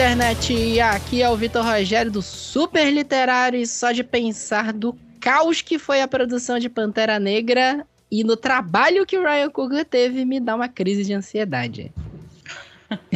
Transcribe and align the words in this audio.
internet! 0.00 0.80
Aqui 0.80 1.20
é 1.20 1.28
o 1.28 1.36
Vitor 1.36 1.62
Rogério 1.62 2.10
do 2.10 2.22
Super 2.22 2.90
Literário 2.90 3.60
e 3.60 3.66
só 3.66 3.92
de 3.92 4.02
pensar 4.02 4.72
do 4.72 4.96
caos 5.20 5.60
que 5.60 5.78
foi 5.78 6.00
a 6.00 6.08
produção 6.08 6.58
de 6.58 6.70
Pantera 6.70 7.18
Negra 7.18 7.86
e 8.10 8.24
no 8.24 8.34
trabalho 8.34 9.04
que 9.04 9.18
o 9.18 9.22
Ryan 9.22 9.50
Coogler 9.50 9.84
teve 9.84 10.24
me 10.24 10.40
dá 10.40 10.56
uma 10.56 10.70
crise 10.70 11.04
de 11.04 11.12
ansiedade. 11.12 11.92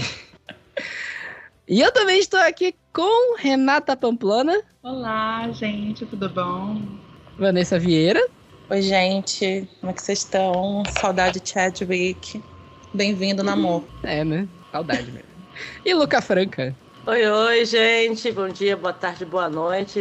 e 1.67 1.81
eu 1.81 1.91
também 1.91 2.19
estou 2.19 2.39
aqui 2.39 2.75
com 2.93 3.39
Renata 3.39 3.97
Pamplona. 3.97 4.61
Olá, 4.83 5.51
gente, 5.53 6.05
tudo 6.05 6.29
bom? 6.29 6.83
Vanessa 7.39 7.79
Vieira. 7.79 8.29
Oi, 8.69 8.83
gente, 8.83 9.67
como 9.81 9.91
é 9.91 9.95
que 9.95 10.03
vocês 10.03 10.19
estão? 10.19 10.83
Saudade 11.01 11.41
Chadwick. 11.43 12.45
Bem-vindo 12.93 13.43
no 13.43 13.53
amor. 13.53 13.85
É, 14.03 14.23
né? 14.23 14.47
Saudade 14.71 15.11
mesmo. 15.11 15.34
E 15.85 15.95
Luca 15.95 16.21
Franca. 16.21 16.75
Oi, 17.07 17.27
oi, 17.27 17.65
gente. 17.67 18.33
Bom 18.33 18.49
dia, 18.49 18.77
boa 18.77 18.93
tarde, 18.93 19.27
boa 19.27 19.49
noite. 19.49 20.01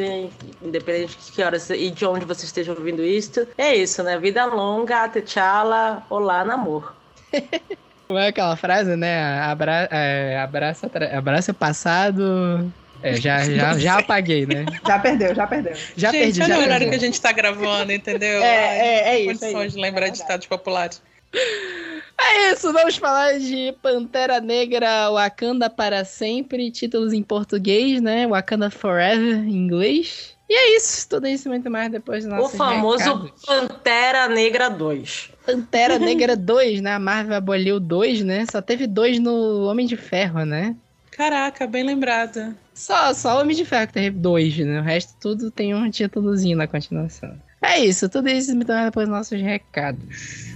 Independente 0.61 1.17
de 1.17 1.31
que 1.31 1.43
horas 1.43 1.69
e 1.69 1.91
de 1.91 2.05
onde 2.05 2.23
você 2.23 2.45
esteja 2.45 2.71
ouvindo 2.71 3.03
isto. 3.03 3.45
É 3.57 3.75
isso, 3.75 4.01
né? 4.03 4.17
Vida 4.17 4.45
longa, 4.45 5.09
tchala, 5.09 6.03
olá, 6.09 6.45
namor. 6.45 6.95
Como 8.07 8.19
é 8.19 8.27
aquela 8.27 8.55
frase, 8.55 8.95
né? 8.95 9.41
Abra, 9.41 9.87
é, 9.91 10.39
abraça, 10.39 10.89
abraça 11.17 11.51
o 11.51 11.55
passado. 11.55 12.71
É, 13.01 13.15
já, 13.15 13.43
já, 13.51 13.77
já 13.77 13.97
apaguei, 13.99 14.45
né? 14.45 14.65
Já 14.87 14.99
perdeu, 14.99 15.35
já 15.35 15.45
perdeu. 15.45 15.73
Já 15.97 16.11
gente, 16.11 16.21
perdi, 16.23 16.37
já 16.39 16.45
olha 16.45 16.53
o 16.53 16.57
perdi. 16.57 16.69
horário 16.69 16.89
que 16.89 16.95
a 16.95 16.99
gente 16.99 17.19
tá 17.19 17.31
gravando, 17.33 17.91
entendeu? 17.91 18.41
É, 18.41 18.77
é, 18.77 19.09
é 19.09 19.19
isso. 19.19 19.41
Condições 19.41 19.55
é 19.63 19.67
isso. 19.67 19.75
de 19.75 19.81
lembrar 19.81 20.07
É 20.07 20.09
de 20.11 20.17
ditados 20.19 20.47
populares. 20.47 21.01
É 21.33 22.51
isso, 22.51 22.71
vamos 22.71 22.95
falar 22.95 23.39
de 23.39 23.73
Pantera 23.81 24.39
Negra 24.39 25.09
Wakanda 25.11 25.69
para 25.69 26.05
sempre, 26.05 26.71
títulos 26.71 27.11
em 27.11 27.23
português, 27.23 28.01
né? 28.01 28.27
Wakanda 28.27 28.69
Forever 28.69 29.39
em 29.39 29.55
inglês. 29.55 30.33
E 30.49 30.53
é 30.53 30.77
isso, 30.77 31.09
tudo 31.09 31.27
isso 31.27 31.47
e 31.47 31.49
muito 31.49 31.69
mais 31.69 31.91
depois 31.91 32.23
do 32.23 32.31
O 32.31 32.35
nosso 32.35 32.55
famoso 32.55 33.31
Pantera 33.45 34.27
Negra 34.27 34.69
2. 34.69 35.31
Pantera 35.45 35.97
Negra 35.97 36.35
2, 36.35 36.81
né? 36.81 36.93
A 36.93 36.99
Marvel 36.99 37.35
aboliu 37.35 37.79
dois, 37.79 38.21
né? 38.21 38.45
Só 38.49 38.61
teve 38.61 38.85
dois 38.85 39.19
no 39.19 39.65
Homem 39.65 39.87
de 39.87 39.97
Ferro, 39.97 40.45
né? 40.45 40.75
Caraca, 41.11 41.65
bem 41.67 41.83
lembrada. 41.83 42.55
Só, 42.73 43.13
só 43.13 43.37
o 43.37 43.41
Homem 43.41 43.55
de 43.55 43.65
Ferro 43.65 43.87
que 43.87 43.93
teve 43.93 44.11
dois, 44.11 44.57
né? 44.57 44.79
O 44.79 44.83
resto 44.83 45.15
tudo 45.19 45.51
tem 45.51 45.73
um 45.73 45.89
títulozinho 45.89 46.57
na 46.57 46.67
continuação. 46.67 47.35
É 47.61 47.79
isso, 47.79 48.09
tudo 48.09 48.29
isso 48.29 48.51
e 48.51 48.55
muito 48.55 48.71
mais 48.71 48.85
depois 48.85 49.07
dos 49.07 49.17
nossos 49.17 49.41
recados. 49.41 50.52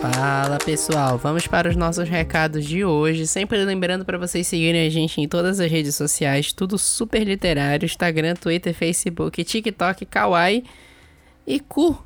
Fala 0.00 0.56
pessoal, 0.56 1.18
vamos 1.18 1.46
para 1.46 1.68
os 1.68 1.76
nossos 1.76 2.08
recados 2.08 2.64
de 2.64 2.82
hoje. 2.82 3.26
Sempre 3.26 3.62
lembrando 3.62 4.02
para 4.02 4.16
vocês 4.16 4.46
seguirem 4.46 4.86
a 4.86 4.88
gente 4.88 5.20
em 5.20 5.28
todas 5.28 5.60
as 5.60 5.70
redes 5.70 5.94
sociais, 5.94 6.54
tudo 6.54 6.78
super 6.78 7.22
literário: 7.22 7.84
Instagram, 7.84 8.32
Twitter, 8.34 8.72
Facebook, 8.72 9.44
TikTok, 9.44 10.06
Kawaii 10.06 10.64
e 11.46 11.60
Cu. 11.60 12.02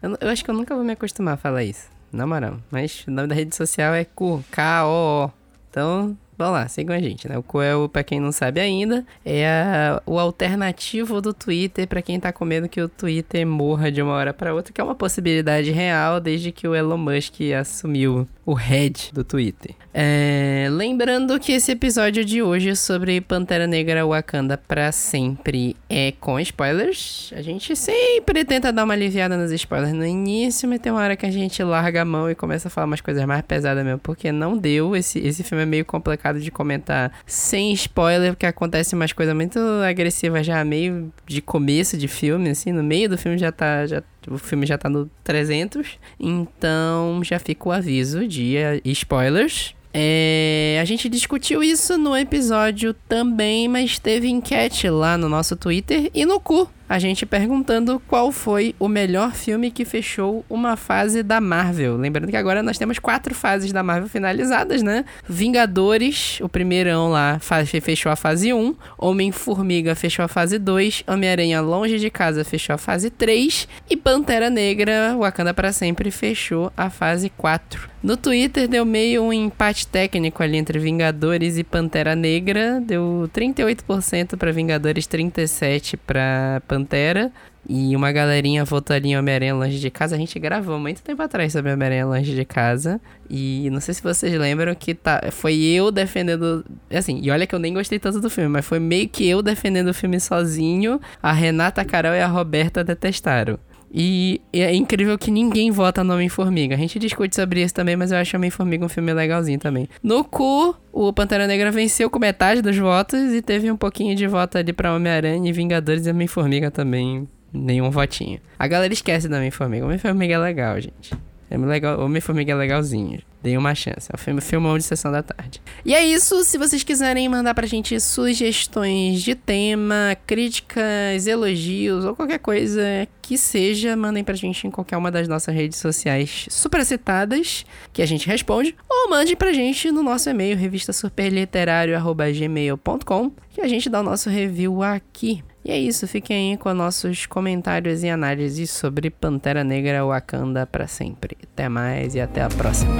Eu, 0.00 0.16
eu 0.20 0.28
acho 0.28 0.44
que 0.44 0.50
eu 0.50 0.54
nunca 0.54 0.72
vou 0.72 0.84
me 0.84 0.92
acostumar 0.92 1.34
a 1.34 1.36
falar 1.36 1.64
isso, 1.64 1.88
na 2.12 2.28
moral. 2.28 2.60
Mas 2.70 3.04
o 3.08 3.10
nome 3.10 3.26
da 3.26 3.34
rede 3.34 3.56
social 3.56 3.92
é 3.92 4.04
Cu, 4.04 4.44
K-O-O. 4.52 5.32
Então, 5.68 6.16
vamos 6.36 6.54
lá, 6.54 6.68
sigam 6.68 6.94
a 6.96 7.00
gente, 7.00 7.28
né? 7.28 7.36
O 7.38 7.42
o, 7.42 7.88
pra 7.88 8.02
quem 8.04 8.20
não 8.20 8.32
sabe 8.32 8.60
ainda, 8.60 9.04
é 9.24 9.46
a- 9.48 10.02
o 10.06 10.18
alternativo 10.18 11.20
do 11.20 11.32
Twitter 11.32 11.86
pra 11.86 12.02
quem 12.02 12.18
tá 12.20 12.32
com 12.32 12.44
medo 12.44 12.68
que 12.68 12.80
o 12.80 12.88
Twitter 12.88 13.46
morra 13.46 13.90
de 13.90 14.02
uma 14.02 14.12
hora 14.12 14.32
pra 14.34 14.54
outra, 14.54 14.72
que 14.72 14.80
é 14.80 14.84
uma 14.84 14.94
possibilidade 14.94 15.70
real 15.70 16.20
desde 16.20 16.50
que 16.52 16.66
o 16.68 16.74
Elon 16.74 16.96
Musk 16.98 17.34
assumiu 17.58 18.26
o 18.46 18.54
head 18.54 19.10
do 19.12 19.24
Twitter. 19.24 19.74
É, 19.92 20.66
lembrando 20.70 21.38
que 21.38 21.52
esse 21.52 21.70
episódio 21.72 22.24
de 22.24 22.42
hoje 22.42 22.74
sobre 22.74 23.20
Pantera 23.20 23.66
Negra 23.66 24.04
Wakanda 24.04 24.58
pra 24.58 24.90
sempre 24.90 25.76
é 25.88 26.12
com 26.18 26.38
spoilers. 26.40 27.32
A 27.36 27.40
gente 27.40 27.76
sempre 27.76 28.44
tenta 28.44 28.72
dar 28.72 28.84
uma 28.84 28.94
aliviada 28.94 29.36
nos 29.36 29.52
spoilers 29.52 29.92
no 29.92 30.04
início, 30.04 30.68
mas 30.68 30.80
tem 30.80 30.90
uma 30.90 31.00
hora 31.00 31.16
que 31.16 31.24
a 31.24 31.30
gente 31.30 31.62
larga 31.62 32.02
a 32.02 32.04
mão 32.04 32.28
e 32.28 32.34
começa 32.34 32.68
a 32.68 32.70
falar 32.70 32.86
umas 32.86 33.00
coisas 33.00 33.24
mais 33.24 33.42
pesadas 33.42 33.84
mesmo, 33.84 34.00
porque 34.00 34.32
não 34.32 34.58
deu. 34.58 34.96
Esse, 34.96 35.20
esse 35.20 35.44
filme 35.44 35.62
é 35.62 35.66
meio 35.66 35.84
complicado 35.84 36.40
de 36.40 36.50
comentar 36.50 37.12
sem 37.24 37.72
spoiler, 37.72 38.32
porque 38.32 38.46
acontece 38.46 38.94
umas 38.94 39.12
coisas 39.12 39.34
muito 39.34 39.60
agressivas 39.88 40.44
já 40.44 40.64
meio 40.64 41.12
de 41.24 41.40
começo 41.40 41.96
de 41.96 42.08
filme, 42.08 42.50
assim, 42.50 42.72
no 42.72 42.82
meio 42.82 43.08
do 43.08 43.16
filme 43.16 43.38
já 43.38 43.52
tá. 43.52 43.86
Já, 43.86 44.02
o 44.28 44.38
filme 44.38 44.66
já 44.66 44.78
tá 44.78 44.88
no 44.88 45.10
300, 45.22 45.98
então 46.18 47.22
já 47.24 47.38
fica 47.38 47.68
o 47.68 47.72
aviso 47.72 48.26
de 48.26 48.56
eh, 48.56 48.80
spoilers. 48.84 49.74
É, 49.96 50.78
a 50.82 50.84
gente 50.84 51.08
discutiu 51.08 51.62
isso 51.62 51.96
no 51.96 52.16
episódio 52.16 52.92
também, 53.08 53.68
mas 53.68 53.96
teve 53.98 54.28
enquete 54.28 54.88
lá 54.88 55.16
no 55.16 55.28
nosso 55.28 55.54
Twitter 55.54 56.10
e 56.12 56.26
no 56.26 56.40
cu. 56.40 56.68
A 56.88 56.98
gente 56.98 57.24
perguntando 57.24 58.00
qual 58.06 58.30
foi 58.30 58.74
o 58.78 58.88
melhor 58.88 59.32
filme 59.32 59.70
que 59.70 59.84
fechou 59.84 60.44
uma 60.50 60.76
fase 60.76 61.22
da 61.22 61.40
Marvel. 61.40 61.96
Lembrando 61.96 62.30
que 62.30 62.36
agora 62.36 62.62
nós 62.62 62.76
temos 62.76 62.98
quatro 62.98 63.34
fases 63.34 63.72
da 63.72 63.82
Marvel 63.82 64.08
finalizadas, 64.08 64.82
né? 64.82 65.04
Vingadores, 65.26 66.38
o 66.40 66.48
primeirão 66.48 67.10
lá, 67.10 67.38
fechou 67.80 68.12
a 68.12 68.16
fase 68.16 68.52
1. 68.52 68.74
Homem-Formiga 68.98 69.94
fechou 69.94 70.24
a 70.24 70.28
fase 70.28 70.58
2. 70.58 71.04
Homem-Aranha 71.06 71.60
Longe 71.60 71.98
de 71.98 72.10
Casa 72.10 72.44
fechou 72.44 72.74
a 72.74 72.78
fase 72.78 73.08
3. 73.08 73.66
E 73.88 73.96
Pantera 73.96 74.50
Negra, 74.50 75.16
Wakanda 75.18 75.54
para 75.54 75.72
Sempre, 75.72 76.10
fechou 76.10 76.70
a 76.76 76.90
fase 76.90 77.30
4. 77.30 77.94
No 78.04 78.18
Twitter 78.18 78.68
deu 78.68 78.84
meio 78.84 79.22
um 79.22 79.32
empate 79.32 79.86
técnico 79.86 80.42
ali 80.42 80.58
entre 80.58 80.78
Vingadores 80.78 81.56
e 81.56 81.64
Pantera 81.64 82.14
Negra. 82.14 82.78
Deu 82.78 83.30
38% 83.34 84.36
para 84.36 84.52
Vingadores, 84.52 85.06
37% 85.06 85.98
para 86.06 86.60
Pantera. 86.74 87.30
E 87.66 87.96
uma 87.96 88.12
galerinha 88.12 88.64
ali 88.90 89.08
em 89.08 89.16
Homem-Aranha 89.16 89.54
Longe 89.54 89.78
de 89.78 89.90
Casa. 89.90 90.16
A 90.16 90.18
gente 90.18 90.38
gravou 90.38 90.78
muito 90.78 91.02
tempo 91.02 91.22
atrás 91.22 91.52
sobre 91.52 91.72
Homem-Aranha 91.72 92.04
Longe 92.04 92.34
de 92.34 92.44
Casa. 92.44 93.00
E 93.30 93.70
não 93.70 93.80
sei 93.80 93.94
se 93.94 94.02
vocês 94.02 94.34
lembram 94.34 94.74
que 94.74 94.94
tá, 94.94 95.22
foi 95.30 95.62
eu 95.62 95.90
defendendo. 95.90 96.64
Assim, 96.90 97.20
e 97.22 97.30
olha 97.30 97.46
que 97.46 97.54
eu 97.54 97.58
nem 97.58 97.72
gostei 97.72 97.98
tanto 97.98 98.20
do 98.20 98.28
filme, 98.28 98.50
mas 98.50 98.66
foi 98.66 98.78
meio 98.78 99.08
que 99.08 99.26
eu 99.26 99.40
defendendo 99.40 99.88
o 99.88 99.94
filme 99.94 100.20
sozinho. 100.20 101.00
A 101.22 101.32
Renata, 101.32 101.80
a 101.80 101.84
Carol 101.84 102.12
e 102.12 102.20
a 102.20 102.26
Roberta 102.26 102.84
detestaram. 102.84 103.58
E 103.96 104.40
é 104.52 104.74
incrível 104.74 105.16
que 105.16 105.30
ninguém 105.30 105.70
vota 105.70 106.02
no 106.02 106.14
Homem-Formiga. 106.14 106.74
A 106.74 106.78
gente 106.78 106.98
discute 106.98 107.36
sobre 107.36 107.62
isso 107.62 107.72
também, 107.72 107.94
mas 107.94 108.10
eu 108.10 108.18
acho 108.18 108.36
Homem-Formiga 108.36 108.84
um 108.84 108.88
filme 108.88 109.14
legalzinho 109.14 109.60
também. 109.60 109.88
No 110.02 110.24
cu, 110.24 110.74
o 110.92 111.12
Pantera 111.12 111.46
Negra 111.46 111.70
venceu 111.70 112.10
com 112.10 112.18
metade 112.18 112.60
dos 112.60 112.76
votos 112.76 113.32
e 113.32 113.40
teve 113.40 113.70
um 113.70 113.76
pouquinho 113.76 114.16
de 114.16 114.26
voto 114.26 114.58
ali 114.58 114.72
pra 114.72 114.92
Homem-Aranha 114.92 115.48
e 115.48 115.52
Vingadores 115.52 116.06
e 116.06 116.10
Homem-Formiga 116.10 116.72
também. 116.72 117.28
Nenhum 117.52 117.88
votinho. 117.88 118.40
A 118.58 118.66
galera 118.66 118.92
esquece 118.92 119.28
do 119.28 119.36
Homem-Formiga. 119.36 119.84
Homem-Formiga 119.84 120.34
é 120.34 120.38
legal, 120.38 120.80
gente. 120.80 121.14
É 121.48 121.56
legal, 121.56 122.00
Homem-Formiga 122.00 122.50
é 122.50 122.54
legalzinho. 122.56 123.20
Dei 123.44 123.56
uma 123.58 123.74
chance. 123.74 124.08
É 124.10 124.16
um 124.32 124.40
filmão 124.40 124.78
de 124.78 124.84
sessão 124.84 125.12
da 125.12 125.22
tarde. 125.22 125.60
E 125.84 125.94
é 125.94 126.02
isso. 126.02 126.42
Se 126.44 126.56
vocês 126.56 126.82
quiserem 126.82 127.28
mandar 127.28 127.52
pra 127.52 127.66
gente 127.66 128.00
sugestões 128.00 129.22
de 129.22 129.34
tema, 129.34 130.16
críticas, 130.26 131.26
elogios 131.26 132.06
ou 132.06 132.16
qualquer 132.16 132.38
coisa 132.38 132.80
que 133.20 133.36
seja, 133.36 133.94
mandem 133.94 134.24
pra 134.24 134.34
gente 134.34 134.66
em 134.66 134.70
qualquer 134.70 134.96
uma 134.96 135.10
das 135.10 135.28
nossas 135.28 135.54
redes 135.54 135.78
sociais 135.78 136.46
supercitadas, 136.48 137.66
que 137.92 138.00
a 138.00 138.06
gente 138.06 138.26
responde, 138.26 138.74
ou 138.88 139.10
mande 139.10 139.36
pra 139.36 139.52
gente 139.52 139.90
no 139.90 140.02
nosso 140.02 140.30
e-mail, 140.30 140.56
revistasuperliterário.gmail.com, 140.56 143.30
que 143.50 143.60
a 143.60 143.68
gente 143.68 143.90
dá 143.90 144.00
o 144.00 144.04
nosso 144.04 144.30
review 144.30 144.82
aqui. 144.82 145.44
E 145.64 145.70
é 145.72 145.78
isso, 145.78 146.06
fiquem 146.06 146.52
aí 146.52 146.58
com 146.58 146.74
nossos 146.74 147.24
comentários 147.24 148.02
e 148.02 148.08
análises 148.10 148.70
sobre 148.70 149.08
Pantera 149.08 149.64
Negra 149.64 150.04
Wakanda 150.04 150.66
pra 150.66 150.86
sempre. 150.86 151.38
Até 151.42 151.70
mais 151.70 152.14
e 152.14 152.20
até 152.20 152.42
a 152.42 152.48
próxima. 152.50 152.94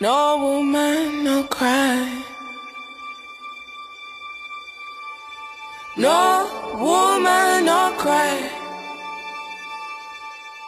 No 0.00 0.38
woman, 0.38 1.24
no 1.24 1.44
cry. 1.48 2.24
No 5.96 6.46
woman, 6.78 7.64
no 7.64 7.96
cry. 7.98 8.69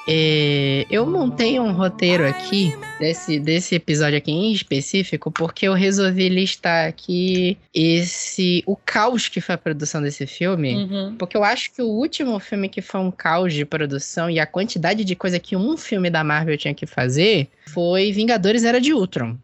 É, 0.06 0.84
eu 0.90 1.06
montei 1.06 1.60
um 1.60 1.72
roteiro 1.72 2.26
aqui 2.26 2.74
desse, 2.98 3.38
desse 3.38 3.74
episódio 3.76 4.18
aqui 4.18 4.32
em 4.32 4.52
específico 4.52 5.30
porque 5.30 5.68
eu 5.68 5.74
resolvi 5.74 6.28
listar 6.28 6.88
aqui 6.88 7.56
esse 7.72 8.64
o 8.66 8.74
caos 8.76 9.28
que 9.28 9.40
foi 9.40 9.54
a 9.54 9.58
produção 9.58 10.02
desse 10.02 10.26
filme. 10.26 10.74
Uhum. 10.74 11.16
Porque 11.16 11.36
eu 11.36 11.44
acho 11.44 11.72
que 11.72 11.80
o 11.80 11.86
último 11.86 12.38
filme 12.40 12.68
que 12.68 12.82
foi 12.82 13.00
um 13.00 13.10
caos 13.10 13.54
de 13.54 13.64
produção 13.64 14.28
e 14.28 14.40
a 14.40 14.46
quantidade 14.46 15.04
de 15.04 15.14
coisa 15.14 15.38
que 15.38 15.54
um 15.56 15.76
filme 15.76 16.10
da 16.10 16.24
Marvel 16.24 16.58
tinha 16.58 16.74
que 16.74 16.86
fazer 16.86 17.48
foi 17.68 18.12
Vingadores 18.12 18.64
Era 18.64 18.80
de 18.80 18.92
Ultron. 18.92 19.36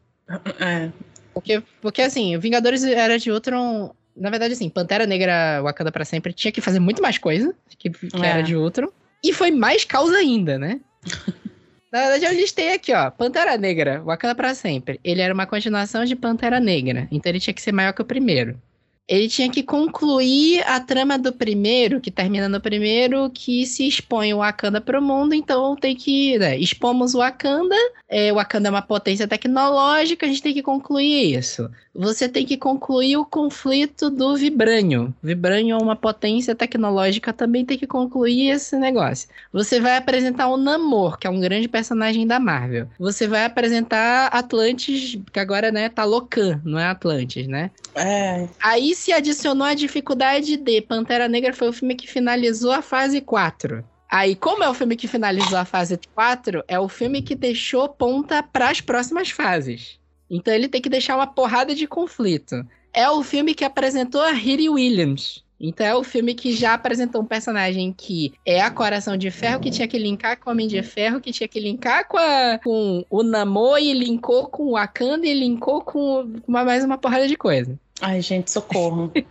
É, 0.58 0.90
Porque, 1.32 1.62
porque 1.80 2.02
assim, 2.02 2.36
Vingadores 2.38 2.82
Era 2.84 3.18
de 3.18 3.30
Ultron. 3.30 3.94
Na 4.16 4.30
verdade, 4.30 4.54
assim, 4.54 4.68
Pantera 4.68 5.06
Negra 5.06 5.62
Wakanda 5.62 5.92
pra 5.92 6.04
sempre 6.04 6.32
tinha 6.32 6.50
que 6.50 6.60
fazer 6.60 6.80
muito 6.80 7.00
mais 7.00 7.16
coisa 7.18 7.54
que, 7.78 7.88
que 7.88 8.16
É. 8.16 8.26
Era 8.26 8.42
de 8.42 8.56
Ultron. 8.56 8.88
E 9.22 9.32
foi 9.32 9.50
mais 9.50 9.84
causa 9.84 10.16
ainda, 10.16 10.58
né? 10.58 10.80
Na 11.90 12.00
verdade, 12.00 12.26
eu 12.26 12.32
listei 12.32 12.74
aqui, 12.74 12.92
ó. 12.92 13.10
Pantera 13.10 13.56
Negra, 13.56 14.02
Wakanda 14.02 14.34
pra 14.34 14.54
sempre. 14.54 15.00
Ele 15.02 15.22
era 15.22 15.32
uma 15.32 15.46
continuação 15.46 16.04
de 16.04 16.14
Pantera 16.14 16.60
Negra. 16.60 17.08
Então 17.10 17.30
ele 17.30 17.40
tinha 17.40 17.54
que 17.54 17.62
ser 17.62 17.72
maior 17.72 17.94
que 17.94 18.02
o 18.02 18.04
primeiro. 18.04 18.60
Ele 19.08 19.26
tinha 19.26 19.50
que 19.50 19.62
concluir 19.62 20.62
a 20.66 20.78
trama 20.78 21.18
do 21.18 21.32
primeiro, 21.32 22.00
que 22.00 22.10
termina 22.10 22.48
no 22.48 22.60
primeiro, 22.60 23.30
que 23.30 23.64
se 23.64 23.88
expõe 23.88 24.34
o 24.34 24.38
Wakanda 24.38 24.80
pro 24.80 25.00
mundo. 25.00 25.34
Então 25.34 25.74
tem 25.74 25.96
que. 25.96 26.38
Né, 26.38 26.58
expomos 26.58 27.14
o 27.14 27.18
Wakanda. 27.18 27.74
É, 28.08 28.30
o 28.32 28.36
Wakanda 28.36 28.68
é 28.68 28.70
uma 28.70 28.82
potência 28.82 29.26
tecnológica, 29.26 30.26
a 30.26 30.28
gente 30.28 30.42
tem 30.42 30.52
que 30.52 30.62
concluir 30.62 31.36
isso. 31.38 31.70
Você 31.94 32.28
tem 32.28 32.46
que 32.46 32.56
concluir 32.56 33.16
o 33.16 33.24
conflito 33.24 34.08
do 34.08 34.36
Vibranium. 34.36 35.12
Vibranium 35.22 35.78
é 35.78 35.82
uma 35.82 35.96
potência 35.96 36.54
tecnológica, 36.54 37.32
também 37.32 37.64
tem 37.64 37.76
que 37.76 37.88
concluir 37.88 38.50
esse 38.50 38.76
negócio. 38.76 39.28
Você 39.52 39.80
vai 39.80 39.96
apresentar 39.96 40.48
o 40.48 40.56
Namor, 40.56 41.18
que 41.18 41.26
é 41.26 41.30
um 41.30 41.40
grande 41.40 41.66
personagem 41.66 42.24
da 42.24 42.38
Marvel. 42.38 42.86
Você 43.00 43.26
vai 43.26 43.44
apresentar 43.44 44.28
Atlantis, 44.28 45.18
que 45.32 45.40
agora, 45.40 45.72
né, 45.72 45.88
tá 45.88 46.04
Locan, 46.04 46.60
não 46.64 46.78
é 46.78 46.86
Atlantis, 46.86 47.48
né? 47.48 47.72
É, 47.96 48.46
Aí 48.62 48.94
se 48.98 49.12
adicionou 49.12 49.66
a 49.66 49.74
dificuldade 49.74 50.56
de 50.56 50.80
Pantera 50.82 51.28
Negra 51.28 51.52
foi 51.54 51.68
o 51.68 51.72
filme 51.72 51.94
que 51.94 52.06
finalizou 52.06 52.72
a 52.72 52.82
fase 52.82 53.20
4. 53.20 53.84
Aí, 54.10 54.34
como 54.34 54.62
é 54.64 54.68
o 54.68 54.74
filme 54.74 54.96
que 54.96 55.06
finalizou 55.08 55.58
a 55.58 55.64
fase 55.64 55.98
4, 56.14 56.64
é 56.66 56.78
o 56.80 56.88
filme 56.88 57.22
que 57.22 57.34
deixou 57.34 57.88
ponta 57.88 58.42
para 58.42 58.70
as 58.70 58.80
próximas 58.80 59.30
fases. 59.30 59.98
Então 60.30 60.52
ele 60.52 60.68
tem 60.68 60.80
que 60.80 60.88
deixar 60.88 61.16
uma 61.16 61.26
porrada 61.26 61.74
de 61.74 61.86
conflito. 61.86 62.56
É 62.92 63.08
o 63.10 63.22
filme 63.22 63.54
que 63.54 63.64
apresentou 63.64 64.20
a 64.22 64.32
Riri 64.32 64.68
Williams. 64.68 65.44
Então 65.60 65.84
é 65.86 65.94
o 65.94 66.04
filme 66.04 66.34
que 66.34 66.52
já 66.52 66.74
apresentou 66.74 67.20
um 67.22 67.26
personagem 67.26 67.92
que 67.92 68.32
é 68.46 68.60
a 68.60 68.70
Coração 68.70 69.16
de 69.16 69.30
Ferro, 69.30 69.60
que 69.60 69.70
tinha 69.70 69.88
que 69.88 69.98
linkar 69.98 70.38
com 70.38 70.50
o 70.50 70.52
Homem 70.52 70.68
de 70.68 70.80
Ferro, 70.82 71.20
que 71.20 71.32
tinha 71.32 71.48
que 71.48 71.58
linkar 71.58 72.06
com, 72.06 72.16
a- 72.16 72.60
com 72.62 73.04
o 73.10 73.22
Namor, 73.24 73.78
e 73.78 73.92
linkou 73.92 74.48
com 74.48 74.66
o 74.68 74.70
Wakanda, 74.72 75.26
e 75.26 75.34
linkou 75.34 75.82
com 75.82 76.32
uma, 76.46 76.64
mais 76.64 76.84
uma 76.84 76.96
porrada 76.96 77.26
de 77.26 77.36
coisa. 77.36 77.78
Ai, 78.00 78.20
gente, 78.20 78.50
socorro. 78.50 79.12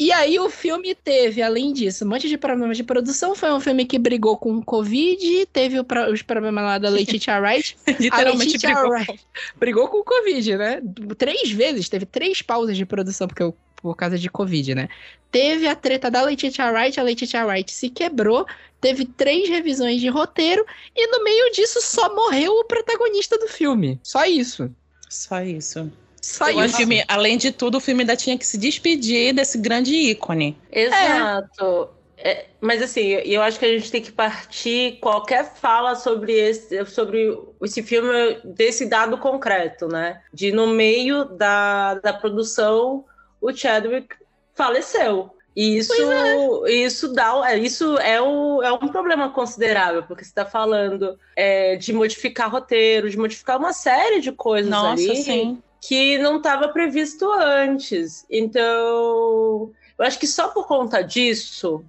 E 0.00 0.12
aí 0.12 0.38
o 0.38 0.48
filme 0.48 0.94
teve, 0.94 1.42
além 1.42 1.72
disso, 1.72 2.04
um 2.04 2.08
monte 2.08 2.28
de 2.28 2.38
problemas 2.38 2.76
de 2.76 2.84
produção. 2.84 3.34
Foi 3.34 3.52
um 3.52 3.58
filme 3.58 3.84
que 3.84 3.98
brigou 3.98 4.36
com 4.36 4.56
o 4.56 4.64
Covid, 4.64 5.44
teve 5.46 5.76
o 5.80 5.82
pro- 5.82 6.12
os 6.12 6.22
problemas 6.22 6.62
lá 6.62 6.78
da 6.78 6.88
Letitia 6.88 7.34
Wright. 7.42 7.76
Literalmente 7.98 8.52
Letitia 8.52 8.74
brigou. 8.74 8.90
Wright 8.92 9.20
brigou 9.56 9.88
com 9.88 9.96
o 9.98 10.04
Covid, 10.04 10.56
né? 10.56 10.80
Três 11.16 11.50
vezes, 11.50 11.88
teve 11.88 12.06
três 12.06 12.40
pausas 12.42 12.76
de 12.76 12.86
produção 12.86 13.26
porque 13.26 13.42
eu- 13.42 13.56
por 13.82 13.96
causa 13.96 14.16
de 14.16 14.30
Covid, 14.30 14.76
né? 14.76 14.88
Teve 15.32 15.66
a 15.66 15.74
treta 15.74 16.08
da 16.08 16.22
Letitia 16.22 16.70
Wright, 16.70 17.00
a 17.00 17.02
Letitia 17.02 17.44
Wright 17.44 17.68
se 17.72 17.90
quebrou, 17.90 18.46
teve 18.80 19.04
três 19.04 19.48
revisões 19.48 20.00
de 20.00 20.06
roteiro 20.08 20.64
e 20.94 21.08
no 21.08 21.24
meio 21.24 21.50
disso 21.50 21.80
só 21.82 22.14
morreu 22.14 22.52
o 22.52 22.64
protagonista 22.64 23.36
do 23.36 23.48
filme. 23.48 23.98
Só 24.04 24.24
isso. 24.24 24.70
Só 25.10 25.42
isso. 25.42 25.90
Só 26.22 26.46
O 26.50 26.68
filme, 26.68 27.04
além 27.06 27.36
de 27.36 27.52
tudo, 27.52 27.78
o 27.78 27.80
filme 27.80 28.02
ainda 28.02 28.16
tinha 28.16 28.36
que 28.36 28.46
se 28.46 28.58
despedir 28.58 29.32
desse 29.34 29.58
grande 29.58 29.94
ícone. 29.94 30.56
Exato. 30.70 31.90
É, 32.16 32.46
mas 32.60 32.82
assim, 32.82 33.06
eu 33.06 33.40
acho 33.40 33.58
que 33.58 33.64
a 33.64 33.68
gente 33.68 33.90
tem 33.92 34.02
que 34.02 34.10
partir 34.10 34.98
qualquer 35.00 35.54
fala 35.54 35.94
sobre 35.94 36.32
esse, 36.32 36.84
sobre 36.86 37.38
esse 37.62 37.80
filme 37.82 38.40
desse 38.44 38.86
dado 38.86 39.16
concreto, 39.18 39.86
né? 39.86 40.20
De 40.34 40.50
no 40.50 40.66
meio 40.66 41.24
da, 41.24 41.94
da 41.94 42.12
produção 42.12 43.04
o 43.40 43.52
Chadwick 43.52 44.16
faleceu. 44.52 45.30
E 45.54 45.78
isso, 45.78 46.66
isso 46.66 47.12
dá, 47.12 47.50
é, 47.50 47.58
isso 47.58 47.98
é, 47.98 48.20
o, 48.20 48.62
é 48.62 48.72
um 48.72 48.88
problema 48.88 49.30
considerável, 49.30 50.04
porque 50.04 50.22
você 50.22 50.30
está 50.30 50.46
falando 50.46 51.18
é, 51.34 51.74
de 51.74 51.92
modificar 51.92 52.50
roteiro, 52.50 53.10
de 53.10 53.18
modificar 53.18 53.58
uma 53.58 53.72
série 53.72 54.20
de 54.20 54.30
coisas 54.30 54.70
Nossa, 54.70 54.92
ali 54.92 55.16
sim. 55.16 55.62
Que 55.80 56.18
não 56.18 56.38
estava 56.38 56.68
previsto 56.68 57.30
antes. 57.32 58.26
Então, 58.30 59.72
eu 59.98 60.04
acho 60.04 60.18
que 60.18 60.26
só 60.26 60.48
por 60.48 60.66
conta 60.66 61.02
disso, 61.02 61.84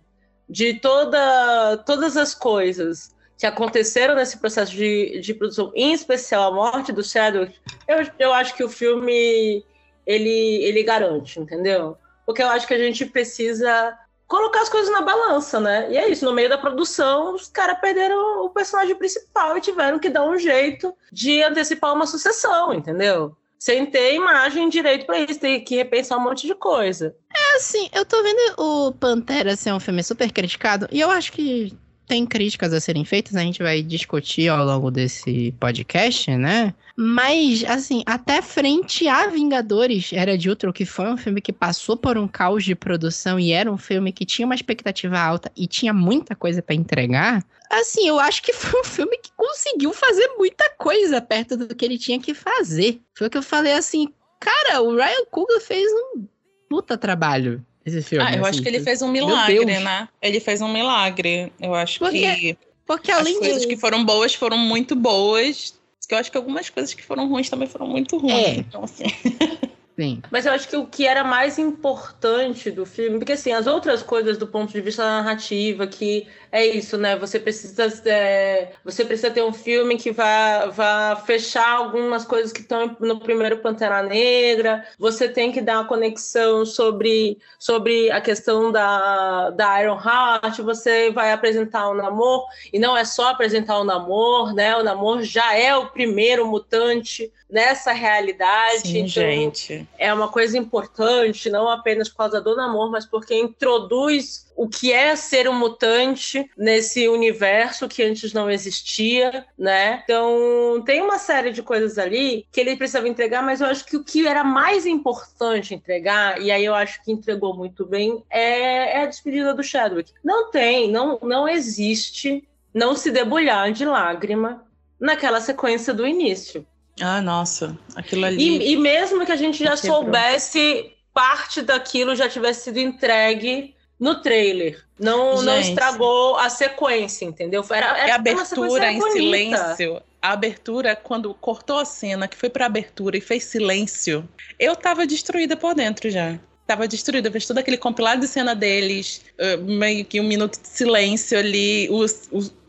de 0.47 0.73
toda, 0.75 1.77
todas 1.85 2.17
as 2.17 2.33
coisas 2.33 3.15
que 3.37 3.45
aconteceram 3.45 4.15
nesse 4.15 4.37
processo 4.37 4.73
de, 4.73 5.19
de 5.21 5.33
produção, 5.33 5.71
em 5.73 5.93
especial 5.93 6.51
a 6.51 6.55
morte 6.55 6.91
do 6.91 7.03
Chadwick, 7.03 7.57
eu, 7.87 7.97
eu 8.19 8.33
acho 8.33 8.53
que 8.53 8.63
o 8.63 8.69
filme 8.69 9.63
ele, 10.05 10.63
ele 10.63 10.83
garante, 10.83 11.39
entendeu? 11.39 11.97
Porque 12.25 12.43
eu 12.43 12.49
acho 12.49 12.67
que 12.67 12.73
a 12.73 12.77
gente 12.77 13.05
precisa 13.05 13.97
colocar 14.27 14.61
as 14.61 14.69
coisas 14.69 14.91
na 14.91 15.01
balança, 15.01 15.59
né? 15.59 15.91
E 15.91 15.97
é 15.97 16.09
isso, 16.09 16.25
no 16.25 16.33
meio 16.33 16.49
da 16.49 16.57
produção, 16.57 17.33
os 17.33 17.47
caras 17.47 17.79
perderam 17.79 18.45
o 18.45 18.49
personagem 18.49 18.95
principal 18.95 19.57
e 19.57 19.61
tiveram 19.61 19.97
que 19.97 20.09
dar 20.09 20.23
um 20.23 20.37
jeito 20.37 20.93
de 21.11 21.41
antecipar 21.41 21.93
uma 21.93 22.05
sucessão, 22.05 22.73
entendeu? 22.73 23.35
Sem 23.59 23.85
ter 23.85 24.15
imagem 24.15 24.69
direito 24.69 25.05
para 25.05 25.19
isso, 25.19 25.39
tem 25.39 25.61
que 25.61 25.75
repensar 25.75 26.17
um 26.17 26.23
monte 26.23 26.47
de 26.47 26.55
coisa. 26.55 27.13
Assim, 27.57 27.89
eu 27.93 28.05
tô 28.05 28.23
vendo 28.23 28.55
o 28.57 28.93
Pantera 28.93 29.55
ser 29.57 29.73
um 29.73 29.79
filme 29.79 30.01
super 30.01 30.31
criticado, 30.31 30.87
e 30.89 31.01
eu 31.01 31.09
acho 31.11 31.33
que 31.33 31.73
tem 32.07 32.25
críticas 32.25 32.73
a 32.73 32.79
serem 32.79 33.05
feitas, 33.05 33.35
a 33.35 33.41
gente 33.41 33.61
vai 33.61 33.83
discutir 33.83 34.47
ao 34.47 34.65
longo 34.65 34.89
desse 34.89 35.53
podcast, 35.59 36.35
né? 36.37 36.73
Mas, 37.01 37.63
assim, 37.63 38.03
até 38.05 38.41
frente 38.41 39.07
a 39.07 39.27
Vingadores 39.27 40.11
Era 40.11 40.37
de 40.37 40.49
Ultron, 40.49 40.73
que 40.73 40.83
foi 40.83 41.09
um 41.09 41.15
filme 41.15 41.39
que 41.39 41.53
passou 41.53 41.95
por 41.95 42.17
um 42.17 42.27
caos 42.27 42.65
de 42.65 42.75
produção 42.75 43.39
e 43.39 43.53
era 43.53 43.71
um 43.71 43.77
filme 43.77 44.11
que 44.11 44.25
tinha 44.25 44.45
uma 44.45 44.53
expectativa 44.53 45.17
alta 45.17 45.49
e 45.55 45.65
tinha 45.65 45.93
muita 45.93 46.35
coisa 46.35 46.61
pra 46.61 46.75
entregar, 46.75 47.41
assim, 47.69 48.05
eu 48.05 48.19
acho 48.19 48.43
que 48.43 48.51
foi 48.51 48.81
um 48.81 48.83
filme 48.83 49.17
que 49.17 49.31
conseguiu 49.37 49.93
fazer 49.93 50.27
muita 50.37 50.69
coisa 50.71 51.21
perto 51.21 51.55
do 51.55 51.73
que 51.73 51.85
ele 51.85 51.97
tinha 51.97 52.19
que 52.19 52.33
fazer. 52.33 52.99
Foi 53.13 53.27
o 53.27 53.29
que 53.29 53.37
eu 53.37 53.43
falei 53.43 53.71
assim, 53.71 54.13
cara, 54.37 54.81
o 54.81 54.93
Ryan 54.93 55.25
Coogler 55.31 55.61
fez 55.61 55.89
um 55.89 56.25
puta 56.69 56.97
trabalho 56.97 57.65
esse 57.85 58.01
filme. 58.01 58.25
Ah, 58.27 58.35
eu 58.35 58.41
acho 58.41 58.49
assim, 58.49 58.63
que 58.63 58.67
ele 58.67 58.81
fez 58.81 59.01
um 59.01 59.09
milagre, 59.09 59.63
né? 59.63 60.09
Ele 60.21 60.41
fez 60.41 60.59
um 60.59 60.67
milagre. 60.67 61.53
Eu 61.61 61.73
acho 61.73 61.97
Porque 61.97 62.35
que 62.35 62.57
Porque 62.85 63.09
as 63.09 63.19
além 63.19 63.39
coisas 63.39 63.61
de... 63.61 63.67
que 63.69 63.77
foram 63.77 64.03
boas 64.03 64.35
foram 64.35 64.57
muito 64.57 64.97
boas. 64.97 65.78
Que 66.09 66.15
eu 66.15 66.19
acho 66.19 66.31
que 66.31 66.37
algumas 66.37 66.71
coisas 66.71 66.91
que 66.91 67.03
foram 67.03 67.29
ruins 67.29 67.51
também 67.51 67.67
foram 67.67 67.87
muito 67.87 68.17
ruins. 68.17 68.33
É. 68.33 68.55
Então, 68.55 68.83
assim. 68.83 69.03
Sim. 69.95 70.21
Mas 70.31 70.45
eu 70.45 70.53
acho 70.53 70.67
que 70.67 70.75
o 70.75 70.87
que 70.87 71.05
era 71.05 71.23
mais 71.23 71.59
importante 71.59 72.71
do 72.71 72.85
filme, 72.85 73.19
porque 73.19 73.33
assim, 73.33 73.51
as 73.51 73.67
outras 73.67 74.01
coisas 74.01 74.37
do 74.37 74.47
ponto 74.47 74.71
de 74.71 74.79
vista 74.79 75.03
da 75.03 75.21
narrativa, 75.21 75.85
que 75.85 76.25
é 76.51 76.65
isso, 76.65 76.97
né? 76.97 77.15
Você 77.17 77.39
precisa, 77.39 77.91
é, 78.05 78.71
você 78.83 79.05
precisa 79.05 79.29
ter 79.29 79.43
um 79.43 79.53
filme 79.53 79.97
que 79.97 80.11
vá, 80.11 80.67
vá 80.67 81.15
fechar 81.25 81.69
algumas 81.77 82.25
coisas 82.25 82.51
que 82.51 82.61
estão 82.61 82.95
no 82.99 83.19
primeiro 83.19 83.59
Pantera 83.59 84.01
Negra. 84.01 84.85
Você 84.97 85.29
tem 85.29 85.51
que 85.51 85.61
dar 85.61 85.79
uma 85.79 85.87
conexão 85.87 86.65
sobre, 86.65 87.37
sobre 87.59 88.09
a 88.11 88.19
questão 88.19 88.71
da, 88.71 89.51
da 89.51 89.81
Iron 89.81 89.99
Heart. 89.99 90.59
Você 90.59 91.11
vai 91.11 91.31
apresentar 91.31 91.87
o 91.89 91.93
Namor, 91.93 92.45
e 92.73 92.79
não 92.79 92.97
é 92.97 93.05
só 93.05 93.29
apresentar 93.29 93.77
o 93.77 93.83
Namor, 93.83 94.53
né? 94.53 94.75
O 94.75 94.83
Namor 94.83 95.21
já 95.21 95.55
é 95.55 95.75
o 95.75 95.87
primeiro 95.87 96.47
mutante 96.47 97.31
nessa 97.49 97.91
realidade. 97.91 98.87
Sim, 98.87 98.97
então, 98.99 99.07
gente. 99.09 99.87
é 99.97 100.13
uma 100.13 100.27
coisa 100.27 100.57
importante, 100.57 101.49
não 101.49 101.67
apenas 101.67 102.07
por 102.07 102.17
causa 102.17 102.39
do 102.39 102.55
namoro, 102.55 102.91
mas 102.91 103.05
porque 103.05 103.35
introduz 103.35 104.47
o 104.55 104.67
que 104.67 104.91
é 104.93 105.15
ser 105.15 105.49
um 105.49 105.57
mutante 105.57 106.38
nesse 106.57 107.07
universo 107.07 107.87
que 107.87 108.03
antes 108.03 108.33
não 108.33 108.49
existia, 108.49 109.45
né? 109.57 110.01
Então, 110.03 110.81
tem 110.85 111.01
uma 111.01 111.17
série 111.17 111.51
de 111.51 111.63
coisas 111.63 111.97
ali 111.97 112.45
que 112.51 112.59
ele 112.59 112.75
precisava 112.75 113.07
entregar, 113.07 113.41
mas 113.41 113.61
eu 113.61 113.67
acho 113.67 113.85
que 113.85 113.97
o 113.97 114.03
que 114.03 114.27
era 114.27 114.43
mais 114.43 114.85
importante 114.85 115.73
entregar, 115.73 116.41
e 116.41 116.51
aí 116.51 116.65
eu 116.65 116.75
acho 116.75 117.03
que 117.03 117.11
entregou 117.11 117.55
muito 117.55 117.85
bem, 117.85 118.23
é, 118.29 118.99
é 118.99 119.03
a 119.03 119.05
despedida 119.05 119.53
do 119.53 119.63
Chadwick. 119.63 120.11
Não 120.23 120.51
tem, 120.51 120.91
não, 120.91 121.19
não 121.21 121.47
existe 121.47 122.47
não 122.73 122.95
se 122.95 123.11
debulhar 123.11 123.71
de 123.71 123.85
lágrima 123.85 124.63
naquela 124.99 125.41
sequência 125.41 125.93
do 125.93 126.05
início. 126.05 126.65
Ah, 127.01 127.21
nossa. 127.21 127.77
Aquilo 127.95 128.25
ali. 128.25 128.37
E, 128.41 128.73
e 128.73 128.77
mesmo 128.77 129.25
que 129.25 129.31
a 129.31 129.35
gente 129.35 129.63
já 129.63 129.75
soubesse 129.77 130.93
parte 131.13 131.61
daquilo 131.61 132.15
já 132.15 132.29
tivesse 132.29 132.65
sido 132.65 132.79
entregue 132.79 133.75
no 133.99 134.21
trailer. 134.21 134.83
Não, 134.99 135.41
não 135.41 135.59
estragou 135.59 136.37
a 136.37 136.49
sequência, 136.49 137.25
entendeu? 137.25 137.65
Era, 137.69 137.97
E 137.97 138.01
era 138.01 138.13
a 138.13 138.15
abertura 138.15 138.91
em 138.91 138.99
bonita. 138.99 139.17
silêncio. 139.17 140.01
A 140.21 140.31
abertura, 140.33 140.95
quando 140.95 141.33
cortou 141.33 141.77
a 141.77 141.85
cena, 141.85 142.27
que 142.27 142.35
foi 142.35 142.49
pra 142.49 142.65
abertura 142.65 143.17
e 143.17 143.21
fez 143.21 143.45
silêncio, 143.45 144.27
eu 144.59 144.75
tava 144.75 145.05
destruída 145.07 145.55
por 145.55 145.73
dentro 145.73 146.09
já. 146.09 146.37
Tava 146.67 146.87
destruída, 146.87 147.31
fez 147.31 147.47
todo 147.47 147.57
aquele 147.57 147.77
compilado 147.77 148.21
de 148.21 148.27
cena 148.27 148.53
deles, 148.53 149.21
eh, 149.39 149.57
meio 149.57 150.05
que 150.05 150.19
um 150.19 150.23
minuto 150.23 150.61
de 150.61 150.67
silêncio 150.67 151.37
ali, 151.39 151.89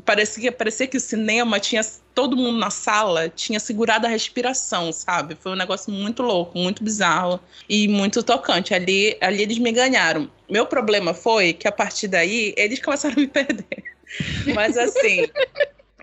parecia, 0.04 0.52
parecia 0.52 0.87
que 0.87 0.97
o 0.97 1.00
cinema 1.00 1.59
tinha. 1.61 1.83
Todo 2.14 2.37
mundo 2.37 2.59
na 2.59 2.71
sala 2.71 3.28
tinha 3.28 3.61
segurado 3.61 4.07
a 4.07 4.11
respiração, 4.11 4.92
sabe? 4.92 5.37
Foi 5.40 5.52
um 5.52 5.57
negócio 5.57 5.92
muito 5.92 6.23
louco, 6.23 6.59
muito 6.59 6.83
bizarro 6.83 7.40
e 7.69 7.88
muito 7.88 8.23
tocante. 8.23 8.75
Ali, 8.75 9.16
ali 9.21 9.42
eles 9.42 9.59
me 9.59 9.73
ganharam. 9.73 10.30
Meu 10.49 10.66
problema 10.66 11.14
foi 11.14 11.52
que 11.52 11.69
a 11.69 11.73
partir 11.73 12.09
daí 12.09 12.52
eles 12.57 12.80
começaram 12.80 13.16
a 13.16 13.21
me 13.21 13.26
perder. 13.28 13.85
Mas 14.54 14.76
assim, 14.76 15.28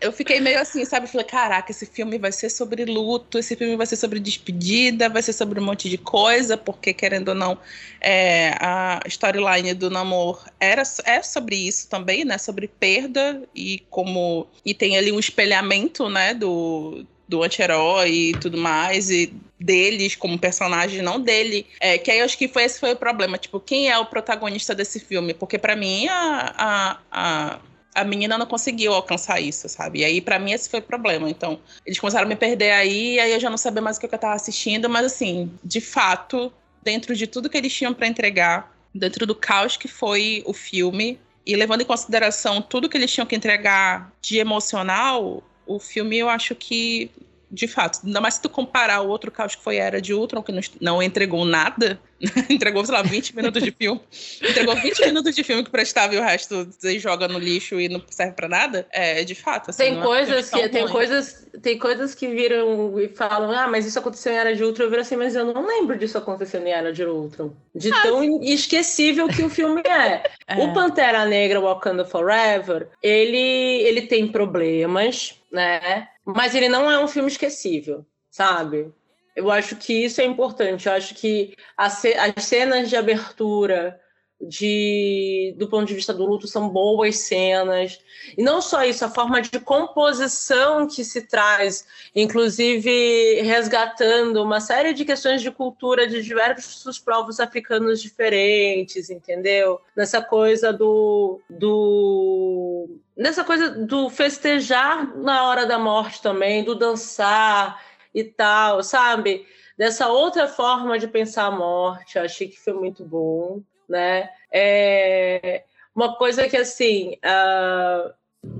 eu 0.02 0.12
fiquei 0.12 0.40
meio 0.40 0.60
assim, 0.60 0.84
sabe? 0.86 1.08
Falei, 1.08 1.26
caraca, 1.26 1.72
esse 1.72 1.86
filme 1.86 2.18
vai 2.18 2.32
ser 2.32 2.50
sobre 2.50 2.86
luto, 2.86 3.38
esse 3.38 3.56
filme 3.56 3.76
vai 3.76 3.86
ser 3.86 3.96
sobre 3.96 4.20
despedida, 4.20 5.10
vai 5.10 5.22
ser 5.22 5.34
sobre 5.34 5.60
um 5.60 5.64
monte 5.64 5.90
de 5.90 5.98
coisa, 5.98 6.58
porque 6.58 6.94
querendo 6.94 7.30
ou 7.30 7.36
não, 7.36 7.58
é, 8.02 8.56
a 8.60 9.00
storyline 9.08 9.74
do 9.74 9.90
Namor 9.90 10.46
era, 10.60 10.84
é 11.06 11.22
sobre 11.22 11.56
isso 11.56 11.90
também, 11.90 12.24
né? 12.26 12.38
Sobre 12.38 12.68
perda 12.68 13.42
e 13.56 13.84
como. 13.90 14.48
E 14.66 14.74
tem 14.74 14.98
ali 14.98 15.12
um 15.12 15.20
espelhamento, 15.20 16.10
né? 16.10 16.34
Do, 16.34 17.06
do 17.28 17.44
anti-herói 17.44 18.12
e 18.12 18.32
tudo 18.34 18.58
mais, 18.58 19.10
e 19.10 19.34
deles 19.60 20.16
como 20.16 20.38
personagem, 20.38 21.02
não 21.02 21.20
dele. 21.20 21.66
É, 21.80 21.98
que 21.98 22.12
aí 22.12 22.20
eu 22.20 22.26
acho 22.26 22.38
que 22.38 22.48
foi, 22.48 22.64
esse 22.64 22.80
foi 22.80 22.94
o 22.94 22.96
problema. 22.96 23.38
Tipo, 23.38 23.60
quem 23.60 23.90
é 23.90 23.98
o 23.98 24.06
protagonista 24.06 24.74
desse 24.74 25.00
filme? 25.00 25.34
Porque 25.34 25.58
para 25.58 25.76
mim 25.76 26.08
a, 26.08 26.54
a, 26.58 27.00
a 27.12 27.60
a 27.98 28.04
menina 28.04 28.38
não 28.38 28.46
conseguiu 28.46 28.94
alcançar 28.94 29.42
isso, 29.42 29.68
sabe? 29.68 30.02
E 30.02 30.06
aí, 30.06 30.22
para 30.22 30.38
mim, 30.38 30.52
esse 30.52 30.70
foi 30.70 30.80
o 30.80 30.84
problema. 30.84 31.28
Então, 31.28 31.60
eles 31.84 32.00
começaram 32.00 32.28
a 32.28 32.30
me 32.30 32.36
perder 32.36 32.70
aí, 32.70 33.20
aí 33.20 33.34
eu 33.34 33.40
já 33.40 33.50
não 33.50 33.58
sabia 33.58 33.82
mais 33.82 33.98
o 33.98 34.00
que 34.00 34.06
eu 34.06 34.20
tava 34.20 34.36
assistindo, 34.36 34.88
mas 34.88 35.08
assim, 35.08 35.52
de 35.64 35.82
fato, 35.82 36.54
dentro 36.84 37.16
de 37.16 37.26
tudo 37.26 37.50
que 37.50 37.58
eles 37.58 37.74
tinham 37.74 37.96
para 37.96 38.06
entregar, 38.06 38.72
dentro 38.94 39.26
do 39.26 39.34
caos 39.34 39.78
que 39.78 39.88
foi 39.88 40.44
o 40.46 40.54
filme, 40.54 41.20
e 41.44 41.56
levando 41.56 41.82
em 41.82 41.86
consideração 41.86 42.62
tudo 42.62 42.88
que 42.88 42.98
eles 42.98 43.12
tinham 43.12 43.26
que 43.26 43.36
entregar 43.36 44.12
de 44.22 44.38
emocional, 44.38 45.42
o 45.66 45.80
filme 45.80 46.20
eu 46.20 46.30
acho 46.30 46.54
que 46.54 47.10
de 47.50 47.68
fato, 47.68 48.02
ainda 48.06 48.20
mais 48.20 48.36
se 48.36 48.42
tu 48.42 48.50
comparar 48.50 49.02
o 49.02 49.08
outro 49.08 49.32
caos 49.32 49.56
que 49.56 49.64
foi 49.64 49.80
a 49.80 49.86
Era 49.86 50.02
de 50.02 50.14
Ultron, 50.14 50.44
que 50.44 50.52
não 50.82 51.02
entregou 51.02 51.46
nada, 51.46 52.00
entregou, 52.50 52.84
sei 52.86 52.96
lá, 52.96 53.02
20 53.02 53.36
minutos 53.36 53.64
de 53.64 53.72
filme, 53.72 54.02
entregou 54.42 54.76
20 54.76 55.06
minutos 55.06 55.36
de 55.36 55.44
filme 55.44 55.64
que 55.64 55.70
prestava 55.70 56.16
e 56.16 56.18
o 56.18 56.22
resto 56.22 56.66
você 56.66 56.98
joga 56.98 57.28
no 57.28 57.38
lixo 57.38 57.80
e 57.80 57.88
não 57.88 58.02
serve 58.10 58.34
pra 58.34 58.48
nada, 58.48 58.88
é, 58.92 59.24
de 59.24 59.36
fato. 59.36 59.70
Assim, 59.70 59.84
tem, 59.84 60.02
coisas 60.02 60.50
que, 60.50 60.70
tem, 60.70 60.88
coisas, 60.88 61.48
tem 61.62 61.78
coisas 61.78 62.16
que 62.16 62.28
viram 62.28 63.00
e 63.00 63.08
falam, 63.08 63.52
ah, 63.52 63.68
mas 63.68 63.86
isso 63.86 64.00
aconteceu 64.00 64.34
em 64.34 64.38
Era 64.38 64.56
de 64.56 64.64
Ultron, 64.64 64.86
eu 64.86 64.90
viro 64.90 65.02
assim, 65.02 65.16
mas 65.16 65.36
eu 65.36 65.46
não 65.46 65.66
lembro 65.66 65.98
disso 65.98 66.18
acontecendo 66.18 66.66
em 66.66 66.72
Era 66.72 66.92
de 66.92 67.04
Ultron. 67.04 67.54
De 67.76 67.92
ah, 67.94 68.02
tão 68.02 68.22
sim. 68.22 68.40
esquecível 68.46 69.28
que 69.28 69.44
o 69.44 69.50
filme 69.50 69.82
é. 69.86 70.24
é. 70.48 70.64
O 70.64 70.74
Pantera 70.74 71.26
Negra 71.26 71.62
Wakanda 71.62 72.04
Forever, 72.04 72.90
ele, 73.02 73.38
ele 73.38 74.02
tem 74.02 74.28
problemas, 74.28 75.36
né? 75.52 76.08
Mas 76.26 76.56
ele 76.56 76.68
não 76.68 76.90
é 76.90 77.00
um 77.00 77.08
filme 77.08 77.30
esquecível, 77.30 78.06
sabe? 78.30 78.92
Eu 79.38 79.52
acho 79.52 79.76
que 79.76 79.94
isso 79.94 80.20
é 80.20 80.26
importante. 80.26 80.88
Eu 80.88 80.94
acho 80.94 81.14
que 81.14 81.56
as 81.78 82.04
cenas 82.40 82.90
de 82.90 82.96
abertura 82.96 84.02
de, 84.42 85.54
do 85.58 85.68
ponto 85.68 85.86
de 85.86 85.94
vista 85.94 86.12
do 86.12 86.26
luto 86.26 86.48
são 86.48 86.70
boas 86.70 87.18
cenas. 87.20 88.00
E 88.36 88.42
não 88.42 88.62
só 88.62 88.84
isso, 88.84 89.06
a 89.06 89.10
forma 89.10 89.40
de 89.44 89.60
composição 89.60 90.88
que 90.88 91.04
se 91.04 91.22
traz, 91.22 91.86
inclusive 92.16 93.42
resgatando 93.42 94.42
uma 94.42 94.60
série 94.60 94.92
de 94.92 95.06
questões 95.06 95.44
de 95.44 95.52
cultura 95.52 96.08
de 96.08 96.24
diversos 96.24 96.98
povos 96.98 97.40
africanos 97.40 98.02
diferentes, 98.02 99.12
entendeu? 99.12 99.80
Nessa 99.96 100.20
coisa 100.20 100.74
do, 100.74 101.40
do 101.48 102.90
nessa 103.16 103.44
coisa 103.44 103.70
do 103.70 104.10
festejar 104.10 105.16
na 105.16 105.48
hora 105.48 105.68
da 105.68 105.78
morte 105.78 106.24
também, 106.24 106.64
do 106.64 106.74
dançar 106.74 107.87
e 108.18 108.24
tal, 108.24 108.82
sabe? 108.82 109.46
Dessa 109.78 110.08
outra 110.08 110.48
forma 110.48 110.98
de 110.98 111.08
pensar 111.08 111.46
a 111.46 111.52
morte, 111.52 112.18
achei 112.18 112.48
que 112.48 112.60
foi 112.60 112.74
muito 112.74 113.06
bom, 113.06 113.62
né? 113.88 114.30
É 114.52 115.64
uma 115.96 116.16
coisa 116.16 116.48
que, 116.48 116.58
assim, 116.58 117.14
uh, 117.24 118.12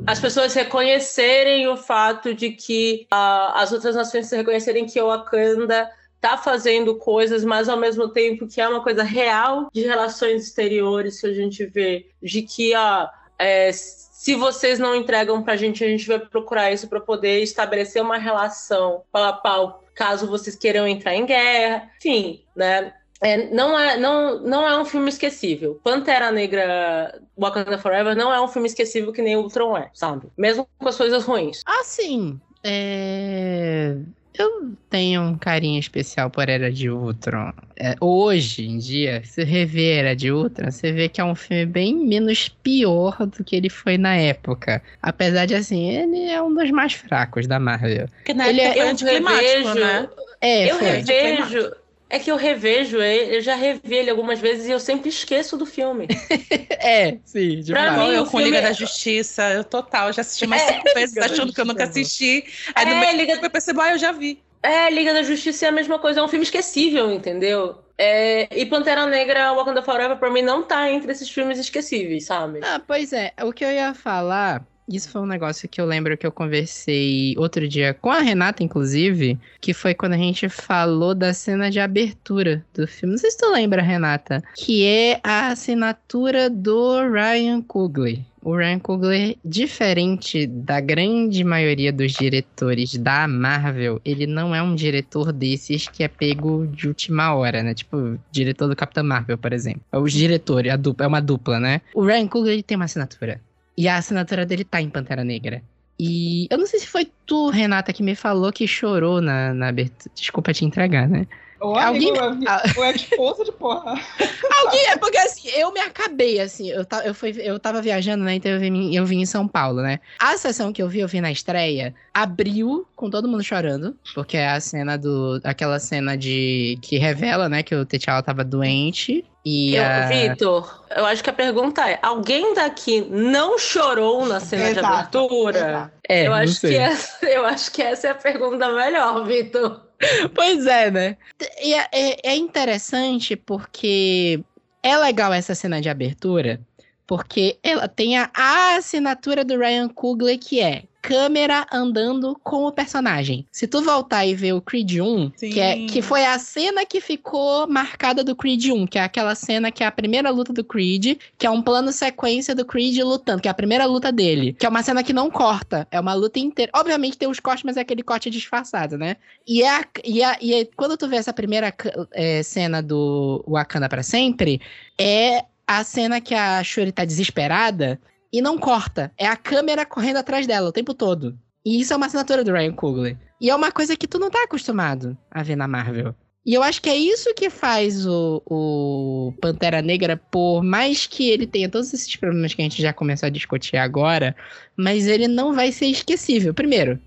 as 0.06 0.20
pessoas 0.20 0.54
reconhecerem 0.54 1.68
o 1.68 1.76
fato 1.76 2.36
de 2.36 2.52
que 2.52 3.08
uh, 3.12 3.54
as 3.56 3.72
outras 3.72 3.96
nações 3.96 4.30
reconhecerem 4.32 4.86
que 4.86 5.02
o 5.02 5.08
Wakanda 5.08 5.90
está 6.16 6.38
fazendo 6.38 6.96
coisas, 6.96 7.44
mas 7.44 7.68
ao 7.68 7.78
mesmo 7.78 8.10
tempo 8.10 8.48
que 8.48 8.62
é 8.62 8.68
uma 8.68 8.84
coisa 8.84 9.02
real 9.02 9.70
de 9.74 9.82
relações 9.82 10.44
exteriores 10.44 11.20
que 11.20 11.28
a 11.28 11.34
gente 11.34 11.66
vê, 11.66 12.08
de 12.22 12.44
que 12.44 12.76
uh, 12.76 13.08
é, 13.40 13.72
se 14.18 14.34
vocês 14.34 14.80
não 14.80 14.96
entregam 14.96 15.44
para 15.44 15.54
a 15.54 15.56
gente, 15.56 15.84
a 15.84 15.88
gente 15.88 16.08
vai 16.08 16.18
procurar 16.18 16.72
isso 16.72 16.88
para 16.88 17.00
poder 17.00 17.44
estabelecer 17.44 18.02
uma 18.02 18.18
relação 18.18 19.04
pau 19.12 19.42
pau, 19.44 19.84
caso 19.94 20.26
vocês 20.26 20.56
queiram 20.56 20.88
entrar 20.88 21.14
em 21.14 21.24
guerra. 21.24 21.88
Enfim, 22.00 22.44
né? 22.56 22.96
É, 23.22 23.48
não, 23.54 23.78
é, 23.78 23.96
não, 23.96 24.42
não 24.42 24.68
é 24.68 24.76
um 24.82 24.86
filme 24.86 25.08
esquecível. 25.08 25.80
Pantera 25.84 26.32
Negra 26.32 27.22
Wakanda 27.38 27.78
Forever 27.78 28.16
não 28.16 28.34
é 28.34 28.42
um 28.42 28.48
filme 28.48 28.68
esquecível 28.68 29.14
que 29.14 29.22
nem 29.22 29.38
Ultron 29.38 29.78
é, 29.78 29.92
sabe? 29.94 30.32
Mesmo 30.36 30.68
com 30.80 30.90
as 30.90 30.98
coisas 30.98 31.24
ruins. 31.24 31.62
Ah, 31.68 31.84
sim. 31.84 32.42
É 32.64 33.98
eu 34.38 34.72
tenho 34.90 35.22
um 35.22 35.38
carinho 35.38 35.80
especial 35.80 36.30
por 36.30 36.48
Era 36.50 36.72
de 36.72 36.90
Ultron. 36.90 37.52
É, 37.76 37.96
hoje 38.00 38.68
em 38.68 38.78
dia, 38.78 39.22
se 39.24 39.44
rever 39.44 40.00
Era 40.00 40.16
de 40.16 40.32
Ultron, 40.32 40.72
você 40.72 40.92
vê 40.92 41.10
que 41.10 41.22
é 41.22 41.24
um 41.24 41.36
filme 41.36 41.66
bem 41.66 41.96
menos 41.96 42.50
pior 42.50 43.18
do 43.26 43.44
que 43.44 43.56
ele 43.56 43.70
foi 43.70 43.98
na 43.98 44.16
época. 44.16 44.82
Apesar 45.02 45.46
de, 45.46 45.56
assim, 45.56 45.90
ele 45.90 46.30
é 46.30 46.42
um 46.42 46.54
dos 46.54 46.72
mais 46.72 46.94
fracos 46.94 47.48
da 47.48 47.60
Marvel. 47.60 48.08
Porque 48.18 48.34
na 48.34 48.50
ele 48.50 48.62
época 48.62 48.80
é, 48.80 48.92
eu 48.92 48.96
revejo, 48.96 49.74
né? 49.76 50.10
É, 50.42 50.72
eu 50.72 50.76
foi. 50.78 50.88
revejo 50.88 51.72
é 52.10 52.20
que 52.20 52.32
eu 52.32 52.36
revejo 52.36 53.02
ele, 53.02 53.38
eu 53.38 53.42
já 53.42 53.56
revi 53.56 53.96
ele 53.96 54.10
algumas 54.10 54.40
vezes 54.40 54.68
e 54.68 54.72
eu 54.72 54.80
sempre 54.80 55.10
esqueço 55.10 55.58
do 55.58 55.66
filme. 55.66 56.08
é, 56.80 57.18
sim, 57.26 57.60
de 57.60 57.72
pra 57.72 57.92
mim, 57.98 58.14
eu 58.14 58.26
com 58.26 58.40
Liga 58.40 58.58
é... 58.58 58.62
da 58.62 58.72
Justiça, 58.72 59.50
eu 59.52 59.64
total, 59.64 60.14
já 60.14 60.22
assisti 60.22 60.46
mais 60.48 60.62
é, 60.62 60.74
cinco 60.74 60.94
vezes 60.94 61.18
achando 61.18 61.54
que 61.54 61.60
eu 61.60 61.66
nunca 61.66 61.84
assisti. 61.84 62.46
Aí 62.74 62.86
é, 62.86 62.94
no 62.94 63.00
meio 63.00 63.18
Liga... 63.18 63.40
eu 63.42 63.50
percebo, 63.50 63.82
ah, 63.82 63.92
eu 63.92 63.98
já 63.98 64.12
vi. 64.12 64.42
É, 64.64 64.90
Liga 64.90 65.14
da 65.14 65.24
Justiça 65.24 65.66
é 65.66 65.70
a 65.70 65.72
mesma 65.72 66.00
coisa, 66.00 66.20
é 66.20 66.24
um 66.24 66.28
filme 66.28 66.44
esquecível, 66.44 67.12
entendeu? 67.12 67.80
É, 67.98 68.48
e 68.56 68.66
Pantera 68.66 69.06
Negra, 69.06 69.54
Wakanda 69.54 69.82
Forever, 69.82 70.18
pra 70.18 70.30
mim, 70.30 70.42
não 70.42 70.64
tá 70.64 70.90
entre 70.92 71.12
esses 71.12 71.30
filmes 71.30 71.58
esquecíveis, 71.58 72.26
sabe? 72.26 72.60
Ah, 72.64 72.80
pois 72.86 73.12
é. 73.12 73.34
O 73.44 73.52
que 73.52 73.66
eu 73.66 73.72
ia 73.72 73.94
falar 73.94 74.66
isso 74.88 75.10
foi 75.10 75.22
um 75.22 75.26
negócio 75.26 75.68
que 75.68 75.82
eu 75.82 75.86
lembro 75.86 76.18
que 76.18 76.26
eu 76.26 76.32
conversei 76.32 77.36
outro 77.38 77.68
dia 77.68 77.94
com 77.94 78.10
a 78.10 78.22
Renata, 78.22 78.64
inclusive, 78.64 79.38
que 79.60 79.74
foi 79.74 79.94
quando 79.94 80.14
a 80.14 80.18
gente 80.18 80.48
falou 80.48 81.14
da 81.14 81.34
cena 81.34 81.70
de 81.70 81.80
abertura 81.80 82.64
do 82.74 82.88
filme. 82.88 83.14
Não 83.14 83.20
sei 83.20 83.32
se 83.32 83.38
tu 83.38 83.52
lembra, 83.52 83.82
Renata, 83.82 84.42
que 84.56 84.86
é 84.86 85.20
a 85.24 85.48
assinatura 85.48 86.50
do 86.50 87.10
Ryan 87.10 87.62
Coogler. 87.62 88.20
O 88.42 88.56
Ryan 88.56 88.80
Coogler, 88.80 89.36
diferente 89.44 90.48
da 90.48 90.80
grande 90.80 91.44
maioria 91.44 91.92
dos 91.92 92.14
diretores 92.14 92.96
da 92.96 93.28
Marvel, 93.28 94.00
ele 94.06 94.26
não 94.26 94.56
é 94.56 94.62
um 94.62 94.74
diretor 94.74 95.34
desses 95.34 95.90
que 95.90 96.02
é 96.02 96.08
pego 96.08 96.66
de 96.66 96.88
última 96.88 97.36
hora, 97.36 97.62
né? 97.62 97.74
Tipo, 97.74 98.18
diretor 98.32 98.70
do 98.70 98.76
Capitão 98.76 99.04
Marvel, 99.04 99.38
por 99.38 99.52
exemplo. 99.52 99.82
É 99.92 99.98
os 99.98 100.14
diretores, 100.14 100.72
a 100.72 100.78
dupla, 100.78 101.06
é 101.06 101.08
uma 101.10 101.22
dupla, 101.22 101.60
né? 101.60 101.82
O 101.94 102.06
Ryan 102.06 102.28
Coogler 102.28 102.64
tem 102.64 102.78
uma 102.78 102.86
assinatura. 102.86 103.42
E 103.78 103.88
a 103.88 103.98
assinatura 103.98 104.46
dele 104.46 104.64
tá 104.64 104.82
em 104.82 104.90
Pantera 104.90 105.24
Negra. 105.24 105.62
E 106.00 106.48
eu 106.50 106.58
não 106.58 106.66
sei 106.68 106.80
se 106.80 106.88
foi 106.88 107.12
tu, 107.26 107.50
Renata, 107.50 107.94
que 107.94 108.04
me 108.04 108.16
falou 108.16 108.52
que 108.52 108.68
chorou 108.68 109.22
na, 109.22 109.54
na 109.54 109.70
abertura. 109.70 110.12
Desculpa 110.16 110.54
te 110.54 110.66
entregar, 110.66 111.08
né? 111.08 111.28
Ô, 111.60 111.76
Alguém... 111.78 112.18
amigo, 112.18 112.46
é 112.84 112.92
esposa 112.92 113.44
de 113.44 113.52
porra. 113.52 113.94
Alguém, 114.64 114.86
é 114.90 114.98
porque 114.98 115.18
assim, 115.18 115.50
eu 115.50 115.72
me 115.72 115.80
acabei, 115.80 116.40
assim, 116.40 116.70
eu, 116.70 116.86
eu, 117.04 117.14
fui, 117.14 117.36
eu 117.38 117.60
tava 117.60 117.82
viajando, 117.82 118.24
né, 118.24 118.36
então 118.36 118.52
eu 118.52 118.60
vim, 118.60 118.96
eu 118.96 119.06
vim 119.06 119.22
em 119.22 119.26
São 119.26 119.48
Paulo, 119.48 119.82
né. 119.82 120.00
A 120.20 120.38
sessão 120.38 120.72
que 120.72 120.82
eu 120.82 120.88
vi, 120.88 121.00
eu 121.00 121.08
vi 121.08 121.20
na 121.20 121.32
estreia, 121.32 121.96
abriu 122.14 122.88
com 122.96 123.10
todo 123.10 123.28
mundo 123.28 123.44
chorando, 123.44 123.96
porque 124.14 124.38
é 124.38 124.50
a 124.50 124.60
cena 124.60 124.98
do, 124.98 125.40
aquela 125.44 125.80
cena 125.80 126.16
de, 126.16 126.78
que 126.82 126.98
revela, 126.98 127.50
né, 127.50 127.64
que 127.64 127.74
o 127.76 127.86
T'Challa 127.86 128.22
tava 128.22 128.44
doente, 128.44 129.26
e 129.50 129.76
eu, 129.76 129.84
a... 129.84 130.08
Vitor, 130.08 130.84
eu 130.94 131.06
acho 131.06 131.24
que 131.24 131.30
a 131.30 131.34
pergunta 131.34 131.90
é: 131.90 131.98
alguém 132.02 132.54
daqui 132.54 133.08
não 133.10 133.58
chorou 133.58 134.26
na 134.26 134.42
cena 134.42 134.70
exato, 134.72 134.86
de 134.86 134.94
abertura? 134.94 135.58
Exato. 135.58 135.92
É, 136.10 136.28
eu, 136.28 136.34
acho 136.34 136.62
que 136.62 136.76
essa, 136.76 137.26
eu 137.28 137.46
acho 137.46 137.72
que 137.72 137.82
essa 137.82 138.08
é 138.08 138.12
a 138.12 138.16
pergunta 138.16 138.72
melhor, 138.72 139.26
Vitor. 139.26 139.86
Pois 140.36 140.68
é, 140.68 140.92
né? 140.92 141.18
E 141.60 141.74
é, 141.74 142.18
é 142.24 142.36
interessante 142.36 143.36
porque 143.36 144.40
é 144.84 144.96
legal 144.96 145.34
essa 145.34 145.56
cena 145.56 145.82
de 145.82 145.90
abertura, 145.90 146.62
Porque 147.08 147.58
ela 147.64 147.88
tem 147.88 148.18
a, 148.18 148.30
assinatura 148.76 149.46
do 149.46 149.58
Ryan 149.58 149.88
Coogler, 149.88 150.38
que 150.38 150.60
é 150.60 150.84
câmera 151.02 151.66
andando 151.72 152.38
com 152.44 152.66
o 152.66 152.72
personagem. 152.72 153.46
Se 153.50 153.66
tu 153.66 153.82
voltar 153.82 154.26
e 154.26 154.36
ver 154.36 154.52
o 154.52 154.62
Creed 154.62 155.00
1, 155.00 155.30
que, 155.30 155.58
é, 155.58 155.86
que 155.86 156.02
foi 156.02 156.26
a 156.26 156.38
cena 156.38 156.86
que 156.86 157.00
ficou 157.00 157.66
marcada 157.66 158.26
do 158.26 158.36
Creed 158.36 158.66
1, 158.66 158.88
que 158.88 159.00
é 159.00 159.04
aquela 159.04 159.34
cena 159.34 159.72
que 159.72 159.86
é 159.86 159.88
a 159.88 159.92
primeira 159.92 160.30
luta 160.30 160.52
do 160.52 160.66
Creed, 160.66 161.18
que 161.38 161.48
é 161.48 161.50
um 161.50 161.62
plano 161.62 161.94
sequência 161.94 162.54
do 162.54 162.66
Creed 162.66 162.98
lutando, 162.98 163.42
que 163.42 163.48
é 163.48 163.52
a 163.52 163.54
primeira 163.54 163.86
luta 163.86 164.12
dele. 164.12 164.52
Que 164.52 164.66
é 164.66 164.70
uma 164.70 164.84
cena 164.84 165.02
que 165.02 165.14
não 165.14 165.32
corta, 165.32 165.88
é 165.90 165.98
uma 165.98 166.14
luta 166.14 166.40
inteira. 166.40 166.74
Obviamente 166.76 167.18
tem 167.18 167.30
os 167.30 167.40
cortes, 167.40 167.64
mas 167.64 167.78
é 167.78 167.82
aquele 167.82 168.04
corte 168.04 168.30
disfarçado, 168.30 168.98
né? 168.98 169.16
E, 169.48 169.64
é, 169.64 169.70
a, 169.70 169.86
e, 170.04 170.22
a, 170.22 170.38
e 170.42 170.54
é, 170.56 170.66
quando 170.76 170.98
tu 170.98 171.08
vê 171.08 171.16
essa 171.16 171.32
primeira 171.32 171.74
é, 172.12 172.44
cena 172.44 172.84
do 172.84 173.46
Wakanda 173.48 173.88
para 173.88 174.04
sempre, 174.04 174.60
é 174.98 175.46
a 175.68 175.84
cena 175.84 176.22
que 176.22 176.34
a 176.34 176.64
Shuri 176.64 176.92
tá 176.92 177.04
desesperada 177.04 178.00
e 178.32 178.42
não 178.42 178.58
corta. 178.58 179.12
É 179.18 179.28
a 179.28 179.36
câmera 179.36 179.86
correndo 179.86 180.18
atrás 180.18 180.48
dela 180.48 180.70
o 180.70 180.72
tempo 180.72 180.94
todo. 180.94 181.38
E 181.66 181.82
isso 181.82 181.94
é 181.94 181.98
uma 181.98 182.06
assinatura 182.06 182.44
do 182.44 182.54
Ryan 182.54 182.74
Coogler. 182.74 183.18
E 183.42 183.50
é 183.50 183.56
uma 183.56 183.72
coisa 183.72 183.98
que 183.98 184.08
tu 184.08 184.18
não 184.18 184.32
tá 184.32 184.44
acostumado 184.44 185.18
a 185.30 185.44
ver 185.44 185.58
na 185.58 185.68
Marvel. 185.68 186.16
E 186.46 186.54
eu 186.54 186.64
acho 186.64 186.82
que 186.82 186.90
é 186.90 186.96
isso 186.96 187.34
que 187.34 187.50
faz 187.50 188.08
o, 188.08 188.42
o 188.46 189.34
Pantera 189.42 189.82
Negra, 189.82 190.16
por 190.16 190.64
mais 190.64 191.06
que 191.06 191.30
ele 191.30 191.46
tenha 191.46 191.68
todos 191.68 191.94
esses 191.94 192.16
problemas 192.16 192.54
que 192.54 192.62
a 192.62 192.64
gente 192.64 192.82
já 192.82 192.94
começou 192.94 193.28
a 193.28 193.30
discutir 193.30 193.76
agora, 193.76 194.34
mas 194.78 195.08
ele 195.08 195.28
não 195.28 195.54
vai 195.54 195.74
ser 195.74 195.88
esquecível. 195.88 196.54
Primeiro, 196.54 196.98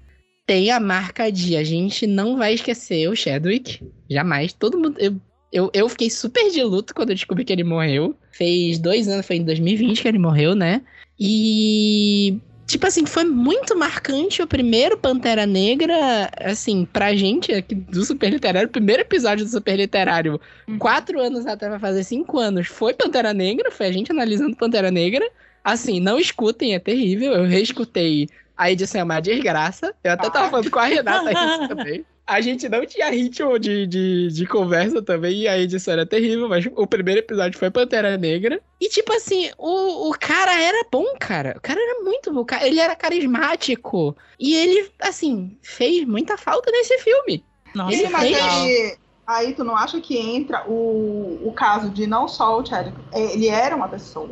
tem 0.47 0.71
a 0.71 0.79
marca 0.79 1.33
de 1.33 1.57
a 1.57 1.65
gente 1.65 2.07
não 2.07 2.37
vai 2.37 2.53
esquecer 2.53 3.09
o 3.09 3.17
Chadwick. 3.17 3.83
Jamais. 4.11 4.53
Todo 4.53 4.79
mundo. 4.79 4.97
Eu, 4.99 5.19
eu, 5.53 5.71
eu 5.75 5.89
fiquei 5.89 6.11
super 6.11 6.51
de 6.51 6.63
luto 6.63 6.95
quando 6.95 7.11
eu 7.11 7.15
descobri 7.15 7.45
que 7.45 7.53
ele 7.53 7.65
morreu. 7.65 8.15
Fez 8.31 8.79
dois 8.79 9.09
anos, 9.09 9.27
foi 9.27 9.37
em 9.37 9.45
2020 9.45 10.03
que 10.03 10.09
ele 10.09 10.19
morreu, 10.19 10.55
né? 10.55 10.83
E 11.19 12.39
tipo 12.67 12.87
assim, 12.87 13.05
foi 13.05 13.25
muito 13.25 13.77
marcante 13.77 14.41
o 14.41 14.47
primeiro 14.47 14.97
Pantera 14.97 15.45
Negra, 15.45 16.31
assim, 16.41 16.85
pra 16.85 17.17
gente 17.17 17.53
aqui 17.53 17.75
do 17.75 18.05
Super 18.05 18.31
Literário, 18.31 18.69
o 18.69 18.73
primeiro 18.73 19.03
episódio 19.03 19.45
do 19.45 19.51
Super 19.51 19.77
Literário, 19.77 20.41
uhum. 20.69 20.79
quatro 20.79 21.21
anos 21.21 21.47
atrás, 21.47 21.73
vai 21.73 21.81
fazer 21.81 22.05
cinco 22.05 22.39
anos, 22.39 22.69
foi 22.69 22.95
Pantera 22.95 23.35
Negra, 23.35 23.73
foi 23.73 23.87
a 23.87 23.93
gente 23.93 24.13
analisando 24.13 24.57
Pantera 24.57 24.91
Negra. 24.91 25.29
Assim, 25.65 26.01
não 26.01 26.19
escutem, 26.19 26.75
é 26.75 26.79
terrível, 26.79 27.33
eu 27.33 27.45
reescutei 27.45 28.29
a 28.61 28.71
edição 28.71 29.01
é 29.01 29.05
uma 29.05 29.21
desgraça. 29.21 29.95
Eu 30.05 30.13
até 30.13 30.29
tava 30.29 30.51
falando 30.51 30.71
com 30.71 30.79
a 30.79 30.85
Renata 30.85 31.33
isso 31.33 31.69
também 31.75 32.05
a 32.27 32.41
gente 32.41 32.69
não 32.69 32.87
tinha 32.87 33.11
ritmo 33.11 33.59
de, 33.59 33.89
de, 33.89 34.29
de, 34.29 34.47
conversa 34.47 35.03
também, 35.03 35.41
e 35.41 35.49
a 35.49 35.59
edição 35.59 35.95
era 35.95 36.07
terrível, 36.07 36.49
mas 36.49 36.65
o 36.77 36.87
primeiro 36.87 37.19
episódio 37.19 37.59
foi 37.59 37.73
Pantera 37.73 38.17
Negra. 38.17 38.61
E, 38.81 38.89
tipo 38.89 39.13
assim, 39.13 39.51
o, 39.59 40.09
o 40.09 40.13
cara 40.13 40.55
era 40.63 40.87
bom, 40.93 41.05
cara. 41.19 41.55
O 41.57 41.61
cara 41.61 41.81
era 41.81 42.05
muito 42.05 42.33
bom. 42.33 42.47
Ele 42.63 42.79
era 42.79 42.95
carismático. 42.95 44.17
E 44.39 44.55
ele, 44.55 44.93
assim, 45.01 45.59
fez 45.61 46.07
muita 46.07 46.39
falta 46.39 46.71
nesse 46.71 46.99
filme. 46.99 47.45
Nossa, 47.75 47.97
ele 47.97 48.07
fez... 48.09 48.99
aí 49.31 49.55
tu 49.55 49.65
não 49.65 49.77
acha 49.77 50.01
que 50.01 50.19
entra 50.19 50.65
o, 50.69 51.41
o 51.45 51.53
caso 51.53 51.91
de 51.91 52.07
não 52.07 52.27
só 52.27 52.59
o 52.59 52.67
Chadwick, 52.67 52.99
ele 53.13 53.49
era 53.49 53.77
uma 53.77 53.89
pessoa, 53.89 54.27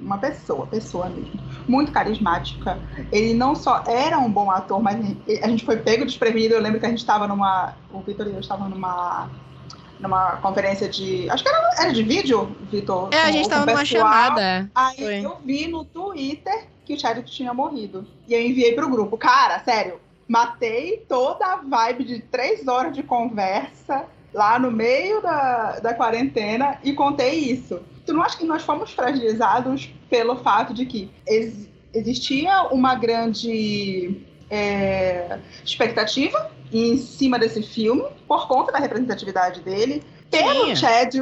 uma 0.00 0.18
pessoa, 0.18 0.66
pessoa 0.66 1.08
mesmo, 1.08 1.32
muito 1.66 1.90
carismática. 1.90 2.78
Ele 3.10 3.34
não 3.34 3.54
só 3.54 3.82
era 3.86 4.18
um 4.18 4.30
bom 4.30 4.50
ator, 4.50 4.80
mas 4.82 4.96
a 5.42 5.48
gente 5.48 5.64
foi 5.64 5.76
pego 5.78 6.04
desprevenido. 6.04 6.54
Eu 6.54 6.60
lembro 6.60 6.78
que 6.78 6.86
a 6.86 6.88
gente 6.88 6.98
estava 6.98 7.26
numa, 7.26 7.74
o 7.92 8.00
Vitor 8.00 8.26
e 8.26 8.32
eu 8.32 8.40
estava 8.40 8.68
numa 8.68 9.28
numa 9.98 10.36
conferência 10.36 10.88
de. 10.88 11.28
Acho 11.30 11.42
que 11.42 11.48
era, 11.48 11.70
era 11.78 11.92
de 11.92 12.02
vídeo, 12.02 12.54
Vitor. 12.70 13.08
É, 13.12 13.22
a 13.22 13.32
gente 13.32 13.44
estava 13.44 13.66
numa 13.66 13.84
chamada. 13.84 14.70
Aí 14.74 14.96
foi. 14.96 15.24
eu 15.24 15.38
vi 15.44 15.66
no 15.66 15.84
Twitter 15.84 16.68
que 16.84 16.94
o 16.94 17.00
Chadwick 17.00 17.30
tinha 17.30 17.54
morrido. 17.54 18.06
E 18.28 18.34
eu 18.34 18.42
enviei 18.42 18.72
pro 18.74 18.88
grupo. 18.88 19.16
Cara, 19.16 19.58
sério, 19.64 19.98
matei 20.28 21.04
toda 21.08 21.46
a 21.46 21.56
vibe 21.56 22.04
de 22.04 22.18
três 22.20 22.68
horas 22.68 22.94
de 22.94 23.02
conversa 23.02 24.04
lá 24.34 24.58
no 24.58 24.70
meio 24.70 25.22
da, 25.22 25.78
da 25.78 25.94
quarentena 25.94 26.78
e 26.82 26.92
contei 26.92 27.38
isso. 27.38 27.80
Tu 28.04 28.12
não 28.12 28.22
acha 28.22 28.36
que 28.36 28.44
nós 28.44 28.62
fomos 28.62 28.90
fragilizados 28.90 29.88
pelo 30.10 30.36
fato 30.36 30.74
de 30.74 30.84
que 30.84 31.10
ex 31.26 31.72
existia 31.94 32.64
uma 32.72 32.96
grande 32.96 34.20
é, 34.50 35.38
expectativa 35.64 36.50
em 36.72 36.98
cima 36.98 37.38
desse 37.38 37.62
filme, 37.62 38.04
por 38.26 38.48
conta 38.48 38.72
da 38.72 38.80
representatividade 38.80 39.60
dele, 39.60 40.02
pelo 40.28 40.74
Chad 40.74 41.14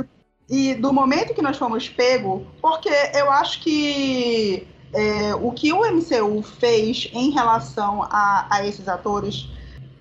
e 0.48 0.74
do 0.74 0.90
momento 0.90 1.34
que 1.34 1.42
nós 1.42 1.58
fomos 1.58 1.90
pego, 1.90 2.46
porque 2.60 2.88
eu 3.14 3.30
acho 3.30 3.60
que 3.60 4.66
é, 4.92 5.34
o 5.34 5.52
que 5.52 5.72
o 5.72 5.80
MCU 5.80 6.42
fez 6.42 7.10
em 7.12 7.30
relação 7.30 8.02
a, 8.04 8.46
a 8.50 8.66
esses 8.66 8.88
atores, 8.88 9.48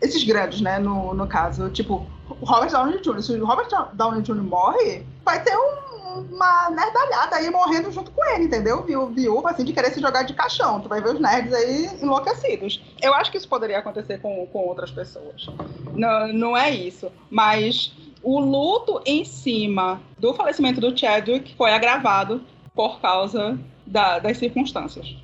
esses 0.02 0.24
grandes, 0.24 0.62
né, 0.62 0.80
no, 0.80 1.13
no 1.13 1.28
caso, 1.28 1.69
tipo, 1.69 2.08
Robert 2.41 2.71
Downey 2.71 2.99
Jr., 3.01 3.21
se 3.21 3.34
o 3.34 3.45
Robert 3.45 3.67
Downey 3.93 4.21
Jr. 4.21 4.36
morre, 4.36 5.06
vai 5.23 5.41
ter 5.43 5.56
um, 5.56 6.19
uma 6.32 6.69
nerdalhada 6.69 7.36
aí 7.36 7.49
morrendo 7.49 7.91
junto 7.91 8.12
com 8.12 8.23
ele, 8.34 8.45
entendeu? 8.45 8.84
Viu, 8.84 9.08
viúva, 9.08 9.51
assim, 9.51 9.63
de 9.63 9.73
querer 9.73 9.91
se 9.91 10.01
jogar 10.01 10.23
de 10.23 10.34
caixão. 10.34 10.82
Tu 10.82 10.89
vai 10.89 11.01
ver 11.01 11.15
os 11.15 11.19
nerds 11.19 11.54
aí 11.54 11.89
enlouquecidos. 12.01 12.84
Eu 13.01 13.13
acho 13.13 13.32
que 13.32 13.38
isso 13.38 13.47
poderia 13.47 13.80
acontecer 13.80 14.19
com, 14.19 14.45
com 14.47 14.67
outras 14.67 14.91
pessoas. 14.91 15.47
Não, 15.93 16.27
não 16.34 16.58
é 16.58 16.69
isso. 16.71 17.12
Mas 17.30 17.93
o 18.23 18.39
luto 18.39 19.01
em 19.06 19.23
cima 19.25 20.01
do 20.17 20.34
falecimento 20.34 20.82
do 20.82 20.97
Chadwick 20.97 21.56
foi 21.56 21.71
agravado 21.71 22.41
por 22.75 22.99
causa 22.99 23.58
da, 23.86 24.19
das 24.19 24.38
circunstâncias. 24.38 25.15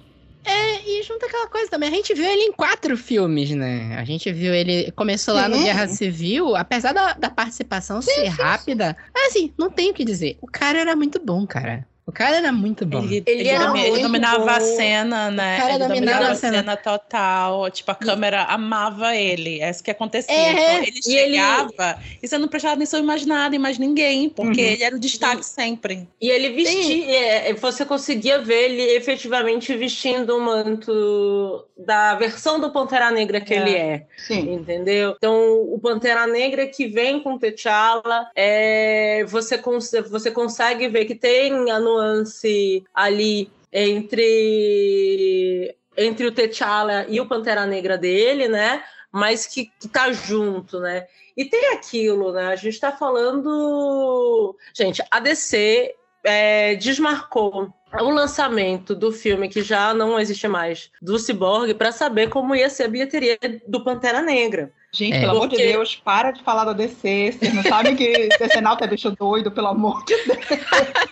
É, 0.48 0.90
e 0.90 1.04
junto 1.04 1.26
aquela 1.26 1.48
coisa 1.48 1.70
também, 1.70 1.90
a 1.90 1.92
gente 1.92 2.14
viu 2.14 2.24
ele 2.24 2.44
em 2.44 2.54
quatro 2.54 2.96
filmes, 2.96 3.52
né? 3.52 3.98
A 3.98 4.06
gente 4.06 4.32
viu 4.32 4.54
ele, 4.54 4.90
começou 4.94 5.34
lá 5.34 5.50
no 5.50 5.58
Guerra 5.58 5.90
Civil, 5.90 6.56
apesar 6.56 6.94
da, 6.94 7.14
da 7.14 7.30
participação 7.30 8.02
sim, 8.02 8.12
ser 8.12 8.22
sim, 8.22 8.28
rápida, 8.28 8.96
sim. 8.98 9.12
mas 9.14 9.28
assim, 9.28 9.54
não 9.58 9.70
tenho 9.70 9.92
o 9.92 9.94
que 9.94 10.06
dizer. 10.06 10.38
O 10.42 10.48
cara 10.48 10.80
era 10.80 10.96
muito 10.96 11.20
bom, 11.20 11.46
cara. 11.46 11.86
O 12.08 12.12
cara 12.14 12.38
era 12.38 12.54
muito 12.54 12.86
bom. 12.86 13.04
Ele, 13.04 13.22
ele, 13.28 13.42
ele, 13.42 13.50
era 13.50 13.78
ele 13.78 14.02
dominava 14.02 14.40
bom. 14.40 14.50
a 14.50 14.62
cena, 14.62 15.30
né? 15.30 15.58
O 15.58 15.60
cara 15.60 15.74
ele 15.74 15.88
dominava, 15.90 16.28
a 16.30 16.36
cena. 16.36 16.58
cena. 16.60 16.78
total. 16.78 17.70
Tipo, 17.70 17.92
a 17.92 17.96
câmera 17.96 18.44
amava 18.44 19.14
ele. 19.14 19.60
É 19.60 19.70
isso 19.70 19.84
que 19.84 19.92
acontecia. 19.92 20.34
É, 20.34 20.52
então, 20.52 20.84
ele 20.84 21.02
chegava 21.04 22.00
e, 22.14 22.20
e, 22.24 22.28
você 22.30 22.38
não 22.38 22.48
prestava 22.48 22.76
atenção 22.76 23.02
em 23.02 23.04
mais 23.04 23.26
nada, 23.26 23.58
em 23.58 23.60
mais 23.60 23.78
ninguém, 23.78 24.30
porque 24.30 24.62
uhum. 24.62 24.68
ele 24.68 24.84
era 24.84 24.96
o 24.96 25.00
destaque 25.00 25.46
sempre. 25.46 26.08
E 26.22 26.30
ele 26.30 26.52
vestia, 26.52 27.14
é, 27.14 27.54
você 27.54 27.84
conseguia 27.84 28.40
ver 28.40 28.70
ele 28.70 28.84
efetivamente 28.96 29.76
vestindo 29.76 30.38
o 30.38 30.40
manto 30.40 31.66
da 31.78 32.16
versão 32.16 32.58
do 32.58 32.72
Pantera 32.72 33.12
Negra 33.12 33.42
que 33.42 33.54
é. 33.54 33.58
ele 33.58 33.76
é. 33.76 34.08
Sim. 34.18 34.54
Entendeu? 34.54 35.14
Então, 35.18 35.62
o 35.62 35.78
Pantera 35.78 36.26
Negra 36.26 36.66
que 36.68 36.88
vem 36.88 37.20
com 37.20 37.38
T'Challa, 37.38 38.30
é, 38.34 39.26
você, 39.28 39.58
cons 39.58 39.92
você 40.10 40.32
consegue 40.32 40.88
ver 40.88 41.04
que 41.04 41.14
tem 41.14 41.70
a 41.70 41.80
nuance 41.98 42.84
ali 42.94 43.50
entre 43.72 45.76
entre 45.98 46.28
o 46.28 46.32
T'Challa 46.32 47.06
e 47.10 47.20
o 47.20 47.28
Pantera 47.28 47.66
Negra 47.66 47.98
dele, 47.98 48.48
né? 48.48 48.84
Mas 49.12 49.48
que, 49.48 49.72
que 49.80 49.88
tá 49.88 50.12
junto, 50.12 50.80
né? 50.80 51.08
E 51.36 51.46
tem 51.46 51.74
aquilo, 51.74 52.32
né? 52.32 52.48
A 52.48 52.56
gente 52.56 52.80
tá 52.80 52.92
falando. 52.92 54.56
Gente, 54.74 55.04
a 55.10 55.20
DC 55.20 55.96
é, 56.24 56.76
desmarcou 56.76 57.74
o 58.00 58.10
lançamento 58.10 58.94
do 58.94 59.12
filme 59.12 59.50
que 59.50 59.62
já 59.62 59.94
não 59.94 60.20
existe 60.20 60.48
mais 60.48 60.92
do 61.02 61.18
Cyborg 61.18 61.74
para 61.74 61.92
saber 61.92 62.30
como 62.30 62.56
ia 62.56 62.70
ser 62.70 62.84
a 62.84 62.90
bilheteria 62.90 63.38
do 63.68 63.84
Pantera 63.84 64.22
Negra. 64.22 64.72
Gente, 64.98 65.16
é. 65.16 65.20
pelo 65.20 65.42
Porque... 65.42 65.56
amor 65.56 65.68
de 65.68 65.72
Deus, 65.74 65.96
para 65.96 66.32
de 66.32 66.42
falar 66.42 66.66
da 66.66 66.74
DC. 66.74 67.34
Vocês 67.34 67.54
não 67.54 67.62
sabem 67.62 67.96
que 67.96 68.30
DC 68.40 68.60
Nauta 68.62 68.86
é 68.86 68.88
bicho 68.88 69.12
doido, 69.12 69.52
pelo 69.52 69.68
amor 69.68 70.04
de 70.06 70.16
Deus. 70.24 70.40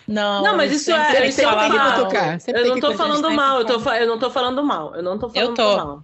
Não, 0.07 0.43
não 0.43 0.57
mas 0.57 0.71
isso 0.71 0.91
é. 0.91 1.27
Isso 1.27 1.41
é 1.41 1.45
mal. 1.45 2.11
Eu 2.47 2.67
não 2.67 2.79
tô 2.79 2.93
falando 2.95 3.29
mal, 3.29 3.59
eu, 3.59 3.65
tô, 3.65 3.91
eu 3.91 4.07
não 4.07 4.17
tô 4.17 4.31
falando 4.31 4.63
mal. 4.63 4.95
Eu 4.95 5.03
não 5.03 5.19
tô 5.19 5.29
falando 5.29 5.49
eu 5.49 5.53
tô. 5.53 5.77
mal. 5.77 6.03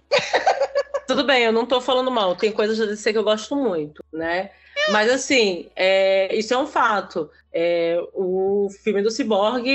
Tudo 1.08 1.24
bem, 1.24 1.42
eu 1.42 1.52
não 1.52 1.66
tô 1.66 1.80
falando 1.80 2.10
mal. 2.10 2.36
Tem 2.36 2.52
coisas 2.52 2.78
da 2.78 2.86
DC 2.86 3.12
que 3.12 3.18
eu 3.18 3.24
gosto 3.24 3.56
muito, 3.56 4.04
né? 4.12 4.50
Mas 4.86 5.10
assim, 5.10 5.68
é, 5.76 6.34
isso 6.34 6.52
é 6.52 6.58
um 6.58 6.66
fato. 6.66 7.30
É, 7.52 8.02
o 8.14 8.68
filme 8.82 9.02
do 9.02 9.10
Cyborg, 9.10 9.66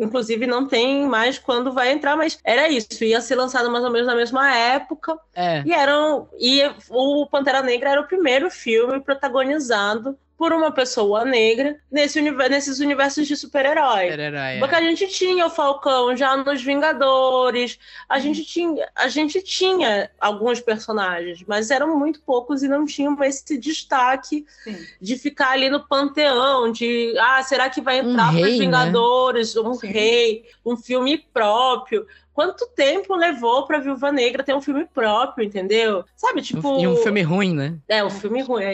inclusive, 0.00 0.46
não 0.46 0.66
tem 0.66 1.06
mais 1.06 1.38
quando 1.38 1.72
vai 1.72 1.92
entrar, 1.92 2.16
mas 2.16 2.38
era 2.42 2.68
isso. 2.68 3.04
Ia 3.04 3.20
ser 3.20 3.36
lançado 3.36 3.70
mais 3.70 3.84
ou 3.84 3.90
menos 3.90 4.06
na 4.06 4.14
mesma 4.14 4.54
época. 4.54 5.18
É. 5.34 5.62
E, 5.64 5.72
eram, 5.72 6.28
e 6.38 6.62
o 6.88 7.26
Pantera 7.26 7.62
Negra 7.62 7.90
era 7.90 8.00
o 8.00 8.06
primeiro 8.06 8.50
filme 8.50 9.00
protagonizado 9.00 10.18
por 10.40 10.54
uma 10.54 10.72
pessoa 10.72 11.22
negra 11.22 11.78
nesse 11.92 12.18
universo, 12.18 12.50
nesses 12.50 12.80
universos 12.80 13.28
de 13.28 13.36
super-herói. 13.36 14.06
É. 14.08 14.58
Porque 14.58 14.74
a 14.74 14.80
gente 14.80 15.06
tinha 15.08 15.44
o 15.44 15.50
Falcão 15.50 16.16
já 16.16 16.34
nos 16.34 16.62
Vingadores, 16.62 17.78
a 18.08 18.18
gente 18.18 18.42
tinha, 18.46 18.88
a 18.96 19.06
gente 19.06 19.42
tinha 19.42 20.10
alguns 20.18 20.58
personagens, 20.58 21.44
mas 21.46 21.70
eram 21.70 21.94
muito 21.94 22.22
poucos 22.22 22.62
e 22.62 22.68
não 22.68 22.86
tinham 22.86 23.22
esse 23.22 23.58
destaque 23.58 24.46
Sim. 24.64 24.78
de 24.98 25.18
ficar 25.18 25.50
ali 25.50 25.68
no 25.68 25.86
panteão, 25.86 26.72
de 26.72 27.14
ah, 27.18 27.42
será 27.42 27.68
que 27.68 27.82
vai 27.82 28.00
Um 28.00 28.12
entrar 28.12 28.32
para 28.32 28.40
rei, 28.40 28.44
os 28.44 28.58
né? 28.58 28.64
Vingadores, 28.64 29.56
um 29.56 29.74
Sim. 29.74 29.88
rei, 29.88 30.46
um 30.64 30.74
filme 30.74 31.18
próprio. 31.18 32.06
Quanto 32.40 32.66
tempo 32.68 33.14
levou 33.14 33.66
para 33.66 33.80
Viúva 33.80 34.10
Negra 34.10 34.42
ter 34.42 34.54
um 34.54 34.62
filme 34.62 34.86
próprio, 34.86 35.44
entendeu? 35.44 36.02
Sabe, 36.16 36.40
tipo, 36.40 36.80
E 36.80 36.86
um 36.88 36.96
filme 36.96 37.20
ruim, 37.20 37.54
né? 37.54 37.76
é, 37.86 38.02
um 38.02 38.08
filme 38.08 38.40
ruim. 38.40 38.64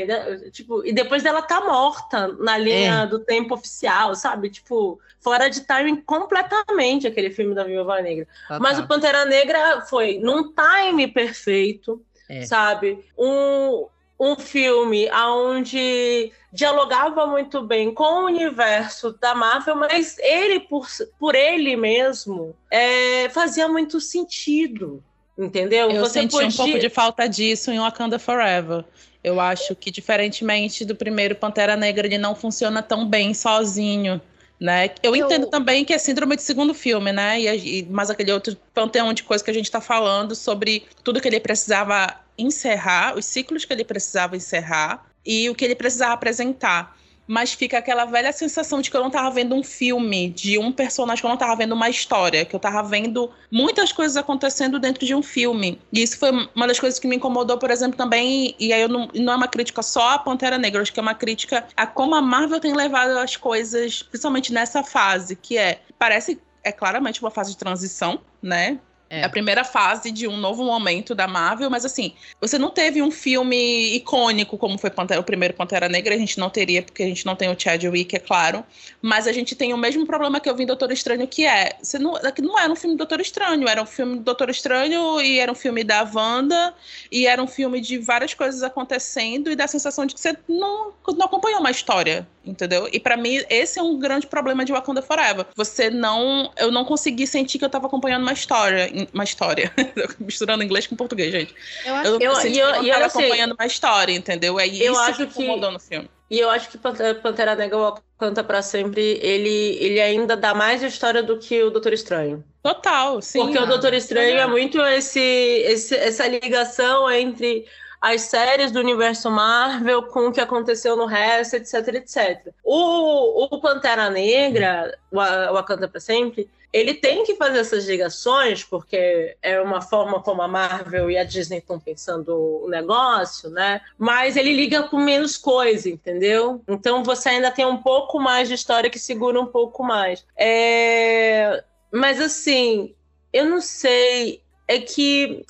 Tipo, 0.52 0.86
e 0.86 0.92
depois 0.92 1.24
dela 1.24 1.42
tá 1.42 1.60
morta 1.64 2.28
na 2.28 2.56
linha 2.56 3.02
É. 3.02 3.06
do 3.08 3.18
tempo 3.18 3.54
oficial, 3.54 4.14
sabe? 4.14 4.50
Tipo, 4.50 5.00
fora 5.20 5.48
de 5.50 5.62
timing 5.62 5.96
completamente 5.96 7.08
aquele 7.08 7.30
filme 7.30 7.56
da 7.56 7.64
Viúva 7.64 8.00
Negra. 8.00 8.28
Mas 8.60 8.78
o 8.78 8.82
Total. 8.82 8.86
Pantera 8.86 9.24
Negra 9.24 9.80
foi 9.80 10.20
num 10.20 10.52
time 10.52 11.08
perfeito, 11.08 12.00
É. 12.28 12.42
sabe? 12.42 13.04
Um, 13.18 13.86
um 14.18 14.36
filme 14.36 15.10
onde 15.12 16.32
dialogava 16.52 17.26
muito 17.26 17.60
bem 17.62 17.92
com 17.92 18.02
o 18.04 18.24
universo 18.26 19.12
da 19.20 19.34
Marvel, 19.34 19.76
mas 19.76 20.18
ele, 20.18 20.60
por, 20.60 20.86
por 21.18 21.34
ele 21.34 21.76
mesmo, 21.76 22.54
é, 22.70 23.28
fazia 23.28 23.68
muito 23.68 24.00
sentido. 24.00 25.02
Entendeu? 25.38 25.90
Eu 25.90 26.00
Você 26.00 26.20
senti 26.20 26.34
um 26.34 26.40
podia- 26.40 26.56
pouco 26.56 26.78
de 26.78 26.88
falta 26.88 27.28
disso 27.28 27.70
em 27.70 27.78
Wakanda 27.78 28.18
Forever. 28.18 28.84
Eu 29.22 29.38
acho 29.38 29.74
que, 29.74 29.90
diferentemente 29.90 30.82
do 30.82 30.94
primeiro 30.96 31.34
Pantera 31.34 31.76
Negra, 31.76 32.06
ele 32.06 32.16
não 32.16 32.34
funciona 32.34 32.82
tão 32.82 33.06
bem 33.06 33.34
sozinho. 33.34 34.18
Né? 34.58 34.88
Eu, 35.02 35.14
Eu- 35.14 35.26
entendo 35.26 35.48
também 35.48 35.84
que 35.84 35.92
é 35.92 35.98
síndrome 35.98 36.36
de 36.36 36.42
segundo 36.42 36.72
filme, 36.72 37.12
né? 37.12 37.38
E, 37.38 37.80
e 37.80 37.82
mais 37.90 38.08
aquele 38.08 38.32
outro 38.32 38.56
panteão 38.72 39.12
de 39.12 39.22
coisa 39.24 39.44
que 39.44 39.50
a 39.50 39.54
gente 39.54 39.70
tá 39.70 39.82
falando 39.82 40.34
sobre 40.34 40.86
tudo 41.04 41.20
que 41.20 41.28
ele 41.28 41.38
precisava 41.38 42.18
encerrar, 42.38 43.16
os 43.16 43.24
ciclos 43.24 43.64
que 43.64 43.72
ele 43.72 43.84
precisava 43.84 44.36
encerrar 44.36 45.06
e 45.24 45.50
o 45.50 45.54
que 45.54 45.64
ele 45.64 45.74
precisava 45.74 46.14
apresentar. 46.14 46.96
Mas 47.28 47.52
fica 47.52 47.78
aquela 47.78 48.04
velha 48.04 48.32
sensação 48.32 48.80
de 48.80 48.88
que 48.88 48.96
eu 48.96 49.02
não 49.02 49.10
tava 49.10 49.28
vendo 49.30 49.52
um 49.52 49.62
filme 49.64 50.30
de 50.30 50.58
um 50.58 50.70
personagem, 50.70 51.20
que 51.20 51.26
eu 51.26 51.30
não 51.30 51.36
tava 51.36 51.56
vendo 51.56 51.72
uma 51.72 51.90
história, 51.90 52.44
que 52.44 52.54
eu 52.54 52.60
tava 52.60 52.88
vendo 52.88 53.28
muitas 53.50 53.90
coisas 53.90 54.16
acontecendo 54.16 54.78
dentro 54.78 55.04
de 55.04 55.12
um 55.12 55.22
filme. 55.22 55.80
E 55.92 56.02
isso 56.02 56.18
foi 56.18 56.30
uma 56.54 56.68
das 56.68 56.78
coisas 56.78 57.00
que 57.00 57.08
me 57.08 57.16
incomodou, 57.16 57.58
por 57.58 57.72
exemplo, 57.72 57.96
também, 57.96 58.54
e 58.60 58.72
aí 58.72 58.80
eu 58.80 58.88
não, 58.88 59.08
não 59.12 59.32
é 59.32 59.36
uma 59.36 59.48
crítica 59.48 59.82
só 59.82 60.10
à 60.10 60.18
Pantera 60.20 60.56
Negra, 60.56 60.80
acho 60.80 60.92
que 60.92 61.00
é 61.00 61.02
uma 61.02 61.14
crítica 61.14 61.66
a 61.76 61.84
como 61.84 62.14
a 62.14 62.22
Marvel 62.22 62.60
tem 62.60 62.74
levado 62.76 63.18
as 63.18 63.36
coisas, 63.36 64.04
principalmente 64.04 64.52
nessa 64.52 64.84
fase, 64.84 65.34
que 65.34 65.58
é, 65.58 65.80
parece, 65.98 66.40
é 66.62 66.70
claramente 66.70 67.20
uma 67.20 67.30
fase 67.32 67.50
de 67.50 67.56
transição, 67.56 68.20
né? 68.40 68.78
É. 69.08 69.20
É 69.20 69.24
a 69.24 69.28
primeira 69.28 69.62
fase 69.64 70.10
de 70.10 70.26
um 70.26 70.36
novo 70.36 70.64
momento 70.64 71.14
da 71.14 71.28
Marvel, 71.28 71.70
mas 71.70 71.84
assim, 71.84 72.12
você 72.40 72.58
não 72.58 72.70
teve 72.70 73.00
um 73.00 73.10
filme 73.10 73.94
icônico 73.94 74.58
como 74.58 74.76
foi 74.78 74.90
Pantera- 74.90 75.20
o 75.20 75.24
primeiro 75.24 75.54
Pantera 75.54 75.88
Negra, 75.88 76.14
a 76.14 76.18
gente 76.18 76.38
não 76.38 76.50
teria, 76.50 76.82
porque 76.82 77.02
a 77.02 77.06
gente 77.06 77.24
não 77.24 77.36
tem 77.36 77.48
o 77.48 77.58
Chadwick, 77.58 78.16
é 78.16 78.18
claro. 78.18 78.64
Mas 79.00 79.26
a 79.26 79.32
gente 79.32 79.54
tem 79.54 79.72
o 79.72 79.76
mesmo 79.76 80.04
problema 80.06 80.40
que 80.40 80.48
eu 80.48 80.56
vi 80.56 80.64
em 80.64 80.66
Doutor 80.66 80.90
Estranho, 80.90 81.26
que 81.28 81.46
é, 81.46 81.76
você 81.80 81.98
não, 81.98 82.14
que 82.32 82.42
não 82.42 82.58
era 82.58 82.72
um 82.72 82.76
filme 82.76 82.94
do 82.96 82.98
Doutor 82.98 83.20
Estranho, 83.20 83.68
era 83.68 83.82
um 83.82 83.86
filme 83.86 84.16
do 84.16 84.22
Doutor 84.22 84.50
Estranho 84.50 85.20
e 85.20 85.38
era 85.38 85.50
um 85.52 85.54
filme 85.54 85.84
da 85.84 86.02
Wanda, 86.02 86.74
e 87.10 87.26
era 87.26 87.42
um 87.42 87.46
filme 87.46 87.80
de 87.80 87.98
várias 87.98 88.34
coisas 88.34 88.62
acontecendo, 88.62 89.50
e 89.50 89.56
dá 89.56 89.64
a 89.64 89.68
sensação 89.68 90.04
de 90.04 90.14
que 90.14 90.20
você 90.20 90.36
não, 90.48 90.92
não 91.16 91.26
acompanhou 91.26 91.60
uma 91.60 91.70
história, 91.70 92.26
entendeu? 92.46 92.88
E 92.92 93.00
pra 93.00 93.16
mim, 93.16 93.42
esse 93.50 93.78
é 93.78 93.82
um 93.82 93.98
grande 93.98 94.26
problema 94.26 94.64
de 94.64 94.72
Wakanda 94.72 95.02
Forever. 95.02 95.46
Você 95.54 95.90
não. 95.90 96.50
Eu 96.56 96.70
não 96.70 96.84
consegui 96.84 97.26
sentir 97.26 97.58
que 97.58 97.64
eu 97.64 97.70
tava 97.70 97.86
acompanhando 97.86 98.22
uma 98.22 98.32
história. 98.32 98.90
Uma 99.12 99.24
história. 99.24 99.72
Misturando 100.20 100.62
inglês 100.62 100.86
com 100.86 100.96
português, 100.96 101.32
gente. 101.32 101.54
Eu 101.84 101.94
acho 101.94 102.06
Eu, 102.10 102.20
Eu- 102.20 102.36
senti 102.36 102.58
eu- 102.58 102.66
que 102.72 102.76
eu 102.78 102.82
não 102.82 102.88
tava 102.90 103.04
eu 103.04 103.10
sei- 103.10 103.20
acompanhando 103.24 103.54
uma 103.58 103.66
história, 103.66 104.12
entendeu? 104.12 104.58
É 104.60 104.66
Eu 104.66 104.92
isso 104.92 104.98
acho 105.00 105.26
que 105.26 105.42
incomodou 105.42 105.70
no 105.72 105.78
filme. 105.80 106.08
E 106.28 106.40
eu 106.40 106.50
acho 106.50 106.68
que 106.68 106.76
Pantera 106.76 107.54
Negra 107.54 107.78
Wakanda 107.78 108.42
pra 108.42 108.60
sempre, 108.60 109.20
ele, 109.22 109.78
ele 109.80 110.00
ainda 110.00 110.36
dá 110.36 110.52
mais 110.54 110.82
história 110.82 111.22
do 111.22 111.38
que 111.38 111.62
o 111.62 111.70
Doutor 111.70 111.92
Estranho. 111.92 112.42
Total, 112.64 113.22
sim. 113.22 113.38
Porque 113.38 113.56
o 113.56 113.64
Doutor 113.66 113.94
Estranho 113.94 114.36
é 114.36 114.44
muito 114.46 114.80
esse, 114.80 115.20
esse- 115.20 115.94
essa 115.94 116.26
ligação 116.26 117.08
entre 117.12 117.64
as 118.00 118.22
séries 118.22 118.70
do 118.70 118.78
universo 118.80 119.30
Marvel 119.30 120.02
com 120.04 120.28
o 120.28 120.32
que 120.32 120.40
aconteceu 120.40 120.96
no 120.96 121.06
resto, 121.06 121.56
etc, 121.56 121.74
etc. 121.94 122.52
O, 122.62 123.44
o 123.44 123.60
Pantera 123.60 124.10
Negra, 124.10 124.96
o 125.10 125.16
Wa- 125.16 125.52
Wakanda 125.52 125.88
pra 125.88 126.00
sempre, 126.00 126.48
ele 126.72 126.92
tem 126.92 127.24
que 127.24 127.36
fazer 127.36 127.60
essas 127.60 127.86
ligações, 127.86 128.62
porque 128.62 129.34
é 129.40 129.60
uma 129.60 129.80
forma 129.80 130.20
como 130.22 130.42
a 130.42 130.48
Marvel 130.48 131.10
e 131.10 131.16
a 131.16 131.24
Disney 131.24 131.58
estão 131.58 131.80
pensando 131.80 132.36
o 132.64 132.68
negócio, 132.68 133.48
né? 133.48 133.80
Mas 133.96 134.36
ele 134.36 134.52
liga 134.52 134.82
com 134.82 134.98
menos 134.98 135.38
coisa, 135.38 135.88
entendeu? 135.88 136.62
Então 136.68 137.02
você 137.02 137.30
ainda 137.30 137.50
tem 137.50 137.64
um 137.64 137.78
pouco 137.78 138.18
mais 138.20 138.48
de 138.48 138.54
história 138.54 138.90
que 138.90 138.98
segura 138.98 139.40
um 139.40 139.46
pouco 139.46 139.82
mais. 139.82 140.26
É... 140.36 141.64
Mas 141.90 142.20
assim, 142.20 142.94
eu 143.32 143.46
não 143.46 143.60
sei. 143.60 144.42
É 144.68 144.78
que. 144.80 145.46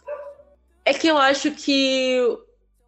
É 0.86 0.94
que 0.94 1.08
eu 1.08 1.18
acho 1.18 1.50
que 1.50 2.16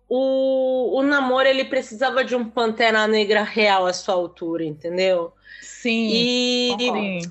o, 0.08 0.96
o 0.96 1.02
namoro 1.02 1.48
ele 1.48 1.64
precisava 1.64 2.24
de 2.24 2.36
um 2.36 2.48
Pantera 2.48 3.08
Negra 3.08 3.42
real 3.42 3.86
à 3.86 3.92
sua 3.92 4.14
altura, 4.14 4.64
entendeu? 4.64 5.32
Sim. 5.60 6.08
E, 6.12 6.76
sim. 6.78 7.30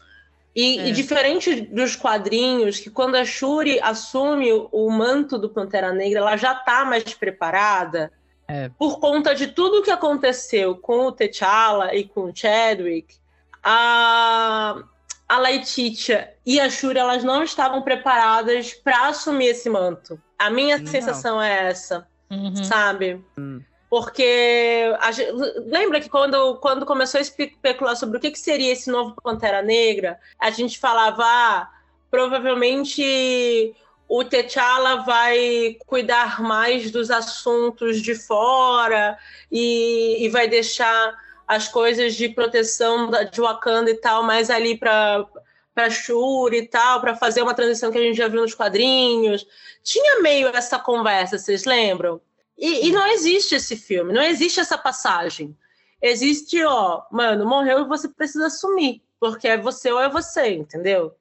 e, 0.54 0.80
É. 0.80 0.88
e 0.90 0.92
diferente 0.92 1.62
dos 1.62 1.96
quadrinhos, 1.96 2.80
que 2.80 2.90
quando 2.90 3.16
a 3.16 3.24
Shuri 3.24 3.80
assume 3.80 4.52
o, 4.52 4.68
o 4.74 4.92
manto 4.92 5.38
do 5.38 5.50
Pantera 5.50 5.94
Negra, 5.94 6.20
ela 6.20 6.36
já 6.36 6.54
tá 6.54 6.84
mais 6.84 7.14
preparada. 7.14 8.12
É. 8.46 8.70
Por 8.78 9.00
conta 9.00 9.34
de 9.34 9.48
tudo 9.48 9.82
que 9.82 9.92
aconteceu 9.92 10.76
com 10.76 11.06
o 11.06 11.12
T'Challa 11.14 11.96
e 11.96 12.04
com 12.04 12.26
o 12.26 12.36
Chadwick, 12.36 13.16
a, 13.64 14.84
a 15.28 15.38
Laetitia 15.40 16.34
e 16.46 16.60
a 16.60 16.70
Shuri 16.70 16.98
elas 16.98 17.24
não 17.24 17.44
estavam 17.44 17.82
preparadas 17.82 18.74
para 18.74 19.08
assumir 19.08 19.48
esse 19.48 19.70
manto. 19.70 20.20
A 20.40 20.50
minha 20.50 20.78
Não. 20.78 20.88
sensação 20.88 21.42
é 21.42 21.68
essa 21.70 22.08
Uhum. 22.30 22.64
sabe? 22.64 23.24
Hum. 23.38 23.62
Porque 23.90 24.94
a 25.00 25.12
gente- 25.14 25.32
lembra 25.66 26.00
que 26.02 26.10
quando, 26.10 26.56
quando 26.58 26.86
começou 26.86 27.20
a 27.20 27.22
espe- 27.22 27.46
especular 27.54 27.96
sobre 27.96 28.18
o 28.18 28.20
que, 28.22 28.32
que 28.32 28.40
seria 28.40 28.72
esse 28.74 28.90
novo 28.92 29.16
Pantera 29.24 29.62
Negra, 29.62 30.20
a 30.40 30.50
gente 30.50 30.78
falava, 30.78 31.24
ah, 31.26 31.70
provavelmente 32.12 33.74
o 34.10 34.24
T'Challa 34.24 34.98
vai 35.04 35.78
cuidar 35.86 36.42
mais 36.42 36.92
dos 36.92 37.12
assuntos 37.12 38.02
de 38.02 38.16
fora 38.16 39.18
e, 39.52 40.18
e 40.26 40.30
vai 40.30 40.48
deixar 40.48 41.14
as 41.48 41.68
coisas 41.68 42.16
de 42.16 42.30
proteção 42.30 43.10
da- 43.10 43.24
de 43.24 43.40
Wakanda 43.40 43.90
e 43.90 43.96
tal 43.96 44.24
mais 44.24 44.50
ali 44.50 44.78
para 44.78 45.26
para 45.74 45.92
Shuri 45.92 46.58
e 46.58 46.68
tal, 46.68 47.00
para 47.02 47.16
fazer 47.16 47.44
uma 47.44 47.54
transição 47.54 47.92
que 47.92 48.00
a 48.00 48.02
gente 48.02 48.18
já 48.18 48.28
viu 48.28 48.42
nos 48.42 48.56
quadrinhos. 48.56 49.46
Tinha 49.84 50.22
meio 50.22 50.48
essa 50.48 50.80
conversa, 50.80 51.38
vocês 51.38 51.66
lembram? 51.66 52.20
E, 52.58 52.88
e 52.88 52.92
não 52.92 53.06
existe 53.06 53.54
esse 53.54 53.76
filme, 53.78 54.12
não 54.12 54.24
existe 54.24 54.60
essa 54.60 54.76
passagem. 54.76 55.56
Existe, 56.02 56.64
ó, 56.66 57.04
mano, 57.12 57.46
morreu 57.46 57.82
e 57.82 57.88
você 57.88 58.08
precisa 58.10 58.48
assumir, 58.48 59.04
porque 59.20 59.48
é 59.48 59.56
você 59.56 59.92
ou 59.92 60.00
é 60.00 60.10
você, 60.10 60.48
entendeu? 60.56 61.14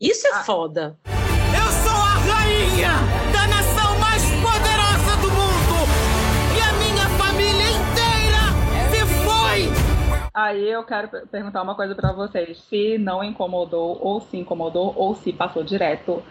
Isso 0.00 0.28
é 0.28 0.30
Ah. 0.30 0.44
foda. 0.44 0.96
Aí 10.34 10.68
eu 10.68 10.82
quero 10.82 11.08
per- 11.08 11.26
perguntar 11.28 11.62
uma 11.62 11.76
coisa 11.76 11.94
pra 11.94 12.10
vocês. 12.12 12.58
Se 12.68 12.98
não 12.98 13.22
incomodou, 13.22 13.98
ou 14.02 14.20
se 14.20 14.36
incomodou, 14.36 14.92
ou 14.96 15.14
se 15.14 15.32
passou 15.32 15.62
direto. 15.62 16.22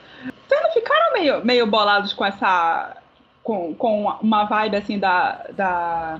Vocês 0.48 0.62
não 0.62 0.72
ficaram 0.72 1.14
meio, 1.14 1.46
meio 1.46 1.66
bolados 1.66 2.12
com 2.14 2.26
essa. 2.26 2.98
Com, 3.42 3.74
com 3.76 4.04
uma 4.22 4.44
vibe 4.46 4.76
assim 4.78 5.00
da. 5.00 5.46
da 5.54 6.20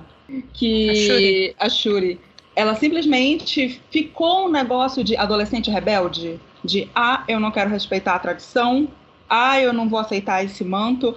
que 0.54 0.90
A 0.90 0.94
Shuri. 0.94 1.56
a 1.60 1.68
Shuri. 1.68 2.20
Ela 2.56 2.74
simplesmente 2.74 3.80
ficou 3.90 4.46
um 4.46 4.50
negócio 4.50 5.02
de 5.04 5.16
adolescente 5.16 5.70
rebelde. 5.70 6.40
De 6.64 6.88
ah, 6.94 7.22
eu 7.28 7.38
não 7.38 7.50
quero 7.50 7.68
respeitar 7.68 8.14
a 8.14 8.18
tradição. 8.18 8.88
Ah, 9.28 9.60
eu 9.60 9.72
não 9.72 9.88
vou 9.88 9.98
aceitar 9.98 10.42
esse 10.44 10.64
manto. 10.64 11.16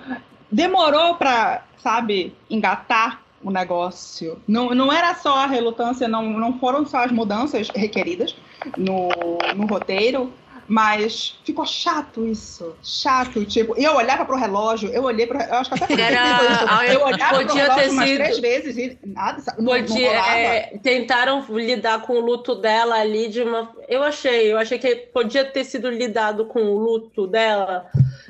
Demorou 0.51 1.15
pra, 1.15 1.63
sabe, 1.77 2.35
engatar 2.49 3.21
o 3.43 3.51
negócio. 3.51 4.41
Não, 4.47 4.69
não 4.71 4.91
era 4.91 5.13
só 5.15 5.35
a 5.39 5.45
relutância, 5.47 6.07
não, 6.07 6.23
não 6.23 6.57
foram 6.59 6.85
só 6.85 7.03
as 7.03 7.11
mudanças 7.11 7.69
requeridas 7.69 8.35
no, 8.77 9.09
no 9.55 9.65
roteiro, 9.67 10.33
Mas 10.69 11.39
ficou 11.45 11.65
chato 11.65 12.27
isso. 12.27 12.75
Chato, 12.83 13.45
tipo. 13.45 13.73
E 13.79 13.85
eu 13.85 13.95
olhava 13.95 14.25
pro 14.25 14.35
relógio, 14.35 14.89
eu 14.89 15.03
olhei 15.03 15.25
pro. 15.25 15.39
Eu 15.39 15.53
acho 15.55 15.71
que 15.71 15.81
até 15.81 15.93
Era- 16.01 16.83
isso. 16.83 16.91
Eu 16.93 17.05
olhava 17.05 17.37
pro 17.37 17.47
podia 17.47 17.63
relógio 17.63 17.83
ter 17.85 17.89
umas 17.91 18.09
sido- 18.09 18.17
três 18.17 18.39
vezes 18.39 18.77
e 18.77 18.99
nada. 19.05 19.41
Não, 19.57 19.63
não 19.73 19.85
Podia- 19.85 20.09
rolava. 20.09 20.35
é, 20.37 20.77
tentaram 20.83 21.45
lidar 21.51 22.01
com 22.01 22.13
o 22.15 22.19
luto 22.19 22.53
dela 22.55 22.95
ali 22.99 23.29
de 23.29 23.41
uma. 23.43 23.69
Eu 23.87 24.03
achei, 24.03 24.51
eu 24.51 24.57
achei 24.57 24.77
que 24.77 24.93
podia 25.13 25.45
ter 25.45 25.63
sido 25.63 25.89
lidado 25.89 26.45
com 26.47 26.59
o 26.61 26.77
luto 26.77 27.25
dela 27.27 27.85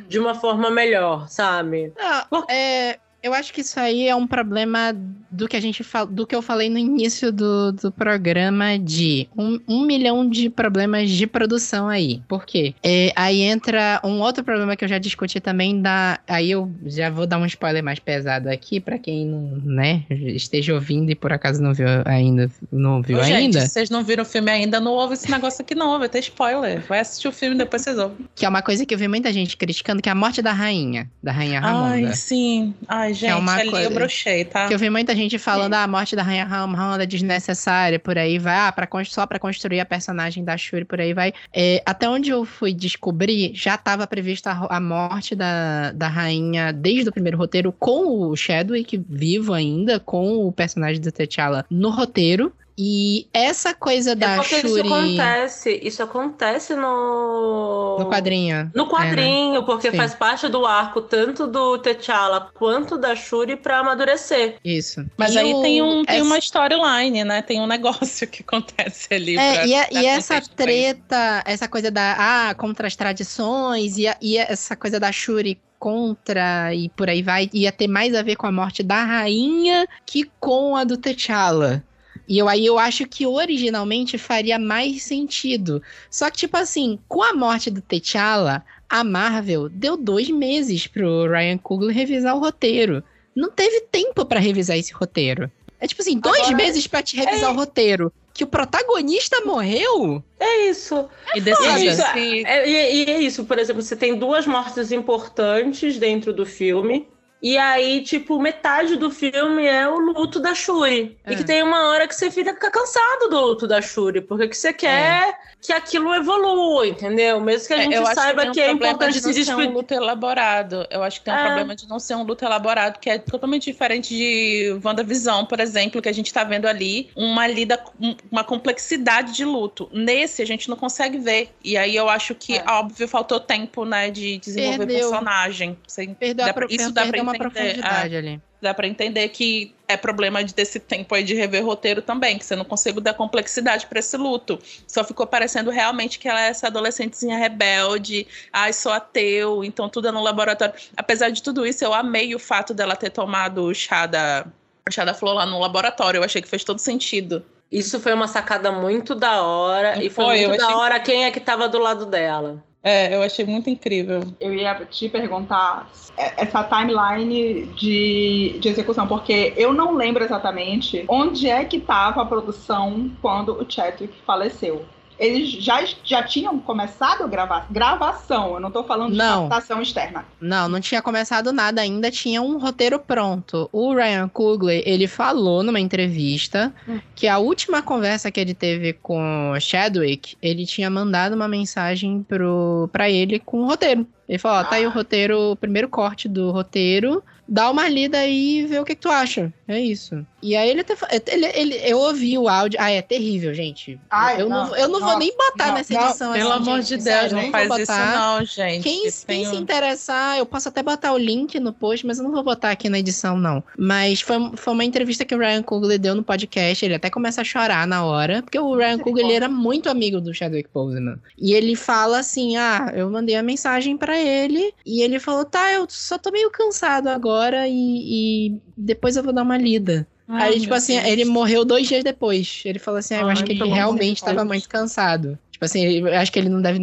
de 0.08 0.20
uma 0.20 0.36
forma 0.36 0.70
melhor, 0.70 1.28
sabe? 1.30 1.92
Não, 1.98 2.24
Por- 2.30 2.46
é, 2.52 3.00
eu 3.28 3.34
acho 3.34 3.54
que 3.54 3.62
isso 3.62 3.80
aí 3.80 4.08
é 4.08 4.16
um 4.16 4.26
problema 4.26 4.96
do 5.30 5.48
que 5.48 5.56
a 5.56 5.60
gente 5.60 5.86
do 6.10 6.26
que 6.26 6.36
eu 6.36 6.42
falei 6.42 6.70
no 6.70 6.78
início 6.78 7.32
do, 7.32 7.72
do 7.74 7.92
programa 7.92 8.80
de 8.80 9.28
um, 9.38 9.60
um 9.68 9.86
milhão 9.86 10.28
de 10.28 10.50
problemas 10.50 11.10
de 11.10 11.28
produção 11.28 11.90
aí. 11.90 12.22
Por 12.28 12.46
quê? 12.46 12.74
É, 12.82 13.12
aí 13.16 13.42
entra 13.42 14.00
um 14.04 14.22
outro 14.22 14.44
problema 14.44 14.76
que 14.76 14.86
eu 14.86 14.88
já 14.88 14.98
discuti 14.98 15.40
também 15.40 15.82
da. 15.82 16.20
Aí 16.28 16.52
eu 16.52 16.72
já 16.86 17.10
vou 17.10 17.28
dar 17.28 17.38
um 17.38 17.46
spoiler 17.46 17.84
mais 17.84 18.00
pesado 18.00 18.50
aqui 18.50 18.80
pra 18.80 18.98
quem 18.98 19.26
não, 19.26 19.62
né, 19.66 20.04
esteja 20.10 20.74
ouvindo 20.74 21.12
e 21.12 21.16
por 21.16 21.34
acaso 21.34 21.62
não 21.62 21.74
viu 21.74 21.88
ainda, 22.06 22.50
não 22.72 23.02
viu 23.02 23.18
Ô, 23.18 23.24
gente, 23.24 23.36
ainda, 23.36 23.62
se 23.62 23.70
vocês 23.70 23.90
não 23.90 24.04
viram 24.04 24.24
o 24.24 24.26
filme 24.26 24.50
ainda, 24.50 24.80
não 24.80 24.94
ouve 24.94 25.16
esse 25.16 25.30
negócio 25.30 25.62
aqui 25.62 25.76
não, 25.76 26.00
vai 26.00 26.08
ter 26.08 26.20
spoiler. 26.20 26.82
Vai 26.88 27.00
assistir 27.00 27.28
o 27.28 27.32
filme 27.32 27.58
depois 27.58 27.82
vocês 27.82 27.98
ouvem. 27.98 28.18
que 28.34 28.46
é 28.46 28.50
uma 28.50 28.62
coisa 28.62 28.86
que 28.86 28.94
eu 28.94 28.98
vi 28.98 29.08
muita 29.08 29.34
gente 29.34 29.58
criticando, 29.58 30.02
que 30.02 30.08
é 30.08 30.12
a 30.12 30.16
morte 30.16 30.42
da 30.42 30.54
rainha, 30.54 31.10
da 31.22 31.32
rainha 31.32 31.60
Ramonda. 31.60 32.08
Ai, 32.08 32.14
sim. 32.14 32.74
Ai, 32.88 33.14
gente, 33.18 33.34
uma 33.40 33.54
ali 33.56 33.70
coisa- 33.70 33.86
eu 33.90 33.94
brochei, 33.94 34.46
tá? 34.46 34.68
Que 34.68 34.74
eu 34.74 34.80
vi 34.80 34.90
muita 34.90 35.16
gente 35.16 35.38
falando, 35.38 35.74
ah, 35.74 35.84
a 35.84 35.88
morte 35.88 36.16
da 36.16 36.24
Rainha 36.24 36.46
Ramonda 36.46 37.04
é 37.04 37.06
desnecessária, 37.06 38.00
por 38.00 38.18
aí 38.18 38.38
vai, 38.40 38.56
ah, 38.68 38.72
pra, 38.72 38.88
só 39.06 39.26
pra 39.26 39.40
construir 39.40 39.80
a 39.80 39.86
personagem 39.86 40.44
da 40.44 40.58
Shuri, 40.58 40.86
por 40.86 41.00
aí 41.02 41.14
vai. 41.14 41.34
É, 41.54 41.82
até 41.86 42.10
onde 42.10 42.30
eu 42.30 42.46
fui 42.46 42.74
descobrir, 42.74 43.52
já 43.54 43.76
estava 43.76 44.08
prevista 44.08 44.52
a, 44.52 44.80
morte 44.80 45.36
da, 45.36 45.92
da 45.92 46.08
rainha 46.08 46.72
desde 46.72 47.10
o 47.10 47.12
primeiro 47.14 47.38
roteiro, 47.38 47.72
com 47.72 48.30
o 48.30 48.36
Chadwick 48.36 49.04
vivo 49.10 49.54
ainda, 49.54 50.00
com 50.00 50.46
o 50.48 50.52
personagem 50.52 51.02
do 51.02 51.12
T'Challa 51.12 51.66
no 51.70 51.90
roteiro. 51.90 52.52
E 52.80 53.28
essa 53.34 53.74
coisa 53.74 54.16
da 54.16 54.34
é 54.34 54.36
porque 54.36 54.60
Shuri 54.62 54.82
isso 54.86 54.94
acontece, 54.94 55.80
isso 55.82 56.04
acontece 56.04 56.76
no. 56.76 57.98
no 58.00 58.06
quadrinho. 58.10 58.72
No 58.76 58.88
quadrinho, 58.88 59.64
porque 59.66 59.90
Sim. 59.90 59.98
faz 59.98 60.14
parte 60.14 60.48
do 60.48 60.64
arco 60.66 61.02
tanto 61.02 61.48
do 61.48 61.80
T'Challa 61.80 62.50
quanto 62.54 62.96
da 62.98 63.16
Shuri 63.16 63.56
pra 63.56 63.80
amadurecer. 63.80 64.58
Isso. 64.64 65.04
Mas 65.18 65.34
E 65.34 65.40
aí 65.40 65.54
o- 65.54 65.62
tem, 65.64 65.82
um, 65.82 66.06
tem 66.06 66.18
essa- 66.18 66.26
uma 66.26 66.38
storyline, 66.38 67.24
né? 67.24 67.42
Tem 67.42 67.60
um 67.60 67.66
negócio 67.68 68.28
que 68.28 68.44
acontece 68.48 69.08
ali. 69.12 69.38
É, 69.38 69.54
pra 69.56 69.66
e, 69.66 69.74
a- 69.76 69.88
dar 69.92 70.02
e 70.04 70.06
essa 70.06 70.34
contexto 70.36 70.56
pra 70.56 70.66
isso. 70.72 70.94
treta, 70.94 71.44
essa 71.46 71.68
coisa 71.68 71.90
da. 71.90 72.16
Ah, 72.50 72.54
contra 72.56 72.86
as 72.86 72.96
tradições, 72.96 73.98
e, 73.98 74.08
a- 74.08 74.18
e 74.22 74.38
essa 74.38 74.76
coisa 74.76 75.00
da 75.00 75.12
Shuri 75.12 75.60
contra 75.80 76.74
e 76.74 76.90
por 76.90 77.08
aí 77.10 77.22
vai, 77.22 77.50
ia 77.54 77.72
ter 77.72 77.88
mais 77.88 78.14
a 78.16 78.24
ver 78.24 78.36
com 78.36 78.48
a 78.48 78.52
morte 78.52 78.82
da 78.82 79.04
rainha 79.04 79.88
que 80.06 80.30
com 80.40 80.76
a 80.76 80.84
do 80.84 80.98
T'Challa. 80.98 81.84
E 82.28 82.38
eu, 82.38 82.48
aí 82.48 82.66
eu 82.66 82.78
acho 82.80 83.06
que 83.08 83.26
originalmente 83.26 84.18
faria 84.18 84.58
mais 84.60 85.04
sentido. 85.04 85.82
Só 86.10 86.30
que, 86.30 86.38
tipo 86.38 86.56
assim, 86.58 87.00
com 87.08 87.22
a 87.24 87.34
morte 87.34 87.70
do 87.70 87.82
T'Challa, 87.82 88.64
a 88.90 89.04
Marvel 89.04 89.68
deu 89.70 89.98
dois 89.98 90.30
meses 90.30 90.88
pro 90.88 91.28
Ryan 91.30 91.58
Coogler 91.58 91.96
revisar 91.96 92.36
o 92.36 92.40
roteiro. 92.40 93.04
Não 93.36 93.52
teve 93.52 93.82
tempo 93.92 94.26
pra 94.26 94.40
revisar 94.40 94.78
esse 94.78 94.94
roteiro. 94.94 95.52
É 95.80 95.86
tipo 95.88 96.02
assim, 96.02 96.18
dois 96.20 96.42
Agora- 96.42 96.56
meses 96.58 96.88
pra 96.88 97.04
te 97.04 97.16
revisar 97.16 97.52
o 97.52 97.56
roteiro. 97.56 98.12
Que 98.34 98.44
o 98.44 98.48
protagonista 98.48 99.42
morreu? 99.46 100.24
É 100.40 100.70
isso. 100.70 101.08
E 101.36 101.42
decide 101.42 101.88
Isso, 101.88 102.02
se- 102.14 102.46
É, 102.46 102.70
e, 102.70 103.04
e 103.06 103.10
é 103.12 103.20
isso, 103.20 103.46
por 103.46 103.58
exemplo, 103.60 103.82
você 103.82 103.96
tem 103.96 104.16
duas 104.16 104.46
mortes 104.46 104.92
importantes 104.92 105.98
dentro 105.98 106.32
do 106.34 106.46
filme. 106.46 107.08
E 107.42 107.58
aí, 107.58 108.02
tipo, 108.04 108.40
metade 108.42 108.96
do 108.96 109.12
filme 109.12 109.66
é 109.66 109.88
o 109.88 109.98
luto 110.00 110.40
da 110.40 110.56
Shuri. 110.56 111.18
É. 111.24 111.34
E 111.34 111.36
que 111.36 111.44
tem 111.44 111.62
uma 111.62 111.90
hora 111.90 112.08
que 112.08 112.16
você 112.16 112.32
fica 112.32 112.54
cansado 112.72 113.30
do 113.30 113.40
luto 113.40 113.68
da 113.68 113.82
Shuri, 113.82 114.22
porque 114.22 114.48
que 114.48 114.58
você 114.58 114.74
quer 114.74 115.38
que 115.62 115.72
aquilo 115.74 116.14
evolua, 116.14 116.88
entendeu? 116.88 117.40
Mesmo 117.42 117.68
que 117.68 117.74
a 117.74 117.78
É, 117.78 117.82
gente 117.84 118.14
saiba 118.16 118.42
tem 118.44 118.50
um 118.50 118.54
que, 118.54 118.62
é 118.62 118.72
importante 118.72 119.14
de 119.14 119.20
se 119.20 119.26
não 119.28 119.34
ser 119.34 119.40
um 119.40 119.44
despedir. 119.58 119.74
luto 119.74 119.94
elaborado. 119.94 120.88
Eu 120.90 121.04
acho 121.04 121.20
que 121.20 121.26
tem 121.26 121.34
um 121.34 121.38
É. 121.38 121.46
problema 121.46 121.76
de 121.76 121.88
não 121.88 122.00
ser 122.00 122.16
um 122.16 122.24
luto 122.24 122.46
elaborado, 122.46 123.00
que 123.00 123.10
é 123.10 123.18
totalmente 123.18 123.66
diferente 123.66 124.16
de 124.16 124.80
WandaVision, 124.84 125.46
por 125.46 125.60
exemplo, 125.60 126.02
que 126.02 126.10
a 126.10 126.14
gente 126.14 126.32
tá 126.34 126.44
vendo 126.44 126.68
ali 126.68 127.10
uma 127.16 127.46
lida, 127.48 127.84
um- 128.00 128.16
uma 128.32 128.44
complexidade 128.44 129.34
de 129.34 129.46
luto. 129.46 129.90
Nesse, 129.92 130.42
a 130.42 130.46
gente 130.46 130.70
não 130.70 130.76
consegue 130.78 131.18
ver. 131.18 131.50
E 131.64 131.76
aí 131.78 131.96
eu 131.96 132.08
acho 132.10 132.34
que, 132.36 132.58
É. 132.58 132.64
óbvio, 132.68 133.08
faltou 133.08 133.40
tempo, 133.40 133.84
né, 133.86 134.10
de 134.10 134.38
desenvolver 134.38 134.78
Perdeu. 134.86 135.10
personagem. 135.10 135.78
Você- 135.88 136.08
Perdeu, 136.08 136.46
a 136.46 136.54
pro- 136.54 136.68
isso 136.70 136.92
dá 136.92 137.06
pra 137.08 137.18
uma 137.28 137.36
entender. 137.36 137.60
profundidade 137.60 138.16
ali. 138.16 138.42
Dá 138.60 138.74
pra 138.74 138.88
entender 138.88 139.30
que 139.30 139.76
é 139.88 139.96
problema 139.96 140.44
de- 140.44 140.54
desse 140.54 140.80
tempo 140.80 141.14
aí 141.14 141.24
de 141.24 141.36
rever 141.36 141.64
roteiro 141.64 142.02
também, 142.02 142.40
que 142.40 142.46
você 142.46 142.56
não 142.56 142.66
conseguiu 142.66 143.00
dar 143.02 143.14
complexidade 143.14 143.86
pra 143.86 144.00
esse 144.00 144.18
luto. 144.18 144.58
Só 144.88 145.04
ficou 145.04 145.28
parecendo 145.28 145.70
realmente 145.70 146.18
que 146.18 146.28
ela 146.28 146.44
é 146.44 146.50
essa 146.50 146.66
adolescentezinha 146.68 147.38
rebelde, 147.38 148.26
ai, 148.52 148.74
sou 148.74 148.92
ateu, 148.92 149.64
então 149.64 149.88
tudo 149.88 150.08
é 150.08 150.12
no 150.12 150.24
laboratório. 150.24 150.74
Apesar 150.96 151.30
de 151.30 151.44
tudo 151.44 151.68
isso, 151.68 151.84
eu 151.86 151.94
amei 151.94 152.34
o 152.34 152.40
fato 152.40 152.74
dela 152.74 152.96
ter 152.96 153.12
tomado 153.12 153.64
o 153.64 153.74
chá 153.76 154.08
da, 154.08 154.46
o 154.88 154.92
chá 154.92 155.06
da 155.06 155.14
flor 155.14 155.36
lá 155.36 155.46
no 155.46 155.60
laboratório. 155.60 156.18
Eu 156.18 156.24
achei 156.24 156.42
que 156.42 156.48
fez 156.48 156.64
todo 156.64 156.80
sentido. 156.80 157.46
Isso 157.72 158.00
foi 158.00 158.14
uma 158.14 158.28
sacada 158.28 158.72
muito 158.72 159.14
da 159.14 159.44
hora. 159.44 160.02
E 160.02 160.10
foi, 160.10 160.26
foi? 160.26 160.48
Muito 160.48 160.58
da 160.60 160.78
hora 160.78 161.00
quem 161.00 161.26
é 161.26 161.32
que 161.32 161.40
tava 161.40 161.68
do 161.70 161.78
lado 161.78 162.06
dela. 162.06 162.64
É, 162.84 163.14
eu 163.14 163.22
achei 163.22 163.46
muito 163.46 163.70
incrível. 163.70 164.22
Eu 164.40 164.54
ia 164.54 164.74
te 164.86 165.10
perguntar 165.10 165.90
é, 166.18 166.44
essa 166.44 166.64
timeline 166.64 167.66
de, 167.76 168.58
de 168.60 168.70
execução, 168.70 169.08
porque 169.08 169.54
eu 169.58 169.74
não 169.74 169.96
lembro 169.96 170.24
exatamente 170.24 171.04
onde 171.08 171.50
é 171.50 171.66
que 171.66 171.78
estava 171.78 172.22
a 172.22 172.26
produção 172.26 173.12
quando 173.22 173.54
o 173.54 173.70
Chadwick 173.70 174.14
faleceu. 174.26 174.86
Eles 175.20 175.50
já, 175.52 175.84
já 176.04 176.22
tinham 176.24 176.60
começado 176.60 177.24
a 177.24 177.28
gravar 177.28 177.66
gravação, 177.72 178.54
eu 178.54 178.60
não 178.60 178.70
tô 178.72 178.84
falando 178.84 179.12
de 179.12 179.18
Não. 179.18 179.50
captação 179.50 179.82
externa. 179.82 180.26
Não, 180.40 180.70
não 180.70 180.80
tinha 180.80 181.02
começado 181.02 181.52
nada 181.52 181.82
ainda, 181.82 182.12
tinha 182.12 182.42
um 182.42 182.58
roteiro 182.60 183.00
pronto. 183.00 183.68
O 183.72 183.94
Ryan 183.94 184.28
Coogler, 184.28 184.84
ele 184.86 185.08
falou 185.08 185.64
numa 185.64 185.80
entrevista 185.80 186.74
Hum. 186.88 187.00
que 187.16 187.28
a 187.28 187.38
última 187.40 187.82
conversa 187.82 188.30
que 188.32 188.40
ele 188.40 188.54
teve 188.54 188.94
com 188.94 189.52
o 189.52 189.60
Chadwick, 189.60 190.36
ele 190.42 190.66
tinha 190.66 190.90
mandado 190.90 191.36
uma 191.36 191.48
mensagem 191.48 192.24
pro, 192.24 192.90
pra 192.92 193.10
ele 193.10 193.40
com 193.40 193.62
o 193.62 193.66
roteiro. 193.66 194.06
Ele 194.30 194.38
falou, 194.38 194.60
ó, 194.60 194.64
tá 194.64 194.76
aí 194.76 194.86
o 194.86 194.90
Ah. 194.90 194.94
roteiro, 194.94 195.52
o 195.52 195.56
primeiro 195.56 195.88
corte 195.88 196.28
do 196.28 196.52
roteiro, 196.52 197.24
dá 197.48 197.70
uma 197.72 197.88
lida 197.88 198.18
aí 198.20 198.60
e 198.60 198.66
vê 198.68 198.78
o 198.80 198.84
que, 198.86 198.94
que 198.94 199.02
tu 199.02 199.10
acha. 199.10 199.52
É 199.68 199.80
isso. 199.80 200.26
E 200.42 200.56
aí 200.56 200.70
ele 200.70 200.82
até 200.82 200.96
ele, 201.28 201.46
ele, 201.48 201.76
eu 201.84 201.98
ouvi 201.98 202.38
o 202.38 202.48
áudio. 202.48 202.80
Ah, 202.82 202.90
é 202.90 203.02
terrível, 203.02 203.54
gente. 203.54 204.00
Ai, 204.10 204.42
eu 204.42 204.48
não, 204.48 204.68
não, 204.68 204.76
eu 204.78 204.88
não 204.88 205.00
vou 205.02 205.18
nem 205.18 205.36
botar 205.36 205.68
não, 205.68 205.74
nessa 205.76 205.94
não, 205.94 206.06
edição. 206.06 206.34
Pelo 206.34 206.52
assim, 206.52 206.62
amor 206.62 206.82
gente, 206.82 206.98
de 206.98 207.04
Deus, 207.04 207.32
não 207.34 207.42
vou 207.42 207.52
faz 207.52 207.66
isso 207.66 207.78
botar. 207.80 208.16
não, 208.18 208.46
gente. 208.46 208.84
Quem, 208.84 209.02
quem 209.02 209.12
Tem 209.12 209.46
se 209.46 209.56
interessar, 209.58 210.38
eu 210.38 210.46
posso 210.46 210.70
até 210.70 210.82
botar 210.82 211.12
o 211.12 211.18
link 211.18 211.60
no 211.60 211.74
post, 211.74 212.08
mas 212.08 212.18
eu 212.18 212.24
não 212.24 212.32
vou 212.32 212.44
botar 212.44 212.72
aqui 212.72 212.88
na 212.88 213.00
edição, 213.00 213.38
não. 213.38 213.62
Mas 213.78 214.22
foi, 214.22 214.38
foi 214.56 214.74
uma 214.74 214.86
entrevista 214.86 215.26
que 215.26 215.36
o 215.36 215.40
Ryan 215.40 215.64
Coogler 215.64 216.00
deu 216.00 216.16
no 216.16 216.24
podcast, 216.24 216.86
ele 216.86 216.96
até 216.96 217.10
começa 217.10 217.42
a 217.42 217.44
chorar 217.44 217.86
na 217.86 218.06
hora, 218.06 218.42
porque 218.42 218.58
o 218.58 218.74
Ryan 218.74 219.00
Coogler 219.00 219.26
ele 219.26 219.34
era 219.34 219.50
muito 219.50 219.90
amigo 219.90 220.22
do 220.22 220.34
Chadwick 220.34 220.70
Boseman. 220.74 221.20
E 221.38 221.54
ele 221.54 221.76
fala 221.76 222.20
assim, 222.20 222.56
ah, 222.56 222.94
eu 222.96 223.10
mandei 223.10 223.36
a 223.36 223.44
mensagem 223.44 223.98
pra 223.98 224.18
ele, 224.18 224.74
e 224.86 225.02
ele 225.02 225.20
falou, 225.20 225.44
tá, 225.44 225.74
eu 225.74 225.86
só 225.90 226.18
tô 226.18 226.32
meio 226.32 226.50
cansado 226.50 227.08
agora, 227.08 227.68
e, 227.68 228.54
e 228.54 228.62
depois 228.78 229.18
eu 229.18 229.24
vou 229.24 229.34
dar 229.34 229.44
uma 229.44 229.57
lida. 229.58 230.08
Ai, 230.30 230.54
Aí, 230.54 230.60
tipo 230.60 230.74
assim, 230.74 230.96
Deus. 230.98 231.08
ele 231.08 231.26
morreu 231.26 231.64
dois 231.64 231.88
dias 231.88 232.04
depois. 232.04 232.62
Ele 232.66 232.80
falou 232.80 232.98
assim, 233.00 233.16
ah, 233.16 233.22
eu 233.22 233.30
acho 233.30 233.46
que 233.46 233.54
ele 233.54 233.64
realmente 233.70 234.18
estava 234.18 234.44
muito 234.44 234.68
cansado. 234.68 235.40
Tipo 235.52 235.64
assim, 235.66 235.86
ele- 235.86 236.00
eu 236.10 236.16
acho 236.18 236.32
que 236.32 236.38
ele 236.38 236.50
não 236.50 236.62
deve. 236.62 236.80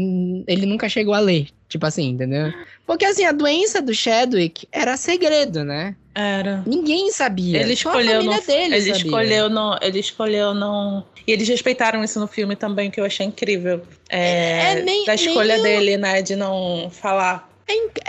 Ele 0.49 0.67
nunca 0.67 0.89
chegou 0.89 1.13
a 1.15 1.21
ler. 1.21 1.49
Tipo 1.69 1.87
assim, 1.87 2.09
entendeu? 2.11 2.53
Porque 2.87 3.05
assim, 3.05 3.25
a 3.25 3.33
doença 3.33 3.83
do 3.83 3.95
Chadwick 3.95 4.67
era 4.73 4.97
segredo, 4.97 5.63
né? 5.65 5.95
Era. 6.15 6.63
Ninguém 6.67 7.11
sabia. 7.11 7.61
Ele 7.61 7.73
escolheu 7.75 8.23
não, 8.23 8.33
dele 8.41 8.75
ele 8.77 8.81
sabia. 8.81 8.93
escolheu 8.97 9.51
não, 9.51 9.79
ele 9.83 9.99
escolheu 9.99 10.55
não. 10.55 11.05
E 11.27 11.33
eles 11.33 11.49
respeitaram 11.49 12.03
isso 12.05 12.19
no 12.21 12.27
filme 12.29 12.55
também, 12.57 12.91
que 12.91 13.01
eu 13.01 13.05
achei 13.05 13.27
incrível. 13.27 13.83
É, 14.09 14.73
É, 14.79 14.83
nem- 14.83 15.05
da 15.05 15.15
escolha 15.15 15.55
nem 15.55 15.63
dele, 15.63 15.97
né, 15.97 16.23
de 16.23 16.37
não 16.37 16.89
falar. 16.91 17.51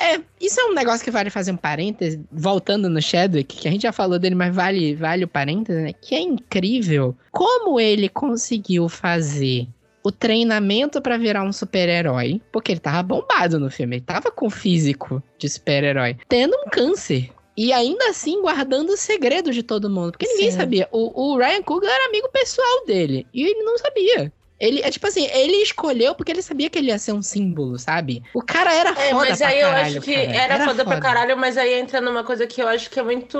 É, 0.05 0.21
isso 0.39 0.59
é 0.59 0.65
um 0.65 0.73
negócio 0.73 1.03
que 1.03 1.11
vale 1.11 1.29
fazer 1.29 1.51
um 1.51 1.57
parêntese, 1.57 2.19
voltando 2.31 2.89
no 2.89 3.01
Chadwick, 3.01 3.55
que 3.55 3.67
a 3.67 3.71
gente 3.71 3.83
já 3.83 3.91
falou 3.91 4.19
dele, 4.19 4.35
mas 4.35 4.53
vale, 4.53 4.93
vale 4.93 5.23
o 5.23 5.27
parêntese, 5.27 5.81
né? 5.81 5.93
Que 5.93 6.15
é 6.15 6.21
incrível 6.21 7.15
como 7.31 7.79
ele 7.79 8.07
conseguiu 8.07 8.87
fazer 8.87 9.67
o 10.03 10.11
treinamento 10.11 11.01
pra 11.01 11.17
virar 11.17 11.43
um 11.43 11.51
super-herói, 11.51 12.39
porque 12.51 12.73
ele 12.73 12.79
tava 12.79 13.01
bombado 13.01 13.59
no 13.59 13.71
filme, 13.71 13.95
ele 13.95 14.05
tava 14.05 14.29
com 14.29 14.49
físico 14.49 15.23
de 15.39 15.49
super-herói, 15.49 16.17
tendo 16.29 16.55
um 16.55 16.69
câncer. 16.69 17.31
E 17.57 17.71
ainda 17.71 18.09
assim, 18.09 18.41
guardando 18.41 18.89
o 18.89 18.97
segredo 18.97 19.51
de 19.51 19.63
todo 19.63 19.89
mundo. 19.89 20.11
Porque 20.11 20.27
ninguém 20.27 20.51
Sim. 20.51 20.57
sabia. 20.57 20.89
O, 20.91 21.31
o 21.33 21.37
Ryan 21.37 21.63
Coogler 21.63 21.89
era 21.89 22.09
amigo 22.09 22.27
pessoal 22.27 22.85
dele. 22.85 23.25
E 23.33 23.43
ele 23.43 23.63
não 23.63 23.77
sabia. 23.77 24.31
Ele 24.65 24.81
é 24.81 24.89
tipo 24.91 25.05
assim, 25.07 25.25
ele 25.27 25.57
escolheu 25.63 26.15
porque 26.15 26.31
ele 26.31 26.41
sabia 26.41 26.69
que 26.69 26.77
ele 26.79 26.87
ia 26.87 26.99
ser 26.99 27.13
um 27.13 27.21
símbolo, 27.21 27.77
sabe? 27.77 28.23
O 28.33 28.41
cara 28.41 28.73
era 28.73 28.89
É, 28.95 29.09
foda 29.09 29.27
mas 29.29 29.37
pra 29.37 29.47
aí 29.47 29.59
caralho, 29.59 29.95
eu 29.95 29.97
acho 29.97 30.01
que 30.01 30.13
cara. 30.15 30.37
era, 30.37 30.59
foda, 30.65 30.83
pra 30.85 30.97
caralho, 30.97 31.37
mas 31.37 31.57
aí 31.57 31.73
entra 31.73 32.01
numa 32.01 32.23
coisa 32.23 32.47
que 32.47 32.61
eu 32.61 32.67
acho 32.67 32.89
que 32.89 32.99
é 32.99 33.03
muito. 33.03 33.37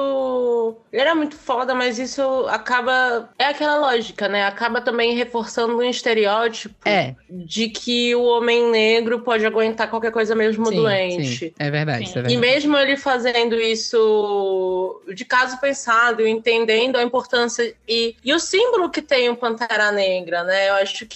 Ele 0.92 1.02
era 1.02 1.16
muito 1.16 1.36
foda, 1.36 1.74
mas 1.74 1.98
isso 2.00 2.22
acaba. 2.50 3.30
É 3.38 3.46
aquela 3.46 3.78
lógica, 3.78 4.28
né? 4.28 4.44
Acaba 4.46 4.82
também 4.82 5.16
reforçando 5.16 5.78
um 5.78 5.82
estereótipo 5.84 6.76
É, 6.86 7.16
de 7.30 7.70
que 7.70 8.14
o 8.16 8.24
homem 8.24 8.70
negro 8.72 9.22
pode 9.22 9.46
aguentar 9.46 9.90
qualquer 9.90 10.12
coisa 10.12 10.36
mesmo 10.36 10.66
sim, 10.66 10.76
doente. 10.76 11.38
sim, 11.38 11.54
é 11.58 11.72
verdade, 11.72 12.00
Sim. 12.00 12.04
isso 12.06 12.20
é 12.20 12.22
E 12.22 12.24
verdade. 12.24 12.38
mesmo 12.38 12.78
ele 12.78 12.98
fazendo 12.98 13.56
isso 13.56 15.02
de 15.14 15.24
caso 15.26 15.60
pensado, 15.60 16.26
entendendo 16.28 16.98
a 16.98 17.04
importância 17.04 17.76
e, 17.88 18.16
e 18.24 18.34
o 18.34 18.40
símbolo 18.40 18.90
que 18.90 19.02
tem 19.02 19.30
o 19.30 19.36
Pantera 19.38 19.92
Negra, 19.92 20.44
né? 20.44 20.70
Eu 20.70 20.76
acho 20.76 21.06
que 21.06 21.14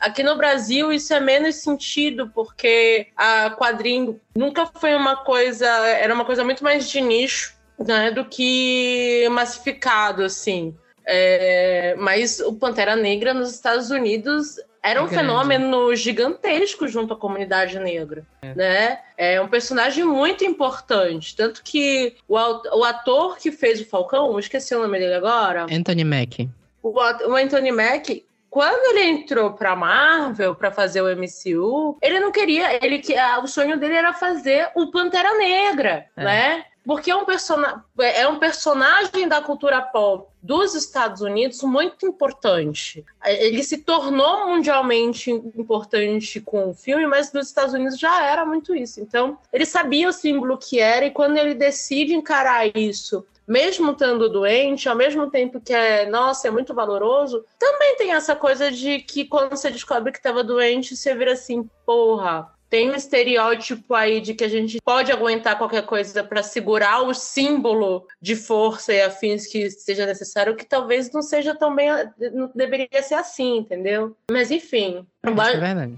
aqui 0.00 0.22
no 0.22 0.36
Brasil 0.36 0.92
isso 0.92 1.12
é 1.12 1.20
menos 1.20 1.56
sentido, 1.56 2.30
porque 2.34 3.08
a 3.16 3.50
quadrinho 3.50 4.20
nunca 4.36 4.66
foi 4.66 4.94
uma 4.94 5.16
coisa, 5.16 5.66
era 5.66 6.14
uma 6.14 6.24
coisa 6.24 6.44
muito 6.44 6.62
mais 6.62 6.88
de 6.88 7.00
nicho, 7.00 7.54
né? 7.78 8.10
Do 8.10 8.24
que 8.24 9.28
massificado, 9.30 10.22
assim. 10.24 10.74
É, 11.06 11.94
mas 11.98 12.40
o 12.40 12.54
Pantera 12.54 12.96
Negra 12.96 13.34
nos 13.34 13.52
Estados 13.52 13.90
Unidos 13.90 14.56
era 14.82 15.02
um 15.02 15.06
É 15.06 15.08
grande. 15.08 15.26
fenômeno 15.26 15.94
gigantesco 15.96 16.86
junto 16.88 17.12
à 17.14 17.16
comunidade 17.16 17.78
negra, 17.78 18.24
né? 18.56 19.00
É 19.16 19.40
um 19.40 19.48
personagem 19.48 20.04
muito 20.04 20.44
importante, 20.44 21.34
tanto 21.36 21.62
que 21.62 22.16
o, 22.28 22.36
o 22.36 22.84
ator 22.84 23.36
que 23.38 23.50
fez 23.52 23.80
o 23.80 23.86
Falcão, 23.86 24.38
esqueci 24.38 24.74
o 24.74 24.80
nome 24.80 24.98
dele 24.98 25.14
agora, 25.14 25.66
Anthony 25.70 26.04
Mack. 26.04 26.48
o, 26.82 26.88
o 26.90 27.34
Anthony 27.36 27.72
Mack, 27.72 28.24
quando 28.54 28.96
ele 28.96 29.08
entrou 29.08 29.52
pra 29.52 29.74
Marvel 29.74 30.54
pra 30.54 30.70
fazer 30.70 31.02
o 31.02 31.08
MCU, 31.08 31.98
ele 32.00 32.20
não 32.20 32.30
queria, 32.30 32.78
ele 32.86 33.00
que 33.00 33.12
ah, 33.16 33.40
o 33.40 33.48
sonho 33.48 33.76
dele 33.76 33.96
era 33.96 34.12
fazer 34.12 34.70
o 34.76 34.92
Pantera 34.92 35.36
Negra, 35.36 36.06
É. 36.16 36.24
né? 36.24 36.64
Porque 36.84 37.10
é 37.10 37.16
um, 37.16 37.24
persona, 37.24 37.84
é 37.98 38.28
um 38.28 38.38
personagem 38.38 39.26
da 39.26 39.40
cultura 39.40 39.80
pop 39.80 40.28
dos 40.40 40.74
Estados 40.74 41.20
Unidos 41.20 41.62
muito 41.62 42.06
importante. 42.06 43.04
Ele 43.24 43.62
se 43.64 43.78
tornou 43.78 44.46
mundialmente 44.46 45.32
importante 45.32 46.40
com 46.40 46.68
o 46.70 46.74
filme, 46.74 47.06
mas 47.06 47.32
nos 47.32 47.48
Estados 47.48 47.74
Unidos 47.74 47.98
já 47.98 48.22
era 48.24 48.44
muito 48.44 48.72
isso. 48.72 49.00
Então, 49.00 49.38
ele 49.52 49.64
sabia 49.66 50.08
o 50.08 50.12
símbolo 50.12 50.58
que 50.58 50.78
era, 50.78 51.06
e 51.06 51.10
quando 51.10 51.38
ele 51.38 51.54
decide 51.54 52.14
encarar 52.14 52.66
isso 52.76 53.26
mesmo 53.46 53.92
estando 53.92 54.28
doente, 54.28 54.88
ao 54.88 54.96
mesmo 54.96 55.30
tempo 55.30 55.60
que 55.60 55.72
é, 55.72 56.06
nossa, 56.06 56.48
é 56.48 56.50
muito 56.50 56.74
valoroso, 56.74 57.44
também 57.58 57.96
tem 57.96 58.12
essa 58.12 58.34
coisa 58.34 58.70
de 58.70 59.00
que 59.00 59.24
quando 59.24 59.50
você 59.50 59.70
descobre 59.70 60.12
que 60.12 60.18
estava 60.18 60.42
doente, 60.42 60.96
você 60.96 61.14
vira 61.14 61.32
assim, 61.32 61.68
porra. 61.84 62.52
Tem 62.70 62.90
um 62.90 62.94
estereótipo 62.94 63.94
aí 63.94 64.20
de 64.20 64.34
que 64.34 64.42
a 64.42 64.48
gente 64.48 64.78
pode 64.84 65.12
aguentar 65.12 65.56
qualquer 65.56 65.86
coisa 65.86 66.24
para 66.24 66.42
segurar 66.42 67.02
o 67.02 67.14
símbolo 67.14 68.04
de 68.20 68.34
força 68.34 68.92
e 68.92 69.00
afins 69.00 69.46
que 69.46 69.70
seja 69.70 70.04
necessário, 70.04 70.56
que 70.56 70.64
talvez 70.64 71.12
não 71.12 71.22
seja 71.22 71.54
tão 71.54 71.72
bem, 71.72 71.88
não 72.32 72.50
deveria 72.52 72.88
ser 73.00 73.14
assim, 73.14 73.58
entendeu? 73.58 74.16
Mas 74.28 74.50
enfim, 74.50 75.06
Isso 75.24 75.56
é 75.56 75.60
verdade. 75.60 75.94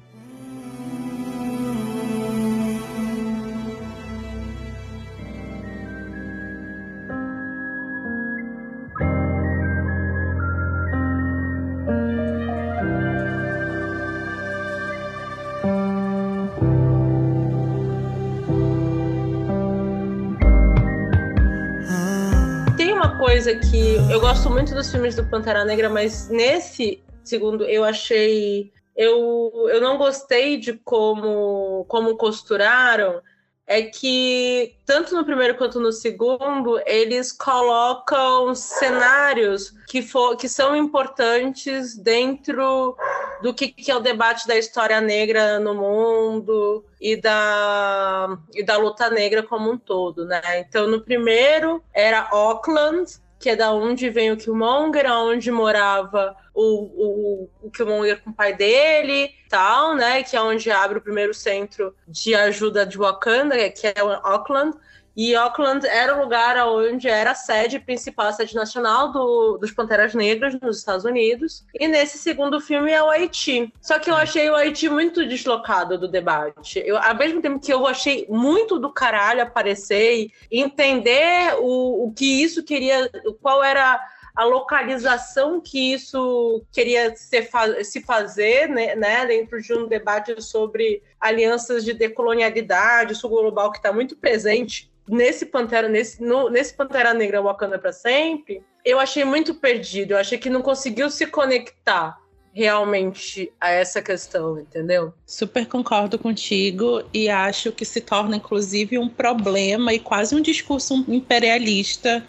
Coisa 23.46 23.60
que 23.70 23.94
eu 24.12 24.20
gosto 24.20 24.50
muito 24.50 24.74
dos 24.74 24.90
filmes 24.90 25.14
do 25.14 25.24
Pantera 25.24 25.64
Negra, 25.64 25.88
mas 25.88 26.28
nesse 26.28 27.00
segundo 27.22 27.64
eu 27.64 27.84
achei. 27.84 28.72
Eu, 28.96 29.68
eu 29.70 29.80
não 29.80 29.96
gostei 29.96 30.56
de 30.56 30.72
como, 30.72 31.84
como 31.86 32.16
costuraram. 32.16 33.22
É 33.68 33.82
que, 33.82 34.76
tanto 34.84 35.14
no 35.14 35.24
primeiro 35.24 35.56
quanto 35.56 35.80
no 35.80 35.92
segundo, 35.92 36.80
eles 36.86 37.32
colocam 37.32 38.54
cenários 38.54 39.74
que, 39.88 40.02
for, 40.02 40.36
que 40.36 40.48
são 40.48 40.74
importantes 40.76 41.96
dentro 41.96 42.96
do 43.42 43.52
que, 43.52 43.68
que 43.68 43.90
é 43.90 43.96
o 43.96 44.00
debate 44.00 44.46
da 44.46 44.56
história 44.56 45.00
negra 45.00 45.58
no 45.58 45.74
mundo 45.74 46.84
e 47.00 47.16
da, 47.20 48.38
e 48.54 48.62
da 48.62 48.76
luta 48.76 49.10
negra 49.10 49.42
como 49.42 49.70
um 49.70 49.78
todo, 49.78 50.24
né? 50.24 50.40
Então, 50.60 50.88
no 50.88 51.00
primeiro 51.00 51.82
era 51.92 52.28
Auckland, 52.30 53.20
que 53.46 53.50
é 53.50 53.54
da 53.54 53.70
onde 53.70 54.10
vem 54.10 54.32
o 54.32 54.36
Killmonger, 54.36 55.08
onde 55.08 55.52
morava 55.52 56.36
o, 56.52 56.64
o, 56.64 57.50
o 57.62 57.70
Killmonger 57.70 58.20
com 58.20 58.30
o 58.30 58.34
pai 58.34 58.52
dele, 58.56 59.30
tal, 59.48 59.94
né? 59.94 60.24
Que 60.24 60.34
é 60.34 60.42
onde 60.42 60.68
abre 60.68 60.98
o 60.98 61.00
primeiro 61.00 61.32
centro 61.32 61.94
de 62.08 62.34
ajuda 62.34 62.84
de 62.84 62.98
Wakanda, 62.98 63.56
que 63.70 63.86
é 63.86 64.02
o 64.02 64.10
Auckland. 64.10 64.76
E 65.16 65.34
Auckland 65.34 65.86
era 65.86 66.14
o 66.14 66.20
lugar 66.20 66.56
onde 66.68 67.08
era 67.08 67.30
a 67.30 67.34
sede 67.34 67.78
principal, 67.78 68.26
a 68.26 68.32
sede 68.32 68.54
nacional 68.54 69.10
do, 69.10 69.56
dos 69.56 69.72
Panteras 69.72 70.14
Negras 70.14 70.60
nos 70.60 70.78
Estados 70.78 71.06
Unidos. 71.06 71.64
E 71.72 71.88
nesse 71.88 72.18
segundo 72.18 72.60
filme 72.60 72.92
é 72.92 73.02
o 73.02 73.08
Haiti. 73.08 73.72
Só 73.80 73.98
que 73.98 74.10
eu 74.10 74.14
achei 74.14 74.50
o 74.50 74.54
Haiti 74.54 74.90
muito 74.90 75.26
deslocado 75.26 75.96
do 75.96 76.06
debate. 76.06 76.82
Eu, 76.84 76.98
ao 76.98 77.16
mesmo 77.16 77.40
tempo 77.40 77.58
que 77.58 77.72
eu 77.72 77.86
achei 77.86 78.26
muito 78.28 78.78
do 78.78 78.92
caralho 78.92 79.42
aparecer 79.42 80.30
e 80.50 80.60
entender 80.60 81.54
o, 81.60 82.08
o 82.08 82.12
que 82.12 82.42
isso 82.42 82.62
queria, 82.62 83.10
qual 83.40 83.64
era 83.64 83.98
a 84.34 84.44
localização 84.44 85.62
que 85.62 85.94
isso 85.94 86.62
queria 86.70 87.16
ser, 87.16 87.48
se 87.82 88.02
fazer 88.02 88.68
né, 88.68 88.94
né, 88.94 89.24
dentro 89.24 89.62
de 89.62 89.72
um 89.72 89.88
debate 89.88 90.42
sobre 90.42 91.02
alianças 91.18 91.82
de 91.82 91.94
decolonialidade, 91.94 93.14
sul 93.14 93.30
global, 93.30 93.72
que 93.72 93.78
está 93.78 93.90
muito 93.94 94.14
presente 94.14 94.94
nesse 95.08 95.46
Pantera, 95.46 95.88
nesse, 95.88 96.22
no, 96.22 96.48
nesse 96.48 96.74
Pantera 96.74 97.14
Negra 97.14 97.42
Wakanda 97.42 97.78
para 97.78 97.92
sempre, 97.92 98.62
eu 98.84 98.98
achei 98.98 99.24
muito 99.24 99.54
perdido. 99.54 100.12
Eu 100.12 100.18
achei 100.18 100.38
que 100.38 100.50
não 100.50 100.62
conseguiu 100.62 101.10
se 101.10 101.26
conectar 101.26 102.18
realmente 102.56 103.52
a 103.60 103.68
essa 103.68 104.00
questão, 104.00 104.58
entendeu? 104.58 105.12
Super 105.26 105.66
concordo 105.66 106.18
contigo 106.18 107.02
e 107.12 107.28
acho 107.28 107.70
que 107.70 107.84
se 107.84 108.00
torna 108.00 108.36
inclusive 108.36 108.96
um 108.96 109.10
problema 109.10 109.92
e 109.92 109.98
quase 109.98 110.34
um 110.34 110.40
discurso 110.40 111.04
imperialista 111.06 112.26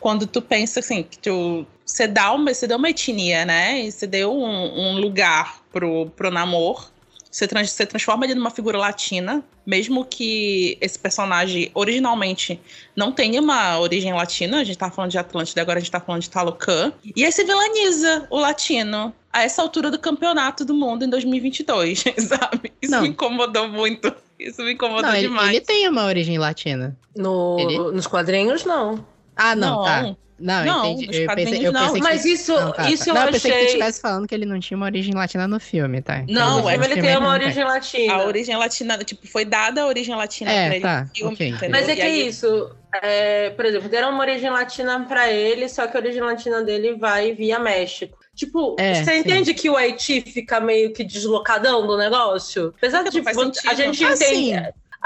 quando 0.00 0.26
tu 0.26 0.40
pensa 0.40 0.80
assim 0.80 1.02
que 1.02 1.18
tu 1.18 1.66
você 1.84 2.08
dá 2.08 2.32
uma 2.32 2.54
você 2.54 2.66
deu 2.66 2.78
uma 2.78 2.88
etnia, 2.88 3.44
né? 3.44 3.82
E 3.82 3.92
você 3.92 4.06
deu 4.06 4.32
um, 4.32 4.94
um 4.94 4.98
lugar 4.98 5.60
pro 5.70 6.06
pro 6.16 6.30
namoro 6.30 6.95
você, 7.36 7.46
trans, 7.46 7.70
você 7.70 7.84
transforma 7.84 8.24
ele 8.24 8.34
numa 8.34 8.50
figura 8.50 8.78
latina, 8.78 9.44
mesmo 9.66 10.06
que 10.06 10.78
esse 10.80 10.98
personagem 10.98 11.70
originalmente 11.74 12.58
não 12.96 13.12
tenha 13.12 13.42
uma 13.42 13.78
origem 13.78 14.10
latina. 14.14 14.60
A 14.60 14.64
gente 14.64 14.78
tá 14.78 14.90
falando 14.90 15.10
de 15.10 15.18
Atlântida, 15.18 15.60
agora 15.60 15.78
a 15.78 15.80
gente 15.82 15.90
tá 15.90 16.00
falando 16.00 16.22
de 16.22 16.30
Talocan. 16.30 16.94
E 17.14 17.22
aí 17.26 17.30
você 17.30 17.44
vilaniza 17.44 18.26
o 18.30 18.38
latino 18.38 19.14
a 19.30 19.42
essa 19.42 19.60
altura 19.60 19.90
do 19.90 19.98
campeonato 19.98 20.64
do 20.64 20.72
mundo 20.72 21.04
em 21.04 21.10
2022, 21.10 22.04
sabe? 22.26 22.72
Isso 22.80 22.90
Não. 22.92 23.02
me 23.02 23.08
incomodou 23.08 23.68
muito. 23.68 24.10
Isso 24.40 24.62
me 24.62 24.72
incomodou 24.72 25.02
Não, 25.02 25.14
ele, 25.14 25.28
demais. 25.28 25.48
ele 25.50 25.60
tem 25.60 25.86
uma 25.88 26.06
origem 26.06 26.38
latina. 26.38 26.96
No, 27.14 27.58
Ele- 27.60 27.78
Nos 27.92 28.06
quadrinhos, 28.06 28.64
não. 28.64 29.04
Ah, 29.36 29.54
não, 29.54 29.76
Não. 29.76 29.84
tá. 29.84 30.16
Não, 30.38 30.64
Não, 30.66 30.86
entendi. 30.92 31.22
Eu 31.22 31.34
pensei, 31.34 31.66
eu 31.66 31.72
não. 31.72 31.80
pensei 31.80 31.94
que 32.00 32.06
Mas 32.06 32.24
isso, 32.26 32.52
Não, 32.52 32.70
tá, 32.70 32.90
isso 32.90 33.04
tá. 33.06 33.10
eu 33.10 33.14
Não, 33.14 33.22
eu 33.24 33.32
pensei 33.32 33.50
que 33.50 33.56
tu 33.56 33.58
achei. 33.58 33.66
estivesse 33.68 34.00
falando 34.02 34.28
que 34.28 34.34
ele 34.34 34.44
não 34.44 34.60
tinha 34.60 34.76
uma 34.76 34.84
origem 34.84 35.14
latina 35.14 35.48
no 35.48 35.58
filme, 35.58 36.02
tá? 36.02 36.24
Não, 36.28 36.60
No 36.60 36.68
é 36.68 36.74
ele 36.74 36.84
filme 36.84 37.00
tem 37.02 37.16
uma 37.16 37.20
não 37.28 37.30
origem 37.32 37.64
latina. 37.64 38.12
A 38.12 38.26
origem 38.26 38.54
latina, 38.56 38.98
tipo, 38.98 39.26
foi 39.26 39.46
dada 39.46 39.80
a 39.82 39.86
origem 39.86 40.14
latina 40.14 40.52
É, 40.52 40.66
pra 40.66 40.74
ele 40.76 40.82
tá, 40.84 41.08
no 41.22 41.34
filme? 41.34 41.68
Mas 41.70 41.88
é 41.88 41.96
que 41.96 42.02
aí- 42.02 42.26
isso, 42.28 42.70
é, 43.02 43.48
por 43.48 43.64
exemplo, 43.64 43.88
deram 43.88 44.10
uma 44.10 44.20
origem 44.20 44.50
latina 44.50 45.00
pra 45.08 45.32
ele, 45.32 45.70
só 45.70 45.86
que 45.86 45.96
a 45.96 46.00
origem 46.00 46.20
latina 46.20 46.62
dele 46.62 46.96
vai 46.96 47.32
via 47.32 47.58
México. 47.58 48.18
Tipo, 48.34 48.76
É, 48.78 48.92
você 49.02 49.12
sim. 49.14 49.18
entende 49.20 49.54
que 49.54 49.70
o 49.70 49.76
Haiti 49.78 50.20
fica 50.20 50.60
meio 50.60 50.92
que 50.92 51.02
deslocadão 51.02 51.86
do 51.86 51.96
negócio? 51.96 52.74
Apesar 52.76 53.02
de 53.04 53.16
Não 53.16 53.24
faz 53.24 53.36
tipo, 53.38 53.70
a 53.70 53.72
gente 53.72 54.04
Ah, 54.04 54.12
entende. 54.12 54.34
sim. 54.36 54.52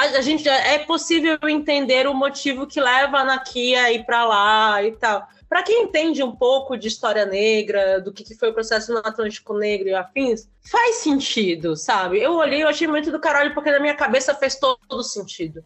A, 0.00 0.18
a 0.18 0.20
gente 0.22 0.48
é 0.48 0.78
possível 0.78 1.38
entender 1.46 2.06
o 2.06 2.14
motivo 2.14 2.66
que 2.66 2.80
leva 2.80 3.18
a 3.18 3.24
Nakia 3.24 3.82
a 3.82 3.92
ir 3.92 4.06
pra 4.06 4.24
lá 4.24 4.82
e 4.82 4.92
tal. 4.92 5.28
Pra 5.46 5.62
quem 5.62 5.82
entende 5.82 6.22
um 6.22 6.34
pouco 6.34 6.74
de 6.74 6.88
história 6.88 7.26
negra, 7.26 8.00
do 8.00 8.10
que, 8.10 8.24
que 8.24 8.34
foi 8.34 8.48
o 8.48 8.54
processo 8.54 8.94
no 8.94 9.00
Atlântico 9.00 9.52
Negro 9.52 9.88
e 9.88 9.94
afins, 9.94 10.48
faz 10.62 10.96
sentido, 10.96 11.76
sabe? 11.76 12.18
Eu 12.18 12.32
olhei, 12.36 12.62
eu 12.62 12.68
achei 12.68 12.86
muito 12.86 13.12
do 13.12 13.20
caralho, 13.20 13.52
porque 13.52 13.70
na 13.70 13.78
minha 13.78 13.94
cabeça 13.94 14.34
fez 14.34 14.56
todo 14.56 15.02
sentido. 15.02 15.62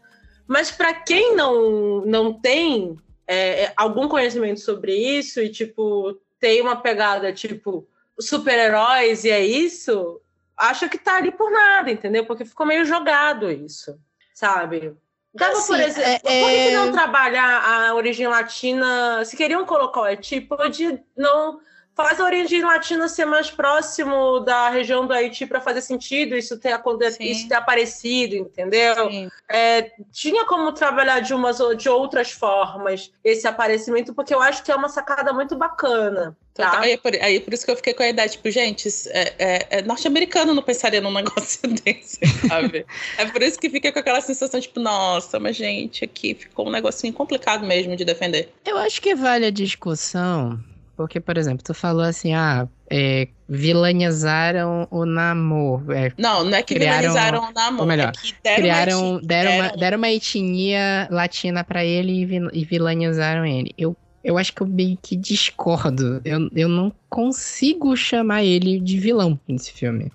Mas 0.48 0.68
pra 0.68 0.92
quem 0.92 1.36
não, 1.36 2.04
não 2.04 2.32
tem 2.32 2.98
é, 3.28 3.64
é, 3.64 3.72
algum 3.76 4.08
conhecimento 4.08 4.58
sobre 4.58 4.96
isso 4.96 5.40
e, 5.40 5.48
tipo, 5.48 6.18
tem 6.40 6.60
uma 6.60 6.76
pegada, 6.76 7.32
tipo, 7.32 7.86
super-heróis 8.18 9.22
e 9.22 9.30
é 9.30 9.44
isso, 9.44 10.20
acho 10.56 10.88
que 10.88 10.98
tá 10.98 11.18
ali 11.18 11.30
por 11.30 11.52
nada, 11.52 11.90
entendeu? 11.90 12.26
Porque 12.26 12.44
ficou 12.44 12.66
meio 12.66 12.84
jogado 12.84 13.48
isso, 13.48 13.96
sabe? 14.34 14.94
Dava, 15.32 15.52
Assim, 15.52 15.66
por 15.72 15.80
exemplo, 15.80 16.10
é- 16.10 16.18
por 16.18 16.50
que, 16.50 16.68
é- 16.68 16.74
não 16.74 16.92
trabalhar 16.92 17.88
a 17.88 17.94
origem 17.94 18.28
latina? 18.28 19.24
Se 19.24 19.36
queriam 19.36 19.64
colocar 19.64 20.00
o 20.02 20.04
Haiti, 20.04 20.40
pode 20.40 21.02
não. 21.16 21.60
Faz 21.94 22.18
a 22.18 22.24
origem 22.24 22.62
latina 22.62 23.08
ser 23.08 23.24
mais 23.24 23.50
próximo 23.50 24.40
da 24.40 24.68
região 24.68 25.06
do 25.06 25.12
Haiti 25.12 25.46
para 25.46 25.60
fazer 25.60 25.80
sentido, 25.80 26.36
isso 26.36 26.58
ter, 26.58 26.76
Sim. 27.12 27.24
isso 27.24 27.48
ter 27.48 27.54
aparecido, 27.54 28.34
entendeu? 28.34 29.08
Sim. 29.10 29.30
É, 29.48 29.92
tinha 30.10 30.44
como 30.44 30.72
trabalhar 30.72 31.20
de 31.20 31.32
umas 31.32 31.60
ou 31.60 31.74
de 31.74 31.88
outras 31.88 32.32
formas 32.32 33.12
esse 33.22 33.46
aparecimento, 33.46 34.12
porque 34.12 34.34
eu 34.34 34.42
acho 34.42 34.64
que 34.64 34.72
é 34.72 34.74
uma 34.74 34.88
sacada 34.88 35.32
muito 35.32 35.54
bacana. 35.54 36.36
Tá? 36.52 36.80
Aí, 36.80 36.92
é 36.92 36.96
por, 36.96 37.12
aí 37.14 37.40
por 37.40 37.52
isso 37.52 37.64
que 37.64 37.70
eu 37.72 37.76
fiquei 37.76 37.94
com 37.94 38.02
a 38.04 38.08
ideia, 38.08 38.28
tipo, 38.28 38.48
gente, 38.48 38.88
é, 39.08 39.34
é- 39.38 39.66
é 39.78 39.82
norte-americano 39.82 40.54
não 40.54 40.62
pensaria 40.62 41.00
num 41.00 41.10
negócio 41.12 41.60
desse, 41.84 42.20
sabe? 42.48 42.86
é 43.18 43.26
por 43.26 43.42
isso 43.42 43.58
que 43.58 43.68
fiquei 43.68 43.90
com 43.90 43.98
aquela 43.98 44.20
sensação, 44.20 44.60
tipo, 44.60 44.78
nossa, 44.80 45.38
mas 45.40 45.56
gente, 45.56 46.04
aqui 46.04 46.34
ficou 46.34 46.66
um 46.68 46.70
negocinho 46.70 47.12
complicado 47.12 47.66
mesmo 47.66 47.96
de 47.96 48.04
defender. 48.04 48.52
Eu 48.64 48.78
acho 48.78 49.00
que 49.02 49.14
vale 49.16 49.46
a 49.46 49.50
discussão, 49.50 50.60
porque, 50.96 51.20
por 51.20 51.36
exemplo, 51.36 51.62
tu 51.64 51.74
falou 51.74 52.02
assim, 52.04 52.32
ah, 52.34 52.68
é, 52.90 53.28
vilanizaram 53.48 54.86
o 54.90 55.04
Namor. 55.04 55.82
É, 55.90 56.12
Não, 56.18 56.44
não 56.44 56.56
é 56.56 56.62
que 56.62 56.74
Criaram- 56.74 57.00
vilanizaram 57.00 57.38
o 57.48 57.52
namoro, 57.52 57.80
ou 57.82 57.86
melhor, 57.86 58.08
é 58.08 58.32
deram 58.42 58.56
criaram, 58.62 59.00
uma 59.10 59.18
eti- 59.18 59.26
deram, 59.26 59.50
uma, 59.52 59.62
deram- 59.62 59.76
deram 59.78 59.98
uma 59.98 60.10
etnia 60.10 61.08
latina 61.10 61.64
pra 61.64 61.84
ele 61.84 62.12
e, 62.24 62.60
e 62.60 62.64
vilanizaram 62.64 63.44
ele. 63.44 63.72
Eu, 63.76 63.96
eu 64.22 64.38
acho 64.38 64.52
que 64.52 64.62
eu 64.62 64.66
meio 64.66 64.98
que 65.02 65.16
discordo. 65.16 66.20
Eu, 66.24 66.48
eu 66.54 66.68
não 66.68 66.92
consigo 67.08 67.96
chamar 67.96 68.42
ele 68.44 68.78
de 68.80 68.98
vilão 68.98 69.38
nesse 69.48 69.72
filme. 69.72 70.10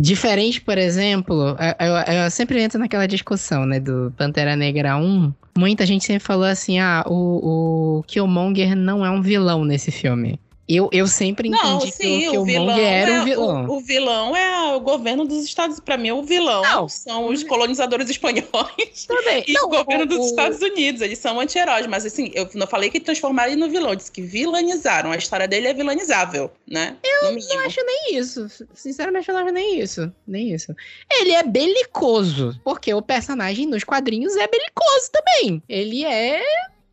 Diferente, 0.00 0.60
por 0.60 0.78
exemplo, 0.78 1.56
eu, 1.80 1.86
eu- 2.14 2.22
eu 2.24 2.30
sempre 2.30 2.62
entro 2.62 2.78
naquela 2.78 3.06
discussão, 3.06 3.66
né, 3.66 3.80
do 3.80 4.12
Pantera 4.16 4.54
Negra 4.54 4.96
1. 4.96 5.32
Muita 5.58 5.84
gente 5.84 6.04
sempre 6.04 6.24
falou 6.24 6.44
assim, 6.44 6.78
ah, 6.78 7.02
o, 7.06 7.98
o 7.98 8.02
Killmonger 8.04 8.76
não 8.76 9.04
é 9.04 9.10
um 9.10 9.20
vilão 9.20 9.64
nesse 9.64 9.90
filme. 9.90 10.38
Eu, 10.68 10.90
eu 10.92 11.06
sempre 11.06 11.48
entendi 11.48 11.64
Não, 11.64 11.78
que 11.80 11.90
sim, 11.92 12.28
o 12.28 12.42
o 12.42 12.44
vilão 12.44 12.66
Killmonger 12.66 12.84
era 12.92 13.10
é 13.12 13.20
um 13.20 13.24
vilão. 13.24 13.64
O, 13.66 13.76
o 13.76 13.80
vilão 13.80 14.36
é 14.36 14.74
o 14.74 14.80
governo 14.80 15.24
dos 15.24 15.42
Estados 15.44 15.80
Pra 15.80 15.96
mim, 15.96 16.10
o 16.10 16.22
vilão 16.22 16.60
Não. 16.62 16.88
são 16.88 17.28
os 17.28 17.42
colonizadores 17.42 18.10
espanhóis 18.10 19.06
Também. 19.06 19.44
e 19.48 19.52
Não, 19.54 19.64
o 19.64 19.68
governo 19.68 20.04
o- 20.04 20.06
dos 20.06 20.18
o- 20.18 20.26
Estados 20.26 20.60
Unidos. 20.60 21.00
Eles 21.00 21.18
são 21.18 21.40
anti-heróis, 21.40 21.86
mas 21.86 22.04
assim, 22.04 22.30
eu 22.34 22.48
não 22.54 22.66
falei 22.66 22.90
que 22.90 23.00
transformaram 23.00 23.52
ele 23.52 23.60
no 23.60 23.70
vilão, 23.70 23.96
disse 23.96 24.12
que 24.12 24.20
vilanizaram. 24.20 25.10
A 25.10 25.16
história 25.16 25.48
dele 25.48 25.68
é 25.68 25.72
vilanizável, 25.74 26.50
né? 26.66 26.96
Eu 27.02 27.32
não 27.32 27.60
acho 27.64 27.80
nem 27.86 28.16
isso. 28.18 28.46
Sinceramente, 28.74 29.28
eu 29.28 29.34
não 29.34 29.42
acho 29.44 29.52
nem 29.54 29.80
isso. 29.80 30.12
Nem 30.26 30.52
isso. 30.52 30.74
Ele 31.10 31.30
é 31.32 31.42
belicoso. 31.42 32.60
Porque 32.62 32.92
o 32.92 33.00
personagem 33.00 33.66
nos 33.66 33.84
quadrinhos 33.84 34.36
é 34.36 34.46
belicoso 34.46 35.10
também. 35.12 35.62
Ele 35.68 36.04
é. 36.04 36.42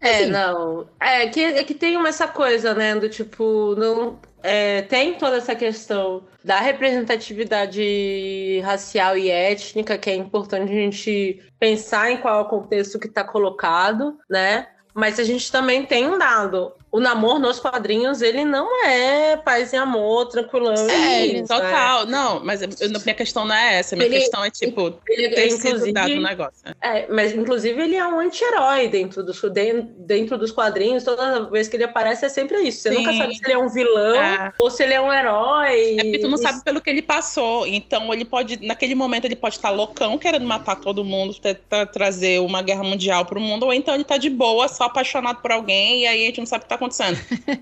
É, 0.01 0.19
Assim. 0.19 0.31
não. 0.31 0.87
É 0.99 1.27
que, 1.27 1.43
é 1.43 1.63
que 1.63 1.73
tem 1.73 1.97
uma, 1.97 2.09
essa 2.09 2.27
coisa, 2.27 2.73
né? 2.73 2.95
Do 2.95 3.09
tipo, 3.09 3.75
não. 3.75 4.19
é, 4.43 4.81
tem 4.83 5.17
toda 5.17 5.37
essa 5.37 5.55
questão 5.55 6.25
da 6.43 6.59
representatividade 6.59 8.61
racial 8.63 9.17
e 9.17 9.29
étnica, 9.29 9.97
que 9.97 10.09
é 10.09 10.15
importante 10.15 10.71
a 10.71 10.75
gente 10.75 11.41
pensar 11.59 12.11
em 12.11 12.17
qual 12.17 12.39
é 12.39 12.43
o 12.43 12.49
contexto 12.49 12.99
que 12.99 13.07
está 13.07 13.23
colocado, 13.23 14.17
né? 14.29 14.67
Mas 14.93 15.19
a 15.19 15.23
gente 15.23 15.51
também 15.51 15.85
tem 15.85 16.07
um 16.07 16.17
dado. 16.17 16.73
O 16.95 16.99
namoro 17.01 17.39
nos 17.39 17.59
quadrinhos, 17.59 18.21
ele 18.21 18.45
não 18.45 18.85
é 18.85 19.35
paz 19.35 19.73
e 19.73 19.75
amor, 19.75 20.27
tranquilão. 20.27 20.73
É, 20.89 21.25
e 21.25 21.29
ele- 21.29 21.39
isso? 21.39 21.47
Total, 21.47 22.05
não, 22.05 22.39
mas 22.41 22.61
eu- 22.61 22.69
minha 23.03 23.13
questão 23.13 23.43
não 23.43 23.53
é 23.53 23.79
essa. 23.79 23.97
Minha 23.97 24.07
Ele- 24.07 24.19
questão 24.19 24.45
é, 24.45 24.49
tipo, 24.49 24.93
Ele, 25.05 25.29
ter 25.35 25.49
sido 25.51 25.91
dado 25.91 26.13
o 26.13 26.21
negócio. 26.21 26.53
É, 26.81 27.05
mas 27.09 27.33
inclusive 27.33 27.81
ele 27.81 27.95
é 27.97 28.07
um 28.07 28.17
anti-herói 28.19 28.87
dentro 28.87 29.21
dos, 29.23 29.41
den- 29.51 29.89
dentro 29.97 30.37
dos 30.37 30.51
quadrinhos. 30.53 31.03
Toda 31.03 31.49
vez 31.49 31.67
que 31.67 31.75
ele 31.75 31.83
aparece 31.83 32.23
é 32.25 32.29
sempre 32.29 32.61
isso. 32.61 32.83
Você 32.83 32.91
Sim. 32.91 32.99
nunca 32.99 33.13
sabe 33.13 33.35
se 33.35 33.41
ele 33.43 33.53
é 33.53 33.57
um 33.57 33.67
vilão 33.67 34.15
É. 34.15 34.53
ou 34.61 34.71
se 34.71 34.81
ele 34.81 34.93
é 34.93 35.01
um 35.01 35.11
herói. 35.11 35.97
É 35.99 36.03
porque 36.03 36.19
tu 36.19 36.29
não 36.29 36.37
sabe 36.37 36.63
pelo 36.63 36.79
que 36.79 36.89
ele 36.89 37.01
passou. 37.01 37.67
Então, 37.67 38.13
ele 38.13 38.23
pode, 38.23 38.65
naquele 38.65 38.95
momento, 38.95 39.25
ele 39.25 39.35
pode 39.35 39.55
estar 39.55 39.69
loucão, 39.69 40.17
querendo 40.17 40.45
matar 40.45 40.77
todo 40.77 41.03
mundo, 41.03 41.35
tentar 41.41 41.87
trazer 41.87 42.39
uma 42.39 42.61
guerra 42.61 42.83
mundial 42.83 43.25
pro 43.25 43.41
mundo, 43.41 43.65
ou 43.65 43.73
então 43.73 43.93
ele 43.93 44.05
tá 44.05 44.15
de 44.15 44.29
boa, 44.29 44.69
só 44.69 44.85
apaixonado 44.85 45.41
por 45.41 45.51
alguém, 45.51 46.03
e 46.03 46.07
aí 46.07 46.23
a 46.23 46.25
gente 46.27 46.39
não 46.39 46.45
sabe 46.45 46.61
o 46.61 46.63
que 46.63 46.69
tá 46.69 46.75
acontecendo. 46.75 46.84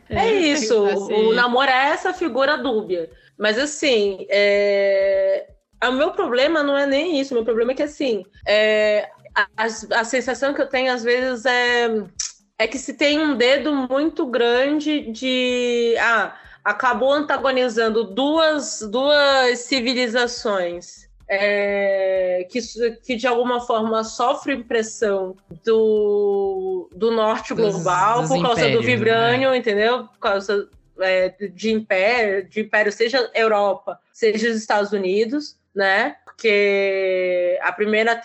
É 0.09 0.32
isso. 0.32 0.86
Assim. 0.86 1.13
O 1.13 1.34
namoro 1.34 1.69
é 1.69 1.89
essa 1.89 2.13
figura 2.13 2.57
dúbia. 2.57 3.09
Mas 3.38 3.57
assim, 3.57 4.26
é... 4.30 5.47
o 5.84 5.91
meu 5.91 6.11
problema 6.11 6.63
não 6.63 6.78
é 6.78 6.86
nem 6.86 7.19
isso. 7.19 7.34
O 7.34 7.38
meu 7.38 7.45
problema 7.45 7.71
é 7.71 7.76
que 7.76 7.84
assim, 7.84 8.24
é... 8.47 9.09
a, 9.36 9.47
a- 9.57 9.99
a 9.99 10.03
sensação 10.03 10.53
que 10.53 10.61
eu 10.61 10.67
tenho 10.69 10.93
às 10.93 11.03
vezes 11.03 11.45
é 11.45 11.89
é 12.59 12.67
que 12.67 12.78
se 12.78 12.93
tem 12.93 13.19
um 13.19 13.36
dedo 13.36 13.74
muito 13.89 14.26
grande 14.28 15.11
de 15.11 15.95
ah, 15.99 16.36
acabou 16.63 17.11
antagonizando 17.11 18.03
duas, 18.03 18.80
duas 18.89 19.59
civilizações 19.59 21.03
é, 21.28 22.47
que, 22.49 22.59
que 23.03 23.15
de 23.15 23.26
alguma 23.28 23.61
forma 23.61 24.03
sofrem 24.03 24.61
pressão 24.61 25.36
do, 25.63 26.89
do 26.93 27.11
norte 27.11 27.53
Dos- 27.53 27.74
global 27.74 28.21
dos 28.21 28.30
por 28.30 28.41
causa 28.41 28.61
do 28.61 28.67
impérios, 28.67 28.86
né? 28.86 28.95
vibrânio, 28.95 29.55
entendeu? 29.55 30.03
Por 30.07 30.19
causa 30.19 30.69
é, 30.99 31.30
de 31.30 31.71
império, 31.71 32.47
de 32.49 32.61
império, 32.61 32.91
seja 32.91 33.30
Europa, 33.34 33.99
seja 34.11 34.49
os 34.49 34.57
Estados 34.57 34.91
Unidos, 34.91 35.57
né? 35.74 36.15
Porque 36.26 37.57
a 37.61 37.71
primeira 37.71 38.21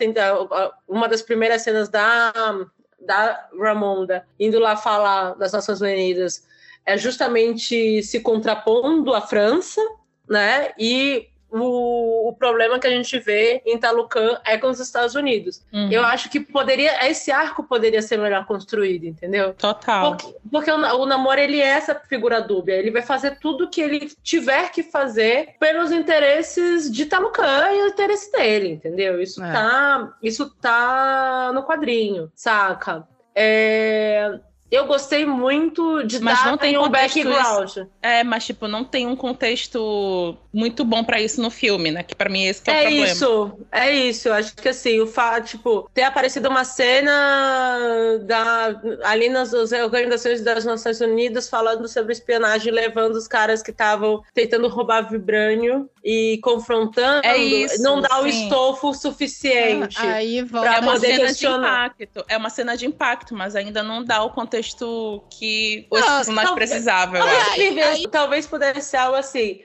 uma 0.87 1.09
das 1.09 1.23
primeiras 1.23 1.63
cenas 1.63 1.89
da 1.89 2.33
da 3.01 3.49
Ramonda 3.59 4.27
indo 4.39 4.59
lá 4.59 4.77
falar 4.77 5.35
das 5.35 5.53
Nações 5.53 5.81
Unidas 5.81 6.45
é 6.85 6.99
justamente 6.99 8.03
se 8.03 8.21
contrapondo 8.21 9.15
à 9.15 9.21
França, 9.21 9.81
né? 10.29 10.73
E 10.79 11.29
o, 11.51 12.29
o 12.29 12.33
problema 12.35 12.79
que 12.79 12.87
a 12.87 12.91
gente 12.91 13.19
vê 13.19 13.63
em 13.65 13.79
Talucan 13.79 14.39
é 14.45 14.59
com 14.59 14.69
os 14.69 14.81
Estados 14.81 15.15
Unidos. 15.15 15.63
Uhum. 15.73 15.91
Eu 15.91 16.05
acho 16.05 16.29
que 16.31 16.41
poderia 16.41 17.09
esse 17.09 17.31
arco 17.31 17.63
poderia 17.63 18.03
ser 18.03 18.19
melhor 18.19 18.45
construído, 18.47 19.05
entendeu? 19.05 19.55
Total. 19.55 20.17
Porque, 20.17 20.37
porque 20.51 20.71
o, 20.71 20.77
o 20.77 21.07
namoro 21.07 21.41
ele 21.41 21.61
é 21.61 21.69
essa 21.69 21.95
figura 21.95 22.41
dúbia. 22.41 22.75
Ele 22.75 22.91
vai 22.91 23.03
fazer 23.03 23.39
tudo 23.39 23.71
que 23.71 23.81
ele 23.81 24.11
tiver 24.23 24.71
que 24.71 24.83
fazer 24.83 25.57
pelos 25.59 25.91
interesses 25.91 26.91
de 26.91 27.07
Talucan 27.07 27.73
e 27.73 27.83
o 27.83 27.89
interesse 27.89 28.31
dele, 28.33 28.73
entendeu? 28.73 29.21
Isso 29.21 29.43
É. 29.43 29.53
tá, 29.53 30.17
isso 30.23 30.51
tá 30.61 31.51
no 31.55 31.63
quadrinho, 31.63 32.31
saca? 32.35 33.07
É, 33.35 34.39
eu 34.71 34.87
gostei 34.87 35.25
muito 35.27 36.03
de 36.05 36.19
Mas 36.21 36.39
dar 36.39 36.51
não 36.51 36.59
tem 36.59 36.77
um 36.77 36.83
contexto 36.85 37.25
background. 37.25 37.77
É, 38.03 38.23
mas, 38.25 38.45
tipo, 38.47 38.69
não 38.69 38.85
tem 38.85 39.07
um 39.07 39.17
contexto 39.17 40.37
muito 40.53 40.85
bom 40.85 41.03
pra 41.05 41.21
isso 41.21 41.41
no 41.41 41.51
filme, 41.51 41.91
né? 41.91 42.03
Que 42.03 42.15
pra 42.15 42.29
mim 42.29 42.45
esse 42.45 42.61
que 42.63 42.71
é, 42.71 42.75
o 42.75 42.77
É 42.77 42.83
problema. 42.83 43.07
isso, 43.07 43.53
é 43.73 43.91
isso. 43.93 44.29
Eu 44.29 44.35
acho 44.35 44.55
que 44.57 44.69
assim, 44.69 45.01
o 45.01 45.07
fato, 45.07 45.47
tipo, 45.49 45.89
ter 45.95 46.03
aparecido 46.03 46.49
uma 46.49 46.65
cena 46.65 48.19
da, 48.23 48.81
ali 49.05 49.29
nas 49.29 49.53
organizações 49.53 50.41
das 50.43 50.65
Nações 50.65 51.01
Unidas 51.01 51.49
falando 51.49 51.87
sobre 51.89 52.13
espionagem, 52.13 52.73
levando 52.73 53.15
os 53.17 53.27
caras 53.29 53.63
que 53.63 53.71
estavam 53.71 54.23
tentando 54.35 54.69
roubar 54.69 55.09
vibrânio 55.09 55.89
e 56.05 56.39
confrontando, 56.43 57.27
É 57.27 57.37
isso, 57.37 57.83
não 57.83 58.01
dá 58.01 58.21
o 58.21 58.31
sim. 58.31 58.45
estofo 58.45 58.93
suficiente. 58.95 59.99
Aí 60.01 60.43
volta. 60.43 60.69
É 60.69 60.73
pra 60.79 60.81
uma 60.83 60.99
cena 60.99 61.27
questionar. 61.27 61.89
de 61.97 62.05
impacto. 62.05 62.25
É 62.29 62.37
uma 62.37 62.51
cena 62.51 62.77
de 62.77 62.87
impacto, 62.87 63.35
mas 63.35 63.55
ainda 63.57 63.83
não 63.83 64.03
dá 64.05 64.23
o 64.23 64.31
contexto 64.31 64.58
que 65.31 65.87
os 65.91 66.01
Não, 66.01 66.07
personagens 66.17 66.49
talvez- 66.49 66.71
acho. 66.89 67.21
Talvez, 67.21 67.87
aí- 67.87 68.09
talvez 68.09 68.47
pudesse 68.47 68.83
ser 68.83 68.97
algo 68.99 69.17
assim. 69.17 69.61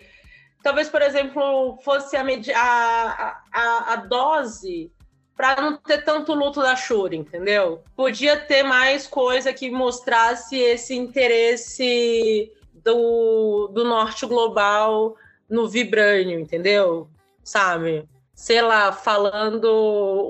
Talvez, 0.63 0.87
por 0.89 1.01
exemplo, 1.01 1.77
fosse 1.83 2.15
a, 2.15 2.23
a, 2.55 3.41
a, 3.51 3.93
a 3.93 3.95
dose 3.97 4.91
para 5.35 5.61
não 5.61 5.77
ter 5.77 6.03
tanto 6.03 6.33
luto 6.33 6.61
da 6.61 6.75
Shuri, 6.75 7.17
entendeu? 7.17 7.83
Podia 7.95 8.37
ter 8.37 8.63
mais 8.63 9.05
coisa 9.07 9.51
que 9.51 9.69
mostrasse 9.69 10.55
esse 10.57 10.95
interesse 10.95 12.51
do, 12.73 13.67
do 13.73 13.83
norte 13.83 14.25
global 14.25 15.15
no 15.49 15.67
vibrânio, 15.67 16.39
entendeu? 16.39 17.09
Sabe? 17.43 18.07
Sei 18.33 18.61
lá, 18.61 18.91
falando 18.91 19.69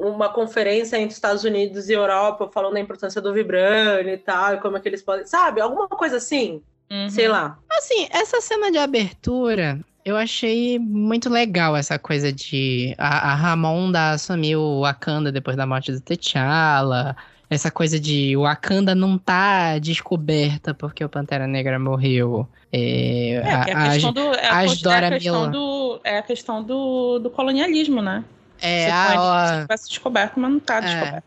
uma 0.03 0.29
conferência 0.29 0.97
entre 0.97 1.13
Estados 1.13 1.43
Unidos 1.43 1.89
e 1.89 1.93
Europa, 1.93 2.49
falando 2.53 2.73
da 2.73 2.79
importância 2.79 3.21
do 3.21 3.33
vibrânio 3.33 4.13
e 4.13 4.17
tal, 4.17 4.55
e 4.55 4.59
como 4.59 4.77
é 4.77 4.79
que 4.79 4.89
eles 4.89 5.01
podem. 5.01 5.25
Sabe? 5.25 5.61
Alguma 5.61 5.87
coisa 5.87 6.17
assim. 6.17 6.61
Uhum. 6.91 7.09
Sei 7.09 7.27
lá. 7.27 7.57
Assim, 7.71 8.07
essa 8.11 8.41
cena 8.41 8.71
de 8.71 8.77
abertura, 8.77 9.79
eu 10.05 10.17
achei 10.17 10.77
muito 10.77 11.29
legal 11.29 11.75
essa 11.75 11.97
coisa 11.97 12.31
de 12.31 12.93
a, 12.97 13.31
a 13.31 13.35
Ramonda 13.35 14.11
assumir 14.11 14.57
o 14.57 14.81
Wakanda 14.81 15.31
depois 15.31 15.55
da 15.55 15.65
morte 15.65 15.91
do 15.91 16.01
T'Challa. 16.01 17.15
Essa 17.53 17.71
coisa 17.71 17.99
de 17.99 18.35
Wakanda 18.35 18.93
não 18.95 19.17
tá 19.17 19.77
descoberta 19.79 20.73
porque 20.73 21.03
o 21.03 21.09
Pantera 21.09 21.47
Negra 21.47 21.79
morreu. 21.79 22.47
É, 22.71 23.35
É, 23.35 23.41
que 23.41 23.69
é 23.71 23.73
a 23.73 23.83
a- 23.85 23.91
questão, 23.91 24.13
do, 24.13 24.19
é 24.21 24.25
a, 24.25 24.63
é 24.63 25.05
a 25.05 25.09
questão, 25.11 25.51
do, 25.51 26.01
é 26.03 26.17
a 26.17 26.23
questão 26.23 26.63
do, 26.63 27.19
do 27.19 27.29
colonialismo, 27.29 28.01
né? 28.01 28.23
é, 28.61 28.85
Você 28.85 28.91
a- 28.91 29.05
pode 29.07 29.17
ó, 29.19 29.47
se 29.55 29.61
tivesse 29.61 29.89
descoberto, 29.89 30.39
mas 30.39 30.51
não 30.51 30.59
tá 30.59 30.77
É. 30.77 30.81
descoberto. 30.81 31.23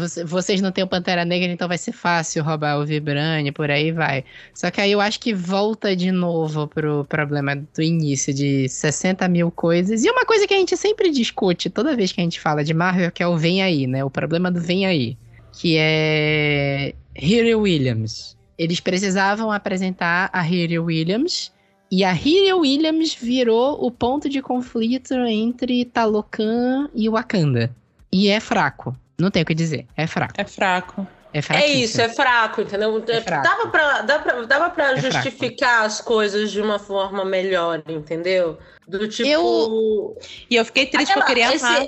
Você- 0.00 0.24
Vocês 0.24 0.60
não 0.60 0.72
têm 0.72 0.82
o 0.82 0.88
Pantera 0.88 1.24
Negra, 1.24 1.52
então 1.52 1.68
vai 1.68 1.78
ser 1.78 1.92
fácil 1.92 2.42
roubar 2.42 2.78
o 2.80 2.86
Vibranium, 2.86 3.52
por 3.52 3.70
aí 3.70 3.92
vai. 3.92 4.24
Só 4.52 4.70
que 4.70 4.80
aí 4.80 4.90
eu 4.90 5.00
acho 5.00 5.20
que 5.20 5.32
volta 5.32 5.94
de 5.94 6.10
novo 6.10 6.66
pro 6.66 7.04
problema 7.04 7.54
do 7.54 7.82
início 7.82 8.34
de 8.34 8.68
60 8.68 9.28
mil 9.28 9.50
coisas. 9.52 10.04
E 10.04 10.10
uma 10.10 10.24
coisa 10.24 10.48
que 10.48 10.54
a 10.54 10.56
gente 10.58 10.76
sempre 10.76 11.10
discute 11.10 11.70
toda 11.70 11.94
vez 11.94 12.10
que 12.10 12.20
a 12.20 12.24
gente 12.24 12.40
fala 12.40 12.64
de 12.64 12.74
Marvel, 12.74 13.12
que 13.12 13.22
é 13.22 13.26
o 13.28 13.36
vem 13.36 13.62
aí, 13.62 13.86
né? 13.86 14.02
O 14.04 14.10
problema 14.10 14.50
do 14.50 14.60
vem 14.60 14.84
aí. 14.86 15.16
Que 15.52 15.76
é 15.78 16.94
Riri 17.16 17.54
Williams. 17.54 18.36
Eles 18.58 18.80
precisavam 18.80 19.50
apresentar 19.52 20.30
a 20.32 20.40
Riri 20.40 20.78
Williams. 20.78 21.52
E 21.90 22.04
a 22.04 22.12
Riri 22.12 22.52
Williams 22.52 23.14
virou 23.14 23.82
o 23.84 23.90
ponto 23.90 24.28
de 24.28 24.42
conflito 24.42 25.14
entre 25.14 25.84
Talocan 25.86 26.88
e 26.94 27.08
Wakanda. 27.08 27.74
E 28.12 28.28
é 28.28 28.40
fraco. 28.40 28.96
Não 29.18 29.30
tem 29.30 29.42
o 29.42 29.46
que 29.46 29.54
dizer. 29.54 29.86
É 29.96 30.06
fraco. 30.06 30.34
É 30.36 30.44
fraco. 30.44 31.06
É 31.32 31.40
É 31.56 31.66
isso, 31.68 32.00
é 32.00 32.08
fraco, 32.08 32.62
entendeu? 32.62 33.02
É 33.06 33.20
fraco. 33.20 33.42
Dava 33.42 33.66
pra, 33.68 34.00
dava 34.02 34.22
pra, 34.22 34.42
dava 34.44 34.70
pra 34.70 34.92
É 34.92 35.00
fraco. 35.00 35.14
justificar 35.14 35.84
as 35.84 36.00
coisas 36.00 36.50
de 36.50 36.60
uma 36.60 36.78
forma 36.78 37.24
melhor, 37.24 37.82
entendeu? 37.88 38.58
Do 38.86 39.06
tipo. 39.08 39.28
Eu- 39.28 40.16
E 40.50 40.56
eu 40.56 40.64
fiquei 40.64 40.86
triste 40.86 41.12
porque 41.12 41.18
eu 41.18 41.22
Aquela- 41.22 41.50
queria 41.50 41.54
esse- 41.54 41.64
a 41.64 41.86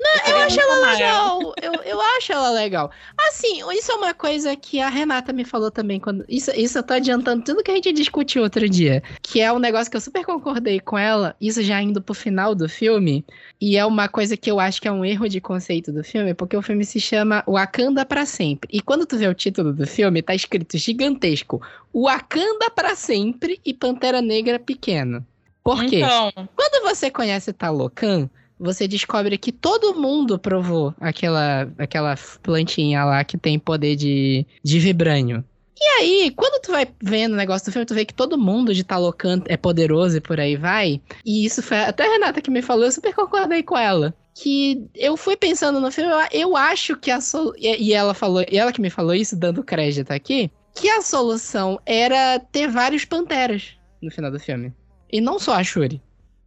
Riri. 0.00 0.30
Eu 0.30 0.36
acho 0.38 0.60
ela 0.60 0.92
legal. 0.92 1.54
Eu, 1.62 1.72
eu 1.84 2.00
acho 2.00 2.32
ela 2.32 2.50
legal. 2.50 2.90
Assim, 3.28 3.62
isso 3.72 3.92
é 3.92 3.94
uma 3.94 4.14
coisa 4.14 4.54
que 4.56 4.80
a 4.80 4.88
Renata 4.88 5.32
me 5.32 5.44
falou 5.44 5.70
também. 5.70 6.00
quando 6.00 6.24
Isso, 6.28 6.50
isso 6.54 6.78
eu 6.78 6.82
tô 6.82 6.94
adiantando 6.94 7.44
tudo 7.44 7.62
que 7.62 7.70
a 7.70 7.74
gente 7.74 7.92
discutiu 7.92 8.42
outro 8.42 8.68
dia. 8.68 9.02
Que 9.22 9.40
é 9.40 9.52
um 9.52 9.58
negócio 9.58 9.90
que 9.90 9.96
eu 9.96 10.00
super 10.00 10.24
concordei 10.24 10.80
com 10.80 10.98
ela. 10.98 11.36
Isso 11.40 11.62
já 11.62 11.80
indo 11.80 12.02
pro 12.02 12.14
final 12.14 12.54
do 12.54 12.68
filme. 12.68 13.24
E 13.60 13.76
é 13.76 13.86
uma 13.86 14.08
coisa 14.08 14.36
que 14.36 14.50
eu 14.50 14.58
acho 14.60 14.80
que 14.80 14.88
é 14.88 14.92
um 14.92 15.04
erro 15.04 15.28
de 15.28 15.40
conceito 15.40 15.92
do 15.92 16.02
filme. 16.02 16.34
Porque 16.34 16.56
o 16.56 16.62
filme 16.62 16.84
se 16.84 17.00
chama 17.00 17.44
Wakanda 17.46 18.04
pra 18.04 18.26
sempre. 18.26 18.68
E 18.72 18.80
quando 18.80 19.06
tu 19.06 19.16
vê 19.16 19.28
o 19.28 19.34
título 19.34 19.72
do 19.72 19.86
filme, 19.86 20.22
tá 20.22 20.34
escrito 20.34 20.76
gigantesco. 20.76 21.62
Wakanda 21.94 22.70
pra 22.74 22.96
sempre 22.96 23.60
e 23.64 23.72
Pantera 23.72 24.20
Negra 24.20 24.58
pequeno. 24.58 25.24
Por 25.62 25.86
quê? 25.86 26.00
Então, 26.00 26.30
Quando 26.54 26.82
você 26.82 27.10
conhece 27.10 27.50
Talocan, 27.52 28.28
você 28.64 28.88
descobre 28.88 29.36
que 29.36 29.52
todo 29.52 29.94
mundo 29.94 30.38
provou 30.38 30.94
aquela, 30.98 31.70
aquela 31.78 32.16
plantinha 32.42 33.04
lá 33.04 33.22
que 33.22 33.36
tem 33.36 33.58
poder 33.58 33.94
de, 33.94 34.46
de 34.62 34.78
vibrânio. 34.78 35.44
E 35.78 35.84
aí, 35.98 36.30
quando 36.30 36.62
tu 36.62 36.72
vai 36.72 36.88
vendo 37.02 37.32
o 37.32 37.36
negócio 37.36 37.66
do 37.66 37.72
filme, 37.72 37.84
tu 37.84 37.94
vê 37.94 38.04
que 38.04 38.14
todo 38.14 38.38
mundo 38.38 38.72
de 38.72 38.84
Talocan 38.84 39.42
é 39.46 39.56
poderoso 39.56 40.16
e 40.16 40.20
por 40.20 40.40
aí 40.40 40.56
vai. 40.56 41.00
E 41.24 41.44
isso 41.44 41.62
foi 41.62 41.78
até 41.78 42.06
a 42.06 42.12
Renata 42.12 42.40
que 42.40 42.50
me 42.50 42.62
falou, 42.62 42.84
eu 42.84 42.92
super 42.92 43.12
concordei 43.14 43.62
com 43.62 43.76
ela. 43.76 44.14
Que 44.34 44.86
eu 44.94 45.16
fui 45.16 45.36
pensando 45.36 45.80
no 45.80 45.92
filme, 45.92 46.10
eu, 46.32 46.56
acho 46.56 46.96
que 46.96 47.10
a 47.10 47.20
solução. 47.20 47.54
E 47.58 47.92
ela 47.92 48.14
falou, 48.14 48.44
e 48.50 48.56
ela 48.56 48.72
que 48.72 48.80
me 48.80 48.90
falou 48.90 49.14
isso, 49.14 49.36
dando 49.36 49.62
crédito 49.62 50.10
aqui, 50.10 50.50
que 50.74 50.88
a 50.88 51.02
solução 51.02 51.78
era 51.84 52.38
ter 52.38 52.68
vários 52.68 53.04
panteras 53.04 53.76
no 54.02 54.10
final 54.10 54.30
do 54.30 54.40
filme. 54.40 54.72
E 55.12 55.20
não 55.20 55.38
só 55.38 55.54
a 55.54 55.62
Shuri. 55.62 56.00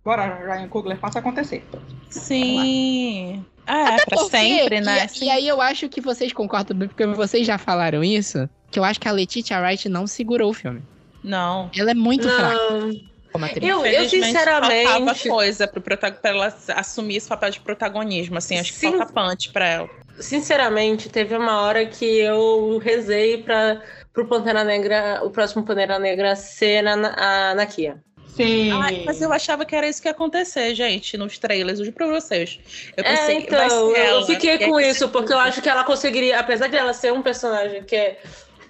Bora, 0.08 0.40
Ryan 0.56 0.70
Coogler, 0.70 0.98
faça 0.98 1.20
acontecer. 1.20 1.66
sim. 2.10 3.44
É, 3.66 3.98
pra 4.06 4.06
Porque- 4.18 4.38
sempre, 4.38 4.78
e- 4.78 4.82
né? 4.82 5.06
E, 5.22 5.30
aí 5.30 5.46
eu 5.46 5.60
acho 5.60 5.90
que 5.90 6.00
vocês 6.00 6.32
concordam 6.32 6.78
porque 6.88 7.06
vocês 7.08 7.46
já 7.46 7.58
falaram 7.58 8.02
isso, 8.02 8.50
que 8.72 8.80
eu 8.80 8.86
acho 8.86 8.98
que 9.02 9.08
a 9.10 9.12
Letitia 9.12 9.60
Wright 9.60 9.90
não 9.90 10.08
segurou 10.08 10.52
o 10.52 10.54
filme. 10.54 10.82
Não. 11.22 11.70
Ela 11.78 11.92
é 11.92 11.94
muito 11.94 12.30
fraca 12.30 12.56
Não. 12.72 12.92
como 13.34 13.44
atriz. 13.44 13.70
Eu- 13.70 13.86
eu 13.86 14.08
sinceramente- 14.10 14.88
Faltava 14.88 15.16
coisa 15.28 15.68
pro 15.68 15.82
prota- 15.82 16.12
pra 16.14 16.32
ela 16.32 16.56
assumir 16.78 17.18
esse 17.18 17.28
papel 17.28 17.50
de 17.50 17.60
protagonismo, 17.60 18.38
assim. 18.38 18.58
Acho 18.58 18.72
que 18.72 18.80
Sim. 18.80 18.98
falta 18.98 19.12
punch 19.12 19.50
pra 19.52 19.68
ela. 19.68 19.90
Sinceramente, 20.18 21.10
teve 21.10 21.36
uma 21.36 21.62
hora 21.64 21.86
que 21.86 22.06
eu 22.06 22.78
rezei 22.78 23.44
para 23.44 23.82
pro 24.14 24.26
Pantera 24.26 24.64
Negra, 24.64 25.20
o 25.26 25.30
próximo 25.30 25.64
Pantera 25.66 26.00
Negra 26.00 26.38
ser 26.38 26.82
na, 26.82 27.52
a 27.52 27.54
Nakia. 27.56 28.02
Sim. 28.28 28.72
Ai, 28.72 29.04
mas 29.06 29.22
eu 29.22 29.32
achava 29.34 29.66
que 29.66 29.76
era 29.76 29.88
isso 29.88 30.02
que 30.02 30.08
ia 30.08 30.12
acontecer, 30.12 30.76
gente, 30.76 31.18
nos 31.18 31.38
trailers, 31.38 31.80
juro 31.80 31.92
pra 31.92 32.08
vocês. 32.08 32.60
Eu 32.96 33.04
É, 33.04 33.16
pensei 33.16 33.42
que 33.42 33.50
vai 33.56 33.66
então, 33.66 33.94
ser 33.94 34.10
eu 34.10 34.26
fiquei 34.26 34.58
com 34.60 34.80
isso, 34.80 35.10
porque 35.10 35.34
eu 35.34 35.40
acho 35.40 35.62
que 35.62 35.70
ela 35.70 35.84
conseguiria, 35.84 36.40
apesar 36.40 36.68
de 36.68 36.76
ela 36.76 36.94
ser 36.94 37.12
um 37.12 37.22
personagem 37.22 37.84
que 37.84 37.96
é 37.96 38.20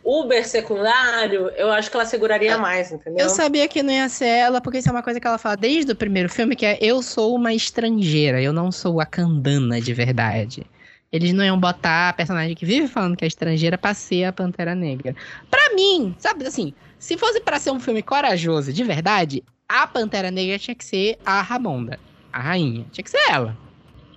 uber 0.04 0.48
secundário, 0.48 1.50
eu 1.58 1.70
acho 1.70 1.92
que 1.92 1.98
ela 1.98 2.06
seguraria 2.06 2.58
mais, 2.58 2.94
entendeu? 2.94 3.26
Eu 3.26 3.30
sabia 3.30 3.68
que 3.68 3.84
não 3.84 3.92
ia 3.92 4.08
ser 4.08 4.28
ela, 4.28 4.62
porque 4.62 4.78
isso 4.78 4.88
é 4.88 4.92
uma 4.92 5.04
coisa 5.04 5.20
que 5.20 5.28
ela 5.28 5.38
fala 5.38 5.58
desde 5.58 5.92
o 5.92 5.96
primeiro 5.96 6.30
filme, 6.30 6.56
que 6.56 6.66
é 6.66 6.78
eu 6.82 7.04
sou 7.04 7.36
uma 7.36 7.54
estrangeira, 7.54 8.42
eu 8.42 8.54
não 8.54 8.72
sou 8.72 9.02
a 9.02 9.06
Kandana 9.06 9.82
de 9.82 9.94
verdade. 9.94 10.66
Eles 11.12 11.34
não 11.34 11.44
iam 11.44 11.60
botar 11.60 12.10
a 12.10 12.14
personagem 12.14 12.56
que 12.56 12.66
vive 12.66 12.88
falando 12.88 13.18
que 13.18 13.26
é 13.26 13.28
estrangeira 13.28 13.78
pra 13.78 13.94
ser 13.94 14.26
a 14.26 14.32
Pantera 14.34 14.76
Negra. 14.76 15.16
Pra 15.50 15.74
mim, 15.74 16.16
sabe 16.20 16.46
assim, 16.46 16.74
se 17.00 17.18
fosse 17.18 17.40
pra 17.42 17.60
ser 17.60 17.72
um 17.72 17.80
filme 17.80 18.02
corajoso 18.02 18.72
de 18.74 18.84
verdade, 18.84 19.44
a 19.68 19.86
Pantera 19.88 20.32
Negra 20.32 20.58
tinha 20.58 20.76
que 20.76 20.86
ser 20.86 21.18
a 21.26 21.42
Ramonda, 21.42 22.00
a 22.32 22.40
rainha. 22.40 22.86
Tinha 22.92 23.04
que 23.04 23.12
ser 23.12 23.22
ela. 23.30 23.56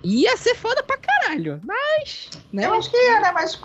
Ia 0.03 0.35
ser 0.37 0.55
foda 0.55 0.81
pra 0.81 0.97
caralho, 0.97 1.61
mas, 1.63 2.29
né? 2.51 2.65
Eu 2.65 2.73
acho 2.73 2.89
que 2.89 2.97
é, 2.97 3.19
né? 3.21 3.31
Mas 3.31 3.59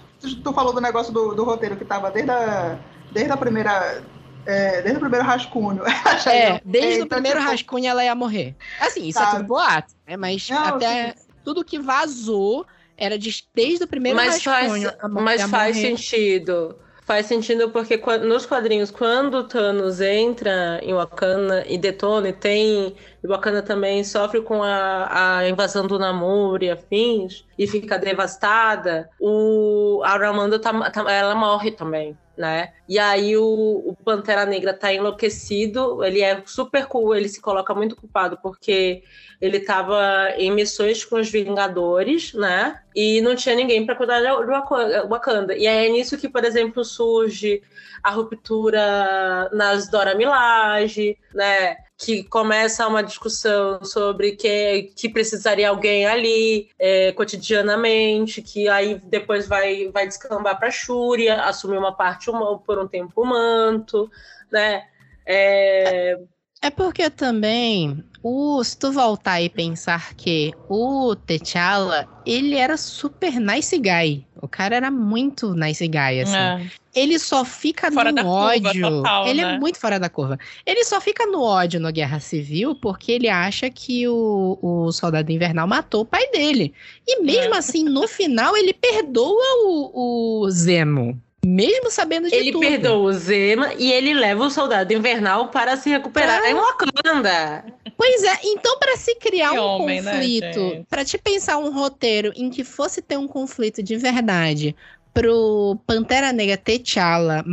tu 0.44 0.52
falou 0.52 0.72
do 0.74 0.80
negócio 0.80 1.12
do, 1.12 1.34
do 1.34 1.44
roteiro 1.44 1.76
que 1.76 1.84
tava 1.84 2.10
desde 2.10 2.30
a, 2.30 2.78
desde 3.10 3.32
a 3.32 3.36
primeira. 3.36 4.02
é, 4.44 4.82
desde 4.82 4.96
o 4.98 5.00
primeiro 5.00 5.24
rascunho. 5.24 5.82
É, 6.26 6.60
desde 6.64 7.00
É, 7.00 7.02
o 7.02 7.04
então, 7.04 7.08
primeiro 7.18 7.38
tipo, 7.38 7.50
rascunho 7.50 7.86
ela 7.86 8.04
ia 8.04 8.14
morrer. 8.14 8.54
Assim, 8.80 9.08
isso 9.08 9.18
é 9.18 9.22
Sabe. 9.22 9.36
tudo 9.36 9.46
boato, 9.46 9.94
né? 10.06 10.16
Mas 10.16 10.48
Não, 10.48 10.58
até 10.76 11.14
tudo 11.44 11.64
que 11.64 11.78
vazou 11.78 12.66
era 12.98 13.18
de- 13.18 13.44
desde 13.54 13.84
o 13.84 13.88
primeiro 13.88 14.16
mas 14.16 14.42
faz, 14.42 14.68
rascunho. 14.72 14.90
mo- 15.10 15.20
mas 15.22 15.40
ia 15.40 15.48
faz 15.48 15.76
morrer. 15.76 15.88
sentido. 15.96 16.76
Faz 17.06 17.26
sentido 17.26 17.70
porque 17.70 17.96
nos 18.18 18.46
quadrinhos, 18.46 18.90
quando 18.90 19.46
Thanos 19.46 20.00
entra 20.00 20.80
em 20.82 20.92
Wakanda 20.92 21.64
e 21.68 21.78
detona, 21.78 22.28
e 22.30 22.32
tem. 22.32 22.96
E 23.22 23.26
Wakanda 23.28 23.62
também 23.62 24.02
sofre 24.02 24.42
com 24.42 24.60
a, 24.62 25.38
a 25.38 25.48
invasão 25.48 25.86
do 25.86 25.98
Namor 26.00 26.62
e 26.64 26.70
afins, 26.70 27.46
e 27.56 27.66
fica 27.68 27.96
devastada, 27.98 29.08
o, 29.20 30.02
a 30.04 30.18
Ramonda 30.18 30.58
tá- 30.60 30.90
tá- 30.90 31.10
ela 31.12 31.34
morre 31.36 31.70
também. 31.70 32.18
Né? 32.36 32.74
E 32.86 32.98
aí 32.98 33.34
o, 33.36 33.42
o 33.86 33.96
Pantera 34.04 34.44
Negra 34.44 34.74
tá 34.74 34.92
enlouquecido, 34.92 36.04
ele 36.04 36.20
é 36.20 36.42
super 36.44 36.86
cool, 36.86 37.14
ele 37.14 37.30
se 37.30 37.40
coloca 37.40 37.74
muito 37.74 37.96
culpado 37.96 38.38
porque 38.42 39.02
ele 39.40 39.60
tava 39.60 40.30
em 40.36 40.50
missões 40.50 41.02
com 41.02 41.16
os 41.16 41.30
Vingadores, 41.30 42.34
né? 42.34 42.80
E 42.94 43.20
não 43.22 43.34
tinha 43.34 43.54
ninguém 43.54 43.86
para 43.86 43.94
cuidar 43.94 44.20
do 44.20 44.46
Waka- 44.50 45.06
Wakanda. 45.08 45.56
E 45.56 45.66
é 45.66 45.88
nisso 45.88 46.18
que, 46.18 46.28
por 46.28 46.44
exemplo, 46.44 46.84
surge 46.84 47.62
a 48.02 48.10
ruptura 48.10 49.48
nas 49.52 49.88
Dora 49.90 50.14
Milaje, 50.14 51.18
né? 51.34 51.76
Que 51.98 52.24
começa 52.24 52.86
uma 52.86 53.02
discussão 53.02 53.82
sobre 53.82 54.32
que, 54.32 54.92
que 54.94 55.08
precisaria 55.08 55.68
alguém 55.68 56.06
ali 56.06 56.68
é, 56.78 57.12
cotidianamente, 57.12 58.42
que 58.42 58.68
aí 58.68 59.00
depois 59.04 59.48
vai, 59.48 59.88
vai 59.90 60.06
descambar 60.06 60.58
para 60.58 60.70
Shúria, 60.70 61.42
assumir 61.42 61.78
uma 61.78 61.96
parte 61.96 62.30
por 62.66 62.78
um 62.78 62.86
tempo 62.86 63.22
o 63.22 63.24
manto, 63.24 64.10
né? 64.52 64.86
É, 65.24 66.18
É 66.62 66.70
porque 66.70 67.08
também, 67.10 68.02
o, 68.22 68.62
se 68.64 68.76
tu 68.78 68.90
voltar 68.90 69.40
e 69.40 69.48
pensar 69.48 70.14
que 70.14 70.52
o 70.68 71.14
T'Challa, 71.14 72.08
ele 72.24 72.56
era 72.56 72.76
super 72.76 73.38
nice 73.38 73.78
guy. 73.78 74.26
O 74.40 74.48
cara 74.48 74.74
era 74.76 74.90
muito 74.90 75.54
nice 75.54 75.86
guy, 75.86 76.20
assim. 76.22 76.34
É. 76.36 76.66
Ele 76.94 77.18
só 77.18 77.44
fica 77.44 77.92
Fora 77.92 78.10
no 78.10 78.16
da 78.16 78.22
curva 78.22 78.68
ódio. 78.70 78.88
total, 78.88 79.28
ele 79.28 79.44
né? 79.44 79.54
é 79.54 79.58
muito 79.58 79.78
fora 79.78 80.00
da 80.00 80.08
curva. 80.08 80.38
Ele 80.64 80.82
só 80.84 80.98
fica 81.00 81.26
no 81.26 81.42
ódio 81.42 81.78
na 81.78 81.90
Guerra 81.90 82.18
Civil 82.20 82.74
porque 82.74 83.12
ele 83.12 83.28
acha 83.28 83.68
que 83.70 84.08
o, 84.08 84.58
o 84.62 84.90
Soldado 84.92 85.30
Invernal 85.30 85.68
matou 85.68 86.00
o 86.02 86.06
pai 86.06 86.26
dele. 86.30 86.72
E 87.06 87.20
mesmo 87.22 87.54
É. 87.54 87.58
assim, 87.58 87.84
no 87.84 88.08
final, 88.08 88.56
ele 88.56 88.72
perdoa 88.72 89.44
o, 89.66 90.40
o 90.44 90.50
Zemo. 90.50 91.20
Mesmo 91.48 91.90
sabendo 91.92 92.28
de 92.28 92.34
ele 92.34 92.50
tudo. 92.50 92.60
perdoa 92.66 92.96
o 92.98 93.12
Zema 93.12 93.72
e 93.78 93.92
ele 93.92 94.12
leva 94.12 94.44
o 94.44 94.50
Soldado 94.50 94.92
Invernal 94.92 95.48
para 95.48 95.76
se 95.76 95.88
recuperar 95.88 96.40
Ah. 96.42 96.50
em 96.50 96.54
Wakanda. 96.54 97.64
Pois 97.96 98.22
é, 98.24 98.38
então 98.44 98.78
para 98.80 98.96
se 98.96 99.14
criar 99.14 99.50
Que 99.52 99.58
um 99.60 99.62
homem, 99.62 100.02
né, 100.02 100.12
conflito, 100.12 100.44
gente? 100.54 100.86
pra 100.90 101.04
te 101.04 101.16
pensar 101.16 101.58
um 101.58 101.70
roteiro 101.72 102.32
em 102.34 102.50
que 102.50 102.64
fosse 102.64 103.00
ter 103.00 103.16
um 103.16 103.28
conflito 103.28 103.80
de 103.82 103.96
verdade 103.96 104.74
pro 105.14 105.78
Pantera 105.86 106.32
Negra 106.32 106.56
T'Challa 106.58 107.44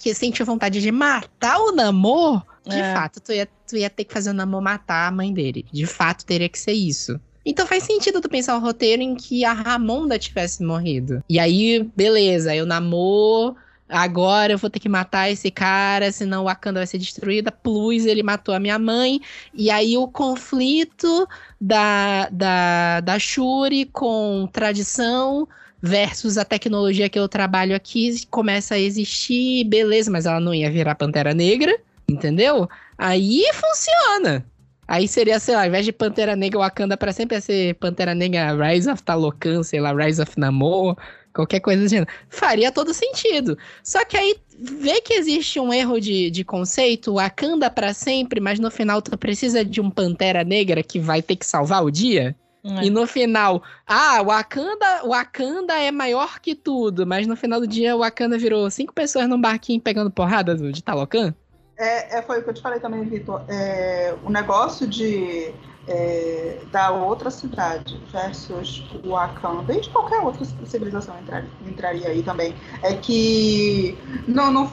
que 0.00 0.14
sentiu 0.14 0.44
vontade 0.46 0.80
de 0.80 0.92
matar 0.92 1.58
o 1.58 1.72
Namor, 1.72 2.42
de 2.66 2.78
É. 2.78 2.92
fato, 2.94 3.18
tu 3.20 3.32
ia, 3.32 3.48
tu 3.66 3.76
ia 3.76 3.88
ter 3.90 4.04
que 4.04 4.12
fazer 4.12 4.30
o 4.30 4.34
Namor 4.34 4.60
matar 4.62 5.08
a 5.08 5.10
mãe 5.10 5.32
dele. 5.32 5.64
De 5.72 5.86
fato, 5.86 6.24
teria 6.24 6.48
que 6.48 6.58
ser 6.58 6.72
isso. 6.72 7.18
Então 7.44 7.66
faz 7.66 7.84
sentido 7.84 8.20
tu 8.20 8.28
pensar 8.28 8.56
um 8.56 8.60
roteiro 8.60 9.02
em 9.02 9.14
que 9.14 9.44
a 9.44 9.52
Ramonda 9.52 10.18
tivesse 10.18 10.62
morrido. 10.62 11.22
E 11.28 11.38
aí, 11.38 11.88
beleza, 11.96 12.54
eu 12.54 12.66
namoro, 12.66 13.56
agora 13.88 14.52
eu 14.52 14.58
vou 14.58 14.68
ter 14.68 14.78
que 14.78 14.88
matar 14.88 15.30
esse 15.30 15.50
cara, 15.50 16.12
senão 16.12 16.42
o 16.42 16.44
Wakanda 16.46 16.80
vai 16.80 16.86
ser 16.86 16.98
destruída. 16.98 17.50
Plus, 17.50 18.04
ele 18.04 18.22
matou 18.22 18.54
a 18.54 18.60
minha 18.60 18.78
mãe. 18.78 19.20
E 19.54 19.70
aí 19.70 19.96
o 19.96 20.06
conflito 20.06 21.26
da, 21.60 22.28
da, 22.30 23.00
da 23.00 23.18
Shuri 23.18 23.86
com 23.86 24.48
tradição 24.52 25.48
versus 25.80 26.36
a 26.36 26.44
tecnologia 26.44 27.08
que 27.08 27.18
eu 27.18 27.28
trabalho 27.28 27.74
aqui 27.74 28.26
começa 28.26 28.74
a 28.74 28.78
existir, 28.78 29.64
beleza, 29.64 30.10
mas 30.10 30.26
ela 30.26 30.40
não 30.40 30.52
ia 30.52 30.70
virar 30.70 30.96
Pantera 30.96 31.32
Negra, 31.32 31.78
entendeu? 32.08 32.68
Aí 32.96 33.44
funciona. 33.54 34.44
Aí 34.88 35.06
seria, 35.06 35.38
sei 35.38 35.54
lá, 35.54 35.62
ao 35.62 35.68
invés 35.68 35.84
de 35.84 35.92
Pantera 35.92 36.34
Negra 36.34 36.60
Wakanda 36.60 36.96
pra 36.96 37.12
sempre 37.12 37.36
ia 37.36 37.40
ser 37.42 37.74
Pantera 37.74 38.14
Negra 38.14 38.54
Rise 38.54 38.90
of 38.90 39.02
Talocan, 39.02 39.62
sei 39.62 39.80
lá, 39.80 39.92
Rise 39.92 40.22
of 40.22 40.32
Namor, 40.40 40.96
qualquer 41.34 41.60
coisa 41.60 41.82
do 41.82 41.88
gênero. 41.88 42.10
Faria 42.30 42.72
todo 42.72 42.94
sentido. 42.94 43.58
Só 43.84 44.02
que 44.06 44.16
aí 44.16 44.36
vê 44.58 45.02
que 45.02 45.12
existe 45.12 45.60
um 45.60 45.74
erro 45.74 46.00
de, 46.00 46.30
de 46.30 46.42
conceito, 46.42 47.14
Wakanda 47.14 47.70
pra 47.70 47.92
sempre, 47.92 48.40
mas 48.40 48.58
no 48.58 48.70
final 48.70 49.02
tu 49.02 49.16
precisa 49.18 49.62
de 49.62 49.78
um 49.78 49.90
Pantera 49.90 50.42
Negra 50.42 50.82
que 50.82 50.98
vai 50.98 51.20
ter 51.20 51.36
que 51.36 51.44
salvar 51.44 51.84
o 51.84 51.90
dia. 51.90 52.34
É. 52.64 52.84
E 52.84 52.90
no 52.90 53.06
final, 53.06 53.62
ah, 53.86 54.22
Wakanda, 54.22 55.02
Wakanda 55.06 55.74
é 55.74 55.92
maior 55.92 56.40
que 56.40 56.54
tudo, 56.54 57.06
mas 57.06 57.26
no 57.26 57.36
final 57.36 57.60
do 57.60 57.66
dia 57.66 57.94
Wakanda 57.94 58.38
virou 58.38 58.70
cinco 58.70 58.94
pessoas 58.94 59.28
num 59.28 59.40
barquinho 59.40 59.80
pegando 59.80 60.10
porrada 60.10 60.54
do, 60.54 60.72
de 60.72 60.82
Talocan. 60.82 61.34
É, 61.78 62.18
é, 62.18 62.22
foi 62.22 62.40
o 62.40 62.42
que 62.42 62.50
eu 62.50 62.54
te 62.54 62.60
falei 62.60 62.80
também, 62.80 63.08
Vitor. 63.08 63.44
É, 63.48 64.12
o 64.24 64.30
negócio 64.30 64.84
de 64.84 65.54
é, 65.86 66.64
da 66.72 66.90
outra 66.90 67.30
cidade 67.30 68.02
versus 68.12 68.84
o 69.04 69.10
Wakanda 69.10 69.72
e 69.72 69.80
de 69.80 69.88
qualquer 69.90 70.20
outra 70.20 70.44
civilização 70.44 71.16
entraria, 71.20 71.48
entraria 71.64 72.08
aí 72.08 72.22
também. 72.24 72.52
É 72.82 72.94
que 72.96 73.96
não, 74.26 74.50
não, 74.50 74.66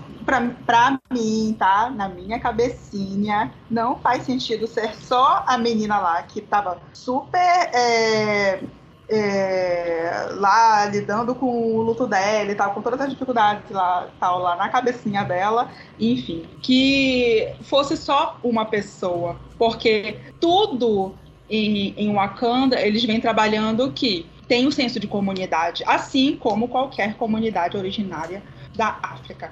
pra 0.66 0.99
mim, 1.14 1.56
tá? 1.60 1.91
Na 1.91 2.10
minha 2.10 2.39
cabecinha, 2.39 3.53
não 3.70 3.99
faz 3.99 4.24
sentido 4.24 4.66
ser 4.66 4.95
só 4.95 5.43
a 5.47 5.60
menina 5.60 5.99
lá 5.99 6.24
que 6.24 6.41
tava 6.41 6.82
super. 6.91 7.39
é, 7.72 8.60
é, 9.08 10.30
lá 10.32 10.86
lidando 10.86 11.36
com 11.36 11.45
o 11.45 11.82
luto 11.82 12.08
dela 12.08 12.51
e 12.51 12.56
tal, 12.56 12.74
com 12.74 12.82
todas 12.82 12.99
as 13.01 13.10
dificuldades 13.10 13.70
lá, 13.70 14.10
tal, 14.20 14.39
lá 14.39 14.56
na 14.56 14.70
cabecinha 14.70 15.24
dela, 15.24 15.70
enfim, 15.99 16.45
que 16.62 17.53
fosse 17.62 17.95
só 17.95 18.39
uma 18.43 18.66
pessoa, 18.66 19.36
porque 19.58 20.18
tudo 20.39 21.14
em, 21.49 21.93
em 21.97 22.14
Wakanda 22.14 22.80
eles 22.82 23.03
vêm 23.03 23.22
trabalhando 23.22 23.91
que 23.91 24.26
tem 24.47 24.68
um 24.68 24.72
senso 24.72 24.99
de 24.99 25.08
comunidade, 25.08 25.84
assim 25.86 26.36
como 26.36 26.68
qualquer 26.68 27.16
comunidade 27.16 27.78
originária 27.78 28.43
da 28.76 28.97
África. 29.01 29.51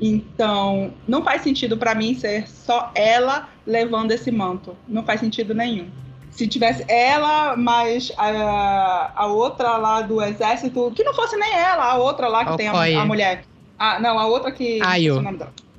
Então, 0.00 0.92
não 1.08 1.24
faz 1.24 1.42
sentido 1.42 1.76
para 1.76 1.92
mim 1.92 2.14
ser 2.14 2.48
só 2.48 2.92
ela 2.94 3.48
levando 3.66 4.12
esse 4.12 4.30
manto. 4.30 4.76
Não 4.86 5.02
faz 5.02 5.18
sentido 5.18 5.52
nenhum 5.52 5.90
se 6.38 6.46
tivesse 6.46 6.84
ela, 6.86 7.56
mais 7.56 8.12
a, 8.16 9.10
a 9.16 9.26
outra 9.26 9.76
lá 9.76 10.00
do 10.02 10.22
exército, 10.22 10.92
que 10.94 11.02
não 11.02 11.12
fosse 11.12 11.36
nem 11.36 11.52
ela, 11.52 11.82
a 11.84 11.96
outra 11.96 12.28
lá 12.28 12.44
que 12.44 12.56
tem 12.56 12.68
a, 12.68 13.00
a, 13.02 13.04
mulher. 13.04 13.42
Ah, 13.76 13.98
não, 13.98 14.16
a 14.16 14.26
outra 14.26 14.52
que. 14.52 14.80
Ayo. 14.80 15.20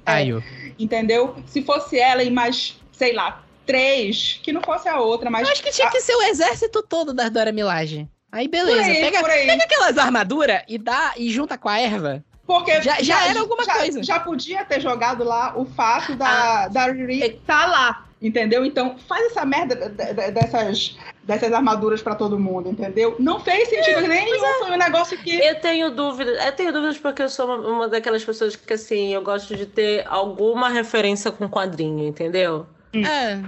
É, 0.05 0.11
Ayo. 0.11 0.43
Entendeu? 0.77 1.33
Se 1.45 1.61
fosse 1.63 1.97
ela 1.97 2.21
e 2.23 2.29
mais, 2.29 2.77
sei 2.91 3.13
lá, 3.13 3.41
três, 3.65 4.37
que 4.43 4.51
não 4.51 4.61
fosse 4.61 4.89
a 4.89 4.99
outra, 4.99 5.29
mas. 5.29 5.47
Eu 5.47 5.53
acho 5.53 5.63
que 5.63 5.71
tinha 5.71 5.87
a- 5.87 5.91
que 5.91 6.01
ser 6.01 6.13
o 6.15 6.23
exército 6.23 6.83
todo 6.83 7.13
da 7.13 7.29
Dora 7.29 7.53
Milaje. 7.53 8.05
Aí 8.29 8.49
beleza, 8.49 8.81
Por 8.83 8.89
aí, 8.89 9.01
pega, 9.01 9.19
por 9.21 9.29
aí. 9.29 9.45
pega 9.47 9.63
aquelas 9.63 9.97
armaduras 9.97 10.61
e 10.67 10.77
dá 10.77 11.13
e 11.15 11.29
junta 11.31 11.57
com 11.57 11.69
a 11.69 11.79
erva. 11.79 12.21
Porque 12.45 12.81
Já- 12.81 13.01
já 13.01 13.27
era 13.29 13.39
alguma 13.39 13.63
já- 13.63 13.75
coisa. 13.75 14.03
Já 14.03 14.19
podia 14.19 14.65
ter 14.65 14.81
jogado 14.81 15.23
lá 15.23 15.53
o 15.55 15.63
fato 15.63 16.15
da, 16.15 16.67
da 16.67 16.91
Riri 16.91 17.39
tá 17.47 17.65
lá, 17.65 18.05
entendeu? 18.21 18.65
Então 18.65 18.97
faz 19.07 19.27
essa 19.27 19.45
merda 19.45 19.75
de- 19.75 20.13
de- 20.13 20.31
dessas, 20.31 20.97
dessas 21.23 21.51
armaduras 21.53 22.01
pra 22.01 22.15
todo 22.15 22.39
mundo, 22.39 22.69
entendeu? 22.69 23.15
Não 23.19 23.39
fez 23.39 23.69
sentido 23.69 24.01
nenhum, 24.07 24.39
foi 24.59 24.71
um 24.71 24.77
negócio 24.77 25.17
que. 25.17 25.39
Eu 25.39 25.59
tenho 25.61 25.91
dúvidas, 25.91 26.45
eu 26.45 26.51
tenho 26.51 26.73
dúvidas 26.73 26.97
porque 26.97 27.21
eu 27.23 27.29
sou 27.29 27.45
uma, 27.45 27.57
uma 27.57 27.87
daquelas 27.87 28.23
pessoas 28.23 28.55
que 28.55 28.73
assim, 28.73 29.13
eu 29.13 29.21
gosto 29.21 29.55
de 29.55 29.65
ter 29.65 30.05
alguma 30.07 30.69
referência 30.69 31.31
com 31.31 31.47
quadrinho, 31.49 32.07
entendeu? 32.07 32.65
É. 32.93 33.39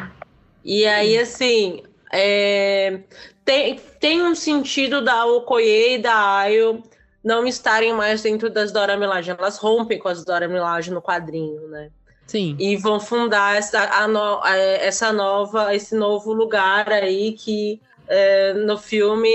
E 0.63 0.85
aí, 0.85 1.17
assim, 1.17 1.81
é, 2.13 2.99
tem, 3.43 3.79
tem 3.99 4.21
um 4.21 4.35
sentido 4.35 5.01
da 5.03 5.25
Okoye 5.25 5.95
e 5.95 5.97
da 5.97 6.37
Ayo 6.37 6.83
não 7.23 7.45
estarem 7.47 7.93
mais 7.93 8.21
dentro 8.21 8.49
das 8.49 8.71
Dora 8.71 8.95
Milaje. 8.97 9.31
Elas 9.31 9.57
rompem 9.57 9.97
com 9.99 10.07
as 10.07 10.23
Dora 10.23 10.47
Milaje 10.47 10.91
no 10.91 11.01
quadrinho, 11.01 11.67
né? 11.67 11.89
Sim. 12.31 12.55
E 12.57 12.77
vão 12.77 12.97
fundar 12.97 13.57
essa, 13.57 13.81
a 13.81 14.07
no- 14.07 14.41
a- 14.41 14.55
essa 14.55 15.11
nova, 15.11 15.75
esse 15.75 15.93
novo 15.93 16.31
lugar 16.31 16.89
aí 16.89 17.33
que 17.33 17.81
é, 18.07 18.53
no 18.53 18.77
filme 18.77 19.29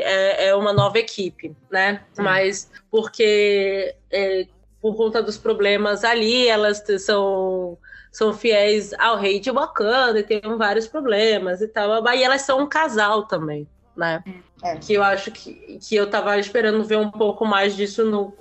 é, 0.00 0.46
é 0.46 0.54
uma 0.54 0.72
nova 0.72 0.98
equipe, 0.98 1.54
né? 1.70 2.02
Mas 2.16 2.70
porque 2.90 3.94
é, 4.10 4.46
por 4.80 4.96
conta 4.96 5.22
dos 5.22 5.36
problemas 5.36 6.04
ali, 6.04 6.48
elas 6.48 6.82
são 7.00 7.76
são 8.10 8.32
fiéis 8.32 8.92
ao 8.94 9.16
rei 9.16 9.38
de 9.40 9.50
Wakanda 9.50 10.20
e 10.20 10.22
tem 10.22 10.40
vários 10.56 10.86
problemas 10.86 11.60
e 11.60 11.68
tal. 11.68 12.06
E 12.14 12.22
elas 12.22 12.42
são 12.42 12.60
um 12.60 12.66
casal 12.66 13.24
também, 13.24 13.66
né? 13.94 14.24
É. 14.62 14.76
Que 14.76 14.94
eu 14.94 15.02
acho 15.02 15.30
que, 15.30 15.78
que 15.82 15.96
eu 15.96 16.08
tava 16.08 16.38
esperando 16.38 16.82
ver 16.84 16.96
um 16.96 17.10
pouco 17.10 17.44
mais 17.44 17.74
disso 17.76 18.04
no, 18.04 18.32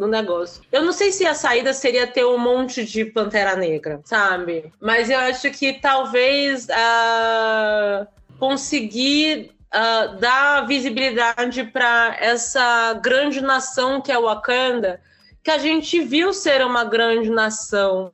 no 0.00 0.08
negócio. 0.08 0.62
Eu 0.72 0.82
não 0.82 0.92
sei 0.92 1.12
se 1.12 1.26
a 1.26 1.34
saída 1.34 1.74
seria 1.74 2.06
ter 2.06 2.24
um 2.24 2.38
monte 2.38 2.86
de 2.86 3.04
Pantera 3.04 3.54
Negra, 3.54 4.00
sabe? 4.02 4.72
Mas 4.80 5.10
eu 5.10 5.18
acho 5.18 5.50
que 5.50 5.74
talvez 5.74 6.66
ah, 6.70 8.06
conseguir 8.38 9.52
ah, 9.70 10.16
dar 10.18 10.66
visibilidade 10.66 11.64
para 11.64 12.16
essa 12.18 12.94
grande 12.94 13.42
nação 13.42 14.00
que 14.00 14.10
é 14.10 14.18
Wakanda, 14.18 15.02
que 15.44 15.50
a 15.50 15.58
gente 15.58 16.00
viu 16.00 16.32
ser 16.32 16.64
uma 16.64 16.82
grande 16.82 17.28
nação, 17.28 18.10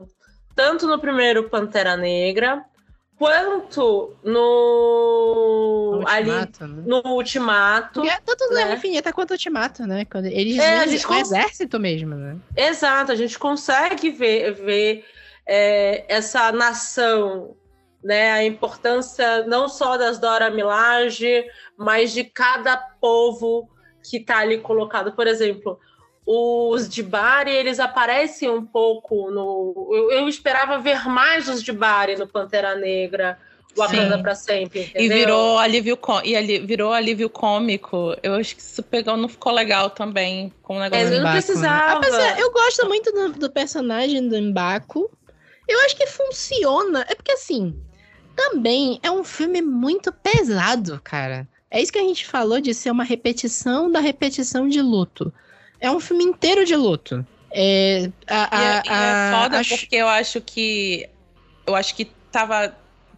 tanto 0.57 0.89
no 0.89 0.99
primeiro 0.99 1.49
Pantera 1.49 1.97
Negra, 1.97 2.65
quanto 3.19 4.15
no, 4.23 6.01
No 6.01 6.09
ali 6.09 6.31
ultimato, 6.31 6.67
né? 6.67 6.83
no 6.87 7.03
Ultimato. 7.13 8.01
Porque 8.01 8.09
é 8.09 8.21
tanto 8.25 8.53
né? 8.55 8.75
Infinita 8.75 9.13
quanto 9.13 9.31
Ultimato, 9.33 9.87
né? 9.87 10.05
Quando 10.05 10.27
eles 10.27 10.59
É, 10.59 10.79
a 10.81 10.87
gente 10.87 11.05
o 11.05 11.09
cons- 11.09 11.21
exército 11.33 11.79
mesmo, 11.81 12.15
né? 12.15 12.37
Exato, 12.57 13.13
a 13.13 13.15
gente 13.15 13.39
consegue 13.39 14.11
ver, 14.11 14.53
ver 14.53 15.05
é, 15.47 16.05
essa 16.09 16.53
nação, 16.53 17.57
né? 18.03 18.33
A 18.33 18.45
importância 18.45 19.47
não 19.47 19.69
só 19.69 19.97
das 19.97 20.19
Dora 20.19 20.51
Milaje, 20.51 21.45
mas 21.77 22.13
de 22.13 22.25
cada 22.25 22.77
povo 23.01 23.69
que 24.09 24.19
está 24.19 24.39
ali 24.39 24.59
colocado. 24.59 25.13
Por 25.13 25.27
exemplo, 25.27 25.79
os 26.27 26.89
Dibari, 26.89 27.53
eles 27.53 27.79
aparecem 27.79 28.51
um 28.51 28.65
pouco 28.65 29.31
no. 29.31 29.89
Eu, 29.93 30.11
eu 30.11 30.29
esperava 30.29 30.79
ver 30.79 31.07
mais 31.09 31.49
os 31.49 31.63
Dibari 31.63 32.17
no 32.17 32.27
Pantera 32.27 32.75
Negra, 32.75 33.39
Wakanda 33.77 34.19
para 34.19 34.35
sempre. 34.35 34.81
E 34.81 35.05
entendeu? 35.05 35.19
virou 35.19 35.59
alívio, 35.59 35.99
e 36.25 36.35
ali, 36.35 36.59
virou 36.59 36.93
alívio 36.93 37.31
cômico. 37.31 38.17
Eu 38.23 38.35
acho 38.35 38.57
que 38.57 38.63
isso 38.63 38.83
pegou, 38.83 39.17
não 39.17 39.29
ficou 39.29 39.53
legal 39.53 39.91
também 39.91 40.53
com 40.63 40.79
o 40.79 40.83
É, 40.83 40.91
negócio. 40.91 41.07
eu 41.07 41.11
não 41.13 41.21
Mbaku, 41.21 41.35
né? 41.37 41.43
precisava. 41.43 41.93
Apesar, 41.99 42.41
eu 42.41 42.51
gosto 42.53 42.87
muito 42.89 43.13
do, 43.13 43.33
do 43.35 43.51
personagem 43.51 44.29
do 44.29 44.41
Mbaku. 44.41 45.09
Eu 45.69 45.79
acho 45.81 45.97
que 45.97 46.07
funciona. 46.07 47.05
É 47.09 47.15
porque, 47.15 47.33
assim, 47.33 47.77
também 48.35 48.99
é 49.03 49.11
um 49.11 49.23
filme 49.23 49.63
muito 49.63 50.13
pesado, 50.13 51.01
cara. 51.05 51.47
É 51.71 51.81
isso 51.81 51.93
que 51.93 51.99
a 51.99 52.03
gente 52.03 52.27
falou 52.27 52.61
de 52.61 52.73
ser 52.73 52.91
uma 52.91 53.05
repetição 53.05 53.91
da 53.91 54.01
repetição 54.01 54.69
de 54.69 54.81
luto. 54.81 55.33
É 55.81 55.91
um 55.91 56.01
filme 56.01 56.25
inteiro 56.25 56.65
de 56.65 56.75
luto. 56.77 57.25
É, 57.51 58.11
a, 58.27 58.35
E 58.35 58.65
é, 58.65 58.69
a- 58.69 58.83
e 58.85 58.89
é 58.89 58.93
a- 58.93 59.31
foda 59.33 59.61
a- 59.61 59.65
porque 59.65 59.97
eu 59.97 60.09
acho 60.09 60.41
que. 60.41 61.09
Eu 61.67 61.75
acho 61.75 61.95
que 61.95 62.05
tava 62.31 62.75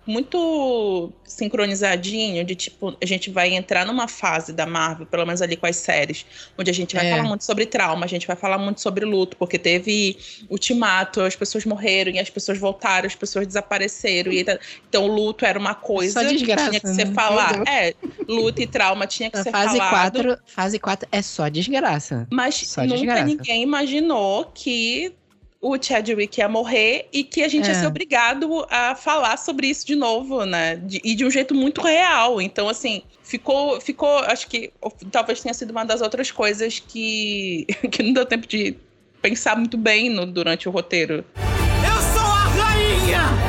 muito 0.08 1.12
sincronizadinho 1.24 2.44
de 2.44 2.54
tipo, 2.54 2.96
a 3.00 3.06
gente 3.06 3.30
vai 3.30 3.54
entrar 3.54 3.84
numa 3.86 4.08
fase 4.08 4.52
da 4.52 4.66
Marvel, 4.66 5.06
pelo 5.06 5.24
menos 5.26 5.42
ali 5.42 5.56
com 5.56 5.66
as 5.66 5.76
séries, 5.76 6.24
onde 6.58 6.70
a 6.70 6.74
gente 6.74 6.94
vai 6.96 7.06
É. 7.06 7.10
falar 7.10 7.22
muito 7.24 7.44
sobre 7.44 7.66
trauma, 7.66 8.04
a 8.04 8.08
gente 8.08 8.26
vai 8.26 8.34
falar 8.36 8.56
muito 8.58 8.80
sobre 8.80 9.04
luto, 9.04 9.36
porque 9.36 9.58
teve 9.58 10.16
ultimato, 10.48 11.20
as 11.20 11.36
pessoas 11.36 11.64
morreram 11.64 12.10
e 12.12 12.18
as 12.18 12.30
pessoas 12.30 12.58
voltaram, 12.58 13.06
as 13.06 13.14
pessoas 13.14 13.46
desapareceram. 13.46 14.32
E, 14.32 14.42
tá- 14.44 14.58
então 14.88 15.04
o 15.04 15.14
luto 15.14 15.44
era 15.44 15.58
uma 15.58 15.74
coisa 15.74 16.20
Só 16.22 16.26
que 16.26 16.34
desgraça, 16.34 16.70
tinha 16.70 16.80
que 16.80 16.88
ser 16.88 17.06
né? 17.06 17.14
falado. 17.14 17.56
Meu 17.58 17.66
É, 17.68 17.94
luto 18.26 18.62
e 18.62 18.66
trauma 18.66 19.06
tinha 19.06 19.30
que 19.30 19.36
a 19.38 19.42
ser 19.42 19.50
fase 19.50 19.76
falado. 19.78 20.12
4, 20.22 20.38
fase 20.46 20.78
4 20.78 21.08
é 21.12 21.20
só 21.22 21.48
desgraça. 21.48 22.26
Mas 22.32 22.54
Só 22.56 22.82
nunca 22.82 22.94
desgraça. 22.96 23.24
ninguém 23.24 23.62
imaginou 23.62 24.46
que 24.54 25.12
o 25.60 25.76
Chadwick 25.82 26.38
ia 26.38 26.48
morrer 26.48 27.08
e 27.12 27.24
que 27.24 27.42
a 27.42 27.48
gente 27.48 27.66
É. 27.66 27.72
ia 27.72 27.74
ser 27.80 27.86
obrigado 27.86 28.64
a 28.70 28.94
falar 28.94 29.36
sobre 29.36 29.66
isso 29.66 29.84
de 29.86 29.96
novo, 29.96 30.44
né? 30.44 30.76
De- 30.76 31.00
e 31.04 31.14
de 31.14 31.24
um 31.24 31.30
jeito 31.30 31.54
muito 31.54 31.80
real. 31.80 32.40
Então, 32.40 32.68
assim, 32.68 33.02
ficou, 33.22 33.80
ficou, 33.80 34.18
acho 34.20 34.46
que 34.48 34.70
talvez 35.10 35.40
tenha 35.40 35.52
sido 35.54 35.70
uma 35.70 35.84
das 35.84 36.00
outras 36.00 36.30
coisas 36.30 36.78
que, 36.78 37.66
que 37.90 38.02
não 38.02 38.12
deu 38.12 38.24
tempo 38.24 38.46
de 38.46 38.76
pensar 39.20 39.56
muito 39.56 39.76
bem 39.76 40.08
no- 40.10 40.26
durante 40.26 40.68
o 40.68 40.72
roteiro. 40.72 41.24
Eu 41.36 42.02
sou 42.14 42.22
a 42.22 42.44
rainha 42.48 43.47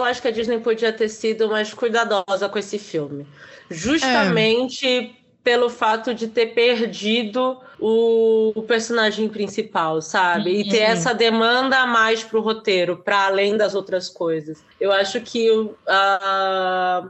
Eu 0.00 0.04
acho 0.04 0.20
que 0.22 0.28
a 0.28 0.30
Disney 0.30 0.58
podia 0.60 0.92
ter 0.92 1.08
sido 1.08 1.48
mais 1.48 1.72
cuidadosa 1.74 2.48
com 2.48 2.58
esse 2.58 2.78
filme. 2.78 3.26
Justamente 3.70 5.14
pelo 5.42 5.70
fato 5.70 6.12
de 6.14 6.28
ter 6.28 6.48
perdido 6.54 7.58
o, 7.78 8.52
o 8.54 8.62
personagem 8.62 9.26
principal, 9.28 10.02
sabe? 10.02 10.50
E 10.60 10.68
ter 10.68 10.80
Uhum. 10.84 10.92
essa 10.92 11.14
demanda 11.14 11.78
a 11.78 11.86
mais 11.86 12.22
pro 12.22 12.40
roteiro, 12.42 12.98
para 12.98 13.26
além 13.26 13.56
das 13.56 13.74
outras 13.74 14.08
coisas. 14.08 14.62
Eu 14.78 14.92
acho 14.92 15.20
que 15.22 15.48
a- 15.86 17.08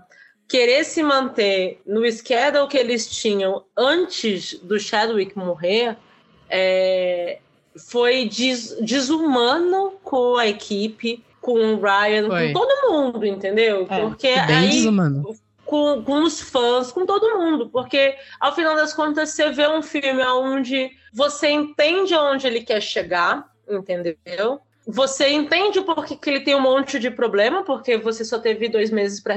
querer 0.48 0.84
se 0.84 1.02
manter 1.02 1.80
no 1.86 2.04
schedule 2.10 2.68
que 2.68 2.76
eles 2.76 3.08
tinham 3.08 3.64
antes 3.76 4.54
do 4.60 4.78
Chadwick 4.78 5.36
morrer 5.36 5.96
é, 6.48 7.38
foi 7.88 8.24
des- 8.26 8.76
desumano 8.80 9.92
com 10.02 10.36
a 10.36 10.46
equipe, 10.48 11.24
com 11.40 11.74
o 11.74 11.80
Ryan, 11.80 12.28
Foi. 12.28 12.52
com 12.52 12.60
todo 12.60 12.92
mundo, 12.92 13.26
entendeu? 13.26 13.86
É, 13.88 14.00
Porque 14.00 14.28
aí 14.28 14.68
desumano. 14.68 15.34
com, 15.64 16.02
com 16.02 16.22
os 16.22 16.40
fãs, 16.40 16.92
com 16.92 17.06
todo 17.06 17.38
mundo, 17.38 17.68
porque 17.70 18.16
ao 18.38 18.54
final 18.54 18.74
das 18.74 18.92
contas 18.92 19.30
você 19.30 19.50
vê 19.50 19.68
um 19.68 19.82
filme 19.82 20.22
onde 20.24 20.90
você 21.12 21.48
entende 21.48 22.14
aonde 22.14 22.46
ele 22.46 22.62
quer 22.62 22.80
chegar, 22.80 23.50
entendeu? 23.68 24.60
Você 24.86 25.28
entende 25.28 25.78
o 25.78 25.84
porquê 25.84 26.16
que 26.16 26.28
ele 26.28 26.40
tem 26.40 26.54
um 26.54 26.60
monte 26.60 26.98
de 26.98 27.10
problema, 27.10 27.62
porque 27.62 27.96
você 27.96 28.24
só 28.24 28.38
teve 28.38 28.68
dois 28.68 28.90
meses 28.90 29.20
para 29.20 29.34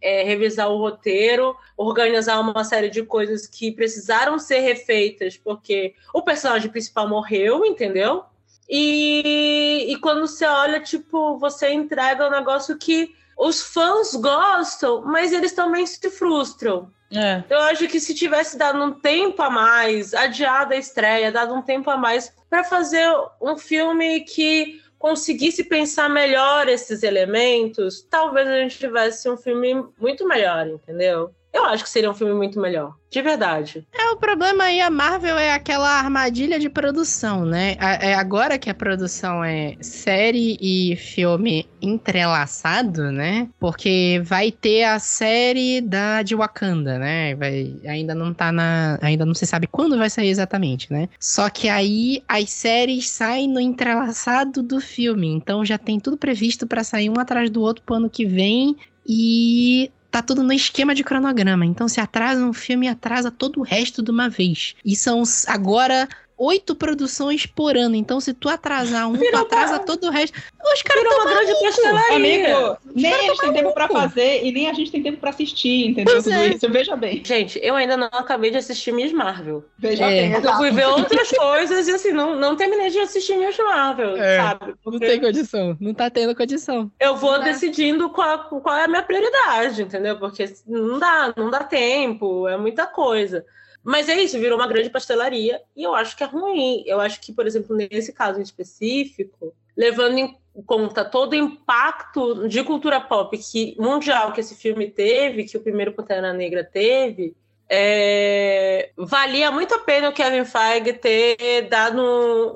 revisar 0.00 0.68
o 0.68 0.78
roteiro, 0.78 1.56
organizar 1.76 2.38
uma 2.38 2.62
série 2.62 2.90
de 2.90 3.02
coisas 3.02 3.46
que 3.46 3.72
precisaram 3.72 4.38
ser 4.38 4.60
refeitas, 4.60 5.36
porque 5.36 5.94
o 6.12 6.22
personagem 6.22 6.70
principal 6.70 7.08
morreu, 7.08 7.64
entendeu? 7.64 8.24
E, 8.68 9.86
e 9.88 9.96
quando 9.96 10.26
você 10.26 10.44
olha, 10.46 10.80
tipo, 10.80 11.38
você 11.38 11.72
entrega 11.72 12.26
um 12.26 12.30
negócio 12.30 12.78
que 12.78 13.14
os 13.36 13.60
fãs 13.60 14.14
gostam, 14.14 15.02
mas 15.02 15.32
eles 15.32 15.52
também 15.52 15.86
se 15.86 16.10
frustram. 16.10 16.90
É. 17.12 17.44
Eu 17.48 17.58
acho 17.60 17.86
que 17.88 18.00
se 18.00 18.14
tivesse 18.14 18.56
dado 18.56 18.82
um 18.82 18.92
tempo 18.92 19.40
a 19.42 19.50
mais, 19.50 20.14
adiado 20.14 20.74
a 20.74 20.76
estreia, 20.76 21.30
dado 21.30 21.54
um 21.54 21.62
tempo 21.62 21.90
a 21.90 21.96
mais 21.96 22.32
para 22.48 22.64
fazer 22.64 23.08
um 23.40 23.56
filme 23.56 24.20
que 24.20 24.80
conseguisse 24.98 25.64
pensar 25.64 26.08
melhor 26.08 26.66
esses 26.66 27.02
elementos, 27.02 28.02
talvez 28.08 28.48
a 28.48 28.56
gente 28.56 28.78
tivesse 28.78 29.28
um 29.28 29.36
filme 29.36 29.86
muito 29.98 30.26
melhor, 30.26 30.66
entendeu? 30.66 31.30
Eu 31.54 31.64
acho 31.66 31.84
que 31.84 31.90
seria 31.90 32.10
um 32.10 32.14
filme 32.14 32.34
muito 32.34 32.60
melhor, 32.60 32.96
de 33.08 33.22
verdade. 33.22 33.86
É, 33.92 34.10
o 34.10 34.16
problema 34.16 34.64
aí, 34.64 34.80
a 34.80 34.90
Marvel 34.90 35.38
é 35.38 35.54
aquela 35.54 35.88
armadilha 35.88 36.58
de 36.58 36.68
produção, 36.68 37.46
né? 37.46 37.76
É 38.00 38.12
agora 38.12 38.58
que 38.58 38.68
a 38.68 38.74
produção 38.74 39.44
é 39.44 39.76
série 39.80 40.58
e 40.60 40.96
filme 40.96 41.68
entrelaçado, 41.80 43.12
né? 43.12 43.48
Porque 43.60 44.20
vai 44.24 44.50
ter 44.50 44.82
a 44.82 44.98
série 44.98 45.80
da 45.80 46.22
de 46.22 46.34
Wakanda, 46.34 46.98
né? 46.98 47.36
Vai, 47.36 47.76
ainda 47.86 48.16
não 48.16 48.34
tá 48.34 48.50
na. 48.50 48.98
Ainda 49.00 49.24
não 49.24 49.34
se 49.34 49.46
sabe 49.46 49.68
quando 49.68 49.96
vai 49.96 50.10
sair 50.10 50.30
exatamente, 50.30 50.92
né? 50.92 51.08
Só 51.20 51.48
que 51.48 51.68
aí 51.68 52.20
as 52.26 52.50
séries 52.50 53.08
saem 53.10 53.46
no 53.46 53.60
entrelaçado 53.60 54.60
do 54.60 54.80
filme. 54.80 55.28
Então 55.28 55.64
já 55.64 55.78
tem 55.78 56.00
tudo 56.00 56.16
previsto 56.16 56.66
pra 56.66 56.82
sair 56.82 57.08
um 57.08 57.20
atrás 57.20 57.48
do 57.48 57.62
outro 57.62 57.84
pro 57.84 57.94
ano 57.94 58.10
que 58.10 58.26
vem. 58.26 58.76
E 59.06 59.92
tá 60.14 60.22
tudo 60.22 60.44
no 60.44 60.52
esquema 60.52 60.94
de 60.94 61.02
cronograma. 61.02 61.66
Então, 61.66 61.88
se 61.88 62.00
atrasa 62.00 62.46
um 62.46 62.52
filme, 62.52 62.86
atrasa 62.86 63.32
todo 63.32 63.58
o 63.58 63.64
resto 63.64 64.00
de 64.00 64.12
uma 64.12 64.28
vez. 64.28 64.76
E 64.84 64.94
são 64.94 65.24
agora 65.48 66.08
oito 66.44 66.74
produções 66.74 67.46
por 67.46 67.76
ano. 67.76 67.94
Então, 67.96 68.20
se 68.20 68.32
tu 68.34 68.48
atrasar 68.48 69.08
um, 69.08 69.14
tu 69.14 69.20
Virou 69.20 69.40
atrasa 69.42 69.74
uma- 69.74 69.78
todo 69.84 70.04
o 70.06 70.10
resto. 70.10 70.38
Os 70.72 70.82
caras 70.82 71.02
Virou 71.02 71.18
uma 71.20 71.30
grande 71.30 71.52
pastelaria. 71.60 72.16
Amigo, 72.16 72.78
nem 72.94 73.12
a 73.14 73.18
gente 73.22 73.40
tem 73.40 73.52
tempo 73.52 73.74
pra 73.74 73.88
fazer 73.88 74.44
e 74.44 74.52
nem 74.52 74.68
a 74.68 74.72
gente 74.72 74.90
tem 74.90 75.02
tempo 75.02 75.18
pra 75.18 75.30
assistir, 75.30 75.88
entendeu? 75.88 76.12
Pois 76.14 76.24
Tudo 76.24 76.36
é. 76.36 76.48
isso. 76.48 76.68
Veja 76.70 76.96
bem. 76.96 77.22
Gente, 77.24 77.60
eu 77.62 77.74
ainda 77.76 77.96
não 77.96 78.06
acabei 78.12 78.50
de 78.50 78.56
assistir 78.58 78.92
Miss 78.92 79.12
Marvel. 79.12 79.64
Veja 79.78 80.04
É. 80.04 80.28
bem, 80.28 80.42
Eu 80.44 80.54
fui 80.56 80.70
ver 80.70 80.86
outras 80.86 81.30
coisas 81.30 81.86
e 81.88 81.92
assim, 81.92 82.12
não, 82.12 82.34
não 82.38 82.56
terminei 82.56 82.90
de 82.90 82.98
assistir 82.98 83.36
Miss 83.36 83.56
Marvel, 83.58 84.16
É. 84.16 84.36
sabe? 84.38 84.66
Não 84.68 84.74
Porque 84.82 85.06
tem 85.06 85.20
condição. 85.20 85.76
Não 85.80 85.94
tá 85.94 86.08
tendo 86.10 86.34
condição. 86.34 86.90
eu 87.00 87.16
vou 87.16 87.32
Não 87.32 87.38
dá. 87.40 87.44
decidindo 87.46 88.08
qual, 88.10 88.48
qual 88.48 88.76
é 88.76 88.84
a 88.84 88.88
minha 88.88 89.02
prioridade, 89.02 89.82
entendeu? 89.82 90.18
Porque 90.18 90.44
não 90.66 90.98
dá, 90.98 91.32
não 91.36 91.50
dá 91.50 91.62
tempo, 91.64 92.48
é 92.48 92.56
muita 92.56 92.86
coisa. 92.86 93.44
Mas 93.84 94.08
é 94.08 94.20
isso, 94.20 94.38
virou 94.38 94.58
uma 94.58 94.66
grande 94.66 94.88
pastelaria 94.88 95.60
e 95.76 95.82
eu 95.82 95.94
acho 95.94 96.16
que 96.16 96.24
é 96.24 96.26
ruim. 96.26 96.82
Eu 96.86 97.00
acho 97.00 97.20
que, 97.20 97.32
por 97.32 97.46
exemplo, 97.46 97.76
nesse 97.76 98.12
caso 98.12 98.40
em 98.40 98.42
específico, 98.42 99.54
levando 99.76 100.18
em 100.18 100.36
conta 100.66 101.04
todo 101.04 101.32
o 101.32 101.36
impacto 101.36 102.48
de 102.48 102.62
cultura 102.62 103.00
pop 103.00 103.36
que, 103.36 103.76
mundial 103.78 104.32
que 104.32 104.40
esse 104.40 104.54
filme 104.54 104.88
teve, 104.90 105.44
que 105.44 105.56
o 105.56 105.60
primeiro 105.60 105.92
Pantera 105.92 106.32
Negra 106.32 106.64
teve, 106.64 107.34
é, 107.68 108.90
valia 108.96 109.50
muito 109.50 109.74
a 109.74 109.78
pena 109.78 110.10
o 110.10 110.12
Kevin 110.12 110.44
Feige 110.44 110.92
ter 110.92 111.68
dado 111.68 112.00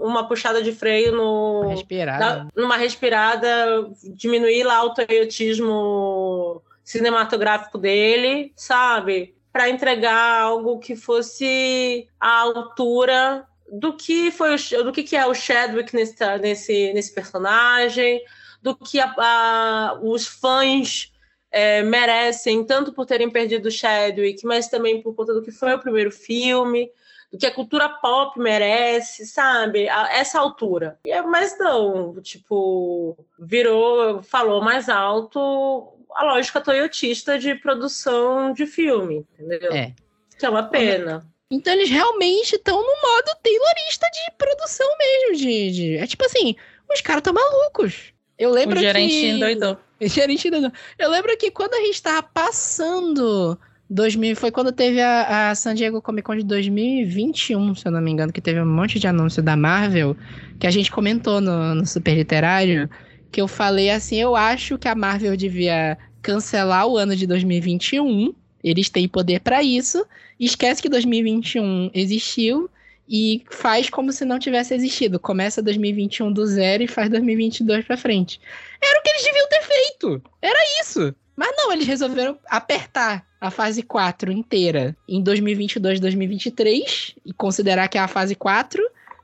uma 0.03 0.29
puxada 0.29 0.63
de 0.63 0.73
freio 0.73 1.13
no, 1.13 1.69
Respirada. 1.71 2.19
Dá- 2.19 2.47
numa 2.55 2.77
respirada, 2.77 3.91
diminuir 4.15 4.65
lá 4.65 4.85
o 4.85 4.95
toyotismo 4.95 6.63
cinematográfico 6.85 7.79
dele, 7.79 8.53
sabe? 8.55 9.35
Para 9.59 9.71
entregar 9.71 10.41
algo 10.43 10.79
que 10.79 10.95
fosse 10.95 12.09
à 12.21 12.43
altura 12.43 13.45
do 13.69 13.93
que 13.97 14.31
foi 14.31 14.55
o, 14.55 14.85
do 14.85 14.93
que, 14.93 15.03
que 15.03 15.17
é 15.17 15.27
o 15.27 15.35
Chadwick 15.35 15.93
nesse, 15.97 16.15
nesse, 16.39 16.93
nesse 16.93 17.13
personagem, 17.13 18.23
do 18.63 18.77
que 18.77 19.01
a- 19.01 19.13
a- 19.19 19.99
os 20.01 20.29
fãs 20.29 21.13
é, 21.51 21.83
merecem, 21.83 22.63
tanto 22.65 22.93
por 22.93 23.05
terem 23.05 23.29
perdido 23.29 23.67
o 23.67 23.71
Chadwick, 23.73 24.47
mas 24.47 24.69
também 24.69 25.03
por 25.03 25.13
conta 25.17 25.35
do 25.35 25.43
que 25.43 25.51
foi 25.51 25.75
o 25.75 25.81
primeiro 25.81 26.13
filme 26.13 26.89
do 27.33 27.37
que 27.37 27.45
a 27.47 27.53
cultura 27.53 27.89
pop 27.89 28.39
merece, 28.39 29.27
sabe? 29.27 29.89
A 29.89 30.17
essa 30.19 30.39
altura. 30.39 31.01
E 31.05 31.11
é- 31.11 31.21
Mas 31.21 31.59
não, 31.59 32.15
tipo, 32.23 33.19
virou, 33.37 34.23
falou 34.23 34.63
mais 34.63 34.89
alto 34.89 35.98
a 36.19 36.25
lógica 36.25 36.61
toyotista 36.61 37.39
de 37.39 37.55
produção 37.55 38.53
de 38.53 38.67
filme, 38.67 39.25
entendeu? 39.39 39.73
É. 39.73 39.95
Que 40.39 40.45
é 40.47 40.51
uma 40.51 40.65
pena. 40.65 41.25
Então 41.51 41.73
eles 41.73 41.89
realmente 41.89 42.57
estão 42.57 42.77
no 42.77 42.83
modo 42.83 43.37
taylorista 43.43 44.07
de 44.13 44.37
produção 44.37 44.87
mesmo. 44.99 45.37
De, 45.37 45.71
de- 45.73 45.97
É 45.97 46.07
tipo 46.07 46.25
assim, 46.25 46.55
os 46.93 47.01
caras 47.01 47.21
estão 47.21 47.33
malucos. 47.33 48.13
Eu 48.39 48.51
O 48.51 48.53
lembro 48.53 48.79
gerente 48.79 49.11
que... 49.13 49.29
endoidou. 49.29 49.79
Gerente 50.01 50.49
não. 50.51 50.71
Eu 50.97 51.11
lembro 51.11 51.37
que 51.37 51.51
quando 51.51 51.75
a 51.75 51.81
gente 51.81 52.01
tava 52.01 52.23
passando 52.23 53.59
2000, 53.91 54.37
foi 54.37 54.51
quando 54.53 54.71
teve 54.71 55.01
a, 55.01 55.51
a 55.51 55.55
San 55.57 55.75
Diego 55.75 56.01
Comic 56.01 56.25
Con 56.25 56.37
de 56.37 56.45
2021, 56.45 57.75
se 57.75 57.87
eu 57.87 57.91
não 57.93 58.01
me 58.01 58.11
engano, 58.11 58.33
que 58.33 58.41
teve 58.41 58.61
um 58.61 58.67
monte 58.67 58.99
de 58.99 59.07
anúncio 59.09 59.43
da 59.43 59.57
Marvel, 59.57 60.17
que 60.61 60.67
a 60.67 60.71
gente 60.71 60.91
comentou 60.93 61.41
no, 61.41 61.75
no 61.75 61.87
Super 61.87 62.15
Literário, 62.15 62.89
que 63.33 63.41
eu 63.41 63.49
falei 63.49 63.91
assim, 63.91 64.17
eu 64.21 64.37
acho 64.37 64.79
que 64.79 64.87
a 64.87 64.95
Marvel 64.95 65.37
devia 65.37 65.99
cancelar 66.23 66.87
o 66.87 66.97
ano 66.97 67.15
de 67.15 67.27
2021, 67.27 68.35
eles 68.63 68.89
têm 68.89 69.09
poder 69.09 69.41
pra 69.41 69.63
isso, 69.63 70.05
esquece 70.39 70.83
que 70.83 70.89
2021 70.89 71.91
existiu 71.95 72.69
e 73.09 73.43
faz 73.51 73.89
como 73.89 74.13
se 74.13 74.25
não 74.25 74.39
tivesse 74.39 74.75
existido. 74.75 75.19
Começa 75.19 75.63
2021 75.63 76.33
do 76.33 76.47
zero 76.47 76.83
e 76.83 76.89
faz 76.89 77.09
2022 77.09 77.85
pra 77.85 77.97
frente. 77.97 78.41
Era 78.83 78.99
o 78.99 79.03
que 79.03 79.09
eles 79.09 79.25
deviam 79.25 79.49
ter 79.49 79.63
feito. 79.63 80.23
Era 80.43 80.59
isso. 80.83 81.15
Mas 81.35 81.55
não, 81.57 81.73
eles 81.73 81.87
resolveram 81.87 82.37
apertar 82.47 83.25
a 83.41 83.51
fase 83.51 83.83
4 83.83 84.33
inteira 84.33 84.97
em 85.09 85.23
2022, 85.23 86.01
2023 86.01 87.15
e 87.25 87.33
considerar 87.33 87.89
que 87.89 87.97
é 87.97 88.01
a 88.01 88.09
fase 88.09 88.35
4 88.35 88.83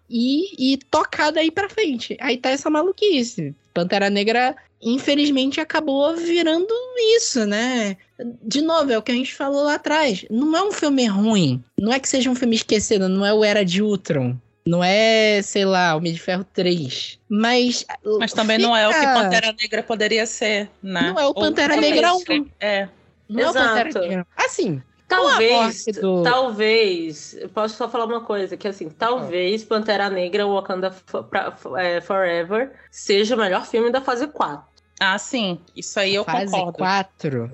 e, 0.09 0.72
e 0.74 0.76
tocar 0.90 1.30
daí 1.30 1.50
pra 1.50 1.68
frente. 1.68 2.16
Aí 2.20 2.36
tá 2.36 2.50
essa 2.50 2.68
maluquice. 2.70 3.55
Pantera 3.72 4.09
Negra, 4.11 4.55
infelizmente, 4.80 5.61
acabou 5.61 6.14
virando 6.16 6.72
isso, 7.16 7.44
né? 7.46 7.96
De 8.42 8.61
novo, 8.62 8.92
é 8.92 8.98
o 8.98 9.02
que 9.02 9.11
a 9.11 9.14
gente 9.14 9.34
falou 9.34 9.64
lá 9.64 9.74
atrás. 9.74 10.24
Não 10.30 10.57
é 10.57 10.62
um 10.62 10.72
filme 10.72 11.07
ruim. 11.07 11.62
Não 11.78 11.92
é 11.92 11.98
que 11.98 12.09
seja 12.09 12.30
um 12.30 12.34
filme 12.34 12.55
esquecido, 12.57 13.09
não 13.09 13.24
é 13.26 13.32
o 13.34 13.42
Era 13.44 13.64
de 13.64 13.82
Ultron. 13.82 14.36
Não 14.66 14.82
é, 14.82 15.42
sei 15.42 15.64
lá, 15.66 15.94
Homem 15.94 16.12
de 16.12 16.18
Ferro 16.20 16.42
3. 16.55 17.18
Mas. 17.28 17.84
Mas 18.18 18.32
também 18.32 18.57
não 18.57 18.74
é 18.74 18.88
o 18.88 18.92
que 18.92 18.98
fica- 19.00 19.12
Pantera 19.14 19.55
Negra 19.61 19.82
poderia 19.82 20.24
ser, 20.24 20.70
né? 20.82 21.02
Não 21.12 21.18
é 21.20 21.24
o 21.24 21.28
Ou- 21.28 21.34
Pantera 21.34 21.74
é 21.76 21.80
Negra 21.80 22.09
isso. 22.14 22.24
1. 22.32 22.46
É. 22.61 22.88
Não 23.28 23.40
é 23.40 23.46
o 23.46 23.50
Exato. 23.50 23.68
Pantera 23.84 24.00
Negra. 24.09 24.26
Assim, 24.36 24.82
Talvez, 25.07 25.84
do- 26.00 26.22
talvez, 26.22 27.34
eu 27.34 27.48
posso 27.48 27.76
só 27.76 27.88
falar 27.88 28.07
uma 28.07 28.22
coisa, 28.22 28.57
que 28.57 28.66
assim, 28.66 28.88
talvez 28.88 29.62
Pantera 29.64 30.09
Negra 30.11 30.46
Wakanda 30.46 30.90
Fo- 30.90 31.22
pra- 31.24 31.55
é, 31.78 32.00
Forever 32.00 32.72
seja 32.90 33.34
o 33.34 33.38
melhor 33.38 33.66
filme 33.66 33.90
da 33.90 34.00
fase 34.00 34.26
4. 34.26 34.64
Ah, 35.00 35.18
sim. 35.18 35.61
Isso 35.76 35.98
aí 36.00 36.14
eu 36.14 36.24
Fase 36.24 36.46
concordo. 36.46 36.78
4. 36.78 37.50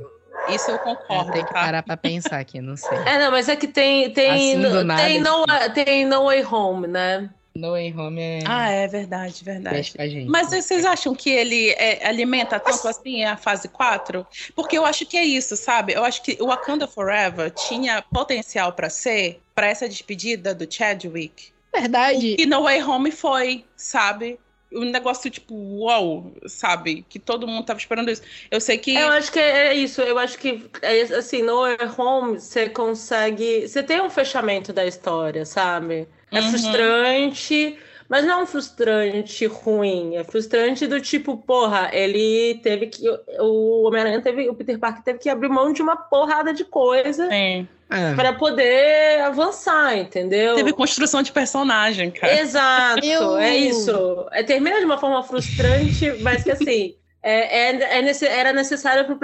Isso 0.46 0.70
eu 0.70 0.78
concordo, 0.78 1.32
tenho 1.32 1.44
que 1.44 1.52
tá? 1.52 1.60
parar 1.60 1.82
pra 1.82 1.96
pensar 1.96 2.38
aqui, 2.38 2.60
não 2.60 2.76
sei. 2.76 2.98
É, 2.98 3.18
não, 3.18 3.30
mas 3.30 3.48
é 3.48 3.56
que 3.56 3.68
tem 3.68 4.10
tem 4.12 4.30
Assim, 4.30 4.62
do 4.62 4.84
nada, 4.84 5.02
tem, 5.02 5.20
no, 5.20 5.44
tem 5.74 6.04
No 6.06 6.24
Way 6.24 6.44
Home, 6.44 6.86
né? 6.86 7.30
No 7.54 7.72
Way 7.72 7.92
Home 7.96 8.20
é. 8.20 8.38
Ah, 8.46 8.70
é 8.70 8.86
verdade, 8.86 9.42
verdade. 9.42 9.94
Mas 10.28 10.50
vocês 10.50 10.84
acham 10.84 11.14
que 11.14 11.30
ele 11.30 11.70
é, 11.70 12.06
alimenta 12.06 12.60
tanto 12.60 12.86
assim 12.86 13.24
a 13.24 13.36
fase 13.36 13.68
4? 13.68 14.26
Porque 14.54 14.78
eu 14.78 14.86
acho 14.86 15.04
que 15.04 15.16
é 15.16 15.24
isso, 15.24 15.56
sabe? 15.56 15.92
Eu 15.92 16.04
acho 16.04 16.22
que 16.22 16.36
o 16.40 16.46
Wakanda 16.46 16.86
Forever 16.86 17.50
tinha 17.50 18.02
potencial 18.02 18.72
pra 18.72 18.88
ser, 18.88 19.40
pra 19.54 19.66
essa 19.66 19.88
despedida 19.88 20.54
do 20.54 20.72
Chadwick. 20.72 21.52
Verdade. 21.74 22.36
E 22.38 22.46
No 22.46 22.62
Way 22.62 22.82
Home 22.82 23.10
foi, 23.10 23.64
sabe? 23.76 24.38
Um 24.72 24.84
negócio 24.84 25.30
tipo, 25.30 25.54
uau, 25.54 26.32
sabe? 26.46 27.02
Que 27.02 27.18
todo 27.18 27.46
mundo 27.46 27.64
tava 27.66 27.78
esperando 27.78 28.10
isso. 28.10 28.22
Eu 28.50 28.60
sei 28.60 28.78
que. 28.78 28.92
Eu 28.92 29.08
acho 29.08 29.30
que 29.32 29.38
é 29.38 29.74
isso, 29.74 30.00
eu 30.02 30.18
acho 30.18 30.38
que 30.38 30.68
é 30.82 31.02
assim, 31.02 31.42
No 31.42 31.62
Home 31.98 32.40
você 32.40 32.68
consegue, 32.68 33.68
você 33.68 33.82
tem 33.82 34.00
um 34.00 34.10
fechamento 34.10 34.72
da 34.72 34.84
história, 34.84 35.44
sabe? 35.44 36.08
É 36.32 36.40
Uhum. 36.40 36.50
frustrante, 36.50 37.78
mas 38.08 38.24
não 38.24 38.40
é 38.40 38.42
um 38.42 38.46
frustrante 38.46 39.46
ruim, 39.46 40.16
é 40.16 40.24
frustrante 40.24 40.86
do 40.86 41.00
tipo, 41.00 41.36
porra, 41.38 41.90
ele 41.92 42.56
teve 42.62 42.86
que 42.88 43.08
o 43.40 43.86
Homem-Aranha 43.86 44.20
teve, 44.22 44.48
o 44.48 44.54
Peter 44.54 44.78
Parker 44.78 45.02
teve 45.04 45.18
que 45.18 45.28
abrir 45.28 45.48
mão 45.48 45.72
de 45.72 45.82
uma 45.82 45.96
porrada 45.96 46.52
de 46.52 46.64
coisa 46.64 47.28
Sim. 47.28 47.68
Ah, 47.90 48.12
pra 48.14 48.32
poder 48.32 49.20
avançar, 49.22 49.96
entendeu? 49.98 50.54
Teve 50.54 50.72
construção 50.72 51.22
de 51.22 51.32
personagem, 51.32 52.10
cara. 52.10 52.40
Exato, 52.40 53.04
Eu- 53.04 53.36
é 53.36 53.56
isso. 53.56 54.26
É, 54.30 54.42
termina 54.44 54.78
de 54.78 54.84
uma 54.84 54.96
forma 54.98 55.22
frustrante, 55.24 56.12
mas 56.20 56.42
que 56.44 56.50
assim. 56.52 56.94
É, 57.22 57.68
é- 57.70 57.98
é 57.98 58.02
nesse- 58.02 58.26
era 58.26 58.50
necessário 58.52 59.04
pro, 59.04 59.18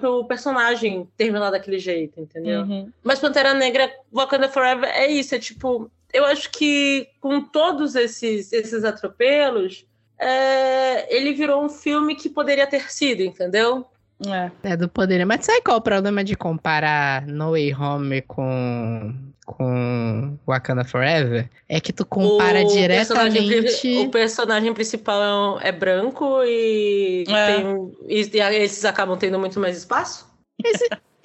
pro 0.00 0.24
personagem 0.26 1.06
terminar 1.16 1.50
daquele 1.50 1.78
jeito, 1.78 2.18
entendeu? 2.20 2.62
Uhum. 2.62 2.90
Mas 3.02 3.18
Pantera 3.18 3.52
Negra, 3.52 3.90
Wakanda 4.10 4.48
Forever 4.48 4.88
é 4.88 5.08
isso, 5.08 5.34
é 5.34 5.38
tipo, 5.38 5.90
eu 6.12 6.24
acho 6.24 6.50
que 6.50 7.06
com 7.20 7.42
todos 7.42 7.96
esses, 7.96 8.50
esses 8.50 8.82
atropelos, 8.82 9.84
é, 10.18 11.14
ele 11.14 11.32
virou 11.34 11.62
um 11.62 11.68
filme 11.68 12.14
que 12.14 12.30
poderia 12.30 12.66
ter 12.66 12.90
sido, 12.90 13.22
entendeu? 13.22 13.84
É. 14.26 14.50
é 14.62 14.76
do 14.76 14.88
poder. 14.88 15.24
Mas 15.24 15.44
sabe 15.44 15.60
qual 15.62 15.76
é 15.76 15.80
o 15.80 15.82
problema 15.82 16.22
de 16.22 16.36
comparar 16.36 17.26
No 17.26 17.50
Way 17.50 17.74
Home 17.74 18.22
com, 18.22 19.14
com 19.44 20.38
Wakanda 20.46 20.84
Forever? 20.84 21.48
É 21.68 21.80
que 21.80 21.92
tu 21.92 22.06
compara 22.06 22.60
o 22.60 22.68
personagem, 22.72 23.42
diretamente. 23.42 23.80
pri- 23.80 23.98
o 23.98 24.10
personagem 24.10 24.72
principal 24.72 25.58
é 25.60 25.72
branco 25.72 26.42
e, 26.44 27.24
É. 27.28 27.46
tem- 27.56 27.92
e- 28.08 28.30
e 28.32 28.56
esses 28.62 28.84
acabam 28.84 29.18
tendo 29.18 29.38
muito 29.38 29.58
mais 29.58 29.76
espaço? 29.76 30.26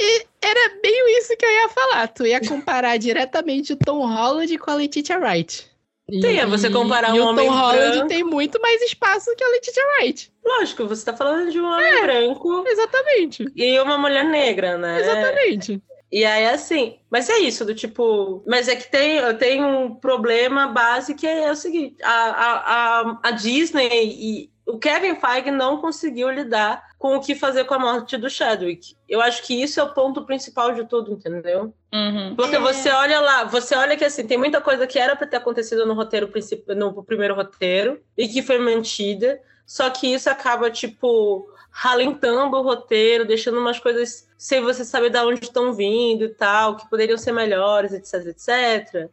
E 0.02 0.26
era 0.42 0.76
bem 0.82 1.18
isso 1.20 1.36
que 1.38 1.46
eu 1.46 1.52
ia 1.52 1.70
falar. 1.70 2.08
Tu 2.08 2.26
ia 2.26 2.40
comparar 2.46 2.98
diretamente 2.98 3.74
o 3.74 3.76
Tom 3.78 4.08
Holland 4.08 4.58
com 4.58 4.72
a 4.72 4.76
Letitia 4.76 5.20
Wright. 5.20 5.69
Sim, 6.12 6.38
é 6.38 6.46
você 6.46 6.70
comparar 6.70 7.16
e 7.16 7.20
um 7.20 7.26
o 7.26 7.28
homem 7.30 7.48
Tom 7.48 7.54
Holland 7.54 7.92
branco- 7.92 8.08
tem 8.08 8.24
muito 8.24 8.62
mais 8.62 8.82
espaço 8.82 9.36
que 9.36 9.44
a 9.44 9.48
Letitia 9.50 9.84
Wright. 10.00 10.32
Lógico, 10.46 10.88
você 10.88 11.06
tá 11.06 11.16
falando 11.16 11.52
de 11.52 11.60
um 11.60 11.66
homem 11.66 12.02
branco 12.02 12.64
Exatamente. 12.68 13.46
e 13.56 13.80
uma 13.80 13.98
mulher 13.98 14.26
negra, 14.26 14.78
né? 14.78 15.00
Exatamente. 15.00 15.82
E 16.12 16.26
aí, 16.26 16.48
assim, 16.48 16.98
mas 17.10 17.30
é 17.30 17.38
isso, 17.38 17.64
do 17.64 17.76
tipo. 17.76 18.44
Mas 18.48 18.68
é 18.68 18.76
que 18.76 18.90
tem, 18.90 19.18
eu 19.18 19.38
tenho 19.38 19.68
um 19.68 19.94
problema 19.94 20.68
base 20.68 21.14
que 21.14 21.28
é 21.28 21.52
o 21.52 21.56
seguinte: 21.56 21.98
a, 22.02 22.12
a, 22.12 22.54
a, 23.02 23.20
a 23.26 23.32
Disney 23.32 23.90
e 24.20 24.50
o 24.66 24.80
Kevin 24.80 25.16
Feige 25.16 25.52
não 25.52 25.78
conseguiu 25.78 26.32
lidar 26.32 26.84
com 26.98 27.16
o 27.16 27.20
que 27.22 27.36
fazer 27.36 27.66
com 27.66 27.76
a 27.76 27.80
morte 27.80 28.18
do 28.18 28.30
Chadwick. 28.30 28.96
Eu 29.08 29.22
acho 29.22 29.44
que 29.44 29.62
isso 29.62 29.80
é 29.80 29.84
o 29.84 29.94
ponto 29.94 30.26
principal 30.26 30.74
de 30.74 30.88
tudo, 30.88 31.14
entendeu? 31.14 31.74
Uhum. 31.94 32.36
Porque 32.36 32.56
É. 32.56 32.60
você 32.60 32.90
olha 32.90 33.20
lá, 33.20 33.44
você 33.46 33.76
olha 33.76 33.98
que 33.98 34.06
assim, 34.06 34.26
tem 34.28 34.38
muita 34.38 34.62
coisa 34.62 34.86
que 34.86 35.00
era 35.00 35.16
para 35.16 35.26
ter 35.28 35.38
acontecido 35.38 35.86
no 35.86 35.94
roteiro 35.94 36.28
principal, 36.28 36.76
no 36.76 37.04
primeiro 37.04 37.34
roteiro, 37.34 38.00
e 38.18 38.28
que 38.28 38.42
foi 38.44 38.60
mantida, 38.60 39.42
só 39.66 39.90
que 39.90 40.14
isso 40.14 40.30
acaba, 40.30 40.70
tipo, 40.70 41.48
ralentando 41.72 42.58
o 42.58 42.62
roteiro, 42.62 43.26
deixando 43.26 43.60
umas 43.60 43.80
coisas 43.80 44.28
sem 44.38 44.62
você 44.62 44.86
saber 44.86 45.10
de 45.10 45.20
onde 45.20 45.44
estão 45.44 45.74
vindo 45.74 46.26
e 46.26 46.30
tal, 46.30 46.76
que 46.78 46.90
poderiam 46.90 47.18
ser 47.18 47.32
melhores, 47.32 47.92
etc, 47.94 48.28
etc. 48.28 49.10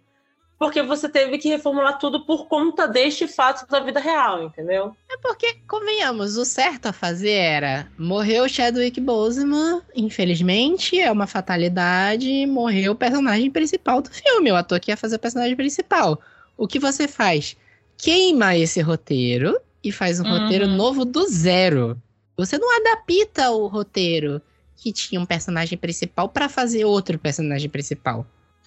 Porque 0.58 0.82
você 0.82 1.06
teve 1.08 1.36
que 1.36 1.48
reformular 1.50 1.98
tudo 1.98 2.24
por 2.24 2.46
conta 2.48 2.88
deste 2.88 3.28
fato 3.28 3.66
da 3.70 3.78
vida 3.80 4.00
real, 4.00 4.42
entendeu? 4.42 4.96
É 5.10 5.16
porque, 5.18 5.54
convenhamos, 5.68 6.38
o 6.38 6.46
certo 6.46 6.86
a 6.86 6.92
fazer 6.94 7.30
era 7.32 7.86
morreu 7.98 8.48
Chadwick 8.48 8.98
Boseman, 8.98 9.82
infelizmente, 9.94 10.98
é 10.98 11.12
uma 11.12 11.26
fatalidade, 11.26 12.46
morreu 12.46 12.92
o 12.92 12.96
personagem 12.96 13.50
principal 13.50 14.00
do 14.00 14.10
filme, 14.10 14.50
o 14.50 14.56
ator 14.56 14.80
que 14.80 14.90
ia 14.90 14.96
fazer 14.96 15.16
o 15.16 15.20
personagem 15.20 15.56
principal. 15.56 16.20
O 16.56 16.66
que 16.66 16.78
você 16.78 17.06
faz? 17.06 17.54
Queima 17.98 18.56
esse 18.56 18.80
roteiro 18.80 19.58
e 19.84 19.92
faz 19.92 20.20
um 20.20 20.24
Uhum. 20.24 20.38
roteiro 20.38 20.66
novo 20.66 21.04
do 21.04 21.26
zero. 21.28 22.00
Você 22.36 22.58
não 22.58 22.74
adapta 22.76 23.50
o 23.50 23.66
roteiro 23.66 24.40
que 24.74 24.92
tinha 24.92 25.20
um 25.20 25.26
personagem 25.26 25.76
principal 25.78 26.28
pra 26.28 26.48
fazer 26.48 26.84
outro 26.84 27.18
personagem 27.18 27.68
principal. 27.68 28.26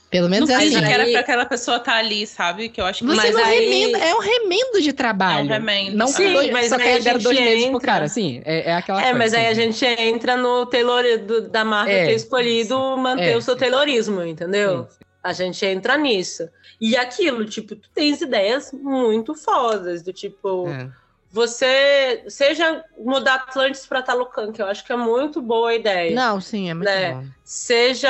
Pelo 0.10 0.28
menos 0.28 0.50
Não 0.50 0.56
é 0.56 0.60
assim. 0.64 0.80
que 0.80 0.92
era 0.92 1.06
pra 1.06 1.20
aquela 1.20 1.46
pessoa 1.46 1.78
estar 1.78 1.94
ali, 1.96 2.26
sabe? 2.26 2.68
Que 2.70 2.82
eu 2.82 2.86
acho 2.86 3.00
que 3.00 3.06
Mas 3.16 3.32
não 3.32 3.46
aí- 3.46 3.60
remenda, 3.60 3.98
é 4.00 4.16
um 4.16 4.20
remendo 4.20 4.82
de 4.82 4.92
trabalho. 4.92 5.42
É 5.42 5.44
um 5.44 5.48
remendo. 5.48 5.96
Não 5.96 6.08
Sim, 6.08 6.34
dois, 6.34 6.50
mas 6.52 6.70
só 6.70 6.76
aí 6.76 6.82
que 6.82 6.88
aí 6.88 7.02
deram 7.04 7.20
dois 7.20 7.40
meses 7.40 7.66
pro 7.66 7.76
entra- 7.76 7.86
cara, 7.86 8.06
assim. 8.06 8.42
É, 8.44 8.72
é 8.72 8.76
aquela 8.76 9.00
É, 9.00 9.04
coisa. 9.04 9.18
mas 9.20 9.34
aí 9.36 9.46
a 9.46 9.52
assim. 9.52 9.62
gente 9.72 9.86
entra 9.86 10.36
no 10.36 10.66
Taylor 10.66 11.04
do- 11.20 11.48
da 11.50 11.64
Marvel 11.64 11.96
É, 11.96 12.06
ter 12.08 12.14
escolhido 12.16 12.98
manter 12.98 13.34
É, 13.34 13.38
o 13.38 13.42
seu 13.42 13.54
sim. 13.54 13.60
Taylorismo, 13.60 14.24
entendeu? 14.24 14.84
Sim, 14.84 14.88
sim. 14.90 15.06
A 15.22 15.34
gente 15.34 15.66
entra 15.66 15.96
nisso. 15.98 16.50
E 16.82 16.96
aquilo, 16.98 17.46
tipo, 17.46 17.76
tu 17.76 17.88
tens 17.94 18.20
ideias 18.22 18.72
muito 18.74 19.36
fodas, 19.36 20.02
do 20.02 20.12
tipo, 20.14 20.68
É. 20.70 20.90
você 21.32 22.24
seja 22.28 22.84
mudar 22.98 23.36
Atlantis 23.36 23.86
pra 23.86 24.02
Talocan, 24.02 24.52
que 24.52 24.62
eu 24.62 24.66
acho 24.66 24.84
que 24.84 24.92
é 24.92 24.98
muito 24.98 25.42
boa 25.42 25.70
a 25.70 25.76
ideia. 25.76 26.16
Não, 26.16 26.42
sim, 26.42 26.70
é 26.70 26.74
muito 26.74 26.86
Né? 26.88 27.14
bom. 27.14 27.26
Seja, 27.44 28.10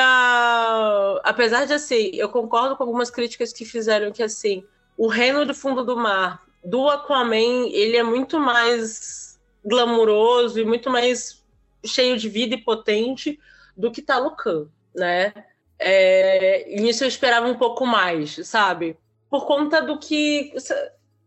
apesar 1.24 1.66
de 1.66 1.74
assim, 1.74 2.12
eu 2.14 2.30
concordo 2.30 2.76
com 2.76 2.84
algumas 2.84 3.10
críticas 3.10 3.52
que 3.52 3.66
fizeram 3.66 4.12
que 4.12 4.24
assim, 4.24 4.64
o 4.98 5.08
Reino 5.08 5.46
do 5.46 5.54
Fundo 5.54 5.84
do 5.84 5.98
Mar 5.98 6.42
do 6.64 6.90
Aquaman, 6.90 7.68
ele 7.72 7.96
é 7.98 8.04
muito 8.04 8.40
mais 8.40 9.40
glamuroso 9.64 10.60
e 10.60 10.66
muito 10.66 10.90
mais 10.90 11.44
cheio 11.86 12.18
de 12.18 12.28
vida 12.28 12.56
e 12.56 12.62
potente 12.62 13.40
do 13.76 13.92
que 13.92 14.02
Talocan, 14.02 14.68
né? 14.94 15.34
É, 15.78 16.70
e 16.70 16.82
nisso 16.82 17.04
eu 17.04 17.08
esperava 17.08 17.48
um 17.48 17.58
pouco 17.58 17.86
mais, 17.86 18.46
sabe? 18.48 18.98
Por 19.30 19.46
conta 19.46 19.82
do 19.82 19.98
que. 19.98 20.54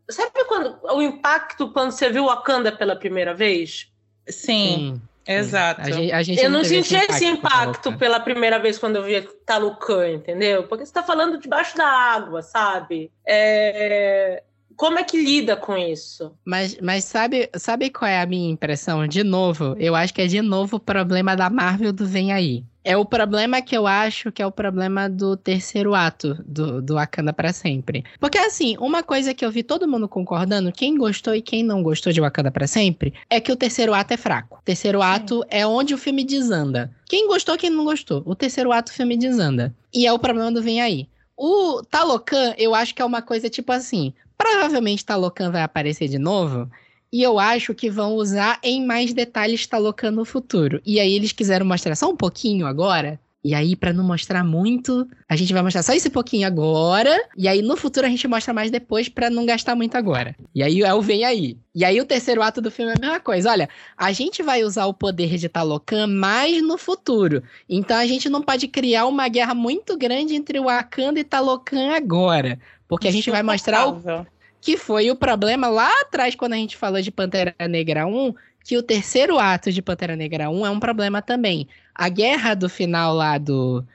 Sabe 0.09 0.31
quando 0.47 0.77
o 0.83 1.01
impacto 1.01 1.71
quando 1.71 1.91
você 1.91 2.09
viu 2.09 2.25
Wakanda 2.25 2.71
pela 2.71 2.95
primeira 2.95 3.33
vez? 3.33 3.87
Sim, 4.27 4.95
Sim. 4.95 5.01
exato. 5.27 5.81
A 5.81 5.91
gente, 5.91 6.11
a 6.11 6.23
gente 6.23 6.41
Eu 6.41 6.49
não 6.49 6.61
teve 6.61 6.83
senti 6.83 6.95
esse 6.95 7.25
impacto 7.25 7.83
Talocan. 7.83 7.97
pela 7.97 8.19
primeira 8.19 8.59
vez 8.59 8.77
quando 8.77 8.97
eu 8.97 9.03
vi 9.03 9.21
Talucan, 9.45 10.09
entendeu? 10.11 10.67
Porque 10.67 10.85
você 10.85 10.93
tá 10.93 11.03
falando 11.03 11.37
debaixo 11.37 11.75
da 11.77 11.87
água, 11.87 12.41
sabe? 12.41 13.11
É, 13.25 14.43
Como 14.75 14.97
é 14.99 15.03
que 15.03 15.17
lida 15.23 15.55
com 15.55 15.77
isso? 15.77 16.35
Mas, 16.45 16.77
mas 16.81 17.03
sabe, 17.05 17.49
sabe 17.55 17.89
qual 17.89 18.09
é 18.09 18.19
a 18.21 18.25
minha 18.25 18.49
impressão? 18.51 19.07
De 19.07 19.23
novo, 19.23 19.75
eu 19.77 19.95
acho 19.95 20.13
que 20.13 20.21
é 20.21 20.27
de 20.27 20.41
novo 20.41 20.77
o 20.77 20.79
problema 20.79 21.35
da 21.35 21.49
Marvel 21.49 21.93
do 21.93 22.05
Vem 22.05 22.31
Aí. 22.33 22.65
É 22.83 22.97
o 22.97 23.05
problema 23.05 23.61
que 23.61 23.75
eu 23.75 23.87
acho 23.87 24.31
que 24.31 24.41
é 24.41 24.45
o 24.45 24.51
problema 24.51 25.09
do 25.09 25.37
terceiro 25.37 25.95
ato 25.95 26.37
do, 26.45 26.81
do 26.81 26.95
Wakanda 26.95 27.31
pra 27.31 27.53
sempre. 27.53 28.03
Porque 28.19 28.37
assim, 28.37 28.75
uma 28.77 29.01
coisa 29.01 29.33
que 29.33 29.45
eu 29.45 29.51
vi 29.51 29.63
todo 29.63 29.87
mundo 29.87 30.07
concordando, 30.07 30.71
quem 30.71 30.97
gostou 30.97 31.33
e 31.33 31.41
quem 31.41 31.63
não 31.63 31.81
gostou 31.81 32.11
de 32.11 32.19
Wakanda 32.19 32.51
pra 32.51 32.67
sempre, 32.67 33.13
é 33.29 33.39
que 33.39 33.51
o 33.51 33.55
terceiro 33.55 33.93
ato 33.93 34.13
é 34.13 34.17
fraco. 34.17 34.59
O 34.59 34.65
terceiro 34.65 35.01
ato 35.01 35.45
é 35.49 35.65
onde 35.65 35.93
o 35.93 35.97
filme 35.97 36.25
desanda. 36.25 36.91
Quem 37.07 37.27
gostou, 37.27 37.57
quem 37.57 37.69
não 37.69 37.85
gostou. 37.85 38.21
O 38.25 38.35
terceiro 38.35 38.71
ato 38.71 38.91
o 38.91 38.95
filme 38.95 39.15
desanda. 39.15 39.73
E 39.93 40.05
é 40.05 40.11
o 40.11 40.19
problema 40.19 40.51
do 40.51 40.61
Vem 40.61 40.81
Aí. 40.81 41.07
O 41.37 41.81
Talocan, 41.89 42.53
eu 42.57 42.75
acho 42.75 42.93
que 42.93 43.01
é 43.01 43.05
uma 43.05 43.21
coisa 43.21 43.49
tipo 43.49 43.71
assim. 43.71 44.13
Provavelmente 44.37 45.05
Talocan 45.05 45.51
vai 45.51 45.61
aparecer 45.61 46.07
de 46.09 46.19
novo. 46.19 46.69
E 47.13 47.21
eu 47.21 47.37
acho 47.37 47.75
que 47.75 47.91
vão 47.91 48.15
usar 48.15 48.57
em 48.63 48.83
mais 48.83 49.13
detalhes 49.13 49.67
Talocan 49.67 50.09
no 50.09 50.25
futuro. 50.25 50.81
E 50.83 50.99
aí 50.99 51.13
eles 51.13 51.31
quiseram 51.31 51.63
mostrar 51.63 51.95
só 51.95 52.09
um 52.09 52.15
pouquinho 52.15 52.65
agora. 52.65 53.19
E 53.43 53.53
aí, 53.53 53.75
pra 53.75 53.93
não 53.93 54.03
mostrar 54.03 54.43
muito, 54.43 55.05
a 55.29 55.35
gente 55.35 55.53
vai 55.53 55.61
mostrar 55.61 55.83
só 55.83 55.93
esse 55.93 56.09
pouquinho 56.09 56.47
agora. 56.47 57.13
E 57.37 57.47
aí, 57.47 57.61
no 57.61 57.77
futuro, 57.77 58.07
a 58.07 58.09
gente 58.09 58.27
mostra 58.27 58.53
mais 58.53 58.71
depois 58.71 59.09
pra 59.09 59.29
não 59.29 59.45
gastar 59.45 59.75
muito 59.75 59.95
agora. 59.95 60.33
E 60.55 60.63
aí, 60.63 60.81
é 60.81 60.93
o 60.93 61.01
vem 61.01 61.23
aí. 61.23 61.57
E 61.75 61.85
aí, 61.85 61.99
o 61.99 62.05
terceiro 62.05 62.41
ato 62.41 62.61
do 62.61 62.71
filme 62.71 62.93
é 62.93 62.95
a 62.97 62.99
mesma 62.99 63.19
coisa. 63.19 63.51
Olha, 63.51 63.69
a 63.97 64.11
gente 64.13 64.41
vai 64.41 64.63
usar 64.63 64.85
o 64.85 64.93
poder 64.93 65.37
de 65.37 65.49
Talocan 65.49 66.07
mais 66.07 66.63
no 66.63 66.77
futuro. 66.79 67.43
Então, 67.69 67.97
a 67.97 68.07
gente 68.07 68.27
não 68.29 68.41
pode 68.41 68.67
criar 68.69 69.05
uma 69.05 69.27
guerra 69.27 69.53
muito 69.53 69.97
grande 69.97 70.35
entre 70.35 70.57
o 70.57 70.63
Wakanda 70.63 71.19
e 71.19 71.23
Talocan 71.23 71.91
agora. 71.91 72.57
Porque 72.87 73.07
a 73.07 73.11
gente 73.11 73.29
vai 73.29 73.43
mostrar 73.43 73.87
o. 73.87 74.01
que 74.63 74.77
foi 74.77 75.11
o 75.11 75.15
problema 75.15 75.67
lá 75.67 75.91
atrás, 75.99 76.35
quando 76.35 76.53
a 76.53 76.55
gente 76.55 76.77
falou 76.77 77.01
de 77.01 77.11
Pantera 77.11 77.53
Negra 77.69 78.07
1, 78.07 78.33
que 78.63 78.77
o 78.77 78.81
terceiro 78.81 79.37
ato 79.37 79.69
de 79.73 79.81
Pantera 79.81 80.15
Negra 80.15 80.49
1 80.49 80.65
é 80.65 80.69
um 80.69 80.79
problema 80.79 81.21
também. 81.21 81.67
A 81.93 82.07
guerra 82.07 82.53
do 82.53 82.69
final 82.69 83.13
lá 83.13 83.37
do, 83.37 83.85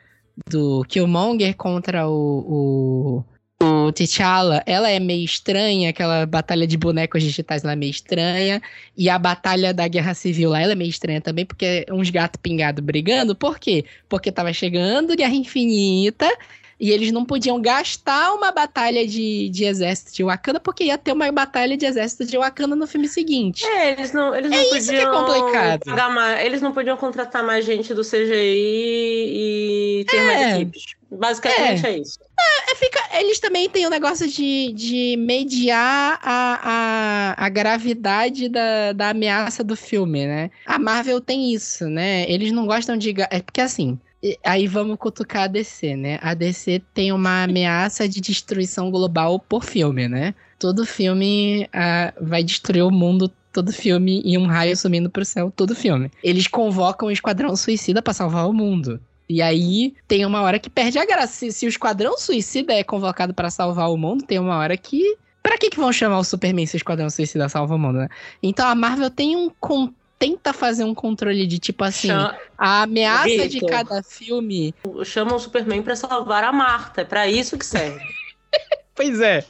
do 0.47 0.85
Killmonger 0.87 1.57
contra 1.57 2.07
o, 2.07 3.25
o, 3.59 3.65
o 3.65 3.93
T'Challa, 3.93 4.63
ela 4.67 4.91
é 4.91 5.01
meio 5.01 5.25
estranha, 5.25 5.89
aquela 5.89 6.27
batalha 6.27 6.67
de 6.67 6.77
bonecos 6.77 7.23
digitais 7.23 7.63
lá 7.63 7.73
é 7.73 7.77
meio 7.77 7.91
estranha, 7.91 8.61
e 8.95 9.09
a 9.09 9.19
batalha 9.19 9.73
da 9.73 9.89
Guerra 9.89 10.13
Civil 10.13 10.51
lá, 10.51 10.61
ela 10.61 10.73
é 10.73 10.77
meio 10.77 10.91
estranha 10.91 11.23
também, 11.23 11.47
porque 11.47 11.87
é 11.89 11.95
uns 11.95 12.11
gatos 12.11 12.39
pingados 12.43 12.85
brigando, 12.85 13.35
por 13.35 13.59
quê? 13.59 13.87
Porque 14.07 14.31
tava 14.31 14.53
chegando 14.53 15.17
Guerra 15.17 15.35
Infinita, 15.35 16.31
e 16.81 16.91
eles 16.91 17.11
não 17.13 17.25
podiam 17.25 17.61
gastar 17.61 18.33
uma 18.35 18.53
batalha 18.53 19.07
de, 19.07 19.49
de 19.49 19.65
exército 19.65 20.13
de 20.15 20.23
Wakanda, 20.23 20.61
porque 20.61 20.85
ia 20.85 20.97
ter 20.99 21.13
uma 21.13 21.31
batalha 21.33 21.77
de 21.77 21.85
exército 21.87 22.25
de 22.25 22.37
Wakanda 22.39 22.77
no 22.77 22.87
filme 22.87 23.09
seguinte. 23.09 23.65
É, 23.65 23.93
eles 23.93 24.13
não, 24.13 24.35
eles 24.35 24.51
não 24.51 24.59
É 24.59 24.63
podiam 24.65 24.79
isso 24.79 24.91
que 24.91 24.97
é 24.97 25.07
complicado. 25.07 25.81
pagar 25.85 26.11
mais, 26.11 26.45
eles 26.45 26.63
não 26.63 26.73
podiam 26.73 26.97
contratar 26.97 27.43
mais 27.45 27.65
gente 27.65 27.93
do 27.93 28.03
CGI 28.03 30.01
e 30.01 30.05
ter 30.09 30.17
É. 30.19 30.25
mais 30.27 30.55
equipes. 30.55 30.85
Basicamente 31.11 31.87
é, 31.87 31.99
isso. 31.99 32.19
É, 32.71 32.75
fica, 32.75 33.01
eles 33.19 33.41
também 33.41 33.69
têm 33.71 33.87
o 33.87 33.91
negócio 33.91 34.29
de, 34.29 34.73
de 34.75 35.17
mediar 35.19 36.21
a, 36.23 37.35
a, 37.39 37.47
a 37.47 37.49
gravidade 37.49 38.49
da, 38.49 38.93
da 38.93 39.09
ameaça 39.11 39.65
do 39.65 39.75
filme, 39.75 40.27
né? 40.27 40.51
A 40.67 40.79
Marvel 40.79 41.19
tem 41.21 41.53
isso, 41.55 41.89
né? 41.89 42.31
Eles 42.31 42.53
não 42.53 42.67
gostam 42.67 42.97
de. 42.97 43.15
É 43.31 43.41
porque 43.41 43.61
assim. 43.63 43.99
Aí 44.45 44.67
vamos 44.67 44.97
cutucar 44.99 45.45
a 45.45 45.47
DC, 45.47 45.95
né? 45.97 46.19
A 46.21 46.35
DC 46.35 46.83
tem 46.93 47.13
uma 47.13 47.45
ameaça 47.45 48.09
de 48.09 48.21
destruição 48.21 48.91
global 48.91 49.39
por 49.39 49.65
filme, 49.65 50.09
né? 50.09 50.35
Todo 50.59 50.85
filme 50.85 51.69
ah, 51.73 52.13
vai 52.21 52.43
destruir 52.43 52.83
o 52.85 52.91
mundo, 52.91 53.31
todo 53.53 53.73
filme, 53.73 54.21
e 54.25 54.37
um 54.37 54.47
raio 54.47 54.77
sumindo 54.77 55.09
pro 55.09 55.25
céu, 55.25 55.53
todo 55.55 55.75
filme. 55.75 56.11
Eles 56.23 56.49
convocam 56.49 57.09
o 57.09 57.13
Esquadrão 57.13 57.55
Suicida 57.55 58.03
pra 58.03 58.13
salvar 58.13 58.49
o 58.49 58.53
mundo. 58.53 59.01
E 59.29 59.41
aí 59.41 59.95
tem 60.09 60.25
uma 60.27 60.41
hora 60.43 60.59
que 60.59 60.71
perde 60.71 60.99
a 60.99 61.05
graça. 61.07 61.35
Se, 61.35 61.53
se 61.53 61.67
o 61.67 61.69
Esquadrão 61.69 62.19
Suicida 62.19 62.73
é 62.73 62.83
convocado 62.83 63.33
pra 63.35 63.51
salvar 63.51 63.91
o 63.91 63.97
mundo, 63.97 64.25
tem 64.25 64.39
uma 64.39 64.57
hora 64.57 64.77
que. 64.77 65.17
Pra 65.43 65.57
que, 65.57 65.71
que 65.71 65.79
vão 65.79 65.93
chamar 65.93 66.19
o 66.19 66.25
Superman 66.25 66.67
se 66.67 66.77
o 66.77 66.79
Esquadrão 66.79 67.09
Suicida 67.09 67.49
salva 67.49 67.75
o 67.75 67.79
mundo, 67.79 67.99
né? 68.01 68.09
Então 68.43 68.67
a 68.67 68.75
Marvel 68.75 69.11
tem 69.11 69.37
um. 69.37 69.49
con- 69.61 69.93
Tenta 70.19 70.53
fazer 70.53 70.83
um 70.85 70.95
controle 70.95 71.47
de 71.47 71.59
tipo 71.59 71.85
assim. 71.85 72.09
Cha- 72.09 72.37
A 72.57 72.83
ameaça 72.83 73.29
de 73.49 73.61
Vitor. 73.61 73.71
cada 73.71 74.03
filme. 74.03 74.75
Chamam 75.05 75.37
o 75.37 75.39
Superman 75.39 75.83
pra 75.83 75.95
salvar 75.95 76.43
a 76.45 76.53
Marta. 76.53 77.03
É 77.03 77.05
pra 77.05 77.29
isso 77.29 77.57
que 77.57 77.65
serve. 77.67 78.01
Pois 78.95 79.21
é. 79.21 79.45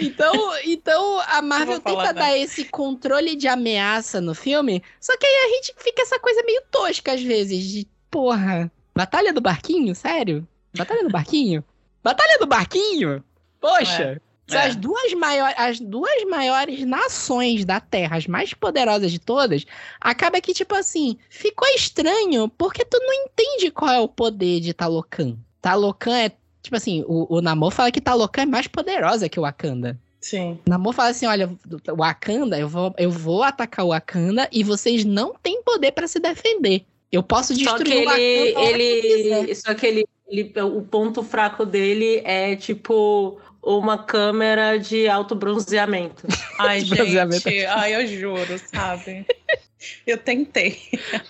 Então, 0.00 0.32
então 0.64 1.20
a 1.26 1.42
Marvel 1.42 1.78
tenta 1.80 2.14
dar 2.14 2.34
esse 2.34 2.64
controle 2.64 3.36
de 3.36 3.46
ameaça 3.46 4.22
no 4.22 4.34
filme, 4.34 4.82
só 4.98 5.14
que 5.18 5.26
aí 5.26 5.34
a 5.34 5.48
gente 5.56 5.74
fica 5.76 6.00
essa 6.00 6.18
coisa 6.18 6.42
meio 6.44 6.62
tosca 6.70 7.12
às 7.12 7.20
vezes, 7.22 7.62
de 7.64 7.86
porra, 8.10 8.72
batalha 8.96 9.34
do 9.34 9.40
barquinho? 9.42 9.94
Sério? 9.94 10.48
Batalha 10.74 11.02
do 11.02 11.10
barquinho? 11.10 11.62
Batalha 12.02 12.38
do 12.38 12.46
barquinho? 12.46 13.22
Poxa! 13.60 14.18
São 14.46 14.60
É. 14.60 14.66
as 14.66 14.76
duas, 14.76 15.12
maiores, 15.14 15.54
as 15.56 15.80
duas 15.80 16.24
maiores 16.28 16.84
nações 16.84 17.64
da 17.64 17.80
Terra, 17.80 18.16
as 18.18 18.26
mais 18.26 18.52
poderosas 18.52 19.10
de 19.10 19.18
todas, 19.18 19.64
acaba 20.00 20.40
que, 20.40 20.52
tipo 20.52 20.74
assim, 20.74 21.16
ficou 21.30 21.66
estranho 21.68 22.48
porque 22.50 22.84
tu 22.84 22.98
não 23.00 23.12
entende 23.12 23.70
qual 23.70 23.90
é 23.90 24.00
o 24.00 24.08
poder 24.08 24.60
de 24.60 24.74
Talocan. 24.74 25.36
Talocan 25.62 26.16
é, 26.18 26.30
tipo 26.62 26.76
assim, 26.76 27.02
o, 27.06 27.36
o 27.36 27.40
Namor 27.40 27.70
fala 27.70 27.90
que 27.90 28.00
Talocan 28.00 28.42
é 28.42 28.46
mais 28.46 28.66
poderosa 28.66 29.28
que 29.28 29.40
o 29.40 29.44
Wakanda. 29.44 29.98
Sim. 30.20 30.58
O 30.66 30.70
Namor 30.70 30.92
fala 30.92 31.08
assim, 31.10 31.26
olha, 31.26 31.50
o 31.90 31.96
Wakanda, 31.96 32.58
eu 32.58 32.68
vou, 32.68 32.94
eu 32.98 33.10
vou 33.10 33.42
atacar 33.42 33.84
o 33.84 33.88
Wakanda 33.90 34.48
e 34.52 34.62
vocês 34.62 35.04
não 35.06 35.34
têm 35.42 35.62
poder 35.62 35.92
pra 35.92 36.06
se 36.06 36.18
defender. 36.20 36.84
Eu 37.10 37.22
posso 37.22 37.54
Só 37.54 37.78
que 37.78 37.84
destruir 37.84 38.02
o 38.02 38.04
Wakanda 38.04 38.20
ele, 38.20 39.00
que 39.00 39.08
ele, 39.08 39.54
só 39.54 39.72
que 39.74 39.86
ele, 39.86 40.04
ele- 40.28 40.52
o 40.62 40.82
ponto 40.82 41.22
fraco 41.22 41.64
dele 41.64 42.20
é 42.24 42.56
tipo 42.56 43.38
uma 43.64 43.98
câmera 43.98 44.78
de 44.78 45.08
alto 45.08 45.34
bronzeamento. 45.34 46.26
Ai, 46.58 46.84
bronzeamento 46.84 47.48
gente. 47.50 47.66
Ai, 47.66 47.94
eu 47.94 48.06
juro, 48.06 48.58
sabe? 48.58 49.26
Eu 50.06 50.18
tentei. 50.18 50.78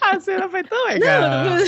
A 0.01 0.19
cena 0.21 0.49
foi 0.49 0.63
tão 0.65 0.85
legal. 0.87 1.23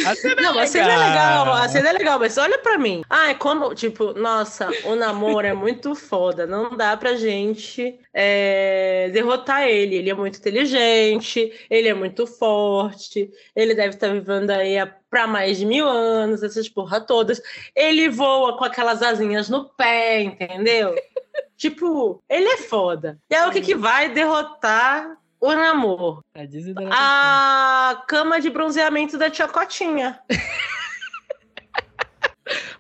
A 0.06 0.14
cena 0.14 0.42
Não, 0.42 0.58
a 0.58 0.66
cena 0.66 0.92
é 0.92 0.96
legal, 0.96 1.52
a 1.52 1.68
cena 1.68 1.88
é 1.88 1.92
legal, 1.92 2.18
mas 2.18 2.36
olha 2.38 2.58
pra 2.58 2.78
mim. 2.78 3.02
Ah, 3.08 3.30
é 3.30 3.34
quando, 3.34 3.74
tipo, 3.74 4.12
nossa, 4.14 4.68
o 4.84 4.94
namoro 4.94 5.46
é 5.46 5.52
muito 5.54 5.94
foda. 5.94 6.46
Não 6.46 6.76
dá 6.76 6.96
pra 6.96 7.14
gente 7.16 7.98
é, 8.12 9.10
derrotar 9.12 9.62
ele. 9.68 9.96
Ele 9.96 10.10
é 10.10 10.14
muito 10.14 10.38
inteligente, 10.38 11.52
ele 11.70 11.88
é 11.88 11.94
muito 11.94 12.26
forte, 12.26 13.30
ele 13.54 13.74
deve 13.74 13.90
estar 13.94 14.08
vivendo 14.08 14.50
aí 14.50 14.78
há- 14.78 14.86
pra 15.08 15.26
mais 15.26 15.56
de 15.58 15.64
mil 15.64 15.86
anos, 15.88 16.42
essas 16.42 16.68
porra 16.68 17.00
todas. 17.00 17.40
Ele 17.74 18.08
voa 18.08 18.56
com 18.58 18.64
aquelas 18.64 19.02
asinhas 19.02 19.48
no 19.48 19.64
pé, 19.70 20.20
entendeu? 20.22 20.94
tipo, 21.56 22.22
ele 22.28 22.46
é 22.48 22.56
foda. 22.58 23.18
E 23.30 23.34
aí 23.34 23.48
o 23.48 23.52
que, 23.52 23.60
que 23.60 23.74
vai 23.74 24.08
derrotar 24.10 25.16
o 25.40 25.52
namoro? 25.54 26.24
A 26.34 26.44
desidratação. 26.44 26.98
A 26.98 28.02
cama 28.06 28.40
de 28.40 28.50
bronzeamento 28.50 29.18
da 29.18 29.30
tia 29.30 29.48
Cotinha. 29.48 30.18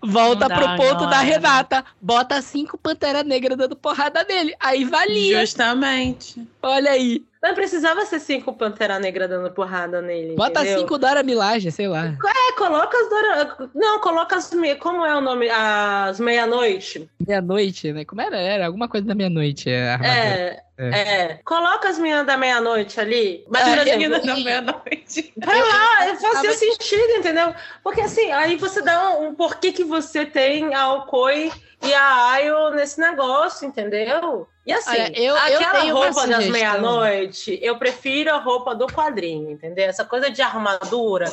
Volta 0.02 0.48
Não 0.48 0.56
pro 0.56 0.76
ponto 0.76 1.02
não, 1.02 1.10
da 1.10 1.22
é. 1.22 1.24
Renata. 1.24 1.84
Bota 2.00 2.40
cinco 2.40 2.78
Pantera 2.78 3.24
Negra 3.24 3.56
dando 3.56 3.74
porrada 3.74 4.24
nele. 4.24 4.54
Aí 4.60 4.84
valia. 4.84 5.40
Justamente. 5.40 6.46
Olha 6.62 6.92
aí. 6.92 7.24
Não 7.46 7.54
precisava 7.54 8.04
ser 8.06 8.18
cinco 8.20 8.52
Pantera 8.52 8.98
Negra 8.98 9.28
dando 9.28 9.50
porrada 9.50 10.02
nele. 10.02 10.34
Bota 10.34 10.60
entendeu? 10.60 10.80
cinco 10.80 10.98
Dora 10.98 11.22
Milaje, 11.22 11.70
sei 11.70 11.86
lá. 11.88 12.06
É, 12.06 12.52
coloca 12.58 12.96
as 12.98 13.08
Dora... 13.08 13.70
Não, 13.74 14.00
coloca 14.00 14.36
as. 14.36 14.52
me- 14.52 14.74
Como 14.76 15.04
é 15.04 15.14
o 15.16 15.20
nome? 15.20 15.48
As 15.50 16.18
meia-noite. 16.18 17.08
Meia-noite, 17.26 17.92
né? 17.92 18.04
Como 18.04 18.20
era? 18.20 18.36
Era 18.36 18.66
alguma 18.66 18.88
coisa 18.88 19.06
da 19.06 19.14
meia-noite. 19.14 19.70
armadura. 19.70 20.08
É, 20.12 20.62
É. 20.78 20.88
é. 21.22 21.40
Coloca 21.44 21.88
as 21.88 21.98
meninas 21.98 22.26
da 22.26 22.36
meia-noite 22.36 23.00
ali. 23.00 23.44
Mas, 23.48 23.66
É, 23.66 23.72
exemplo, 23.72 23.92
Menina 23.92 24.20
da 24.20 24.34
meia-noite. 24.36 25.32
Vai 25.36 25.60
lá, 25.62 25.96
fazia 26.20 26.32
tava- 26.32 26.52
sentido, 26.52 27.12
entendeu? 27.18 27.54
Porque 27.82 28.00
assim, 28.00 28.30
aí 28.32 28.56
você 28.56 28.82
dá 28.82 29.10
um, 29.18 29.28
um 29.28 29.34
porquê 29.34 29.72
que 29.72 29.84
você 29.84 30.26
tem 30.26 30.74
a 30.74 30.82
Alcoi 30.82 31.50
e 31.82 31.94
a 31.94 32.30
Ayo 32.32 32.70
nesse 32.70 32.98
negócio, 33.00 33.66
entendeu? 33.68 34.46
E 34.66 34.72
assim, 34.72 34.90
Olha, 34.90 35.12
eu- 35.20 35.36
eu 35.36 35.36
aquela 35.60 35.84
uma 35.84 35.92
roupa 35.92 36.26
das 36.26 36.46
meia-noite, 36.48 37.58
eu 37.62 37.78
prefiro 37.78 38.34
a 38.34 38.38
roupa 38.38 38.74
do 38.74 38.86
quadrinho, 38.88 39.52
entendeu? 39.52 39.84
Essa 39.86 40.04
coisa 40.04 40.28
de 40.28 40.42
armadura, 40.42 41.32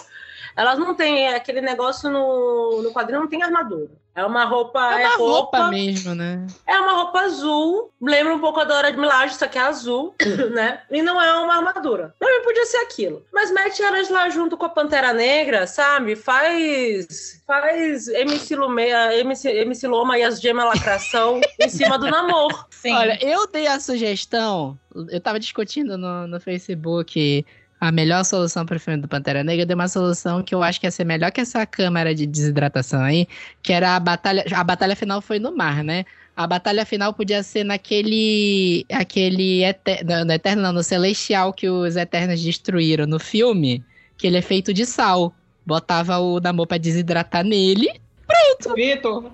elas 0.55 0.77
não 0.79 0.95
têm 0.95 1.29
aquele 1.29 1.61
negócio 1.61 2.09
no, 2.09 2.81
no 2.81 2.91
quadrinho, 2.91 3.21
não 3.21 3.29
tem 3.29 3.43
armadura. 3.43 3.91
É 4.15 4.23
uma 4.23 4.45
roupa, 4.45 4.79
É 4.99 5.07
uma 5.07 5.17
roupa 5.17 5.69
mesmo, 5.69 6.13
né? 6.13 6.45
é 6.67 6.79
uma 6.79 6.93
roupa 6.93 7.21
azul, 7.21 7.91
lembra 7.99 8.35
um 8.35 8.39
pouco 8.39 8.59
a 8.59 8.63
Dora 8.63 8.91
de 8.91 8.97
Milaje, 8.97 9.33
só 9.33 9.47
que 9.47 9.57
é 9.57 9.61
azul, 9.61 10.13
né? 10.53 10.81
E 10.91 11.01
não 11.01 11.19
é 11.19 11.33
uma 11.39 11.55
armadura. 11.55 12.13
Pra 12.19 12.29
mim 12.29 12.43
podia 12.43 12.63
ser 12.67 12.77
aquilo. 12.77 13.25
Mas 13.33 13.51
mete 13.51 13.81
elas 13.81 14.09
lá 14.09 14.29
junto 14.29 14.55
com 14.55 14.65
a 14.65 14.69
Pantera 14.69 15.13
Negra, 15.13 15.65
sabe? 15.65 16.15
Faz. 16.15 17.41
Faz 17.47 18.07
MC, 18.07 18.55
Lume, 18.55 18.87
MC, 19.19 19.49
MC 19.49 19.87
Loma 19.87 20.17
e 20.17 20.23
as 20.23 20.39
gemas 20.39 20.65
lacração 20.65 21.41
em 21.59 21.69
cima 21.69 21.97
do 21.97 22.07
namoro. 22.07 22.55
Sim. 22.69 22.93
Olha, 22.93 23.17
eu 23.19 23.47
dei 23.47 23.65
a 23.65 23.79
sugestão. 23.79 24.77
Eu 25.09 25.19
tava 25.19 25.39
discutindo 25.39 25.97
no, 25.97 26.27
no 26.27 26.39
Facebook 26.39 27.43
a 27.83 27.91
melhor 27.91 28.23
solução 28.23 28.65
para 28.65 28.77
o 28.77 28.79
filme 28.79 29.01
do 29.01 29.09
Pantera 29.09 29.43
Negra. 29.43 29.63
Eu 29.63 29.65
dei 29.65 29.75
uma 29.75 29.89
solução 29.89 30.41
que 30.41 30.55
eu 30.55 30.63
acho 30.63 30.79
que 30.79 30.87
ia 30.87 30.91
ser 30.91 31.03
melhor 31.03 31.33
que 31.33 31.41
essa 31.41 31.65
câmara 31.65 32.15
de 32.15 32.25
desidratação 32.25 33.01
aí, 33.01 33.27
que 33.61 33.73
era 33.73 33.97
a 33.97 33.99
batalha. 33.99 34.45
A 34.53 34.63
batalha 34.63 34.95
final 34.95 35.21
foi 35.21 35.37
no 35.37 35.53
mar, 35.53 35.83
né? 35.83 36.05
A 36.33 36.47
batalha 36.47 36.85
final 36.85 37.13
podia 37.13 37.43
ser 37.43 37.65
naquele. 37.65 38.85
aquele. 38.89 39.63
No, 40.05 40.23
no 40.23 40.31
Eterno, 40.31 40.61
não, 40.61 40.71
no 40.71 40.81
Celestial 40.81 41.51
que 41.51 41.69
os 41.69 41.97
Eternos 41.97 42.41
destruíram 42.41 43.05
no 43.05 43.19
filme, 43.19 43.83
que 44.17 44.27
ele 44.27 44.37
é 44.37 44.41
feito 44.41 44.73
de 44.73 44.85
sal. 44.85 45.33
Botava 45.65 46.19
o 46.19 46.39
Namor 46.39 46.67
pra 46.67 46.77
desidratar 46.77 47.43
nele. 47.43 47.89
Vitor, 48.75 49.29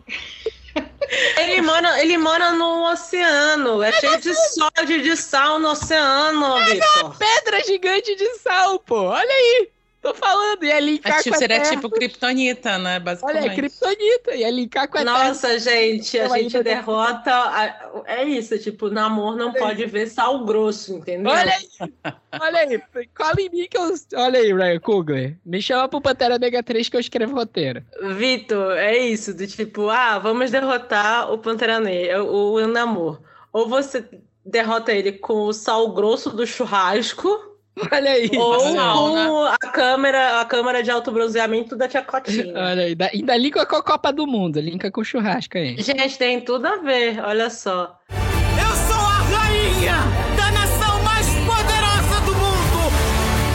Ele 1.38 1.62
mora, 1.62 2.02
ele 2.02 2.18
mora 2.18 2.52
no 2.52 2.92
oceano. 2.92 3.82
É 3.82 3.92
cheio 3.94 4.20
de 4.20 4.34
sódio 4.34 5.02
de 5.02 5.16
sal 5.16 5.60
no 5.60 5.72
oceano, 5.72 6.64
Vitor. 6.66 7.18
Pedra 7.18 7.64
gigante 7.64 8.16
de 8.16 8.36
sal, 8.40 8.80
pô! 8.80 9.04
Olha 9.06 9.30
aí! 9.30 9.70
Tô 10.02 10.14
falando, 10.14 10.64
ia 10.64 10.80
linkar 10.80 11.12
É 11.12 11.16
com 11.18 11.24
tipo, 11.24 11.36
a 11.36 11.40
seria 11.40 11.60
Terra. 11.62 11.76
tipo 11.76 11.90
Kryptonita, 11.90 12.78
né? 12.78 12.92
Olha, 12.92 13.00
Basicamente. 13.02 13.48
é 13.48 13.56
Kryptonita, 13.56 14.36
ia 14.36 14.50
linkar 14.50 14.88
com 14.88 14.98
a 14.98 15.04
Terra. 15.04 15.28
Nossa, 15.28 15.60
gente, 15.60 16.18
a 16.18 16.24
Eu 16.26 16.30
gente 16.36 16.56
ainda- 16.58 16.64
derrota. 16.64 17.32
a- 17.32 17.92
É 18.06 18.24
isso, 18.24 18.58
tipo, 18.60 18.90
namor 18.90 19.36
não 19.36 19.52
pode 19.52 19.86
ver 19.86 20.08
sal 20.08 20.46
grosso, 20.46 20.94
entendeu? 20.96 21.30
Olha 21.32 21.52
aí, 21.54 21.92
olha 22.40 22.60
aí, 22.60 22.82
cola 23.16 23.36
em 23.40 23.50
mim 23.50 23.68
que 23.70 23.78
eu... 23.78 23.94
Olha 24.16 24.40
aí, 24.40 24.54
Ryan 24.54 24.80
Coogler, 24.80 25.38
me 25.46 25.62
chama 25.62 25.90
pro 25.90 26.00
Pantera 26.00 26.40
Negra 26.40 26.64
3 26.64 26.88
que 26.88 26.96
eu 26.96 27.02
escrevo 27.02 27.36
roteiro. 27.36 27.84
Vitor, 28.16 28.78
é 28.78 28.98
isso, 28.98 29.34
do 29.34 29.46
tipo, 29.46 29.90
ah, 29.90 30.18
vamos 30.18 30.50
derrotar 30.50 31.30
o 31.32 31.38
Pantera 31.38 31.80
Negra, 31.80 32.24
o, 32.24 32.54
o 32.54 32.68
Namor. 32.68 33.20
Ou 33.52 33.68
você 33.68 34.06
derrota 34.46 34.94
ele 34.94 35.12
com 35.12 35.44
o 35.44 35.52
sal 35.54 35.92
grosso 35.92 36.30
do 36.30 36.48
churrasco, 36.48 37.49
Olha 37.92 38.12
aí. 38.12 38.30
ou 38.38 38.60
com 38.60 39.44
a 39.44 39.58
câmera, 39.58 40.42
a 40.42 40.46
câmera 40.46 40.84
de 40.84 40.92
alto 40.92 41.12
bronzeamento 41.12 41.76
da 41.76 41.88
tia 41.88 42.02
Cotinha. 42.02 42.54
Olha 42.56 42.84
aí, 42.84 42.90
ainda- 42.90 43.10
ainda 43.14 43.38
linka 43.38 43.66
com 43.66 43.76
a 43.76 43.84
Copa 43.84 44.12
do 44.12 44.26
Mundo, 44.28 44.60
linka 44.60 44.92
com 44.92 45.02
o 45.02 45.06
churrasco 45.06 45.58
aí. 45.58 45.76
Gente, 45.82 46.18
tem 46.18 46.42
tudo 46.42 46.66
a 46.68 46.78
ver, 46.78 47.20
olha 47.24 47.50
só. 47.50 47.98
Eu 48.10 48.76
sou 48.88 49.06
a 49.06 49.40
rainha 49.40 49.96
da 50.36 50.52
nação 50.52 51.02
mais 51.04 51.26
poderosa 51.28 52.26
do 52.26 52.36
mundo! 52.36 52.92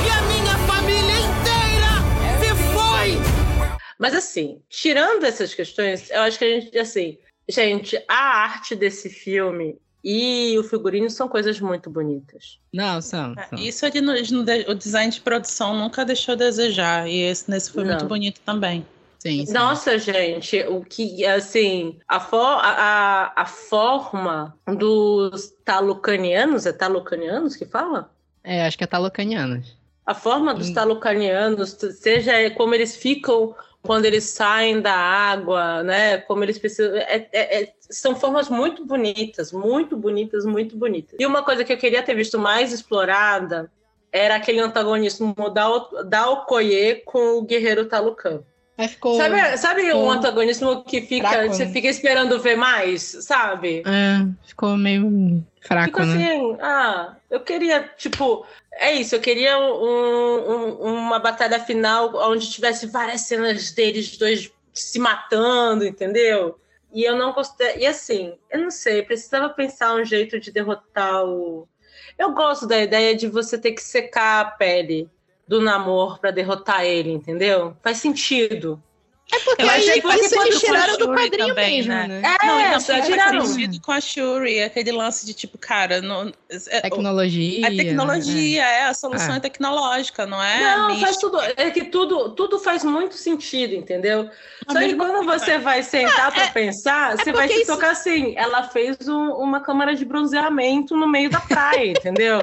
E 0.05 0.09
a 0.11 0.23
minha 0.23 0.57
família 0.67 1.19
inteira 1.21 1.93
se 2.41 2.55
foi! 2.73 3.19
Mas 3.99 4.15
assim, 4.15 4.61
tirando 4.69 5.25
essas 5.25 5.55
questões, 5.55 6.11
eu 6.11 6.23
acho 6.23 6.39
que 6.39 6.45
a 6.45 6.49
gente, 6.61 6.79
assim, 6.79 7.19
gente, 7.49 7.97
a 8.09 8.15
arte 8.45 8.75
desse 8.75 9.09
filme 9.11 9.77
e 10.05 10.59
o 10.59 10.63
figurino 10.63 11.09
são 11.09 11.27
coisas 11.29 11.59
muito 11.59 11.89
bonitas. 11.89 12.59
Não, 12.73 13.01
são. 13.01 13.33
É, 13.39 13.47
são. 13.47 13.59
Isso 13.59 13.87
ele, 13.87 14.01
no- 14.03 14.13
o 14.69 14.75
design 14.75 15.11
de 15.11 15.21
produção 15.21 15.75
nunca 15.77 16.05
deixou 16.05 16.33
a 16.35 16.37
desejar. 16.37 17.09
E 17.09 17.23
esse 17.23 17.51
nesse 17.51 17.73
foi 17.73 17.85
Não. 17.85 17.93
muito 17.95 18.07
bonito 18.07 18.41
também. 18.45 18.87
Sim, 19.19 19.47
sim. 19.47 19.53
Nossa, 19.55 19.99
gente, 19.99 20.61
o 20.69 20.83
que, 20.85 21.25
assim, 21.25 21.99
a, 22.07 22.21
fo 22.21 22.37
a, 22.37 23.33
a- 23.35 23.47
forma 23.47 24.55
dos 24.77 25.51
talucanianos, 25.65 26.67
é 26.67 26.73
talucanianos 26.75 27.57
que 27.57 27.65
fala? 27.65 28.11
É, 28.43 28.67
acho 28.67 28.77
que 28.77 28.85
é 28.85 28.87
talocanianos. 28.87 29.75
A 30.05 30.13
forma 30.13 30.53
dos 30.53 30.69
Hum. 30.69 30.75
talucanianos, 30.75 31.71
seja 31.99 32.51
como 32.51 32.75
eles 32.75 32.95
ficam 32.95 33.55
quando 33.87 34.07
eles 34.07 34.25
saem 34.25 34.81
da 34.81 34.95
água, 34.95 35.83
né? 35.83 36.19
Como 36.19 36.43
eles 36.43 36.59
precisam. 36.59 36.97
é- 36.97 37.29
é- 37.33 37.63
é- 37.63 37.73
são 37.91 38.17
formas 38.17 38.49
muito 38.49 38.85
bonitas, 38.85 39.53
muito 39.53 39.97
bonitas, 39.97 40.45
muito 40.45 40.77
bonitas. 40.77 41.17
E 41.19 41.27
uma 41.27 41.43
coisa 41.43 41.65
que 41.65 41.73
eu 41.73 41.77
queria 41.77 42.03
ter 42.03 42.15
visto 42.15 42.39
mais 42.39 42.73
explorada 42.73 43.71
era 44.11 44.37
aquele 44.37 44.61
antagonismo 44.61 45.35
da, 45.53 45.69
da 46.05 46.31
Okoye 46.31 47.03
com 47.05 47.39
o 47.39 47.43
guerreiro 47.43 47.85
Talucan. 47.85 48.43
Mas 48.77 48.93
ficou. 48.93 49.17
Sabe, 49.17 49.57
sabe 49.59 49.83
ficou 49.83 50.05
um 50.05 50.11
antagonismo 50.11 50.83
que 50.83 51.03
fica, 51.03 51.29
fraco, 51.29 51.53
você 51.53 51.67
né? 51.67 51.73
fica 51.73 51.89
esperando 51.89 52.41
ver 52.41 52.57
mais, 52.57 53.03
sabe? 53.21 53.83
É, 53.87 54.27
ficou 54.47 54.77
meio 54.77 55.45
fraco, 55.61 55.87
Fica 55.87 56.07
né? 56.07 56.15
assim, 56.15 56.57
ah, 56.61 57.17
eu 57.31 57.41
queria, 57.41 57.89
tipo, 57.97 58.45
é 58.79 58.93
isso, 58.93 59.15
eu 59.15 59.21
queria 59.21 59.59
um- 59.59 60.51
um- 60.51 60.75
uma 60.83 61.19
batalha 61.19 61.61
final 61.61 62.15
onde 62.15 62.51
tivesse 62.51 62.87
várias 62.87 63.23
cenas 63.23 63.73
deles 63.73 64.17
dois 64.17 64.53
se 64.73 64.99
matando, 64.99 65.85
entendeu? 65.87 66.59
E 66.93 67.03
eu 67.05 67.17
não 67.17 67.33
gostei. 67.33 67.79
E 67.79 67.87
assim, 67.87 68.37
eu 68.51 68.61
não 68.61 68.71
sei, 68.71 69.03
precisava 69.03 69.49
pensar 69.49 69.95
um 69.95 70.05
jeito 70.05 70.39
de 70.39 70.51
derrotar 70.53 71.25
o. 71.25 71.69
Eu 72.19 72.33
gosto 72.33 72.67
da 72.67 72.79
ideia 72.79 73.17
de 73.17 73.27
você 73.29 73.59
ter 73.59 73.73
que 73.73 73.83
secar 73.83 74.41
a 74.41 74.45
pele 74.45 75.09
do 75.47 75.61
namoro 75.61 76.19
pra 76.19 76.31
derrotar 76.31 76.85
ele, 76.85 77.11
entendeu? 77.11 77.77
Faz 77.83 77.99
sentido. 77.99 78.83
É 79.33 79.39
porque 79.41 79.63
Eu 79.63 79.69
aí 79.71 79.81
achei 79.81 80.01
que 80.03 80.07
isso 80.09 80.19
eles 80.19 80.33
com 80.35 80.41
a 80.43 80.61
tiraram 80.61 80.99
do 80.99 81.07
quadrinho 81.09 81.49
também, 81.49 81.77
mesmo, 81.79 81.93
né? 81.93 82.07
né? 82.07 82.37
É, 82.43 82.47
não, 82.47 82.61
e 82.61 82.69
não 82.69 82.81
só 82.81 82.93
faz 82.93 83.07
tiraram. 83.07 83.47
sentido 83.47 83.81
com 83.81 83.91
a 83.93 84.01
Shuri, 84.01 84.63
aquele 84.63 84.93
lance 84.93 85.25
de 85.25 85.33
tipo, 85.33 85.57
cara, 85.57 86.01
não, 86.03 86.31
é- 86.71 86.81
Tecnologia. 86.83 87.67
a 87.67 87.71
tecnologia, 87.71 88.63
é, 88.63 88.83
a 88.85 88.95
solução 88.95 89.33
Ah. 89.33 89.37
é 89.37 89.41
tecnológica, 89.41 90.27
não 90.27 90.41
é? 90.43 90.77
não, 90.77 90.89
faz 90.91 91.01
mística. 91.17 91.21
tudo. 91.21 91.39
É 91.57 91.71
que 91.71 91.85
tudo, 91.87 92.31
tudo 92.35 92.59
faz 92.59 92.85
muito 92.85 93.15
sentido, 93.15 93.75
entendeu? 93.75 94.29
A 94.69 94.73
Só 94.73 94.79
que 94.79 94.95
quando 94.95 95.25
você 95.25 95.59
vai 95.59 95.83
sentar 95.83 96.31
pra 96.31 96.49
pensar, 96.49 97.17
você 97.17 97.33
vai 97.33 97.49
se 97.49 97.63
isso- 97.63 97.67
tocar 97.73 97.93
assim. 97.93 98.35
Ela 98.37 98.65
fez 98.65 99.09
um- 99.09 99.31
uma 99.33 99.61
câmara 99.61 99.95
de 99.97 100.05
bronzeamento 100.05 100.95
no 100.97 101.09
meio 101.09 101.31
da 101.31 101.41
praia, 101.41 101.93
entendeu? 101.99 102.43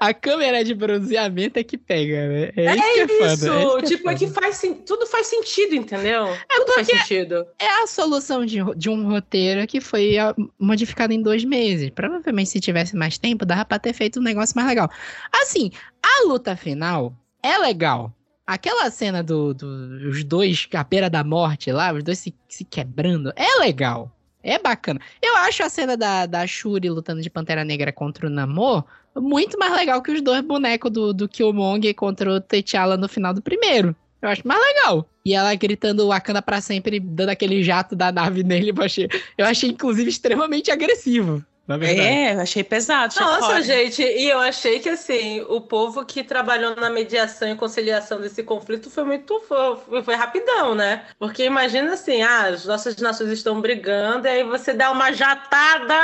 A 0.00 0.14
câmera 0.14 0.64
de 0.64 0.74
bronzeamento 0.74 1.58
é 1.58 1.64
que 1.64 1.76
pega, 1.76 2.28
né? 2.28 2.52
É, 2.56 2.74
isso 2.74 2.94
que 2.94 3.00
é 3.00 3.08
foda. 3.08 3.32
Isso, 3.34 3.52
é 3.52 3.62
isso 3.64 3.78
é 3.78 3.82
tipo, 3.82 4.10
é 4.10 4.14
que 4.14 4.26
faz 4.28 4.62
tudo 4.86 5.06
faz 5.06 5.26
sentido, 5.26 5.74
entendeu? 5.74 6.26
tudo 6.48 6.72
faz 6.72 6.86
sentido. 6.86 7.46
É 7.58 7.82
a 7.82 7.86
solução 7.86 8.46
de, 8.46 8.58
de 8.76 8.88
um 8.88 9.08
roteiro 9.08 9.66
que 9.66 9.80
foi 9.80 10.14
modificado 10.58 11.12
em 11.12 11.22
dois 11.22 11.44
meses. 11.44 11.90
Provavelmente, 11.90 12.50
se 12.50 12.60
tivesse 12.60 12.96
mais 12.96 13.18
tempo, 13.18 13.44
dava 13.44 13.64
pra 13.64 13.78
ter 13.78 13.92
feito 13.92 14.20
um 14.20 14.22
negócio 14.22 14.54
mais 14.56 14.68
legal. 14.68 14.90
Assim, 15.32 15.70
a 16.02 16.26
luta 16.26 16.56
final 16.56 17.12
é 17.42 17.58
legal. 17.58 18.12
Aquela 18.46 18.90
cena 18.90 19.22
dos 19.22 19.54
do, 19.56 20.08
os 20.08 20.24
dois 20.24 20.66
à 20.72 20.82
beira 20.82 21.10
da 21.10 21.22
morte 21.22 21.70
lá, 21.70 21.92
os 21.92 22.02
dois 22.02 22.18
se, 22.18 22.34
se 22.48 22.64
quebrando, 22.64 23.30
é 23.36 23.58
legal. 23.60 24.10
É 24.42 24.58
bacana. 24.58 25.00
Eu 25.20 25.36
acho 25.38 25.62
a 25.62 25.68
cena 25.68 25.96
da, 25.96 26.26
da 26.26 26.46
Shuri 26.46 26.88
lutando 26.88 27.20
de 27.20 27.28
Pantera 27.28 27.64
Negra 27.64 27.92
contra 27.92 28.26
o 28.26 28.30
Namor 28.30 28.84
muito 29.20 29.58
mais 29.58 29.72
legal 29.74 30.02
que 30.02 30.12
os 30.12 30.22
dois 30.22 30.40
bonecos 30.42 30.90
do, 30.90 31.12
do 31.12 31.28
Killmonger 31.28 31.94
contra 31.94 32.30
o 32.32 32.40
T'Challa 32.40 32.96
no 32.96 33.08
final 33.08 33.34
do 33.34 33.42
primeiro. 33.42 33.94
Eu 34.20 34.28
acho 34.28 34.46
mais 34.46 34.60
legal. 34.60 35.08
E 35.24 35.34
ela 35.34 35.54
gritando 35.54 36.08
Wakanda 36.08 36.42
pra 36.42 36.60
sempre, 36.60 36.98
dando 36.98 37.30
aquele 37.30 37.62
jato 37.62 37.94
da 37.94 38.10
nave 38.10 38.42
nele, 38.42 38.72
eu 38.76 38.82
achei, 38.82 39.08
eu 39.36 39.46
achei 39.46 39.70
inclusive 39.70 40.08
extremamente 40.08 40.70
agressivo. 40.70 41.44
Na 41.68 41.76
verdade. 41.76 42.00
É, 42.00 42.34
eu 42.34 42.40
achei 42.40 42.64
pesado. 42.64 43.14
Nossa, 43.20 43.60
gente, 43.60 44.02
e 44.02 44.26
eu 44.26 44.38
achei 44.38 44.80
que 44.80 44.88
assim, 44.88 45.42
o 45.50 45.60
povo 45.60 46.02
que 46.02 46.24
trabalhou 46.24 46.74
na 46.74 46.88
mediação 46.88 47.46
e 47.46 47.54
conciliação 47.54 48.22
desse 48.22 48.42
conflito 48.42 48.90
foi 48.90 49.04
muito 49.04 49.38
foi, 49.46 50.02
foi 50.02 50.14
rapidão, 50.14 50.74
né? 50.74 51.04
Porque 51.18 51.44
imagina 51.44 51.92
assim, 51.92 52.22
ah, 52.22 52.46
as 52.46 52.64
nossas 52.64 52.96
nações 52.96 53.30
estão 53.32 53.60
brigando, 53.60 54.26
e 54.26 54.30
aí 54.30 54.44
você 54.44 54.72
dá 54.72 54.90
uma 54.90 55.12
jatada 55.12 55.94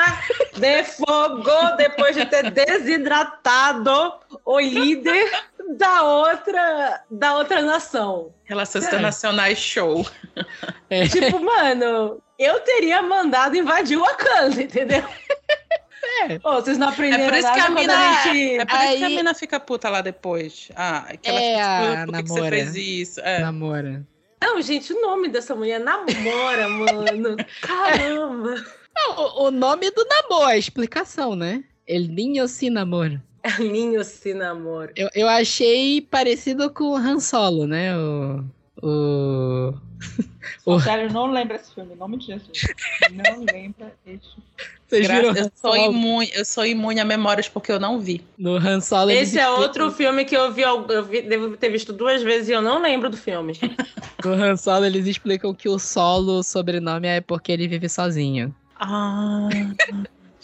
de 0.53 0.85
fogo 0.85 1.77
depois 1.79 2.15
de 2.15 2.27
ter 2.27 2.51
desidratado 2.51 4.13
o 4.45 4.61
líder 4.61 5.31
da 5.79 6.03
outra 6.03 7.01
da 7.11 7.37
outra 7.37 7.63
nação. 7.63 8.35
Relações 8.45 8.85
É. 8.85 8.89
internacionais 8.89 9.57
show. 9.57 10.07
É. 10.91 11.09
Tipo, 11.09 11.41
mano, 11.41 12.21
eu 12.39 12.61
teria 12.61 13.01
mandado 13.01 13.57
invadir 13.57 13.97
o 13.97 14.03
Wakanda, 14.03 14.61
entendeu? 14.63 15.03
É. 16.23 16.39
Vocês 16.39 16.79
não 16.79 16.89
É 16.89 16.91
aprenderam 16.93 17.25
por 17.29 17.35
isso 17.39 17.53
que 17.53 17.61
a 17.61 17.71
mina, 17.71 17.95
a 17.97 18.23
gente... 18.23 18.55
é 18.57 18.65
por 18.65 18.75
isso 18.77 18.97
que 18.97 19.05
a 19.05 19.07
Aí- 19.09 19.17
mina 19.17 19.35
fica 19.35 19.59
puta 19.61 19.89
lá 19.91 20.01
depois. 20.01 20.69
Ah, 20.77 21.07
que 21.21 21.29
ela 21.29 21.41
É, 21.41 21.53
fica, 21.55 22.03
a 22.03 22.07
"Por 22.07 22.15
que, 22.15 22.23
que 22.23 22.29
você 22.29 22.35
namora. 22.41 22.57
fez 22.57 22.77
isso? 22.77 23.21
É. 23.21 23.39
Namora. 23.41 24.07
Não, 24.43 24.61
gente, 24.63 24.93
o 24.93 25.01
nome 25.01 25.29
dessa 25.29 25.55
mulher 25.55 25.81
namora, 25.81 26.69
mano. 26.69 27.37
Caramba. 27.63 28.55
Não, 28.97 29.17
o, 29.19 29.47
o 29.47 29.51
nome 29.51 29.91
do 29.91 30.05
namoro, 30.07 30.47
a 30.51 30.57
explicação, 30.59 31.35
né? 31.35 31.65
El 31.87 32.03
Ninho 32.09 32.47
se 32.47 32.71
namora. 32.71 33.23
É 33.43 33.59
Ninho 33.63 34.03
se 34.05 34.33
namora. 34.35 34.93
Eu, 34.97 35.09
eu 35.15 35.29
achei 35.29 36.01
parecido 36.01 36.71
com 36.71 36.85
o 36.85 36.97
Han 36.97 37.21
Solo, 37.21 37.67
né? 37.67 37.97
O. 37.97 38.45
O. 38.83 39.75
O- 40.67 40.81
Sério, 40.81 41.09
eu 41.09 41.13
não 41.13 41.31
lembro 41.31 41.57
esse 41.57 41.75
filme, 41.75 41.93
em 41.93 41.97
nome 41.97 42.17
de 42.19 42.27
Jesus. 42.27 42.63
Não 43.13 43.45
lembro 43.45 43.87
esse 44.07 44.21
filme. 44.21 44.45
Vocês 44.89 45.07
Graças- 45.07 45.33
viram 45.35 45.45
eu, 45.47 45.53
sou 45.55 45.77
imune, 45.77 46.31
eu 46.35 46.45
sou 46.45 46.65
imune 46.67 47.01
a 47.01 47.05
memórias 47.05 47.49
porque 47.49 47.71
eu 47.73 47.79
não 47.81 48.01
vi. 48.01 48.25
No 48.39 48.57
Han 48.57 48.81
Solo 48.81 49.11
Esse 49.11 49.39
é 49.39 49.49
outro 49.49 49.91
filme 49.93 50.25
que 50.25 50.37
eu 50.37 50.53
vi, 50.53 50.63
eu 50.63 51.05
vi, 51.05 51.23
devo 51.23 51.57
ter 51.57 51.69
visto 51.71 51.93
duas 51.93 52.23
vezes 52.23 52.49
e 52.49 52.53
eu 52.53 52.63
não 52.63 52.81
lembro 52.81 53.11
do 53.11 53.17
filme. 53.17 53.53
No 54.25 54.33
Han 54.33 54.57
Solo 54.57 54.87
eles 54.87 55.07
explicam 55.07 55.53
que 55.53 55.69
o 55.69 55.79
Solo, 55.79 56.39
o 56.39 56.43
sobrenome 56.43 57.07
é 57.07 57.21
porque 57.21 57.53
ele 57.53 57.69
vive 57.69 57.91
sozinho. 57.91 58.55
Ah, 58.81 59.51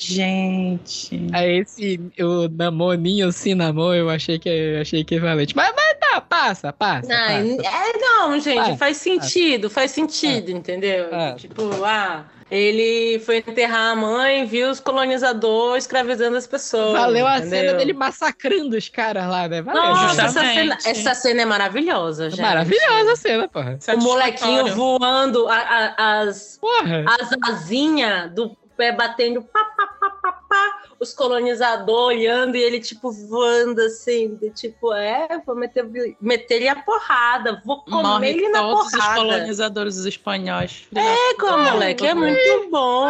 gente. 0.00 1.28
Aí 1.32 1.58
esse, 1.60 2.00
o 2.20 2.48
Namoninho 2.48 3.30
se 3.32 3.54
namor, 3.54 3.94
eu 3.94 4.08
achei 4.10 4.38
que 4.38 4.48
eu 4.48 4.80
achei 4.80 5.00
equivalente. 5.00 5.54
Mas, 5.54 5.72
mas 5.76 5.96
tá, 6.00 6.20
passa, 6.20 6.72
passa. 6.72 7.08
Não, 7.08 7.56
passa. 7.56 7.68
é, 7.68 7.98
não, 7.98 8.40
gente, 8.40 8.76
faz 8.78 8.96
sentido, 8.96 9.68
faz 9.70 9.90
sentido, 9.90 10.50
entendeu? 10.50 11.12
É. 11.14 11.34
Tipo, 11.34 11.62
ah, 11.84 12.24
ele 12.50 13.20
foi 13.20 13.36
enterrar 13.38 13.92
a 13.92 13.94
mãe, 13.96 14.44
viu 14.44 14.70
os 14.70 14.80
colonizadores 14.80 15.84
escravizando 15.84 16.36
as 16.36 16.46
pessoas. 16.48 16.92
Valeu 16.92 17.24
a 17.26 17.38
entendeu? 17.38 17.58
cena 17.60 17.74
dele 17.74 17.92
massacrando 17.92 18.76
os 18.76 18.88
caras 18.88 19.28
lá, 19.28 19.46
né? 19.48 19.62
Valeu. 19.62 19.82
Nossa, 19.82 20.22
essa 20.22 20.40
cena, 20.40 20.78
essa 20.84 21.14
cena 21.14 21.42
é 21.42 21.44
maravilhosa, 21.44 22.28
gente. 22.30 22.40
Maravilhosa 22.42 23.12
a 23.12 23.16
cena, 23.16 23.48
porra. 23.48 23.78
O 23.94 23.96
molequinho 23.98 24.74
voando, 24.74 25.46
a- 25.46 25.54
a- 25.96 26.20
as, 26.22 26.58
Porra. 26.60 27.04
as 27.20 27.30
asinhas 27.50 28.32
do 28.32 28.56
pé 28.80 28.92
batendo 28.92 29.42
pá, 29.42 29.62
pá, 29.76 29.86
pá, 29.86 30.10
pá, 30.22 30.32
pá. 30.48 30.82
os 30.98 31.12
colonizadores 31.12 32.16
olhando 32.16 32.56
e 32.56 32.62
ele, 32.62 32.80
tipo, 32.80 33.12
voando 33.12 33.78
assim, 33.82 34.36
de, 34.36 34.48
tipo, 34.48 34.90
é, 34.94 35.28
vou 35.44 35.54
meter, 35.54 35.84
meter 36.18 36.54
ele 36.56 36.68
a 36.68 36.76
porrada, 36.76 37.60
vou 37.62 37.82
comer 37.84 38.02
Morre 38.02 38.30
ele 38.30 38.48
na 38.48 38.60
todos 38.60 38.86
os 38.86 38.92
porrada. 38.92 39.14
colonizadores 39.16 39.96
espanhóis. 39.98 40.88
É, 40.94 41.34
como 41.34 41.62
moleque, 41.62 42.06
é 42.06 42.14
muito 42.14 42.70
bom. 42.70 43.06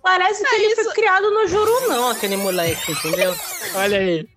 Parece 0.00 0.44
que 0.48 0.54
ele 0.54 0.76
foi 0.76 0.92
criado 0.92 1.28
no 1.28 1.48
Juru, 1.48 1.88
não, 1.88 2.10
aquele 2.10 2.36
moleque, 2.36 2.92
entendeu? 2.92 3.34
Olha 3.74 3.98
aí. 3.98 4.28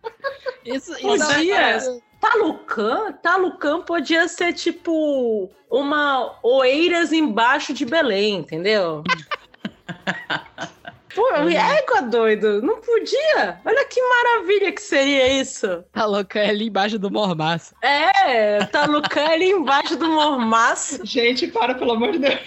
Isso, 0.66 0.92
Podia. 1.00 2.02
Talucan, 2.20 3.12
Talucan 3.22 3.82
podia 3.82 4.30
ser 4.30 4.54
tipo 4.54 5.52
uma 5.70 6.40
Oeiras 6.42 7.12
embaixo 7.12 7.74
de 7.74 7.86
Belém, 7.86 8.36
entendeu? 8.36 9.04
Pô, 11.14 11.30
égua 11.48 12.02
doido, 12.02 12.62
não 12.62 12.82
podia? 12.82 13.60
Olha 13.64 13.86
que 13.86 14.02
maravilha 14.02 14.72
que 14.72 14.82
seria 14.82 15.28
isso. 15.40 15.84
Tá 15.92 16.06
louca 16.06 16.40
é 16.40 16.50
ali 16.50 16.68
embaixo 16.68 16.98
do 16.98 17.12
mormaço. 17.12 17.76
É, 17.84 18.66
Talucan 18.66 19.26
ali 19.26 19.52
embaixo 19.52 19.96
do 19.96 20.10
mormaço, 20.10 21.06
Gente, 21.06 21.48
para, 21.48 21.76
pelo 21.76 21.92
amor 21.92 22.14
de 22.14 22.20
Deus. 22.20 22.40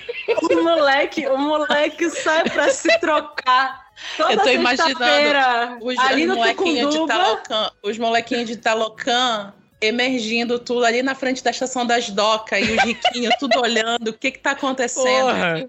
o 0.43 0.63
moleque, 0.65 1.29
o 1.29 1.39
moleque 1.39 2.11
sai 2.11 2.49
pra 2.51 2.69
se 2.71 2.99
trocar. 2.99 3.87
Toda 4.17 4.33
Eu 4.33 4.41
tô 4.41 4.51
imaginando 4.51 5.79
Os, 5.81 5.99
ali 5.99 6.29
os 6.29 6.37
molequinhos 6.37 6.95
de. 6.95 7.07
Talocan, 7.07 7.71
os 7.83 7.99
molequinhos 7.99 8.47
de 8.49 8.57
Talocan 8.57 9.55
emergindo 9.81 10.59
tudo 10.59 10.85
ali 10.85 11.03
na 11.03 11.15
frente 11.15 11.45
da 11.45 11.51
estação 11.51 11.87
das 11.87 12.09
docas 12.11 12.67
e 12.67 12.73
os 12.73 12.83
riquinhos 12.83 13.35
tudo 13.39 13.61
olhando 13.61 14.09
o 14.09 14.13
que 14.13 14.31
que 14.31 14.39
tá 14.39 14.53
acontecendo. 14.53 15.27
Porra. 15.27 15.67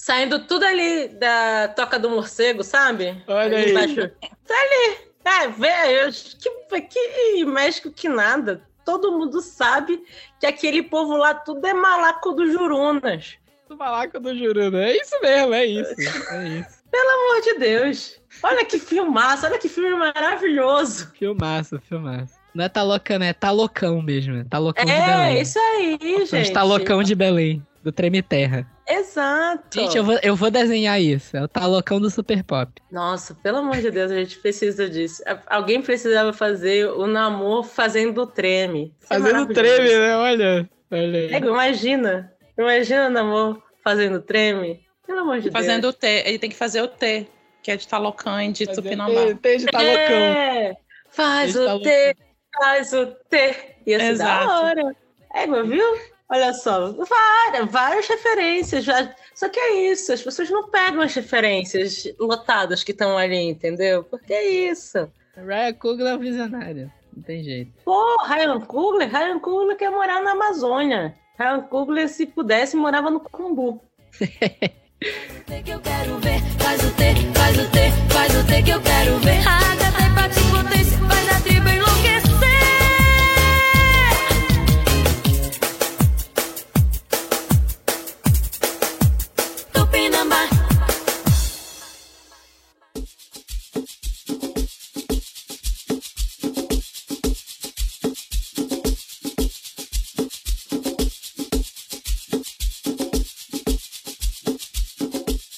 Saindo 0.00 0.38
tudo 0.46 0.64
ali 0.64 1.08
da 1.08 1.68
toca 1.76 1.98
do 1.98 2.08
morcego, 2.08 2.64
sabe? 2.64 3.22
Olha 3.26 3.42
Ali 3.42 3.54
aí. 3.56 3.70
embaixo. 3.70 4.10
Tá 4.46 4.54
ali. 4.54 4.96
Ah, 5.22 5.46
velho, 5.48 6.10
que, 6.40 6.80
que 6.88 7.44
México 7.44 7.90
que 7.90 8.08
nada. 8.08 8.62
Todo 8.82 9.12
mundo 9.12 9.42
sabe 9.42 10.02
que 10.40 10.46
aquele 10.46 10.82
povo 10.82 11.18
lá 11.18 11.34
tudo 11.34 11.66
é 11.66 11.74
malaco 11.74 12.32
dos 12.32 12.50
Jurunas. 12.50 13.36
Do 13.68 13.76
malaco 13.76 14.18
do 14.18 14.34
Juruna. 14.34 14.84
É 14.84 14.96
isso 14.96 15.20
mesmo, 15.20 15.52
é 15.52 15.66
isso. 15.66 15.94
É 16.32 16.48
isso. 16.48 16.80
Pelo 16.90 17.10
amor 17.10 17.42
de 17.42 17.58
Deus. 17.58 18.20
Olha 18.42 18.64
que 18.64 18.78
filmaço, 18.78 19.44
olha 19.44 19.58
que 19.58 19.68
filme 19.68 19.94
maravilhoso. 19.96 21.12
Filmaço, 21.18 21.78
filmaço. 21.86 22.34
Não 22.54 22.64
é 22.64 22.68
tá 22.70 22.82
loucão, 22.82 23.22
é 23.22 23.34
tá 23.34 23.50
loucão 23.50 24.00
mesmo. 24.00 24.46
Tá 24.46 24.56
loucão 24.56 24.82
de 24.82 24.90
Belém. 24.90 25.36
É, 25.36 25.42
isso 25.42 25.58
aí, 25.58 25.98
Somos 26.00 26.30
gente. 26.30 26.52
tá 26.52 26.62
loucão 26.62 27.02
de 27.02 27.14
Belém. 27.14 27.62
Do 27.84 27.92
Treme 27.92 28.22
Terra. 28.22 28.66
Exato. 28.92 29.80
Gente, 29.80 29.96
eu 29.96 30.04
vou, 30.04 30.18
eu 30.22 30.34
vou 30.36 30.50
desenhar 30.50 31.00
isso. 31.00 31.36
É 31.36 31.42
o 31.42 31.48
talocão 31.48 32.00
do 32.00 32.10
Super 32.10 32.42
Pop. 32.42 32.72
Nossa, 32.90 33.34
pelo 33.34 33.58
amor 33.58 33.76
de 33.76 33.90
Deus, 33.90 34.10
a 34.10 34.16
gente 34.16 34.38
precisa 34.38 34.88
disso. 34.88 35.22
Alguém 35.46 35.80
precisava 35.80 36.32
fazer 36.32 36.86
o 36.90 37.06
namoro 37.06 37.62
fazendo 37.62 38.26
treme. 38.26 38.94
Isso 39.00 39.12
é 39.12 39.16
Fazendo 39.18 39.32
maravilhoso. 39.48 39.54
treme, 39.76 39.98
né? 39.98 40.16
Olha. 40.16 40.70
Olha 40.90 41.18
aí. 41.20 41.34
É, 41.34 41.38
imagina. 41.38 42.32
Imagina 42.58 43.06
o 43.06 43.10
namoro 43.10 43.62
fazendo 43.84 44.20
treme. 44.20 44.80
Pelo 45.06 45.20
amor 45.20 45.40
de 45.40 45.50
Fazendo 45.50 45.82
Deus. 45.82 45.94
o 45.94 45.98
T. 45.98 46.06
Ele 46.26 46.38
tem 46.38 46.50
que 46.50 46.56
fazer 46.56 46.82
o 46.82 46.88
T, 46.88 47.26
que 47.62 47.70
é 47.70 47.76
de 47.76 47.86
Talocan 47.86 48.44
e 48.44 48.52
de 48.52 48.66
Fazendo- 48.66 48.82
Tupinambá. 48.84 49.34
Tem 49.40 49.58
de 49.58 49.66
talocão. 49.66 49.92
É, 49.94 50.76
faz 51.10 51.54
tá 51.54 51.74
o 51.74 51.80
T, 51.82 52.16
faz 52.58 52.92
o 52.92 53.06
T. 53.06 53.54
Ia 53.86 53.98
ser 53.98 54.06
Exato. 54.06 54.46
da 54.46 54.60
hora. 54.60 54.96
É, 55.34 55.46
viu? 55.46 55.84
Olha 56.30 56.52
só, 56.54 56.92
várias, 56.92 57.70
várias 57.70 58.06
referências. 58.06 58.84
já- 58.84 59.12
Só 59.34 59.48
que 59.48 59.58
é 59.58 59.90
isso, 59.90 60.12
as 60.12 60.22
pessoas 60.22 60.48
não 60.50 60.68
pegam 60.70 61.00
as 61.02 61.12
referências 61.14 62.04
lotadas 62.18 62.84
que 62.84 62.92
estão 62.92 63.18
ali, 63.18 63.36
entendeu? 63.48 64.04
Porque 64.04 64.32
é 64.32 64.48
isso. 64.70 65.10
Ryan 65.36 65.72
Coogler 65.74 66.12
é 66.12 66.16
um 66.16 66.18
visionário. 66.18 66.92
Não 67.16 67.22
tem 67.24 67.42
jeito. 67.42 67.72
Pô, 67.84 68.22
Ryan 68.22 68.60
Coogler, 68.60 69.10
Ryan 69.10 69.38
Coogler 69.40 69.76
quer 69.76 69.90
morar 69.90 70.22
na 70.22 70.32
Amazônia. 70.32 71.14
Ryan 71.38 71.62
Coogler, 71.62 72.08
se 72.08 72.26
pudesse, 72.26 72.76
morava 72.76 73.10
no 73.10 73.18
Cumbu. 73.20 73.82
T 74.18 75.62
que 75.64 75.70
eu 75.70 75.80
quero 75.80 76.18
ver, 76.18 76.40
faz 76.60 76.80
o 76.84 76.90
T, 76.94 77.04
faz 77.34 77.58
o 77.58 77.70
T, 77.70 78.12
faz 78.12 78.34
o 78.36 78.46
T 78.46 78.62
que 78.62 78.70
eu 78.70 78.80
quero 78.82 79.18
ver. 79.18 79.40
A 79.48 79.74
gata 79.76 80.00
e 80.00 80.89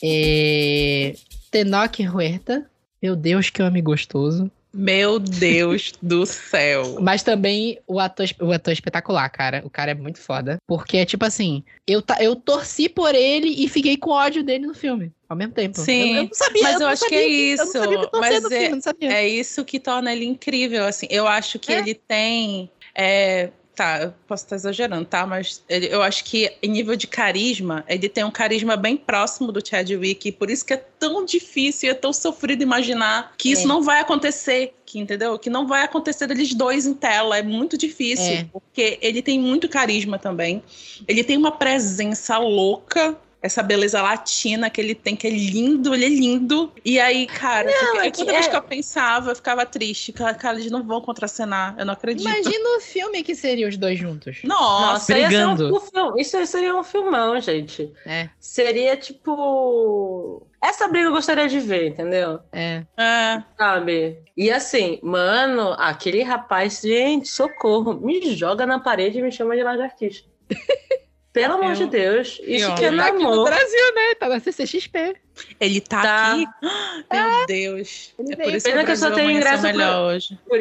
É... 0.02 1.14
Tenoch 1.50 2.02
Huerta. 2.08 2.66
Meu 3.02 3.16
Deus, 3.16 3.50
que 3.50 3.62
homem 3.62 3.82
gostoso. 3.82 4.50
Meu 4.74 5.18
Deus 5.18 5.92
do 6.00 6.24
céu. 6.24 6.96
Mas 7.00 7.22
também 7.22 7.78
o 7.86 8.00
ator, 8.00 8.26
o 8.40 8.50
ator 8.52 8.70
é 8.70 8.72
espetacular, 8.72 9.28
cara. 9.28 9.60
O 9.66 9.68
cara 9.70 9.90
é 9.90 9.94
muito 9.94 10.18
foda. 10.18 10.56
Porque 10.66 10.96
é 10.96 11.04
tipo 11.04 11.26
assim, 11.26 11.62
eu, 11.86 12.00
ta- 12.00 12.16
eu 12.22 12.34
torci 12.34 12.88
por 12.88 13.14
ele 13.14 13.48
e 13.48 13.68
fiquei 13.68 13.98
com 13.98 14.10
ódio 14.12 14.42
dele 14.42 14.66
no 14.66 14.72
filme. 14.74 15.12
Ao 15.28 15.36
mesmo 15.36 15.52
tempo. 15.52 15.78
Sim, 15.78 16.12
Eu, 16.12 16.16
eu 16.16 16.22
não 16.24 16.30
sabia. 16.34 16.62
mas 16.62 16.72
eu 16.74 16.80
não 16.80 16.86
acho 16.88 17.06
que 17.06 17.14
é 17.14 17.18
Eu 17.18 17.28
não 17.28 17.34
isso, 17.34 17.72
que 17.72 18.18
mas 18.18 18.34
é- 18.44 18.48
filme, 18.48 18.64
eu 18.66 18.70
não 18.76 18.80
sabia. 18.80 19.12
É 19.12 19.28
isso 19.28 19.64
que 19.64 19.78
torna 19.78 20.10
ele 20.12 20.24
incrível, 20.24 20.84
assim. 20.86 21.06
Eu 21.10 21.26
acho 21.28 21.58
que 21.58 21.70
É. 21.72 21.78
ele 21.78 21.94
tem. 21.94 22.70
é, 22.94 23.50
tá, 23.74 24.02
eu 24.02 24.14
posso 24.26 24.44
estar 24.44 24.56
exagerando, 24.56 25.04
tá? 25.04 25.26
Mas 25.26 25.62
ele- 25.68 25.88
eu 25.92 26.02
acho 26.02 26.24
que 26.24 26.52
em 26.62 26.68
nível 26.68 26.94
de 26.94 27.06
carisma, 27.06 27.84
ele 27.88 28.08
tem 28.08 28.22
um 28.24 28.30
carisma 28.30 28.76
bem 28.76 28.96
próximo 28.96 29.50
do 29.50 29.66
Chadwick. 29.66 30.28
E 30.28 30.32
por 30.32 30.50
isso 30.50 30.64
que 30.64 30.74
é 30.74 30.76
tão 30.76 31.24
difícil 31.24 31.88
e 31.88 31.90
é 31.90 31.94
tão 31.94 32.12
sofrido 32.12 32.62
imaginar 32.62 33.34
que 33.38 33.50
isso 33.50 33.62
É. 33.62 33.66
não 33.66 33.82
vai 33.82 34.00
acontecer. 34.00 34.74
Que, 34.84 34.98
entendeu? 34.98 35.38
Que 35.38 35.48
não 35.48 35.66
vai 35.66 35.82
acontecer 35.82 36.26
deles 36.26 36.52
dois 36.54 36.84
em 36.86 36.92
tela. 36.92 37.38
É 37.38 37.42
muito 37.42 37.78
difícil. 37.78 38.26
É. 38.34 38.46
Porque 38.52 38.98
ele 39.00 39.22
tem 39.22 39.38
muito 39.38 39.68
carisma 39.68 40.18
também. 40.18 40.62
Ele 41.08 41.24
tem 41.24 41.36
uma 41.38 41.50
presença 41.52 42.36
louca. 42.38 43.16
Essa 43.42 43.62
beleza 43.62 44.00
latina 44.00 44.70
que 44.70 44.80
ele 44.80 44.94
tem, 44.94 45.16
que 45.16 45.26
é 45.26 45.30
lindo, 45.30 45.92
ele 45.94 46.04
é 46.04 46.08
lindo. 46.08 46.72
E 46.84 47.00
aí, 47.00 47.26
cara, 47.26 47.68
Não, 47.68 47.92
porque 47.92 48.06
é 48.06 48.10
que 48.12 48.18
toda 48.18 48.32
vez 48.32 48.46
é- 48.46 48.50
que 48.50 48.56
eu 48.56 48.62
pensava, 48.62 49.30
eu 49.32 49.36
ficava 49.36 49.66
triste. 49.66 50.12
Cara, 50.12 50.32
cara, 50.34 50.58
eles 50.60 50.70
não 50.70 50.82
vão 50.84 51.00
contracenar, 51.00 51.74
eu 51.76 51.84
não 51.84 51.92
acredito. 51.94 52.24
Imagina 52.28 52.76
o 52.76 52.80
filme 52.80 53.22
que 53.24 53.34
seria 53.34 53.66
os 53.68 53.76
dois 53.76 53.98
juntos. 53.98 54.38
Nossa, 54.44 55.12
um, 55.12 55.16
brigando. 55.16 55.76
um 55.76 55.80
filme- 55.80 56.20
isso 56.22 56.36
aí 56.36 56.46
seria 56.46 56.76
um 56.76 56.84
filmão, 56.84 57.40
gente. 57.40 57.92
É, 58.06 58.28
Seria 58.38 58.96
tipo. 58.96 60.46
Essa 60.62 60.86
briga 60.86 61.08
eu 61.08 61.12
gostaria 61.12 61.48
de 61.48 61.58
ver, 61.58 61.88
entendeu? 61.88 62.38
é. 62.52 62.84
é, 62.96 63.42
Sabe? 63.58 64.18
E 64.36 64.50
assim, 64.50 65.00
mano, 65.02 65.72
aquele 65.78 66.22
rapaz, 66.22 66.80
gente, 66.80 67.26
socorro, 67.28 67.94
me 67.94 68.34
joga 68.36 68.64
na 68.64 68.78
parede 68.78 69.18
e 69.18 69.22
me 69.22 69.32
chama 69.32 69.56
de 69.56 69.62
lagartixa. 69.64 70.22
Pelo 71.32 71.54
amor 71.54 71.70
Eu- 71.70 71.74
de 71.76 71.86
Deus, 71.86 72.40
isso 72.44 72.66
eu- 72.66 72.74
que 72.74 72.84
é 72.84 72.88
Ele 72.88 72.96
tá 72.98 73.06
aqui 73.06 73.12
no 73.18 73.22
namoro. 73.30 73.44
Brasil, 73.44 73.94
né? 73.94 74.14
Tá 74.18 74.28
na 74.28 74.40
CCXP. 74.40 75.16
ele 75.58 75.80
tá, 75.80 76.02
Tá. 76.02 76.32
aqui. 76.32 76.46
Meu 77.10 77.46
Deus. 77.46 78.14
Ele 78.18 78.32
É 78.32 78.36
por 78.36 78.54
isso 78.54 78.64
que 78.66 78.70
Pena 78.70 78.82
o 78.82 78.84
que 78.86 78.92
eu 78.92 78.96
só 78.96 79.10
tenho 79.10 79.30
ingresso 79.30 79.62
melhor 79.62 80.12
hoje. 80.14 80.38
Por- 80.46 80.58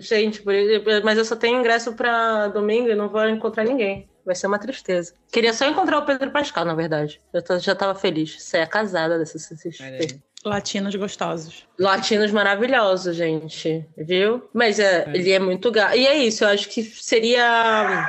Gente, 0.00 0.42
por- 0.42 0.52
mas 1.04 1.16
eu 1.16 1.24
só 1.24 1.36
tenho 1.36 1.60
ingresso 1.60 1.92
pra 1.92 2.48
domingo 2.48 2.88
e 2.90 2.94
não 2.94 3.08
vou 3.08 3.26
encontrar 3.28 3.62
ninguém. 3.64 4.08
Vai 4.24 4.34
ser 4.34 4.46
uma 4.48 4.58
tristeza. 4.58 5.14
Queria 5.30 5.52
só 5.52 5.64
encontrar 5.66 5.98
o 5.98 6.02
Pedro 6.04 6.30
Pascal, 6.30 6.64
na 6.64 6.74
verdade. 6.74 7.20
Eu 7.32 7.40
tô- 7.42 7.58
já 7.58 7.74
tava 7.74 7.94
feliz. 7.94 8.42
Você 8.42 8.58
é 8.58 8.66
casada 8.66 9.18
dessa 9.18 9.38
CCXP. 9.38 10.18
Latinos 10.44 10.94
gostosos. 10.96 11.66
Latinos 11.78 12.30
maravilhosos, 12.32 13.14
gente. 13.16 13.84
Viu? 13.96 14.48
Mas 14.52 14.78
é, 14.80 15.04
É. 15.06 15.16
ele 15.16 15.30
é 15.30 15.38
muito 15.38 15.70
gato. 15.70 15.96
E 15.96 16.06
é 16.06 16.14
isso, 16.16 16.42
eu 16.44 16.48
acho 16.48 16.68
que 16.68 16.82
seria. 16.82 18.08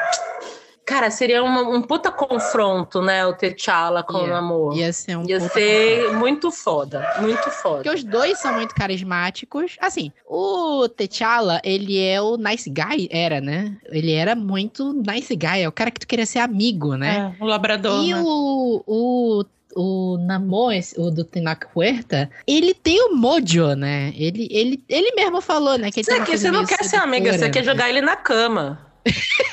Cara, 0.87 1.11
seria 1.11 1.43
uma- 1.43 1.63
um 1.63 1.81
puta 1.81 2.09
confronto, 2.09 3.01
né? 3.01 3.25
O 3.25 3.33
T'Challa 3.33 4.03
com 4.03 4.19
o 4.19 4.21
Ia. 4.21 4.27
Namor. 4.33 4.73
Ia, 4.77 4.85
Ia 4.85 4.93
ser 4.93 5.17
um 5.17 5.23
puta 5.23 5.49
ser 5.49 6.13
muito 6.13 6.49
foda. 6.49 7.05
Muito 7.19 7.51
foda. 7.51 7.83
Porque 7.83 7.89
os 7.89 8.03
dois 8.05 8.39
são 8.39 8.53
muito 8.53 8.73
carismáticos. 8.73 9.75
Assim, 9.81 10.13
o 10.25 10.87
T'Challa, 10.87 11.59
ele 11.63 11.99
é 12.01 12.21
o 12.21 12.37
nice 12.37 12.69
guy, 12.69 13.09
era, 13.11 13.41
né? 13.41 13.75
Ele 13.89 14.13
era 14.13 14.33
muito 14.33 14.93
nice 14.93 15.35
guy, 15.35 15.61
é 15.63 15.67
o 15.67 15.71
cara 15.73 15.91
que 15.91 15.99
tu 15.99 16.07
queria 16.07 16.25
ser 16.25 16.39
amigo, 16.39 16.95
né? 16.95 17.35
É, 17.37 17.43
o 17.43 17.45
labrador, 17.45 18.03
e 18.05 18.13
né? 18.13 18.21
o, 18.23 18.81
o, 18.87 19.45
o 19.75 20.17
Namor, 20.19 20.71
o 20.97 21.11
do 21.11 21.27
Huerta, 21.75 22.29
ele 22.47 22.73
tem 22.73 23.01
o 23.03 23.13
mojo, 23.13 23.73
né? 23.75 24.13
Ele, 24.15 24.47
ele, 24.49 24.81
ele 24.87 25.11
mesmo 25.15 25.41
falou, 25.41 25.77
né? 25.77 25.91
Que 25.91 25.99
ele 25.99 26.05
tem 26.07 26.15
Você, 26.15 26.19
uma 26.19 26.25
que- 26.25 26.31
coisa 26.31 26.47
você 26.47 26.51
não 26.51 26.65
quer 26.65 26.83
ser 26.85 26.95
amiga, 26.95 27.25
você 27.33 27.39
sedutora, 27.39 27.51
quer 27.51 27.59
né? 27.59 27.65
jogar 27.65 27.89
ele 27.89 27.99
na 28.01 28.15
cama. 28.15 28.87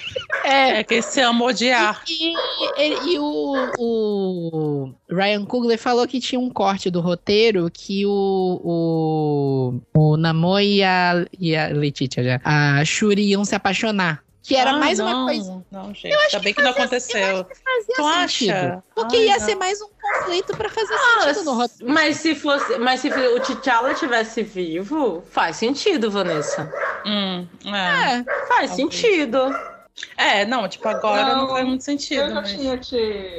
É, 0.44 0.80
É 0.80 0.84
que 0.84 1.00
se 1.02 1.20
ama 1.20 1.44
odiar. 1.46 2.02
E, 2.08 2.34
e- 2.78 3.14
e 3.14 3.18
o, 3.18 3.24
o 3.78 4.94
Ryan 5.10 5.44
Coogler 5.44 5.78
falou 5.78 6.06
que 6.06 6.20
tinha 6.20 6.38
um 6.40 6.50
corte 6.50 6.90
do 6.90 7.00
roteiro 7.00 7.70
que 7.72 8.04
o, 8.06 8.60
o, 8.62 9.80
o 10.12 10.16
Namor 10.16 10.60
e 10.60 10.82
a, 10.82 11.24
e 11.38 11.56
a 11.56 11.68
Letitia 11.68 12.22
já, 12.22 12.40
a 12.44 12.84
Shuri 12.84 13.22
iam 13.30 13.44
se 13.44 13.54
apaixonar. 13.54 14.22
Que 14.46 14.54
era 14.56 14.72
Ah, 14.72 14.78
mais 14.78 14.98
não, 14.98 15.06
uma 15.06 15.24
coisa. 15.24 15.64
Não, 15.72 15.94
gente. 15.94 16.12
Ainda 16.14 16.38
bem 16.40 16.52
que, 16.52 16.60
não 16.60 16.70
aconteceu. 16.72 17.18
Fazia 17.46 17.94
Tu 17.96 18.04
sentido. 18.20 18.50
acha? 18.52 18.84
Porque 18.94 19.16
Ai, 19.16 19.24
ia 19.28 19.38
não. 19.38 19.46
ser 19.46 19.54
mais 19.54 19.80
um 19.80 19.88
conflito 19.98 20.54
pra 20.54 20.68
fazer 20.68 20.92
Ah, 20.94 21.22
sentido 21.32 21.44
no 21.46 21.54
roteiro. 21.54 21.90
mas 21.94 22.16
se 22.18 22.34
fosse, 22.34 22.76
mas 22.76 23.00
se 23.00 23.08
o 23.08 23.40
T'Challa 23.40 23.94
tivesse 23.94 24.42
vivo, 24.42 25.24
faz 25.30 25.56
sentido, 25.56 26.10
Vanessa. 26.10 26.70
Hum, 27.06 27.46
é. 27.64 28.16
É, 28.18 28.24
Faz 28.46 28.68
Talvez. 28.68 28.72
sentido. 28.76 29.38
É, 30.16 30.44
não, 30.44 30.66
tipo, 30.68 30.88
agora 30.88 31.24
não, 31.34 31.42
Não, 31.42 31.48
faz 31.48 31.64
muito 31.66 31.84
sentido. 31.84 32.22
Eu 32.22 32.28
já 32.30 32.34
mas- 32.36 32.52
tinha 32.52 32.76
te. 32.78 32.96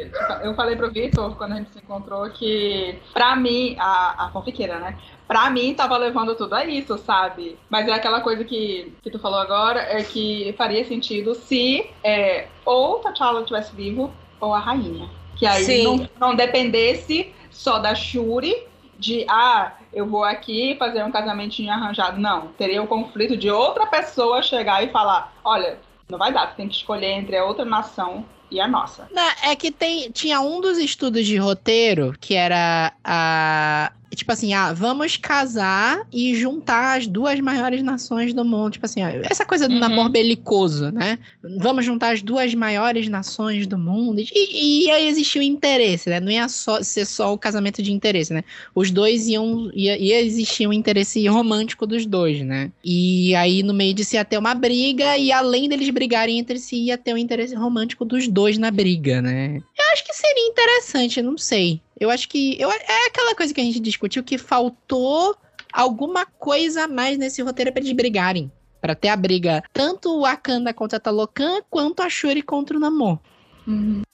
tipo, 0.10 0.34
Eu 0.42 0.56
falei 0.56 0.76
pro 0.76 0.90
Vitor 0.90 1.36
quando 1.36 1.52
a 1.54 1.56
gente 1.58 1.72
se 1.72 1.80
encontrou 1.80 2.30
que, 2.30 2.98
pra 3.14 3.36
mim, 3.36 3.76
a, 3.78 4.26
a 4.26 4.30
fanfiqueira, 4.32 4.80
né? 4.80 4.98
Pra 5.28 5.50
mim, 5.50 5.74
tava 5.74 5.98
levando 5.98 6.34
tudo 6.36 6.54
a 6.56 6.64
isso, 6.66 6.98
sabe? 7.00 7.58
Mas 7.70 7.88
é 7.88 7.94
aquela 7.94 8.22
coisa 8.22 8.44
que, 8.46 8.94
que 9.04 9.12
tu 9.12 9.20
falou 9.20 9.40
agora, 9.40 9.82
é 9.82 10.02
que 10.04 10.54
faria 10.58 10.86
sentido 10.86 11.36
se 11.36 11.90
é, 12.04 12.48
ou 12.64 13.00
T'Challa 13.00 13.42
estivesse 13.42 13.76
vivo 13.76 14.14
ou 14.40 14.54
a 14.54 14.60
rainha. 14.60 15.10
Que 15.36 15.46
aí 15.46 15.64
Sim. 15.66 15.84
não, 16.20 16.30
não 16.30 16.36
dependesse 16.36 17.34
só 17.52 17.80
da 17.80 17.94
Shuri 17.94 18.56
de, 18.98 19.26
ah, 19.28 19.74
eu 19.92 20.06
vou 20.08 20.24
aqui 20.24 20.76
fazer 20.80 21.04
um 21.04 21.12
casamentinho 21.12 21.72
arranjado. 21.74 22.18
Não, 22.18 22.48
teria 22.58 22.82
o 22.82 22.88
conflito 22.88 23.36
de 23.36 23.50
outra 23.52 23.86
pessoa 23.88 24.42
chegar 24.42 24.82
e 24.84 24.90
falar, 24.90 25.34
olha, 25.44 25.78
não 26.10 26.20
vai 26.20 26.32
dar, 26.32 26.48
tu 26.48 26.56
tem 26.56 26.68
que 26.68 26.76
escolher 26.76 27.12
entre 27.12 27.38
a 27.38 27.46
outra 27.46 27.66
nação 27.66 28.26
e 28.52 28.60
a 28.60 28.68
nossa. 28.68 29.08
Não, 29.12 29.32
é 29.44 29.56
que 29.56 29.72
tem, 29.72 30.12
tinha 30.12 30.40
um 30.40 30.62
dos 30.62 30.78
estudos 30.78 31.26
de 31.26 31.38
roteiro 31.38 32.16
que 32.20 32.36
era 32.36 32.94
a. 33.04 33.92
Tipo 34.16 34.32
assim, 34.32 34.54
ah, 34.54 34.74
vamos 34.74 35.18
casar 35.18 36.02
e 36.12 36.34
juntar 36.36 36.98
as 36.98 37.08
duas 37.08 37.40
maiores 37.40 37.84
nações 37.84 38.34
do 38.34 38.44
mundo. 38.46 38.72
Tipo 38.74 38.86
assim, 38.86 39.02
ah, 39.02 39.12
essa 39.30 39.46
coisa 39.46 39.68
do 39.68 39.74
Uhum. 39.76 39.80
namoro 39.80 40.10
belicoso, 40.10 40.92
né? 40.92 41.20
Vamos 41.60 41.86
juntar 41.86 42.14
as 42.14 42.22
duas 42.22 42.54
maiores 42.56 43.08
nações 43.10 43.68
do 43.68 43.78
mundo. 43.78 44.22
E, 44.22 44.86
e 44.86 44.90
aí 44.92 45.08
existia 45.08 45.42
o 45.42 45.44
interesse, 45.44 46.10
né? 46.10 46.20
Não 46.20 46.32
ia 46.32 46.48
só, 46.50 46.82
ser 46.82 47.06
só 47.06 47.34
o 47.34 47.38
casamento 47.38 47.82
de 47.84 47.92
interesse, 47.92 48.34
né? 48.34 48.44
Os 48.74 48.90
dois 48.92 49.28
iam. 49.28 49.70
Ia, 49.74 49.98
ia 49.98 50.22
existir 50.22 50.68
um 50.68 50.74
interesse 50.74 51.26
romântico 51.28 51.86
dos 51.86 52.06
dois, 52.06 52.42
né? 52.42 52.72
E 52.84 53.36
aí 53.36 53.62
no 53.64 53.74
meio 53.74 53.94
disso 53.94 54.16
ia 54.16 54.26
ter 54.26 54.38
uma 54.38 54.54
briga, 54.54 55.18
e 55.18 55.32
além 55.32 55.68
deles 55.68 55.90
brigarem 55.90 56.40
entre 56.40 56.58
si, 56.60 56.78
ia 56.86 56.98
ter 56.98 57.14
um 57.14 57.18
interesse 57.18 57.54
romântico 57.56 58.06
dos 58.06 58.28
dois 58.28 58.58
na 58.58 58.72
briga, 58.72 59.22
né? 59.22 59.58
Eu 59.78 59.94
acho 59.94 60.04
que 60.06 60.14
seria 60.14 60.48
interessante, 60.48 61.22
não 61.22 61.38
sei. 61.38 61.82
Eu 62.00 62.10
acho 62.10 62.28
que. 62.30 62.56
Eu, 62.60 62.70
é 62.72 63.08
aquela 63.08 63.36
coisa 63.36 63.54
que 63.54 63.62
a 63.62 63.64
gente 63.64 63.80
discutiu 63.80 64.24
que 64.24 64.38
faltou 64.38 65.36
alguma 65.72 66.26
coisa 66.26 66.84
a 66.84 66.88
mais 66.88 67.18
nesse 67.18 67.42
roteiro 67.42 67.72
pra 67.72 67.82
eles 67.82 67.94
brigarem. 67.94 68.52
Pra 68.82 68.94
ter 68.94 69.08
a 69.08 69.16
briga, 69.16 69.64
tanto 69.74 70.10
o 70.12 70.22
Wakanda 70.22 70.72
contra 70.74 70.98
a 70.98 71.00
Talocan, 71.00 71.62
quanto 71.72 72.02
a 72.04 72.10
Shuri 72.10 72.42
contra 72.44 72.78
o 72.78 72.80
Namor. 72.80 73.18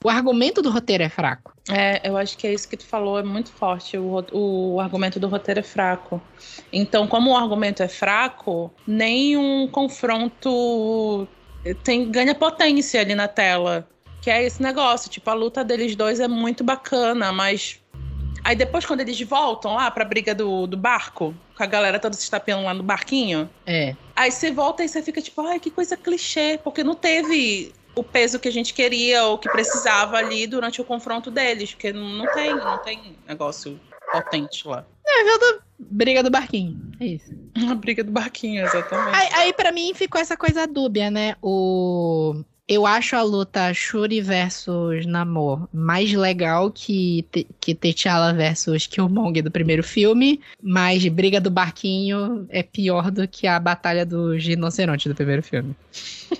O 0.01 0.09
argumento 0.09 0.61
do 0.61 0.69
roteiro 0.71 1.03
é 1.03 1.09
fraco. 1.09 1.53
É, 1.69 2.07
eu 2.07 2.15
acho 2.15 2.37
que 2.37 2.47
é 2.47 2.53
isso 2.53 2.69
que 2.69 2.77
tu 2.77 2.85
falou, 2.85 3.19
é 3.19 3.23
muito 3.23 3.51
forte. 3.51 3.97
O, 3.97 4.07
ro- 4.09 4.27
o 4.31 4.79
argumento 4.79 5.19
do 5.19 5.27
roteiro 5.27 5.59
é 5.59 5.63
fraco. 5.63 6.21
Então, 6.71 7.05
como 7.05 7.31
o 7.31 7.35
argumento 7.35 7.83
é 7.83 7.89
fraco, 7.89 8.71
nenhum 8.87 9.67
confronto 9.67 11.27
tem, 11.83 12.09
ganha 12.09 12.33
potência 12.33 13.01
ali 13.01 13.13
na 13.13 13.27
tela. 13.27 13.87
Que 14.21 14.29
é 14.29 14.43
esse 14.43 14.61
negócio, 14.61 15.09
tipo, 15.09 15.29
a 15.29 15.33
luta 15.33 15.63
deles 15.63 15.95
dois 15.95 16.19
é 16.19 16.27
muito 16.27 16.63
bacana, 16.63 17.31
mas. 17.31 17.79
Aí 18.43 18.55
depois, 18.55 18.85
quando 18.85 19.01
eles 19.01 19.19
voltam 19.21 19.75
lá 19.75 19.89
pra 19.91 20.05
briga 20.05 20.33
do, 20.33 20.65
do 20.65 20.77
barco, 20.77 21.33
com 21.55 21.63
a 21.63 21.67
galera 21.67 21.99
toda 21.99 22.15
se 22.15 22.23
estapeando 22.23 22.63
lá 22.63 22.73
no 22.73 22.83
barquinho, 22.83 23.49
É. 23.65 23.95
Aí 24.15 24.31
você 24.31 24.51
volta 24.51 24.83
e 24.83 24.89
você 24.89 25.01
fica 25.01 25.21
tipo, 25.21 25.41
ai, 25.41 25.59
que 25.59 25.71
coisa 25.71 25.97
clichê, 25.97 26.59
porque 26.63 26.83
não 26.83 26.95
teve 26.95 27.73
o 27.95 28.03
peso 28.03 28.39
que 28.39 28.47
a 28.47 28.51
gente 28.51 28.73
queria 28.73 29.23
ou 29.25 29.37
que 29.37 29.49
precisava 29.49 30.17
ali 30.17 30.47
durante 30.47 30.81
o 30.81 30.85
confronto 30.85 31.29
deles, 31.29 31.73
porque 31.73 31.91
não, 31.91 32.07
não 32.09 32.27
tem, 32.33 32.55
não 32.55 32.77
tem 32.79 33.15
negócio 33.27 33.79
potente 34.11 34.67
lá. 34.67 34.85
É, 35.05 35.23
viu 35.23 35.39
do 35.39 35.61
briga 35.79 36.23
do 36.23 36.29
barquinho. 36.29 36.79
É 36.99 37.05
isso. 37.05 37.31
A 37.69 37.75
briga 37.75 38.03
do 38.03 38.11
barquinho, 38.11 38.63
exatamente. 38.63 39.15
Aí, 39.15 39.29
aí 39.33 39.53
para 39.53 39.71
mim 39.71 39.93
ficou 39.93 40.21
essa 40.21 40.37
coisa 40.37 40.67
dúbia, 40.67 41.09
né? 41.09 41.35
O 41.41 42.43
eu 42.71 42.85
acho 42.85 43.17
a 43.17 43.21
luta 43.21 43.73
Shuri 43.73 44.21
versus 44.21 45.05
Namor 45.05 45.67
mais 45.73 46.13
legal 46.13 46.71
que, 46.71 47.25
que 47.59 47.75
T'Challa 47.75 48.33
versus 48.33 48.87
Killmonger 48.87 49.43
do 49.43 49.51
primeiro 49.51 49.83
filme, 49.83 50.39
mas 50.63 51.05
Briga 51.09 51.41
do 51.41 51.51
Barquinho 51.51 52.47
é 52.49 52.63
pior 52.63 53.11
do 53.11 53.27
que 53.27 53.45
a 53.45 53.59
Batalha 53.59 54.05
do 54.05 54.37
Rinoceronte 54.37 55.09
do 55.09 55.15
primeiro 55.15 55.43
filme. 55.43 55.75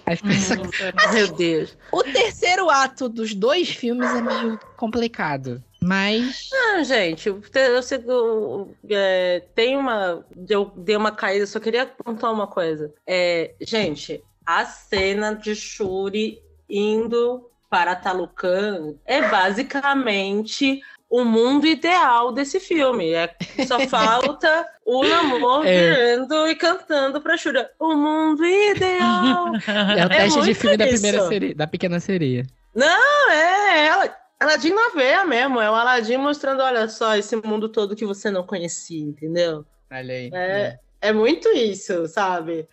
Aí 0.05 0.15
ficou 0.15 0.31
essa 0.31 0.55
Hum, 0.55 1.13
Meu 1.13 1.33
Deus. 1.33 1.77
O 1.91 2.01
terceiro 2.01 2.69
ato 2.69 3.09
dos 3.09 3.35
dois 3.35 3.69
filmes 3.69 4.09
é 4.09 4.21
meio 4.21 4.57
complicado, 4.77 5.61
mas 5.83 6.47
Não, 6.49 6.81
gente, 6.85 7.27
eu, 7.27 7.41
eu 7.53 7.83
sei 7.83 7.99
que 7.99 8.09
eu, 8.09 8.73
é, 8.89 9.43
tem 9.53 9.75
uma. 9.75 10.23
Eu 10.47 10.71
dei 10.77 10.95
uma 10.95 11.11
caída, 11.11 11.45
só 11.45 11.59
queria 11.59 11.85
contar 11.85 12.31
uma 12.31 12.47
coisa. 12.47 12.93
É, 13.05 13.53
gente, 13.59 14.23
a 14.45 14.65
cena 14.65 15.33
de 15.33 15.55
Shuri 15.55 16.41
indo 16.69 17.49
para 17.69 17.95
Talucan 17.95 18.95
é 19.05 19.21
basicamente 19.29 20.81
o 21.09 21.25
mundo 21.25 21.67
ideal 21.67 22.31
desse 22.31 22.59
filme. 22.59 23.11
É, 23.13 23.35
só 23.67 23.79
falta 23.87 24.65
o 24.85 25.03
namoro 25.03 25.67
É. 25.67 25.89
virando 25.89 26.47
e 26.47 26.55
cantando 26.55 27.21
pra 27.21 27.37
Shuri. 27.37 27.65
O 27.79 27.95
mundo 27.95 28.45
ideal. 28.45 29.55
é 29.97 30.05
o 30.05 30.09
teste 30.09 30.39
de 30.39 30.45
muito 30.45 30.59
filme 30.59 30.77
da 30.77 30.87
primeira 30.87 31.27
sereia, 31.27 31.55
da 31.55 31.67
pequena 31.67 31.99
sereia. 31.99 32.45
Não, 32.73 33.31
é 33.31 33.87
ela. 33.87 34.17
Aladdin 34.39 34.73
na 34.73 34.89
veia 34.89 35.23
mesmo, 35.23 35.61
é 35.61 35.69
o 35.69 35.75
Aladdin 35.75 36.17
mostrando, 36.17 36.63
olha 36.63 36.89
só, 36.89 37.15
esse 37.15 37.35
mundo 37.35 37.69
todo 37.69 37.95
que 37.95 38.07
você 38.07 38.31
não 38.31 38.43
conhecia, 38.43 38.99
entendeu? 38.99 39.63
Olha 39.91 40.13
aí. 40.15 40.31
É, 40.33 40.79
é 40.99 41.13
muito 41.13 41.47
isso, 41.49 42.07
sabe? 42.07 42.67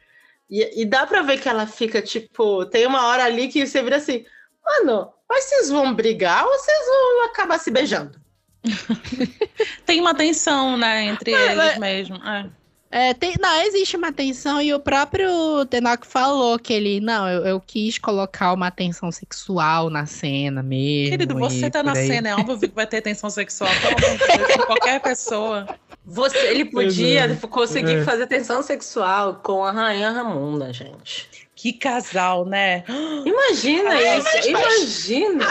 E, 0.51 0.83
e 0.83 0.85
dá 0.87 1.07
pra 1.07 1.23
ver 1.23 1.39
que 1.41 1.49
ela 1.49 1.67
fica, 1.67 2.01
tipo, 2.01 2.65
tem 2.67 2.87
uma 2.87 3.07
hora 3.07 3.25
ali 3.25 3.49
que 3.49 3.67
você 3.67 3.83
vira 3.83 3.97
assim, 3.97 4.25
mano, 4.65 5.11
mas 5.29 5.45
vocês 5.45 5.69
vão 5.71 5.93
brigar 5.95 6.45
ou 6.45 6.51
vocês 6.59 6.87
vão 6.87 7.25
acabar 7.27 7.59
se 7.59 7.71
beijando? 7.71 8.19
Tem 9.85 10.01
uma 10.01 10.15
tensão, 10.15 10.77
né, 10.77 11.05
entre 11.05 11.33
Mas- 11.33 11.43
eles 11.45 11.57
mas- 11.57 11.79
mesmo. 11.79 12.17
É. 12.17 12.47
É, 12.91 13.13
tem, 13.13 13.35
não, 13.39 13.61
existe 13.61 13.99
uma 13.99 14.11
tensão 14.11 14.63
e 14.63 14.73
o 14.73 14.81
próprio 14.81 15.29
Tenok 15.67 16.07
falou 16.07 16.59
que 16.59 16.73
ele, 16.73 17.01
não, 17.01 17.29
eu, 17.29 17.45
eu 17.45 17.61
quis 17.61 17.99
colocar 17.99 18.51
uma 18.55 18.71
tensão 18.71 19.13
sexual 19.13 19.91
na 19.91 20.07
cena 20.07 20.63
mesmo. 20.63 21.11
Querido, 21.11 21.35
você 21.39 21.69
tá 21.69 21.83
na 21.83 21.93
aí. 21.93 22.07
cena, 22.07 22.31
é 22.31 22.35
óbvio 22.35 22.67
que 22.67 22.75
vai 22.75 22.87
ter 22.87 23.03
tensão 23.03 23.29
sexual. 23.29 23.69
Pelo 23.83 24.07
amor 24.07 24.19
de 24.19 24.39
Deus, 24.39 24.57
com 24.57 24.63
qualquer 24.63 25.01
pessoa. 25.03 25.67
Você, 26.11 26.39
ele 26.49 26.65
podia 26.65 27.25
é. 27.27 27.35
conseguir 27.49 27.97
É. 27.99 28.05
fazer 28.05 28.27
tensão 28.27 28.63
sexual 28.63 29.37
com 29.45 29.63
a 29.63 29.71
Rainha 29.71 30.11
Ramunda, 30.11 30.73
gente. 30.73 31.29
Que 31.55 31.73
casal, 31.73 32.45
né? 32.47 32.85
Imagina 33.27 33.91
Ai, 33.91 34.19
isso, 34.19 34.29
mas- 34.33 34.47
imagina. 34.47 35.45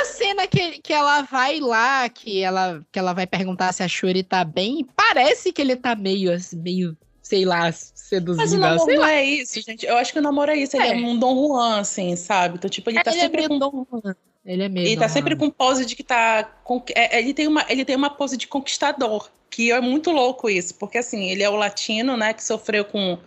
A 0.00 0.04
cena 0.04 0.46
que, 0.46 0.80
que 0.82 0.92
ela 0.92 1.22
vai 1.22 1.58
lá, 1.60 2.08
que 2.08 2.40
ela, 2.42 2.82
que 2.92 2.98
ela 2.98 3.12
vai 3.14 3.26
perguntar 3.26 3.72
se 3.72 3.82
a 3.82 3.88
Shuri 3.88 4.22
tá 4.22 4.44
bem, 4.44 4.86
parece 4.94 5.52
que 5.52 5.60
ele 5.62 5.74
tá 5.74 5.96
meio, 5.96 6.32
assim, 6.32 6.56
meio, 6.56 6.96
sei 7.22 7.44
lá, 7.46 7.72
seduzido. 7.72 8.36
Mas 8.36 8.52
o 8.52 8.58
namoro 8.58 8.84
sei 8.84 8.94
não 8.94 9.02
lá. 9.02 9.12
é 9.12 9.24
isso, 9.24 9.60
gente. 9.62 9.86
Eu 9.86 9.96
acho 9.96 10.12
que 10.12 10.18
o 10.18 10.22
namoro 10.22 10.50
é 10.52 10.56
isso. 10.58 10.76
Ele 10.76 10.84
é, 10.86 10.92
É. 10.92 10.94
um 10.94 11.18
Dom 11.18 11.34
Juan, 11.48 11.80
assim, 11.80 12.14
sabe? 12.16 12.56
Então, 12.58 12.68
tipo, 12.70 12.90
ele 12.90 13.02
tá 13.02 13.10
ele 13.10 13.20
sempre 13.20 13.42
é 13.44 13.48
com 13.48 13.58
meio 13.58 13.60
Dom 13.60 13.86
Juan. 13.90 14.14
Ele 14.46 14.62
é 14.62 14.68
meio 14.68 14.86
Ele 14.86 14.96
tá 14.96 15.08
sempre 15.08 15.34
Juan. 15.34 15.40
com 15.40 15.50
pose 15.50 15.84
de 15.84 15.96
que 15.96 16.04
tá. 16.04 16.44
con- 16.62 16.84
é, 16.94 17.18
ele, 17.18 17.34
tem 17.34 17.48
uma, 17.48 17.66
ele 17.68 17.84
tem 17.84 17.96
uma 17.96 18.10
pose 18.10 18.36
de 18.36 18.46
conquistador, 18.46 19.28
que 19.50 19.72
é 19.72 19.80
muito 19.80 20.12
louco 20.12 20.48
isso, 20.48 20.74
porque 20.76 20.98
assim, 20.98 21.28
ele 21.30 21.42
é 21.42 21.50
o 21.50 21.56
latino, 21.56 22.16
né, 22.16 22.32
que 22.32 22.44
sofreu 22.44 22.84
com, 22.84 23.18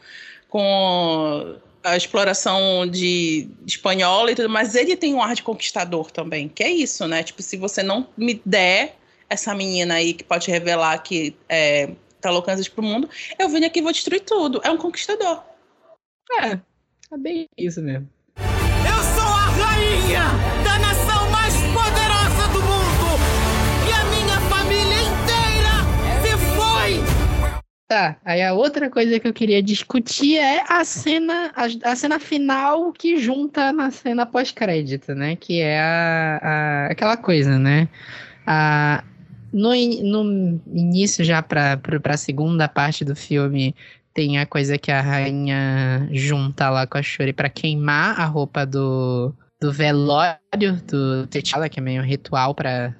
com 0.47 1.55
a 1.83 1.97
exploração 1.97 2.87
de 2.87 3.49
espanhola 3.67 4.31
e 4.31 4.35
tudo, 4.35 4.49
mas 4.49 4.75
ele 4.75 4.95
tem 4.95 5.13
um 5.13 5.21
ar 5.21 5.35
de 5.35 5.43
conquistador 5.43 6.09
também, 6.11 6.47
que 6.47 6.63
é 6.63 6.69
isso, 6.69 7.07
né? 7.07 7.23
Tipo, 7.23 7.41
se 7.41 7.57
você 7.57 7.83
não 7.83 8.07
me 8.17 8.41
der 8.45 8.95
essa 9.29 9.53
menina 9.53 9.95
aí 9.95 10.13
que 10.13 10.23
pode 10.23 10.49
revelar 10.49 10.97
que 10.99 11.35
é, 11.47 11.89
tá 12.19 12.29
loucando 12.29 12.61
pro 12.71 12.83
mundo, 12.83 13.09
eu 13.37 13.47
venho 13.49 13.65
aqui 13.65 13.79
e 13.79 13.81
vou 13.81 13.91
destruir 13.91 14.21
tudo. 14.21 14.59
É 14.63 14.71
um 14.71 14.77
conquistador. 14.77 15.43
É, 16.41 16.59
é 17.11 17.17
bem 17.17 17.47
isso 17.57 17.81
mesmo. 17.81 18.09
Eu 18.37 19.03
sou 19.15 19.23
a 19.23 19.49
rainha 19.49 20.23
da 20.63 20.79
nação 20.79 20.98
Tá, 27.89 28.19
aí 28.23 28.43
a 28.43 28.53
outra 28.53 28.87
coisa 28.87 29.19
que 29.19 29.27
eu 29.27 29.33
queria 29.33 29.63
discutir 29.63 30.37
é 30.37 30.63
a 30.71 30.85
cena, 30.85 31.51
a, 31.55 31.91
a 31.91 31.95
cena 31.95 32.19
final 32.19 32.93
que 32.93 33.17
junta 33.17 33.73
na 33.73 33.89
cena 33.89 34.27
pós-crédito, 34.27 35.15
né? 35.15 35.35
Que 35.35 35.59
é 35.59 35.79
a, 35.81 36.39
a- 36.43 36.87
aquela 36.91 37.17
coisa, 37.17 37.57
né? 37.57 37.89
A, 38.45 39.03
no, 39.53 39.69
no 39.71 40.61
início, 40.67 41.25
já 41.25 41.41
pra, 41.41 41.77
pra 41.77 42.17
segunda 42.17 42.67
parte 42.67 43.05
do 43.05 43.15
filme, 43.15 43.75
tem 44.13 44.37
a 44.39 44.45
coisa 44.45 44.77
que 44.77 44.91
a 44.91 45.01
rainha 45.01 46.07
junta 46.11 46.69
lá 46.69 46.85
com 46.85 46.97
a 46.99 47.03
Shuri 47.03 47.33
pra 47.33 47.49
queimar 47.49 48.19
a 48.19 48.25
roupa 48.25 48.65
do, 48.65 49.33
do 49.59 49.71
velório 49.71 50.39
do 50.87 51.25
T'Challa, 51.27 51.69
que 51.69 51.79
é 51.79 51.83
meio 51.83 52.03
ritual 52.03 52.53
pra 52.53 52.93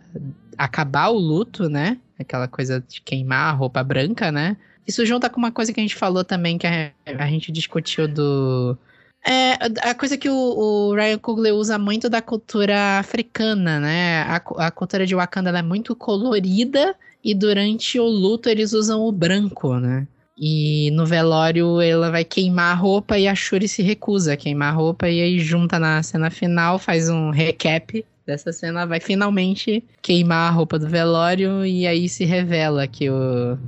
acabar 0.57 1.09
o 1.09 1.17
luto, 1.19 1.69
né? 1.69 1.97
Aquela 2.19 2.47
coisa 2.47 2.83
de 2.87 3.01
queimar 3.01 3.49
a 3.53 3.57
roupa 3.57 3.83
branca, 3.83 4.31
né? 4.31 4.57
Isso 4.89 5.05
junta 5.05 5.29
com 5.29 5.37
uma 5.37 5.51
coisa 5.51 5.71
que 5.71 5.79
a 5.79 5.83
gente 5.83 5.95
falou 5.95 6.23
também, 6.23 6.57
que 6.57 6.65
a, 6.65 6.91
a 7.05 7.27
gente 7.27 7.51
discutiu 7.51 8.07
do. 8.07 8.75
É, 9.23 9.53
a 9.87 9.93
coisa 9.93 10.17
que 10.17 10.27
o, 10.27 10.33
o 10.33 10.95
Ryan 10.95 11.19
Coogler 11.19 11.53
usa 11.53 11.77
muito 11.77 12.09
da 12.09 12.23
cultura 12.23 12.97
africana, 12.97 13.79
né? 13.79 14.23
A, 14.23 14.37
a 14.65 14.71
cultura 14.71 15.05
de 15.05 15.13
Wakanda 15.13 15.51
é 15.51 15.61
muito 15.61 15.95
colorida 15.95 16.95
e 17.23 17.35
durante 17.35 17.99
o 17.99 18.05
luto 18.05 18.49
eles 18.49 18.73
usam 18.73 19.01
o 19.01 19.11
branco, 19.11 19.75
né? 19.75 20.07
E 20.35 20.89
no 20.91 21.05
velório 21.05 21.79
ela 21.79 22.09
vai 22.09 22.23
queimar 22.23 22.71
a 22.71 22.79
roupa 22.79 23.15
e 23.19 23.27
a 23.27 23.35
Shuri 23.35 23.67
se 23.67 23.83
recusa 23.83 24.33
a 24.33 24.37
queimar 24.37 24.73
a 24.73 24.75
roupa 24.75 25.07
e 25.07 25.21
aí 25.21 25.37
junta 25.37 25.77
na 25.77 26.01
cena 26.01 26.31
final, 26.31 26.79
faz 26.79 27.09
um 27.09 27.29
recap 27.29 28.03
dessa 28.25 28.51
cena, 28.51 28.87
vai 28.87 28.99
finalmente 28.99 29.83
queimar 30.01 30.49
a 30.49 30.55
roupa 30.55 30.79
do 30.79 30.87
velório 30.87 31.63
e 31.63 31.85
aí 31.85 32.09
se 32.09 32.25
revela 32.25 32.87
que 32.87 33.07
o, 33.07 33.59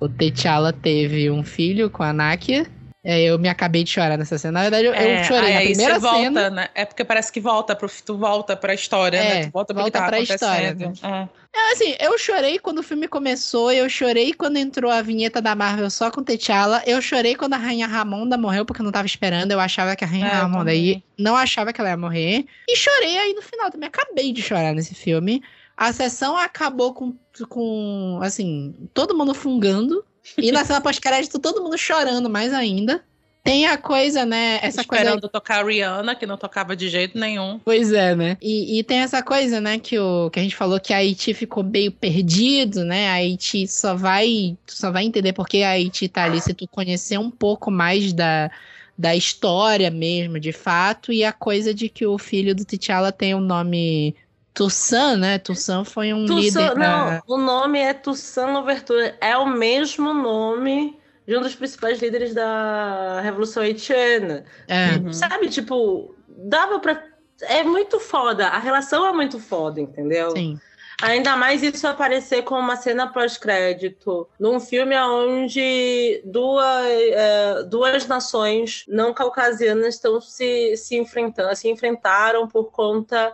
o 0.00 0.08
T'Challa 0.08 0.72
teve 0.72 1.30
um 1.30 1.42
filho 1.44 1.90
com 1.90 2.02
a 2.02 2.12
Nakia. 2.12 2.66
É, 3.04 3.22
eu 3.22 3.38
me 3.38 3.48
acabei 3.48 3.84
de 3.84 3.90
chorar 3.90 4.18
nessa 4.18 4.36
cena. 4.36 4.52
Na 4.58 4.62
verdade, 4.62 4.86
eu, 4.86 4.92
eu 4.92 5.24
chorei 5.24 5.40
É, 5.40 5.46
aí, 5.46 5.52
na 5.54 5.58
aí 5.60 5.66
primeira 5.68 5.98
volta, 5.98 6.18
cena. 6.18 6.50
né? 6.50 6.68
É 6.74 6.84
porque 6.84 7.04
parece 7.04 7.32
que 7.32 7.40
volta 7.40 7.74
pro, 7.74 7.88
tu 8.04 8.18
volta 8.18 8.56
pra 8.56 8.74
história, 8.74 9.16
É, 9.16 9.34
né? 9.34 9.46
Tu 9.46 9.52
volta 9.52 9.72
pro 9.72 9.82
volta 9.84 9.98
que 9.98 10.04
tá 10.04 10.08
pra 10.10 10.20
história, 10.20 10.70
acontecendo. 10.72 11.06
É. 11.06 11.28
É, 11.56 11.72
assim, 11.72 11.94
eu 12.00 12.18
chorei 12.18 12.58
quando 12.58 12.78
o 12.80 12.82
filme 12.82 13.08
começou, 13.08 13.72
eu 13.72 13.88
chorei 13.88 14.34
quando 14.34 14.58
entrou 14.58 14.90
a 14.90 15.00
vinheta 15.00 15.40
da 15.40 15.54
Marvel 15.54 15.88
só 15.88 16.10
com 16.10 16.22
T'Challa, 16.22 16.82
eu 16.86 17.00
chorei 17.00 17.34
quando 17.34 17.54
a 17.54 17.56
Rainha 17.56 17.86
Ramonda 17.86 18.36
morreu, 18.36 18.66
porque 18.66 18.82
eu 18.82 18.84
não 18.84 18.92
tava 18.92 19.06
esperando, 19.06 19.52
eu 19.52 19.60
achava 19.60 19.96
que 19.96 20.04
a 20.04 20.06
Rainha 20.06 20.26
É, 20.26 20.30
Ramonda 20.30 20.74
ia, 20.74 21.00
não 21.18 21.34
achava 21.36 21.72
que 21.72 21.80
ela 21.80 21.90
ia 21.90 21.96
morrer, 21.96 22.44
e 22.68 22.76
chorei 22.76 23.16
aí 23.16 23.32
no 23.32 23.40
final 23.40 23.70
também, 23.70 23.88
acabei 23.88 24.32
de 24.32 24.42
chorar 24.42 24.74
nesse 24.74 24.94
filme. 24.94 25.40
A 25.78 25.92
sessão 25.92 26.36
acabou 26.36 26.92
com, 26.92 27.14
com 27.48 28.18
assim, 28.20 28.74
todo 28.92 29.16
mundo 29.16 29.32
fungando, 29.32 30.04
e 30.36 30.50
na 30.50 30.64
cena 30.64 30.80
pós-crédito 30.80 31.38
todo 31.38 31.62
mundo 31.62 31.78
chorando 31.78 32.28
mais 32.28 32.52
ainda. 32.52 33.04
Tem 33.44 33.64
a 33.64 33.78
coisa, 33.78 34.26
né, 34.26 34.58
essa 34.60 34.84
coisa 34.84 35.04
Esperando 35.04 35.28
tocar 35.28 35.64
a 35.64 35.66
Rihanna, 35.66 36.16
que 36.16 36.26
não 36.26 36.36
tocava 36.36 36.74
de 36.74 36.88
jeito 36.88 37.16
nenhum. 37.16 37.60
Pois 37.64 37.92
é, 37.92 38.14
né? 38.14 38.36
E, 38.42 38.80
e 38.80 38.82
tem 38.82 38.98
essa 38.98 39.22
coisa, 39.22 39.60
né, 39.60 39.78
que, 39.78 39.96
o, 39.96 40.28
que 40.30 40.40
a 40.40 40.42
gente 40.42 40.56
falou 40.56 40.80
que 40.80 40.92
a 40.92 40.96
Haiti 40.96 41.32
ficou 41.32 41.62
meio 41.62 41.92
perdido, 41.92 42.84
né? 42.84 43.08
A 43.08 43.12
Haiti 43.14 43.68
só 43.68 43.94
vai, 43.94 44.58
tu 44.66 44.74
só 44.74 44.90
vai 44.90 45.04
entender 45.04 45.32
porque 45.32 45.62
a 45.62 45.70
Haiti 45.70 46.08
tá 46.08 46.24
ali 46.24 46.40
se 46.40 46.52
tu 46.52 46.66
conhecer 46.66 47.18
um 47.18 47.30
pouco 47.30 47.70
mais 47.70 48.12
da, 48.12 48.50
da 48.98 49.14
história 49.14 49.92
mesmo, 49.92 50.40
de 50.40 50.52
fato, 50.52 51.12
e 51.12 51.24
a 51.24 51.32
coisa 51.32 51.72
de 51.72 51.88
que 51.88 52.04
o 52.04 52.18
filho 52.18 52.52
do 52.52 52.64
T'Challa 52.64 53.12
tem 53.12 53.32
o 53.32 53.40
nome 53.40 54.16
Toussaint, 54.58 55.16
né? 55.16 55.38
Toussaint 55.38 55.84
foi 55.84 56.12
um 56.12 56.24
líder 56.26 56.74
da... 56.74 56.74
não, 56.74 57.22
o 57.28 57.38
nome 57.38 57.78
é 57.78 57.94
Toussaint 57.94 58.52
Louverture. 58.52 59.14
É 59.20 59.36
o 59.36 59.46
mesmo 59.46 60.12
nome 60.12 60.98
de 61.24 61.36
um 61.36 61.40
dos 61.40 61.54
principais 61.54 62.02
líderes 62.02 62.34
da 62.34 63.20
Revolução 63.20 63.62
Haitiana. 63.62 64.44
É, 64.66 64.96
Uhum. 64.96 65.12
Sabe, 65.12 65.48
tipo, 65.48 66.12
dava 66.26 66.80
pra. 66.80 67.00
É 67.42 67.62
muito 67.62 68.00
foda. 68.00 68.48
A 68.48 68.58
relação 68.58 69.06
é 69.06 69.12
muito 69.12 69.38
foda, 69.38 69.80
entendeu? 69.80 70.32
sim. 70.32 70.58
Ainda 71.00 71.36
mais 71.36 71.62
isso 71.62 71.86
aparecer 71.86 72.42
como 72.42 72.60
uma 72.60 72.74
cena 72.74 73.06
pós-crédito 73.06 74.28
num 74.40 74.58
filme 74.58 74.98
onde 74.98 76.20
duas, 76.24 76.66
é, 76.84 77.62
duas 77.62 78.04
nações 78.08 78.84
não 78.88 79.14
caucasianas 79.14 79.94
estão 79.94 80.20
se, 80.20 80.76
se 80.76 80.96
enfrentando, 80.96 81.54
se 81.54 81.68
enfrentaram 81.68 82.48
por 82.48 82.72
conta 82.72 83.32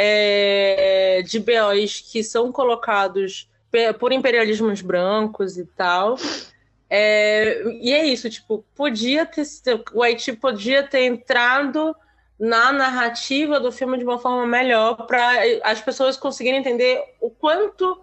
é, 0.00 1.22
de 1.26 1.40
BOs 1.40 2.00
que 2.00 2.22
são 2.22 2.52
colocados 2.52 3.50
por 3.98 4.12
imperialismos 4.12 4.80
brancos 4.80 5.58
e 5.58 5.66
tal. 5.66 6.16
É, 6.88 7.64
e 7.80 7.92
é 7.92 8.06
isso, 8.06 8.30
tipo, 8.30 8.64
podia 8.76 9.26
ter 9.26 9.44
o 9.92 10.02
Haiti 10.02 10.32
podia 10.32 10.84
ter 10.84 11.04
entrado 11.04 11.94
na 12.38 12.72
narrativa 12.72 13.58
do 13.58 13.72
filme 13.72 13.98
de 13.98 14.04
uma 14.04 14.18
forma 14.18 14.46
melhor 14.46 15.06
para 15.06 15.32
as 15.64 15.80
pessoas 15.80 16.16
conseguirem 16.16 16.60
entender 16.60 17.02
o 17.20 17.28
quanto 17.28 18.00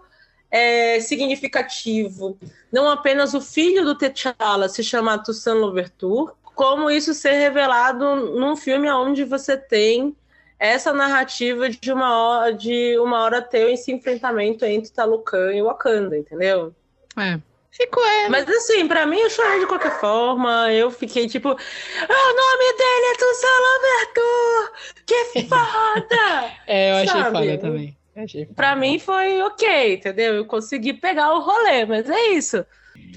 é 0.50 1.00
significativo 1.00 2.38
não 2.70 2.88
apenas 2.88 3.34
o 3.34 3.40
filho 3.40 3.84
do 3.84 3.96
T'Challa 3.96 4.68
se 4.68 4.84
chamar 4.84 5.18
Toussaint 5.18 5.58
Louverture, 5.58 6.32
como 6.54 6.90
isso 6.90 7.12
ser 7.14 7.32
revelado 7.32 8.14
num 8.38 8.54
filme 8.54 8.88
onde 8.92 9.24
você 9.24 9.56
tem 9.56 10.14
essa 10.58 10.92
narrativa 10.92 11.68
de 11.68 11.92
uma 11.92 12.16
hora, 12.18 12.52
de 12.54 12.98
uma 12.98 13.20
hora 13.22 13.42
ter 13.42 13.72
esse 13.72 13.92
enfrentamento 13.92 14.64
entre 14.64 14.90
Talucan 14.90 15.52
e 15.54 15.62
Wakanda, 15.62 16.16
entendeu? 16.16 16.74
É. 17.18 17.38
Ficou, 17.70 18.02
é. 18.02 18.28
Mas 18.30 18.48
assim, 18.48 18.88
pra 18.88 19.04
mim 19.04 19.18
eu 19.18 19.28
chorei 19.28 19.60
de 19.60 19.66
qualquer 19.66 20.00
forma. 20.00 20.72
Eu 20.72 20.90
fiquei 20.90 21.26
tipo, 21.28 21.50
"Ah, 21.50 21.52
o 21.52 22.34
nome 22.34 22.72
dele 22.78 23.06
é 23.12 23.16
Toussaint 23.18 23.60
Louverture! 23.66 25.04
Que 25.06 25.42
foda! 25.46 26.50
É, 26.66 26.90
eu 26.90 26.96
achei 26.96 27.08
Sabe? 27.22 27.38
foda 27.38 27.58
também. 27.58 27.96
Eu 28.16 28.24
achei 28.24 28.46
pra 28.46 28.74
mim 28.74 28.98
foi 28.98 29.42
ok, 29.42 29.94
entendeu? 29.94 30.34
Eu 30.36 30.46
consegui 30.46 30.94
pegar 30.94 31.32
o 31.34 31.40
rolê, 31.40 31.84
mas 31.84 32.08
é 32.08 32.28
isso. 32.30 32.64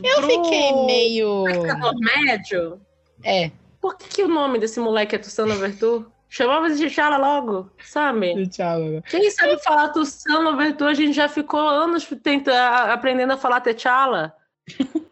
Eu 0.03 0.15
Pro 0.17 0.27
fiquei 0.29 0.73
meio. 0.85 1.47
espectador 1.47 1.93
médio, 1.97 2.81
É, 3.23 3.49
por 3.79 3.97
que, 3.97 4.07
que 4.09 4.23
o 4.23 4.27
nome 4.27 4.59
desse 4.59 4.79
moleque 4.79 5.15
é 5.15 5.19
Toussaint 5.19 5.47
Louverture? 5.47 6.05
Chamava 6.29 6.69
de 6.69 6.87
T'Challa 6.87 7.17
logo, 7.17 7.69
sabe? 7.83 8.47
T'Challa. 8.47 9.01
Quem 9.09 9.31
sabe 9.31 9.61
falar 9.63 9.89
Toussaint 9.89 10.43
Louverture, 10.43 10.91
a 10.91 10.93
gente 10.93 11.13
já 11.13 11.27
ficou 11.27 11.59
anos 11.59 12.07
tenta, 12.21 12.93
aprendendo 12.93 13.33
a 13.33 13.37
falar 13.37 13.61
T'Challa. 13.61 14.33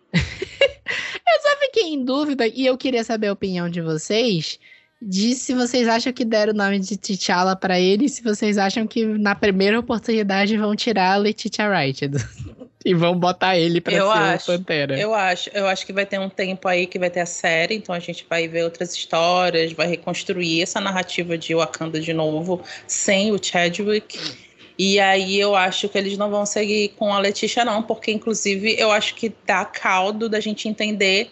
Eu 1.29 1.41
só 1.41 1.57
fiquei 1.59 1.93
em 1.93 2.05
dúvida 2.05 2.47
e 2.47 2.65
eu 2.65 2.77
queria 2.77 3.03
saber 3.03 3.27
a 3.27 3.33
opinião 3.33 3.69
de 3.69 3.81
vocês 3.81 4.57
de 5.01 5.35
se 5.35 5.53
vocês 5.53 5.87
acham 5.87 6.11
que 6.11 6.25
deram 6.25 6.53
o 6.53 6.55
nome 6.55 6.79
de 6.79 6.97
T'Challa 6.97 7.55
pra 7.55 7.79
ele 7.79 8.05
e 8.05 8.09
se 8.09 8.23
vocês 8.23 8.57
acham 8.57 8.87
que 8.87 9.05
na 9.05 9.35
primeira 9.35 9.79
oportunidade 9.79 10.57
vão 10.57 10.75
tirar 10.75 11.13
a 11.13 11.17
Letitia 11.17 11.69
Wright 11.69 12.07
do- 12.07 12.17
e 12.83 12.93
vão 12.93 13.17
botar 13.17 13.57
ele 13.57 13.81
pra 13.81 13.93
Eu 13.93 14.05
ser 14.11 14.17
acho, 14.17 14.51
o 14.51 14.57
Pantera. 14.57 14.97
Eu 14.97 15.13
acho, 15.13 15.49
eu 15.53 15.67
acho 15.67 15.85
que 15.85 15.93
vai 15.93 16.05
ter 16.05 16.19
um 16.19 16.29
tempo 16.29 16.67
aí 16.67 16.87
que 16.87 16.97
vai 16.97 17.09
ter 17.09 17.19
a 17.19 17.25
série, 17.25 17.75
então 17.75 17.93
a 17.93 17.99
gente 17.99 18.25
vai 18.29 18.47
ver 18.47 18.63
outras 18.63 18.93
histórias, 18.95 19.73
vai 19.73 19.87
reconstruir 19.87 20.61
essa 20.61 20.79
narrativa 20.79 21.37
de 21.37 21.53
Wakanda 21.53 21.99
de 21.99 22.13
novo, 22.13 22.63
sem 22.87 23.31
o 23.31 23.39
Chadwick. 23.43 24.17
E 24.79 24.99
aí 24.99 25.39
eu 25.39 25.55
acho 25.55 25.89
que 25.89 25.97
eles 25.97 26.17
não 26.17 26.29
vão 26.29 26.45
seguir 26.45 26.89
com 26.97 27.11
a 27.11 27.19
Letícia, 27.19 27.65
não, 27.65 27.81
porque 27.83 28.11
inclusive 28.11 28.75
eu 28.79 28.91
acho 28.91 29.15
que 29.15 29.33
dá 29.45 29.65
caldo 29.65 30.29
da 30.29 30.39
gente 30.39 30.67
entender 30.69 31.29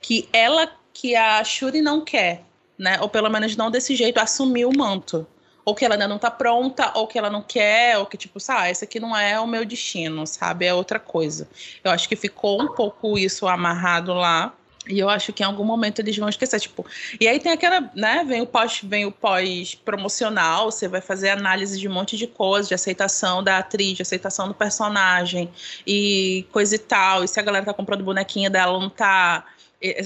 que 0.00 0.28
ela, 0.32 0.70
que 0.92 1.14
a 1.14 1.44
Shuri 1.44 1.80
não 1.82 2.02
quer, 2.02 2.42
né? 2.78 2.98
Ou 3.00 3.08
pelo 3.08 3.28
menos 3.28 3.56
não 3.56 3.70
desse 3.70 3.96
jeito, 3.96 4.18
assumir 4.18 4.64
o 4.64 4.76
manto. 4.76 5.26
Ou 5.64 5.74
que 5.74 5.84
ela 5.84 5.96
ainda 5.96 6.08
não 6.08 6.18
tá 6.18 6.30
pronta, 6.30 6.92
ou 6.94 7.06
que 7.06 7.18
ela 7.18 7.28
não 7.28 7.42
quer, 7.42 7.98
ou 7.98 8.06
que, 8.06 8.16
tipo, 8.16 8.40
sabe, 8.40 8.70
esse 8.70 8.84
aqui 8.84 8.98
não 8.98 9.14
é 9.14 9.38
o 9.38 9.46
meu 9.46 9.64
destino, 9.66 10.26
sabe? 10.26 10.64
É 10.64 10.72
outra 10.72 10.98
coisa. 10.98 11.46
Eu 11.84 11.90
acho 11.90 12.08
que 12.08 12.16
ficou 12.16 12.62
um 12.62 12.68
pouco 12.68 13.18
isso 13.18 13.46
amarrado 13.46 14.14
lá. 14.14 14.54
E 14.88 14.98
eu 14.98 15.08
acho 15.10 15.32
que 15.32 15.42
em 15.42 15.46
algum 15.46 15.64
momento 15.64 15.98
eles 15.98 16.16
vão 16.16 16.28
esquecer, 16.28 16.58
tipo. 16.60 16.86
E 17.20 17.28
aí 17.28 17.38
tem 17.38 17.52
aquela, 17.52 17.90
né? 17.94 18.24
Vem 18.26 18.40
o 18.40 18.46
pós, 18.46 18.80
vem 18.82 19.04
o 19.04 19.12
pós 19.12 19.74
promocional, 19.74 20.70
você 20.70 20.88
vai 20.88 21.02
fazer 21.02 21.28
análise 21.28 21.78
de 21.78 21.86
um 21.86 21.92
monte 21.92 22.16
de 22.16 22.26
coisa, 22.26 22.68
de 22.68 22.74
aceitação 22.74 23.44
da 23.44 23.58
atriz, 23.58 23.96
de 23.96 24.02
aceitação 24.02 24.48
do 24.48 24.54
personagem 24.54 25.50
e 25.86 26.46
coisa 26.50 26.74
e 26.74 26.78
tal. 26.78 27.22
E 27.22 27.28
se 27.28 27.38
a 27.38 27.42
galera 27.42 27.66
tá 27.66 27.74
comprando 27.74 28.02
bonequinha 28.02 28.48
dela, 28.48 28.80
não 28.80 28.88
tá. 28.88 29.44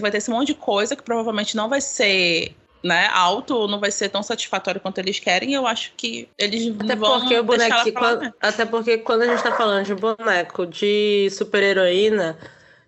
Vai 0.01 0.11
ter 0.11 0.19
esse 0.19 0.31
monte 0.31 0.49
de 0.49 0.55
coisa 0.55 0.97
que 0.97 1.03
provavelmente 1.03 1.57
não 1.57 1.69
vai 1.69 1.81
ser 1.81 2.55
né, 2.83 3.09
alto 3.13 3.55
ou 3.57 3.69
não 3.69 3.79
vai 3.79 3.91
ser 3.91 4.09
tão 4.09 4.23
satisfatório 4.23 4.81
quanto 4.81 4.99
eles 4.99 5.19
querem. 5.19 5.51
E 5.51 5.55
eu 5.55 5.67
acho 5.67 5.93
que 5.97 6.29
eles 6.39 6.75
Até 6.81 6.97
vão 6.97 7.21
porque 7.21 7.39
o 7.39 7.43
deixar 7.45 7.65
ela 7.67 7.75
bonequinho. 7.85 7.95
falar, 7.95 8.09
quando- 8.17 8.21
né? 8.23 8.33
até 8.41 8.65
porque 8.67 8.99
quando 8.99 9.23
a 9.23 9.27
gente 9.27 9.43
tá 9.43 9.53
falando 9.53 9.85
de 9.85 9.95
boneco 9.95 10.67
de 10.67 11.29
super-heroína, 11.31 12.37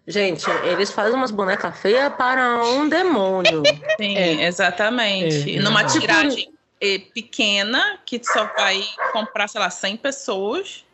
gente, 0.07 0.45
eles 0.65 0.91
fazem 0.91 1.15
umas 1.15 1.31
bonecas 1.31 1.79
feias 1.79 2.13
para 2.15 2.63
um 2.65 2.89
demônio. 2.89 3.63
Sim, 4.01 4.17
É. 4.17 4.47
exatamente. 4.47 5.57
É, 5.57 5.61
Numa 5.61 5.85
tiragem 5.85 6.53
eh, 6.81 6.99
pequena, 7.15 7.99
que 8.05 8.21
só 8.23 8.45
vai 8.57 8.83
comprar, 9.13 9.49
sei 9.49 9.61
lá, 9.61 9.71
100 9.71 9.97
pessoas. 9.97 10.85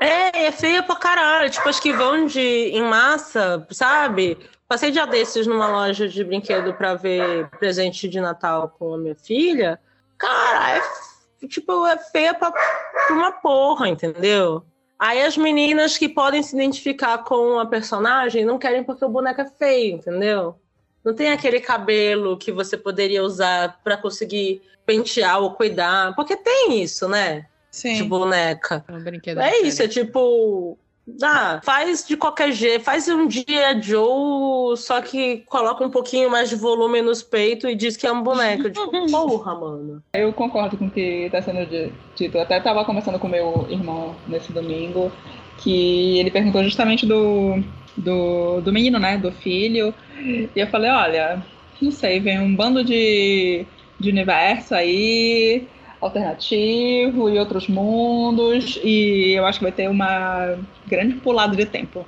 É, 0.00 0.44
é 0.46 0.52
feia 0.52 0.82
pra 0.82 0.94
caralho. 0.94 1.48
Tipo, 1.50 1.68
as 1.68 1.80
que 1.80 1.92
vão 1.92 2.26
de 2.26 2.38
em 2.40 2.82
massa, 2.82 3.66
sabe? 3.70 4.36
Passei 4.68 4.90
dia 4.90 5.06
desses 5.06 5.46
numa 5.46 5.68
loja 5.68 6.08
de 6.08 6.24
brinquedo 6.24 6.74
pra 6.74 6.94
ver 6.94 7.48
presente 7.58 8.08
de 8.08 8.20
Natal 8.20 8.74
com 8.76 8.94
a 8.94 8.98
minha 8.98 9.14
filha. 9.14 9.78
Cara, 10.18 10.78
é 10.78 11.46
tipo, 11.46 11.86
é 11.86 11.96
feia 11.96 12.34
pra, 12.34 12.50
pra 12.50 13.14
uma 13.14 13.32
porra, 13.32 13.88
entendeu? 13.88 14.64
Aí 14.98 15.22
as 15.22 15.36
meninas 15.36 15.98
que 15.98 16.08
podem 16.08 16.42
se 16.42 16.56
identificar 16.56 17.18
com 17.18 17.58
a 17.58 17.66
personagem 17.66 18.44
não 18.44 18.58
querem 18.58 18.82
porque 18.82 19.04
o 19.04 19.08
boneco 19.08 19.42
é 19.42 19.46
feio, 19.46 19.96
entendeu? 19.96 20.58
Não 21.04 21.14
tem 21.14 21.30
aquele 21.30 21.60
cabelo 21.60 22.36
que 22.36 22.50
você 22.50 22.76
poderia 22.76 23.22
usar 23.22 23.78
pra 23.84 23.96
conseguir 23.96 24.62
pentear 24.84 25.40
ou 25.40 25.52
cuidar. 25.52 26.14
Porque 26.16 26.34
tem 26.34 26.82
isso, 26.82 27.08
né? 27.08 27.46
Sim. 27.70 27.94
De 27.94 28.02
boneca. 28.02 28.84
É 28.88 28.92
um 28.92 29.40
É 29.40 29.60
isso, 29.60 29.82
é 29.82 29.88
tipo. 29.88 30.78
Ah, 31.22 31.60
faz 31.64 32.04
de 32.06 32.16
qualquer 32.16 32.50
jeito, 32.52 32.84
faz 32.84 33.08
um 33.08 33.28
dia 33.28 33.80
Joe, 33.80 34.76
só 34.76 35.00
que 35.00 35.38
coloca 35.46 35.84
um 35.84 35.90
pouquinho 35.90 36.28
mais 36.28 36.48
de 36.48 36.56
volume 36.56 37.00
nos 37.00 37.22
peitos 37.22 37.70
e 37.70 37.76
diz 37.76 37.96
que 37.96 38.06
é 38.06 38.12
um 38.12 38.22
boneco. 38.22 38.68
tipo, 38.70 38.92
porra, 39.10 39.54
mano. 39.54 40.02
Eu 40.12 40.32
concordo 40.32 40.78
com 40.78 40.86
o 40.86 40.90
que 40.90 41.00
está 41.26 41.42
sendo 41.42 41.66
di- 41.66 41.92
dito. 42.14 42.36
Eu 42.38 42.42
até 42.42 42.58
estava 42.58 42.84
conversando 42.84 43.18
com 43.18 43.28
meu 43.28 43.66
irmão 43.70 44.22
nesse 44.26 44.52
domingo, 44.52 45.12
que 45.56 46.18
ele 46.18 46.30
perguntou 46.30 46.64
justamente 46.64 47.06
do, 47.06 47.54
do, 47.96 48.60
do 48.62 48.72
menino, 48.72 48.98
né? 48.98 49.18
Do 49.18 49.30
filho. 49.30 49.94
E 50.18 50.52
eu 50.56 50.66
falei, 50.68 50.90
olha, 50.90 51.46
não 51.80 51.90
sei, 51.90 52.18
vem 52.20 52.40
um 52.40 52.56
bando 52.56 52.82
de, 52.84 53.66
de 54.00 54.10
universo 54.10 54.74
aí, 54.74 55.68
alternativo 56.00 57.28
e 57.30 57.38
outros 57.38 57.68
mundos, 57.68 58.78
e 58.82 59.32
eu 59.36 59.46
acho 59.46 59.58
que 59.58 59.64
vai 59.64 59.72
ter 59.72 59.88
uma 59.88 60.58
grande 60.86 61.14
pulada 61.14 61.56
de 61.56 61.66
tempo. 61.66 62.06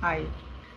Aí. 0.00 0.26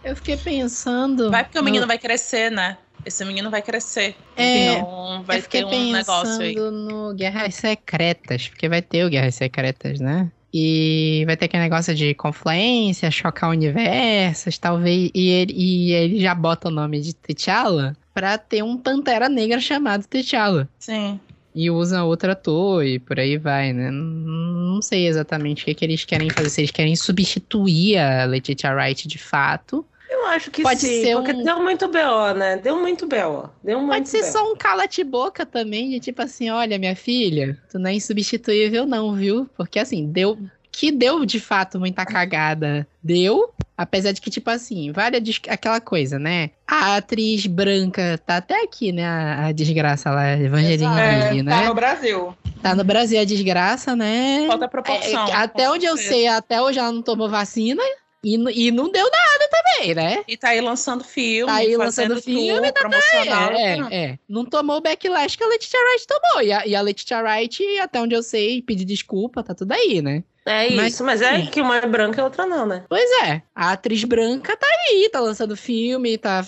Eu 0.03 0.15
fiquei 0.15 0.37
pensando. 0.37 1.29
Vai 1.29 1.43
porque 1.43 1.57
o 1.57 1.61
no- 1.61 1.65
menino 1.65 1.85
vai 1.87 1.97
crescer, 1.97 2.49
né? 2.49 2.77
Esse 3.05 3.23
menino 3.23 3.49
vai 3.49 3.61
crescer. 3.61 4.15
É, 4.35 4.73
então 4.73 5.23
vai 5.23 5.41
ter 5.41 5.65
um 5.65 5.91
negócio 5.91 6.41
aí. 6.41 6.55
no 6.55 7.13
Guerras 7.13 7.55
Secretas, 7.55 8.47
porque 8.49 8.67
vai 8.67 8.81
ter 8.81 9.05
o 9.05 9.09
Guerras 9.09 9.35
Secretas, 9.35 9.99
né? 9.99 10.29
E 10.53 11.23
vai 11.27 11.37
ter 11.37 11.45
aquele 11.45 11.63
negócio 11.63 11.93
de 11.93 12.13
confluência, 12.15 13.11
chocar 13.11 13.49
universos, 13.51 14.57
talvez. 14.57 15.11
E 15.13 15.29
ele, 15.29 15.53
e 15.55 15.91
ele 15.93 16.19
já 16.19 16.33
bota 16.33 16.67
o 16.69 16.71
nome 16.71 16.99
de 16.99 17.13
T'Challa 17.13 17.95
pra 18.13 18.37
ter 18.37 18.63
um 18.63 18.75
Pantera 18.77 19.29
Negra 19.29 19.59
chamado 19.59 20.05
T'Challa. 20.07 20.67
Sim. 20.79 21.19
E 21.53 21.69
usa 21.71 22.03
outro 22.03 22.31
ator 22.31 22.85
e 22.85 22.99
por 22.99 23.19
aí 23.19 23.37
vai, 23.37 23.73
né? 23.73 23.89
Não, 23.91 24.81
sei 24.81 25.07
exatamente 25.07 25.63
o 25.63 25.65
que, 25.65 25.73
que 25.73 25.83
eles 25.85 26.05
querem 26.05 26.29
fazer. 26.29 26.49
Se 26.49 26.61
eles 26.61 26.71
querem 26.71 26.95
substituir 26.95 27.97
a 27.97 28.25
Letitia 28.25 28.73
Wright 28.73 29.07
de 29.07 29.17
fato. 29.17 29.85
Eu 30.09 30.25
acho 30.27 30.49
que 30.51 30.61
Pode 30.63 30.79
sim, 30.79 31.03
ser 31.03 31.15
porque 31.15 31.33
um- 31.33 31.43
deu 31.43 31.61
muito 31.61 31.87
BO, 31.87 32.33
né? 32.35 32.57
Deu 32.57 32.79
muito 32.79 33.07
BO. 33.07 33.49
Deu 33.63 33.79
muito 33.79 33.91
Pode 33.91 34.09
ser 34.09 34.21
BO. 34.21 34.31
só 34.31 34.51
um 34.51 34.55
cala-te-boca 34.55 35.45
também, 35.45 35.89
de 35.91 35.99
tipo 35.99 36.21
assim, 36.21 36.49
olha, 36.49 36.77
minha 36.79 36.95
filha, 36.95 37.57
tu 37.71 37.77
não 37.79 37.89
é 37.89 37.93
insubstituível 37.93 38.85
não, 38.85 39.13
viu? 39.15 39.47
Porque 39.57 39.79
assim, 39.79 40.07
deu... 40.11 40.37
Que 40.71 40.91
deu, 40.91 41.25
de 41.25 41.39
fato, 41.39 41.79
muita 41.79 42.05
cagada. 42.05 42.87
Deu, 43.03 43.51
apesar 43.77 44.11
de 44.11 44.21
que, 44.21 44.29
tipo 44.29 44.49
assim, 44.49 44.91
vale 44.91 45.19
des- 45.19 45.41
aquela 45.47 45.81
coisa, 45.81 46.19
né? 46.19 46.51
A 46.67 46.95
atriz 46.97 47.45
branca 47.47 48.19
tá 48.25 48.37
até 48.37 48.63
aqui, 48.63 48.91
né? 48.91 49.05
A, 49.05 49.47
a 49.47 49.51
desgraça 49.51 50.11
lá, 50.11 50.33
Evangeline 50.37 50.99
É, 50.99 51.29
Lilly, 51.31 51.43
tá 51.45 51.61
né? 51.61 51.67
no 51.67 51.73
Brasil. 51.73 52.37
Tá 52.61 52.75
no 52.75 52.83
Brasil 52.83 53.19
a 53.19 53.23
desgraça, 53.25 53.95
né? 53.95 54.45
Falta 54.47 54.67
proporção. 54.67 55.27
É, 55.27 55.33
até 55.33 55.65
com 55.67 55.73
onde 55.73 55.85
eu 55.85 55.97
certeza. 55.97 56.15
sei, 56.15 56.27
até 56.27 56.61
hoje 56.61 56.77
ela 56.79 56.91
não 56.91 57.01
tomou 57.01 57.29
vacina. 57.29 57.81
E, 58.21 58.35
e 58.35 58.69
não 58.69 58.91
deu 58.91 59.05
nada 59.09 59.49
também, 59.49 59.95
né? 59.95 60.23
E 60.27 60.35
tá 60.35 60.49
aí 60.49 60.59
lançando 60.59 61.05
filme, 61.05 61.49
Tá 61.49 61.59
aí 61.59 61.77
fazendo 61.77 62.09
lançando 62.15 62.21
filme, 62.21 62.69
tour 62.69 62.73
promocional. 62.73 63.51
É, 63.53 63.77
é, 63.77 63.95
é. 64.05 64.19
Não 64.27 64.43
tomou 64.43 64.75
o 64.75 64.81
backlash 64.81 65.37
que 65.37 65.43
a 65.43 65.47
Letitia 65.47 65.79
Wright 65.79 66.05
tomou. 66.05 66.41
E 66.43 66.51
a, 66.51 66.67
e 66.67 66.75
a 66.75 66.81
Letitia 66.81 67.21
Wright, 67.23 67.63
até 67.79 68.01
onde 68.01 68.13
eu 68.13 68.21
sei, 68.21 68.61
pedir 68.61 68.83
desculpa, 68.83 69.41
tá 69.41 69.55
tudo 69.55 69.71
aí, 69.71 70.01
né? 70.01 70.21
É 70.51 70.69
Mas- 70.71 70.93
isso, 70.93 71.03
mas 71.03 71.21
é 71.21 71.41
que 71.45 71.61
uma 71.61 71.77
é 71.77 71.85
branca 71.85 72.19
e 72.19 72.23
outra 72.23 72.45
não, 72.45 72.65
né? 72.65 72.83
Pois 72.89 73.09
é, 73.23 73.41
a 73.53 73.71
atriz 73.71 74.03
branca 74.03 74.57
tá 74.57 74.65
aí, 74.87 75.07
tá 75.11 75.19
lançando 75.19 75.55
filme, 75.55 76.17
tá, 76.17 76.43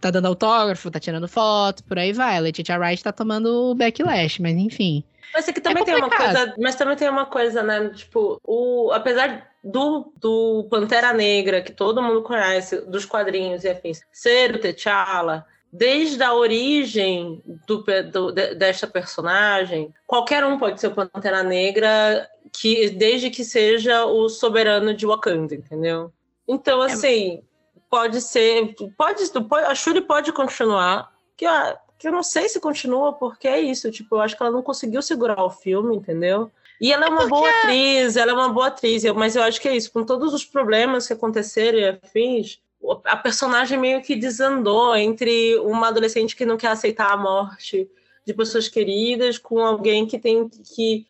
tá 0.00 0.10
dando 0.10 0.26
autógrafo, 0.26 0.90
tá 0.90 0.98
tirando 0.98 1.28
foto, 1.28 1.84
por 1.84 1.96
aí 1.98 2.12
vai. 2.12 2.36
A 2.36 2.40
Letitia 2.40 2.76
Wright 2.78 3.04
tá 3.04 3.12
tomando 3.12 3.74
backlash, 3.76 4.40
mas 4.42 4.56
enfim. 4.56 5.04
Mas 5.32 5.48
aqui 5.48 5.60
também 5.60 5.82
É 5.82 5.86
tem 5.86 5.94
uma 5.96 6.10
coisa, 6.10 6.54
mas 6.58 6.74
também 6.76 6.96
tem 6.96 7.08
uma 7.08 7.26
coisa, 7.26 7.62
né? 7.62 7.88
Tipo, 7.90 8.40
o, 8.44 8.90
apesar 8.92 9.48
do, 9.62 10.12
do 10.20 10.66
Pantera 10.70 11.12
Negra, 11.12 11.60
que 11.62 11.72
todo 11.72 12.02
mundo 12.02 12.22
conhece, 12.22 12.80
dos 12.82 13.04
quadrinhos 13.04 13.62
e 13.64 13.68
afins, 13.68 14.00
ser 14.12 14.54
o 14.54 14.58
T'Challa, 14.60 15.44
desde 15.72 16.22
a 16.22 16.32
origem 16.32 17.42
do, 17.66 17.84
do- 18.10 18.32
de- 18.32 18.54
desta 18.54 18.86
personagem, 18.86 19.92
qualquer 20.06 20.44
um 20.44 20.58
pode 20.58 20.80
ser 20.80 20.86
o 20.86 20.92
Pantera 20.94 21.42
Negra, 21.42 22.28
que, 22.60 22.90
desde 22.90 23.30
que 23.30 23.44
seja 23.44 24.04
o 24.06 24.28
soberano 24.28 24.94
de 24.94 25.06
Wakanda, 25.06 25.54
entendeu? 25.54 26.10
Então, 26.48 26.80
assim, 26.80 27.42
pode 27.90 28.20
ser. 28.20 28.74
Pode, 28.96 29.28
pode- 29.48 29.66
a 29.66 29.74
Shuri 29.74 30.00
pode 30.00 30.32
continuar, 30.32 31.12
que 31.36 31.44
eu, 31.44 31.50
que 31.98 32.08
eu 32.08 32.12
não 32.12 32.22
sei 32.22 32.48
se 32.48 32.58
continua, 32.58 33.12
porque 33.12 33.46
é 33.46 33.60
isso. 33.60 33.90
Tipo, 33.90 34.16
eu 34.16 34.20
acho 34.20 34.36
que 34.36 34.42
ela 34.42 34.52
não 34.52 34.62
conseguiu 34.62 35.02
segurar 35.02 35.42
o 35.42 35.50
filme, 35.50 35.96
entendeu? 35.96 36.50
E 36.80 36.92
ela 36.92 37.06
é 37.06 37.08
uma 37.08 37.26
boa 37.26 37.48
atriz, 37.48 38.16
ela 38.16 38.32
é 38.32 38.34
uma 38.34 38.48
boa 38.50 38.66
atriz, 38.66 39.02
mas 39.14 39.34
eu 39.34 39.42
acho 39.42 39.60
que 39.60 39.68
é 39.68 39.74
isso, 39.76 39.90
com 39.92 40.04
todos 40.04 40.34
os 40.34 40.44
problemas 40.44 41.06
que 41.06 41.12
aconteceram 41.14 41.78
e 41.78 41.88
afins, 41.88 42.60
a 43.04 43.16
personagem 43.16 43.78
meio 43.78 44.02
que 44.02 44.14
desandou 44.14 44.94
entre 44.94 45.56
uma 45.60 45.88
adolescente 45.88 46.36
que 46.36 46.44
não 46.44 46.58
quer 46.58 46.68
aceitar 46.68 47.10
a 47.12 47.16
morte 47.16 47.88
de 48.26 48.34
pessoas 48.34 48.68
queridas 48.68 49.38
com 49.38 49.64
alguém 49.64 50.06
que 50.06 50.18
tem 50.18 50.48
que 50.48 51.06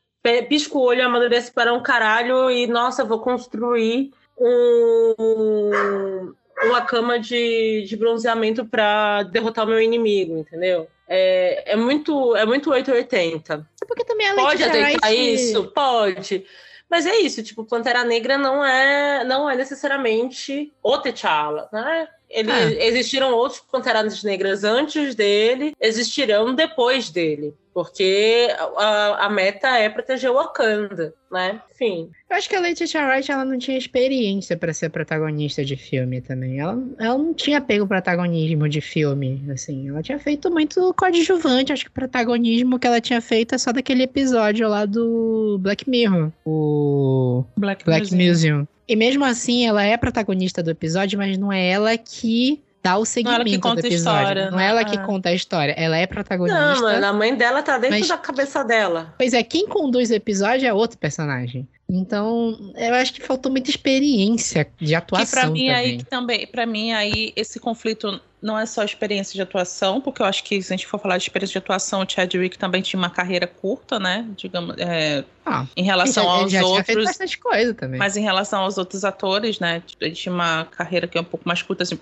pisca 0.48 0.76
o 0.76 0.82
olho, 0.82 1.04
amadurece 1.04 1.52
para 1.52 1.72
um 1.72 1.82
caralho 1.82 2.50
e, 2.50 2.66
nossa, 2.66 3.04
vou 3.04 3.20
construir 3.20 4.10
um, 4.38 6.32
uma 6.64 6.82
cama 6.82 7.18
de, 7.18 7.84
de 7.86 7.96
bronzeamento 7.96 8.64
para 8.64 9.22
derrotar 9.24 9.64
o 9.64 9.68
meu 9.68 9.80
inimigo, 9.80 10.38
entendeu? 10.38 10.88
É, 11.08 11.72
é 11.72 11.76
muito 11.76 12.34
é 12.34 12.44
muito 12.44 12.70
880. 12.70 13.66
É 13.82 13.86
porque 13.86 14.04
também 14.04 14.28
a 14.28 14.34
Pode 14.34 14.62
aceitar 14.62 15.14
isso? 15.14 15.64
Pode. 15.72 16.44
Mas 16.88 17.04
é 17.04 17.16
isso, 17.16 17.42
tipo, 17.42 17.64
Pantera 17.64 18.04
Negra 18.04 18.38
não 18.38 18.64
é, 18.64 19.24
não 19.24 19.50
é 19.50 19.56
necessariamente 19.56 20.72
o 20.82 20.98
T'Challa, 20.98 21.68
né? 21.72 22.08
Ele, 22.28 22.50
Ah. 22.50 22.84
Existiram 22.84 23.32
outros 23.32 23.60
Panteras 23.60 24.22
Negras 24.22 24.64
antes 24.64 25.14
dele, 25.14 25.74
existirão 25.80 26.54
depois 26.54 27.10
dele. 27.10 27.54
Porque 27.76 28.48
a, 28.78 29.26
a 29.26 29.28
meta 29.28 29.68
é 29.68 29.90
proteger 29.90 30.30
o 30.30 30.36
Wakanda, 30.36 31.12
né? 31.30 31.60
Enfim. 31.70 32.10
Eu 32.30 32.38
acho 32.38 32.48
que 32.48 32.56
a 32.56 32.60
Letitia 32.60 33.06
Wright 33.06 33.30
ela 33.30 33.44
não 33.44 33.58
tinha 33.58 33.76
experiência 33.76 34.56
pra 34.56 34.72
ser 34.72 34.88
protagonista 34.88 35.62
de 35.62 35.76
filme 35.76 36.22
também. 36.22 36.58
Ela, 36.58 36.82
ela 36.98 37.18
não 37.18 37.34
tinha 37.34 37.60
pego 37.60 37.86
protagonismo 37.86 38.66
de 38.66 38.80
filme, 38.80 39.44
assim. 39.52 39.90
Ela 39.90 40.02
tinha 40.02 40.18
feito 40.18 40.50
muito 40.50 40.94
coadjuvante. 40.94 41.70
Acho 41.70 41.84
que 41.84 41.90
o 41.90 41.92
protagonismo 41.92 42.78
que 42.78 42.86
ela 42.86 42.98
tinha 42.98 43.20
feito 43.20 43.54
é 43.54 43.58
só 43.58 43.70
daquele 43.72 44.04
episódio 44.04 44.66
lá 44.66 44.86
do 44.86 45.58
Black 45.60 45.86
Mirror, 45.86 46.32
o 46.46 47.44
Black, 47.58 47.84
Black 47.84 48.04
Museum. 48.04 48.26
Museum. 48.26 48.68
E 48.88 48.96
mesmo 48.96 49.22
assim, 49.22 49.66
ela 49.66 49.84
é 49.84 49.98
protagonista 49.98 50.62
do 50.62 50.70
episódio, 50.70 51.18
mas 51.18 51.36
não 51.36 51.52
é 51.52 51.68
ela 51.68 51.98
que 51.98 52.62
dá 52.86 52.98
o 52.98 53.04
segmento 53.04 53.44
que 53.44 53.58
conta 53.58 53.82
do 53.82 53.86
a 53.86 53.88
episódio. 53.88 54.20
história, 54.20 54.50
não 54.50 54.58
é 54.60 54.62
né? 54.64 54.68
ela 54.70 54.84
que 54.84 54.96
Ah. 54.96 55.02
conta 55.04 55.28
a 55.28 55.32
história. 55.34 55.72
Ela 55.76 55.96
é 55.96 56.06
protagonista. 56.06 56.58
Não, 56.74 56.80
mano, 56.82 57.06
a 57.06 57.12
mãe 57.12 57.34
dela 57.34 57.62
tá 57.62 57.78
dentro 57.78 57.98
Mas- 57.98 58.08
da 58.08 58.16
cabeça 58.16 58.62
dela. 58.64 59.14
Pois 59.18 59.32
é, 59.32 59.42
quem 59.42 59.66
conduz 59.66 60.10
o 60.10 60.14
episódio 60.14 60.66
é 60.68 60.72
outro 60.72 60.96
personagem. 60.98 61.66
Então, 61.88 62.72
eu 62.76 62.94
acho 62.94 63.12
que 63.14 63.22
faltou 63.22 63.50
muita 63.50 63.70
experiência 63.70 64.66
de 64.80 64.94
atuação 64.94 65.26
Que 65.26 65.30
pra 65.32 65.46
mim 65.50 65.66
também. 65.66 65.70
aí 65.74 65.96
que 65.98 66.04
também, 66.04 66.46
para 66.46 66.66
mim 66.66 66.92
aí 66.92 67.32
esse 67.36 67.60
conflito 67.60 68.20
não 68.40 68.58
é 68.58 68.66
só 68.66 68.84
experiência 68.84 69.32
de 69.34 69.42
atuação, 69.42 70.00
porque 70.00 70.20
eu 70.22 70.26
acho 70.26 70.44
que 70.44 70.60
se 70.62 70.72
a 70.72 70.76
gente 70.76 70.86
for 70.86 71.00
falar 71.00 71.16
de 71.16 71.24
experiência 71.24 71.52
de 71.52 71.58
atuação, 71.58 72.02
o 72.02 72.06
Chadwick 72.08 72.58
também 72.58 72.82
tinha 72.82 72.98
uma 72.98 73.10
carreira 73.10 73.46
curta, 73.46 73.98
né? 73.98 74.26
Digamos, 74.36 74.76
é, 74.78 75.24
Ah, 75.44 75.66
em 75.76 75.82
relação 75.82 76.24
já, 76.24 76.30
aos 76.30 76.52
já 76.52 76.60
tinha 76.62 76.84
feito 76.84 76.98
outros. 76.98 77.04
bastante 77.06 77.38
coisa 77.38 77.74
também. 77.74 77.98
Mas 77.98 78.16
em 78.16 78.22
relação 78.22 78.62
aos 78.62 78.76
outros 78.78 79.04
atores, 79.04 79.58
né? 79.58 79.82
Ele 80.00 80.14
tinha 80.14 80.32
uma 80.32 80.64
carreira 80.66 81.06
que 81.08 81.16
é 81.16 81.20
um 81.20 81.24
pouco 81.24 81.48
mais 81.48 81.62
curta, 81.62 81.82
assim, 81.82 81.98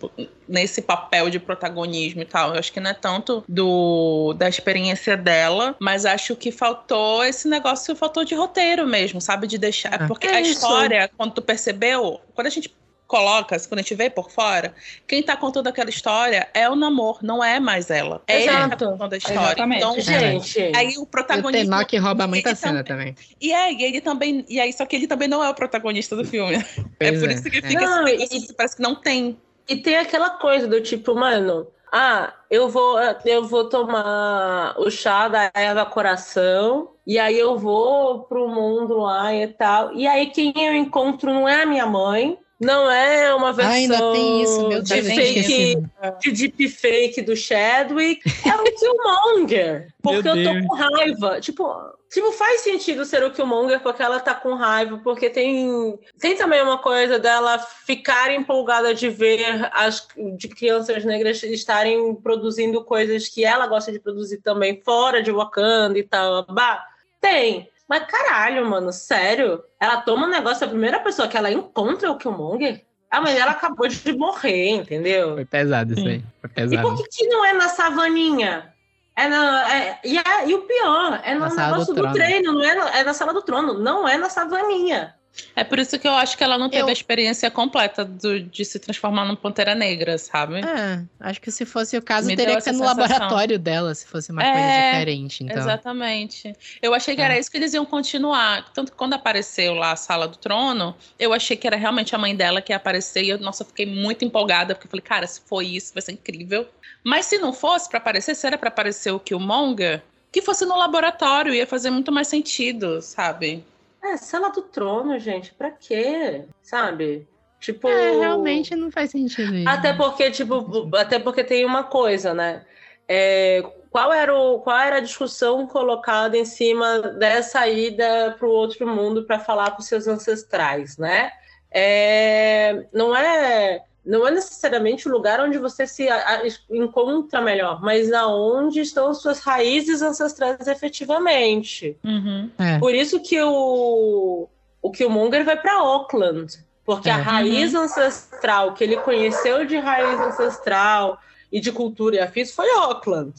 nesse 0.48 0.82
papel 0.82 1.31
de 1.31 1.39
protagonismo 1.39 2.23
e 2.23 2.24
tal. 2.27 2.52
Eu 2.55 2.59
acho 2.59 2.73
que 2.73 2.81
não 2.81 2.90
é 2.90 2.94
tanto 2.94 3.44
do 3.48 4.35
da 4.36 4.48
experiência 4.48 5.16
dela, 5.16 5.77
mas 5.81 6.05
acho 6.05 6.35
que 6.36 6.51
faltou 6.51 7.24
esse 7.24 7.48
negócio, 7.48 7.94
faltou 7.94 8.24
de 8.24 8.35
roteiro 8.35 8.86
mesmo, 8.86 9.20
sabe? 9.20 9.47
De 9.47 9.56
deixar. 9.56 10.02
Ah. 10.02 10.06
Porque 10.09 10.27
É 10.27 10.36
a 10.36 10.40
isso. 10.40 10.52
história, 10.52 11.11
quando 11.16 11.32
tu 11.32 11.43
percebeu, 11.43 12.20
quando 12.35 12.48
a 12.48 12.51
gente 12.51 12.74
coloca, 13.06 13.56
quando 13.68 13.78
a 13.81 13.82
gente 13.82 13.94
vê 13.94 14.09
por 14.10 14.31
fora, 14.31 14.74
quem 15.06 15.22
tá 15.22 15.36
contando 15.36 15.68
aquela 15.68 15.90
história 15.90 16.48
é 16.55 16.68
o 16.68 16.74
namor, 16.74 17.18
não 17.22 17.43
é 17.44 17.60
mais 17.60 17.90
ela. 17.90 18.22
É 18.26 18.36
ele 18.43 18.44
que 18.48 18.51
tá 18.52 18.66
Exato. 18.66 18.85
contando 18.90 19.12
a 19.12 19.16
história. 19.16 19.40
Exatamente. 19.40 19.78
Então, 19.78 20.01
Gente, 20.01 20.60
aí 20.74 20.89
o 20.89 20.90
E 20.90 20.98
o 20.98 21.06
protagonista. 21.06 21.64
Tenoch 21.64 21.98
rouba 21.98 22.26
muita 22.26 22.55
cena 22.55 22.82
também- 22.82 23.14
também. 23.14 23.36
E 23.40 23.52
é, 23.52 23.72
e 23.72 23.82
ele 23.85 24.01
também. 24.01 24.44
E 24.48 24.59
aí, 24.60 24.72
só 24.72 24.85
que 24.86 24.97
ele 24.97 25.06
também 25.06 25.28
não 25.28 25.44
é 25.44 25.48
o 25.48 25.55
protagonista 25.55 26.16
do 26.16 26.24
filme. 26.24 26.55
é 27.01 27.10
Pois 27.10 27.20
por 27.20 27.31
é, 27.31 27.35
isso 27.35 27.44
que 27.51 27.59
é. 27.59 27.62
fica 27.62 27.81
Não, 27.81 28.06
esse 28.09 28.14
e- 28.14 28.18
negócio 28.18 28.47
que 28.48 28.55
parece 28.55 28.76
que 28.76 28.82
não 28.82 28.94
tem. 28.94 29.39
E 29.68 29.76
tem 29.76 29.97
aquela 29.97 30.31
coisa 30.31 30.66
do 30.68 30.81
tipo, 30.81 31.14
mano, 31.14 31.66
ah, 31.93 32.32
eu 32.51 32.68
vou, 32.68 32.98
eu 33.24 33.44
vou 33.47 33.68
tomar 33.68 34.74
o 34.78 34.90
chá 34.90 35.28
da 35.28 35.51
erva 35.55 35.86
coração, 35.86 36.90
e 37.06 37.18
aí 37.18 37.39
eu 37.39 37.56
vou 37.59 38.20
pro 38.24 38.48
mundo 38.48 38.98
lá 38.98 39.32
e 39.35 39.47
tal. 39.48 39.94
E 39.94 40.06
aí 40.06 40.26
quem 40.31 40.52
eu 40.56 40.74
encontro 40.74 41.32
não 41.32 41.48
é 41.48 41.62
a 41.62 41.66
minha 41.66 41.86
mãe, 41.86 42.36
não 42.60 42.90
é 42.90 43.35
uma 43.35 43.52
versão 43.52 43.72
Ah, 43.72 43.76
ainda 43.76 44.12
tem 44.12 44.43
isso, 44.43 44.68
meu 44.68 44.82
de 44.82 45.01
Deus, 45.01 45.06
fake, 45.06 45.82
de 46.20 46.48
deepfake 46.48 47.22
do 47.22 47.36
Chadwick, 47.36 48.22
é 48.47 48.55
o 48.55 48.64
Killmonger. 48.64 49.89
Porque 50.01 50.28
eu 50.28 50.44
tô 50.44 50.68
com 50.68 50.74
raiva. 50.74 51.40
Tipo, 51.40 51.68
tipo, 52.10 52.32
faz 52.32 52.60
sentido 52.60 53.05
ser 53.05 53.24
o 53.24 53.32
Killmonger 53.32 53.81
porque 53.81 54.02
ela 54.02 54.20
tá 54.20 54.35
com 54.35 54.55
raiva, 54.55 55.01
porque 55.02 55.28
tem, 55.28 55.98
tem 56.20 56.36
também 56.36 56.62
uma 56.62 56.78
coisa 56.78 57.18
dela 57.18 57.59
ficar 57.59 58.32
empolgada 58.32 58.94
de 58.94 59.09
ver 59.09 59.68
as 59.72 60.06
de 60.36 60.48
crianças 60.48 61.05
negras 61.05 61.43
estarem 61.43 62.14
produzindo 62.14 62.85
coisas 62.85 63.28
que 63.28 63.44
ela 63.44 63.66
gosta 63.66 63.90
de 63.90 63.98
produzir 63.98 64.39
também 64.39 64.81
fora 64.85 65.22
de 65.22 65.32
Wakanda 65.32 65.98
e 65.98 66.05
tal. 66.05 66.47
Bah, 66.47 66.85
tem. 67.20 67.68
Mas 67.94 68.06
caralho, 68.10 68.68
mano, 68.68 68.92
sério? 68.92 69.62
Ela 69.78 69.98
toma 69.98 70.26
um 70.26 70.30
negócio, 70.30 70.64
a 70.66 70.68
primeira 70.68 70.98
pessoa 70.98 71.28
que 71.28 71.36
ela 71.36 71.48
encontra 71.52 72.08
é 72.08 72.10
o 72.10 72.16
Killmonger? 72.16 72.84
A 73.08 73.20
mãe 73.20 73.32
dela 73.32 73.52
acabou 73.52 73.86
de 73.86 74.12
morrer, 74.18 74.70
entendeu? 74.70 75.34
Foi 75.34 75.44
pesado 75.44 75.92
isso 75.92 76.04
aí. 76.08 76.24
Foi 76.40 76.50
E 76.50 76.52
pesado. 76.52 76.82
por 76.82 76.96
que, 76.96 77.04
que 77.08 77.28
não 77.28 77.44
é 77.44 77.52
na 77.52 77.68
savaninha? 77.68 78.74
É 79.16 79.28
na, 79.28 79.72
é- 79.72 80.00
e, 80.04 80.18
é- 80.18 80.48
e 80.48 80.54
o 80.54 80.62
pior, 80.62 81.20
é 81.22 81.34
no 81.34 81.40
Na 81.48 81.68
negócio 81.68 81.94
do 81.94 82.02
do, 82.02 82.12
treino, 82.12 82.52
não 82.52 82.64
é, 82.64 82.74
na- 82.74 82.98
é 82.98 83.04
na 83.04 83.14
sala 83.14 83.32
do 83.32 83.42
trono, 83.42 83.74
não 83.78 84.08
é 84.08 84.16
na 84.16 84.28
savaninha. 84.28 85.14
É 85.56 85.65
por 85.65 85.78
isso 85.81 85.98
que 85.98 86.06
eu 86.06 86.12
acho 86.12 86.36
que 86.39 86.44
ela 86.44 86.56
não 86.56 86.69
teve 86.70 86.82
Eu- 86.82 86.89
a 86.89 86.93
experiência 86.93 87.51
completa 87.51 88.05
do- 88.05 88.40
de 88.40 88.65
se 88.65 88.78
transformar 88.78 89.24
numa 89.24 89.36
Pantera 89.36 89.74
Negra, 89.74 90.16
sabe? 90.16 90.61
É, 90.61 91.02
acho 91.19 91.40
que 91.40 91.51
se 91.51 91.65
fosse 91.65 91.97
o 91.97 92.02
caso, 92.02 92.28
Me 92.28 92.36
teria 92.36 92.55
que 92.56 92.61
ser 92.62 92.73
no 92.73 92.78
sensação. 92.78 93.02
laboratório 93.02 93.59
dela, 93.59 93.94
se 93.94 94.06
fosse 94.06 94.31
uma 94.31 94.43
É, 94.44 94.52
coisa 94.52 94.69
diferente. 94.93 95.43
Então. 95.44 95.56
Exatamente. 95.56 96.52
Eu 96.81 96.94
achei 96.94 97.16
que 97.16 97.20
É. 97.20 97.24
era 97.24 97.39
isso 97.39 97.51
que 97.51 97.56
eles 97.56 97.74
iam 97.74 97.85
continuar. 97.85 98.70
Tanto 98.73 98.93
que 98.93 98.98
quando 98.98 99.15
apareceu 99.15 99.74
lá 99.74 99.93
a 99.93 99.97
sala 99.97 100.28
do 100.28 100.36
trono, 100.36 100.94
eu 101.19 101.32
achei 101.32 101.56
que 101.56 101.66
era 101.66 101.77
realmente 101.77 102.15
a 102.15 102.19
mãe 102.19 102.35
dela 102.36 102.62
que 102.62 102.73
ia 102.73 102.77
aparecer. 102.77 103.23
E 103.24 103.31
eu, 103.31 103.39
nossa, 103.39 103.65
fiquei 103.65 103.86
muito 103.86 104.24
empolgada, 104.24 104.74
porque 104.74 104.86
eu 104.86 104.90
falei, 104.90 105.02
cara, 105.02 105.27
se 105.27 105.40
for 105.44 105.62
isso, 105.62 105.93
vai 105.94 106.02
ser 106.02 106.12
incrível. 106.12 106.66
Mas 107.02 107.27
se 107.27 107.39
não 107.39 107.52
fosse 107.52 107.89
pra 107.89 107.98
aparecer, 107.98 108.35
se 108.35 108.47
era 108.47 108.56
pra 108.56 108.69
aparecer 108.69 109.11
o 109.12 109.19
Killmonger, 109.20 110.02
que 110.32 110.40
fosse 110.43 110.65
no 110.65 110.77
laboratório, 110.78 111.52
ia 111.55 111.66
fazer 111.66 111.90
muito 111.90 112.11
mais 112.11 112.28
sentido, 112.28 113.01
sabe? 113.02 113.65
É, 114.05 114.18
sala 114.18 114.51
do 114.51 114.60
trono, 114.60 115.18
gente, 115.18 115.55
pra 115.55 115.70
quê? 115.70 116.44
Sabe? 116.62 117.26
Tipo. 117.59 117.89
É, 117.89 118.10
realmente 118.18 118.76
não 118.76 118.90
faz 118.90 119.10
sentido 119.10 119.55
isso. 119.55 119.68
Até 119.68 119.94
porque, 119.94 120.31
tipo, 120.31 120.94
até 120.94 121.18
porque 121.18 121.43
tem 121.43 121.64
uma 121.64 121.85
coisa, 121.85 122.35
né? 122.35 122.66
É, 123.09 123.62
qual, 123.90 124.12
era 124.12 124.35
o, 124.35 124.60
qual 124.60 124.78
era 124.78 124.97
a 124.97 125.01
discussão 125.01 125.66
colocada 125.66 126.36
em 126.36 126.44
cima 126.44 126.98
dessa 126.98 127.66
ida 127.66 128.36
para 128.39 128.47
o 128.47 128.51
outro 128.51 128.86
mundo 128.86 129.24
para 129.24 129.39
falar 129.39 129.70
com 129.70 129.81
seus 129.81 130.06
ancestrais, 130.06 130.98
né? 130.98 131.32
É, 131.70 132.86
não 132.93 133.16
é 133.16 133.82
não 134.05 134.26
é 134.26 134.31
necessariamente 134.31 135.09
o 135.09 135.12
lugar 135.12 135.40
onde 135.40 135.56
você 135.59 135.86
se 135.86 136.09
a- 136.09 136.16
a- 136.40 136.43
encontra 136.70 137.40
melhor, 137.40 137.81
mas 137.82 138.12
aonde 138.12 138.81
estão 138.81 139.12
suas 139.14 139.40
raízes 139.40 140.02
ancestrais 140.02 140.66
efetivamente. 140.66 141.97
Uhum. 142.05 142.51
É. 142.59 142.78
Por 142.78 142.94
isso 142.94 143.20
que 143.20 143.40
o, 143.43 144.48
o 144.82 144.90
Killmonger 144.90 145.44
vai 145.44 145.56
para 145.60 145.74
Auckland. 145.78 146.59
Porque 146.85 147.09
a 147.09 147.16
É. 147.18 147.22
raiz 147.22 147.74
ancestral 147.74 148.74
que 148.74 148.85
ele 148.85 148.98
conheceu 148.98 149.64
de 149.64 149.78
raiz 149.78 150.20
ancestral 150.20 151.18
e 151.51 151.59
de 151.59 151.72
cultura 151.72 152.16
e 152.16 152.18
afins 152.20 152.52
foi 152.55 152.68
Auckland, 152.72 153.32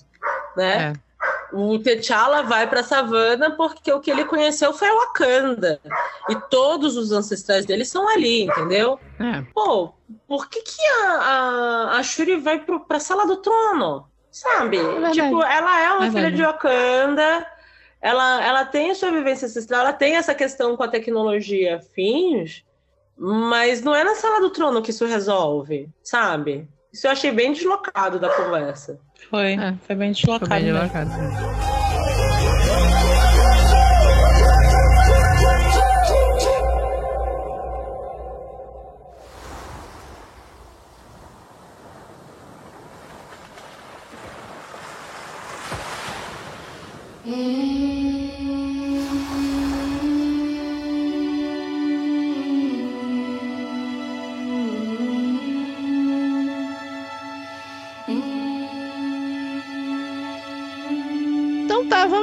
né? 0.58 0.94
É. 0.94 1.05
O 1.56 1.80
T'Challa 1.80 2.44
vai 2.44 2.68
para 2.68 2.82
a 2.82 2.84
savana 2.84 3.52
porque 3.52 3.92
o 3.92 4.02
que 4.02 4.12
ele 4.12 4.26
conheceu 4.26 4.74
foi 4.74 4.90
Wakanda. 4.90 5.80
E 6.30 6.36
todos 6.50 6.98
os 6.98 7.14
ancestrais 7.14 7.66
dele 7.66 7.86
são 7.86 8.10
ali, 8.10 8.44
entendeu? 8.44 9.00
É. 9.20 9.42
Pô, 9.54 9.94
por 10.28 10.50
que, 10.50 10.62
que 10.62 10.86
a, 10.86 11.12
a, 11.12 11.98
a 11.98 12.04
Shuri 12.04 12.36
vai 12.36 12.60
pro, 12.60 12.82
pra 12.82 13.00
sala 13.00 13.26
do 13.26 13.38
trono? 13.38 14.06
Sabe? 14.30 14.78
verdade. 14.78 15.14
tipo, 15.14 15.42
ela 15.42 15.82
é 15.82 15.92
uma 15.94 16.08
É 16.08 16.12
filha 16.12 16.32
de 16.32 16.44
Wakanda, 16.44 17.48
ela, 18.02 18.44
ela 18.46 18.66
tem 18.66 18.92
a 18.92 18.96
sua 18.96 19.10
vivência 19.10 19.46
ancestral, 19.46 19.82
ela 19.82 19.94
tem 19.94 20.18
essa 20.18 20.36
questão 20.36 20.76
com 20.76 20.84
a 20.84 20.90
tecnologia 20.90 21.80
fins, 21.96 22.66
mas 23.18 23.82
não 23.82 23.96
é 23.96 24.04
na 24.04 24.16
sala 24.16 24.42
do 24.42 24.50
trono 24.50 24.82
que 24.82 24.92
isso 24.92 25.06
resolve, 25.06 25.90
sabe? 26.04 26.68
Isso 26.96 27.08
eu 27.08 27.12
achei 27.12 27.30
bem 27.30 27.52
deslocado 27.52 28.18
da 28.18 28.30
conversa. 28.30 28.98
Foi. 29.30 29.56
É. 29.56 29.76
Foi 29.86 29.96
bem 29.98 30.14
deslocado. 30.14 30.50
bem 30.50 30.64
mesmo. 30.64 30.80
deslocado. 30.80 31.12
Então 31.12 31.75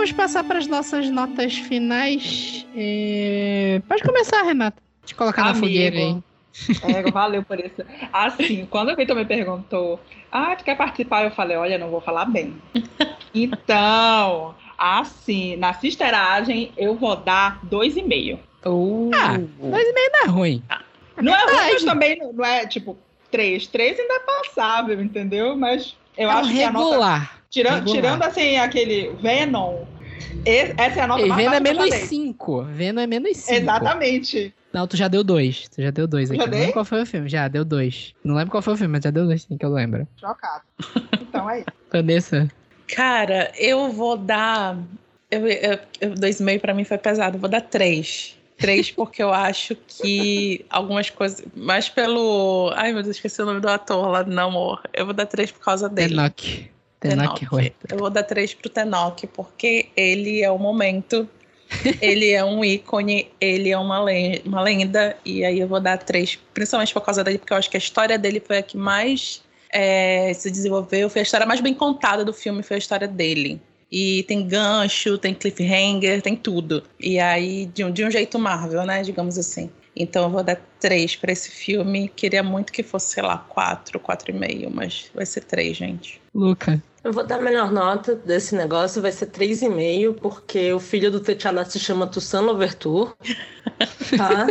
vamos 0.02 0.12
passar 0.12 0.42
para 0.42 0.58
as 0.58 0.66
nossas 0.66 1.08
notas 1.10 1.56
finais. 1.56 2.66
É, 2.74 3.80
Pode 3.86 4.02
começar, 4.02 4.42
Renata. 4.42 4.82
Te 5.04 5.14
colocar 5.14 5.42
na 5.44 5.50
Amigo. 5.50 5.64
fogueira 5.66 5.96
aí. 5.96 6.22
É, 6.82 7.08
valeu 7.12 7.44
por 7.44 7.58
isso. 7.60 7.82
Assim, 8.12 8.66
quando 8.68 8.90
o 8.90 8.96
Vitor 8.96 9.14
me 9.14 9.24
perguntou, 9.24 10.00
ah, 10.32 10.56
tu 10.56 10.64
quer 10.64 10.76
participar? 10.76 11.22
Eu 11.22 11.30
falei, 11.30 11.56
olha, 11.56 11.78
não 11.78 11.88
vou 11.88 12.00
falar 12.00 12.24
bem. 12.24 12.56
Então, 13.32 14.56
assim, 14.76 15.54
na 15.56 15.72
sisteragem, 15.72 16.72
eu 16.76 16.96
vou 16.96 17.14
dar 17.14 17.60
dois 17.64 17.96
e 17.96 18.02
meio. 18.02 18.40
Ah, 19.14 19.38
dois 19.38 19.86
e 19.86 19.92
meio 19.92 20.10
não 20.12 20.20
é 20.20 20.26
ruim. 20.26 20.62
Não 21.22 21.32
é 21.34 21.44
ruim, 21.44 21.72
mas 21.74 21.84
também 21.84 22.18
não- 22.18 22.32
não 22.32 22.44
é, 22.44 22.66
tipo, 22.66 22.98
três. 23.30 23.68
Três 23.68 23.98
ainda 24.00 24.14
é 24.14 24.18
passável, 24.20 25.00
entendeu? 25.00 25.56
Mas 25.56 25.96
eu 26.18 26.28
é 26.28 26.34
um 26.34 26.38
acho 26.38 26.50
que 26.50 26.62
a 26.64 26.72
nota... 26.72 26.86
regular. 26.90 27.42
Tirando, 27.52 27.74
regular. 27.74 27.94
tirando, 27.94 28.22
assim, 28.22 28.56
aquele 28.56 29.10
Venom, 29.20 29.84
essa 30.44 31.00
é 31.00 31.02
a 31.02 31.06
nota 31.06 31.22
E 31.22 31.28
mais 31.28 31.40
Venom 31.42 31.52
é 31.52 31.56
já 31.56 31.60
menos 31.60 31.90
dei. 31.90 31.98
5. 32.00 32.62
Venom 32.64 33.00
é 33.00 33.06
menos 33.06 33.36
5. 33.38 33.60
Exatamente. 33.60 34.54
Não, 34.72 34.86
tu 34.86 34.96
já 34.96 35.06
deu 35.08 35.22
dois. 35.22 35.68
Tu 35.68 35.82
já 35.82 35.90
deu 35.90 36.06
dois 36.06 36.30
aqui. 36.30 36.40
Já 36.40 36.46
Não 36.46 36.58
lembro 36.58 36.72
qual 36.72 36.84
foi 36.84 37.02
o 37.02 37.06
filme. 37.06 37.28
Já, 37.28 37.46
deu 37.48 37.64
dois. 37.64 38.14
Não 38.24 38.34
lembro 38.34 38.50
qual 38.50 38.62
foi 38.62 38.72
o 38.72 38.76
filme, 38.76 38.92
mas 38.92 39.04
já 39.04 39.10
deu 39.10 39.26
dois 39.26 39.42
sim, 39.42 39.56
que 39.58 39.64
eu 39.64 39.70
lembro. 39.72 40.06
Chocado. 40.18 40.62
Então 41.20 41.48
é 41.48 41.58
isso. 41.60 41.66
Vanessa. 41.90 42.48
Cara, 42.94 43.52
eu 43.56 43.90
vou 43.90 44.16
dar. 44.16 44.76
Eu, 45.30 45.46
eu, 45.46 45.78
eu- 46.00 46.14
dois 46.14 46.40
e 46.40 46.42
meio 46.42 46.60
pra 46.60 46.74
mim 46.74 46.84
foi 46.84 46.98
pesado. 46.98 47.36
Eu 47.36 47.40
vou 47.40 47.48
dar 47.48 47.60
três. 47.62 48.36
Três 48.58 48.90
porque 48.92 49.22
eu 49.22 49.32
acho 49.32 49.74
que 49.76 50.64
algumas 50.68 51.08
coisas. 51.10 51.42
Mas 51.54 51.88
pelo. 51.88 52.70
Ai, 52.74 52.92
meu 52.92 53.02
Deus, 53.02 53.16
esqueci 53.16 53.40
o 53.40 53.46
nome 53.46 53.60
do 53.60 53.68
ator 53.68 54.08
lá 54.08 54.22
do 54.22 54.30
Namor. 54.30 54.82
Eu 54.92 55.04
vou 55.06 55.14
dar 55.14 55.26
três 55.26 55.50
por 55.50 55.60
causa 55.60 55.88
dele. 55.88 56.14
Tenoch. 56.16 56.70
Tenoch. 57.08 57.40
Eu 57.90 57.98
vou 57.98 58.10
dar 58.10 58.22
três 58.22 58.54
pro 58.54 58.68
Tenoch, 58.70 59.26
porque 59.28 59.88
ele 59.96 60.42
é 60.42 60.50
o 60.50 60.58
momento. 60.58 61.28
ele 62.00 62.30
é 62.30 62.44
um 62.44 62.62
ícone, 62.64 63.28
ele 63.40 63.70
é 63.70 63.78
uma, 63.78 64.02
le- 64.04 64.42
uma 64.44 64.60
lenda. 64.60 65.16
E 65.24 65.44
aí 65.44 65.58
eu 65.58 65.66
vou 65.68 65.80
dar 65.80 65.96
três, 65.98 66.38
principalmente 66.52 66.92
por 66.92 67.00
causa 67.02 67.24
dele, 67.24 67.38
porque 67.38 67.52
eu 67.52 67.56
acho 67.56 67.70
que 67.70 67.76
a 67.76 67.78
história 67.78 68.18
dele 68.18 68.40
foi 68.40 68.58
a 68.58 68.62
que 68.62 68.76
mais 68.76 69.42
é, 69.72 70.32
se 70.34 70.50
desenvolveu. 70.50 71.08
Foi 71.08 71.20
a 71.20 71.22
história 71.22 71.46
mais 71.46 71.60
bem 71.60 71.72
contada 71.74 72.24
do 72.24 72.32
filme, 72.32 72.62
foi 72.62 72.76
a 72.76 72.78
história 72.78 73.08
dele. 73.08 73.60
E 73.90 74.22
tem 74.24 74.46
gancho, 74.46 75.18
tem 75.18 75.34
cliffhanger, 75.34 76.22
tem 76.22 76.34
tudo. 76.36 76.82
E 76.98 77.18
aí, 77.18 77.66
de 77.66 77.84
um, 77.84 77.90
de 77.90 78.04
um 78.04 78.10
jeito 78.10 78.38
Marvel, 78.38 78.84
né? 78.84 79.02
Digamos 79.02 79.36
assim. 79.38 79.70
Então 79.94 80.24
eu 80.24 80.30
vou 80.30 80.42
dar 80.42 80.58
três 80.80 81.14
pra 81.16 81.32
esse 81.32 81.50
filme. 81.50 82.08
Queria 82.08 82.42
muito 82.42 82.72
que 82.72 82.82
fosse, 82.82 83.12
sei 83.12 83.22
lá, 83.22 83.36
quatro, 83.36 84.00
quatro 84.00 84.30
e 84.30 84.34
meio, 84.34 84.70
mas 84.70 85.10
vai 85.14 85.26
ser 85.26 85.44
três, 85.44 85.76
gente. 85.76 86.20
Luca. 86.34 86.82
Eu 87.04 87.12
vou 87.12 87.26
dar 87.26 87.40
a 87.40 87.42
melhor 87.42 87.72
nota 87.72 88.14
desse 88.14 88.54
negócio, 88.54 89.02
vai 89.02 89.10
ser 89.10 89.26
3,5, 89.26 90.14
porque 90.20 90.72
o 90.72 90.78
filho 90.78 91.10
do 91.10 91.20
T'Challa 91.20 91.64
se 91.64 91.78
chama 91.78 92.06
Toussaint 92.06 92.44
Louverture, 92.44 93.12
tá? 94.16 94.46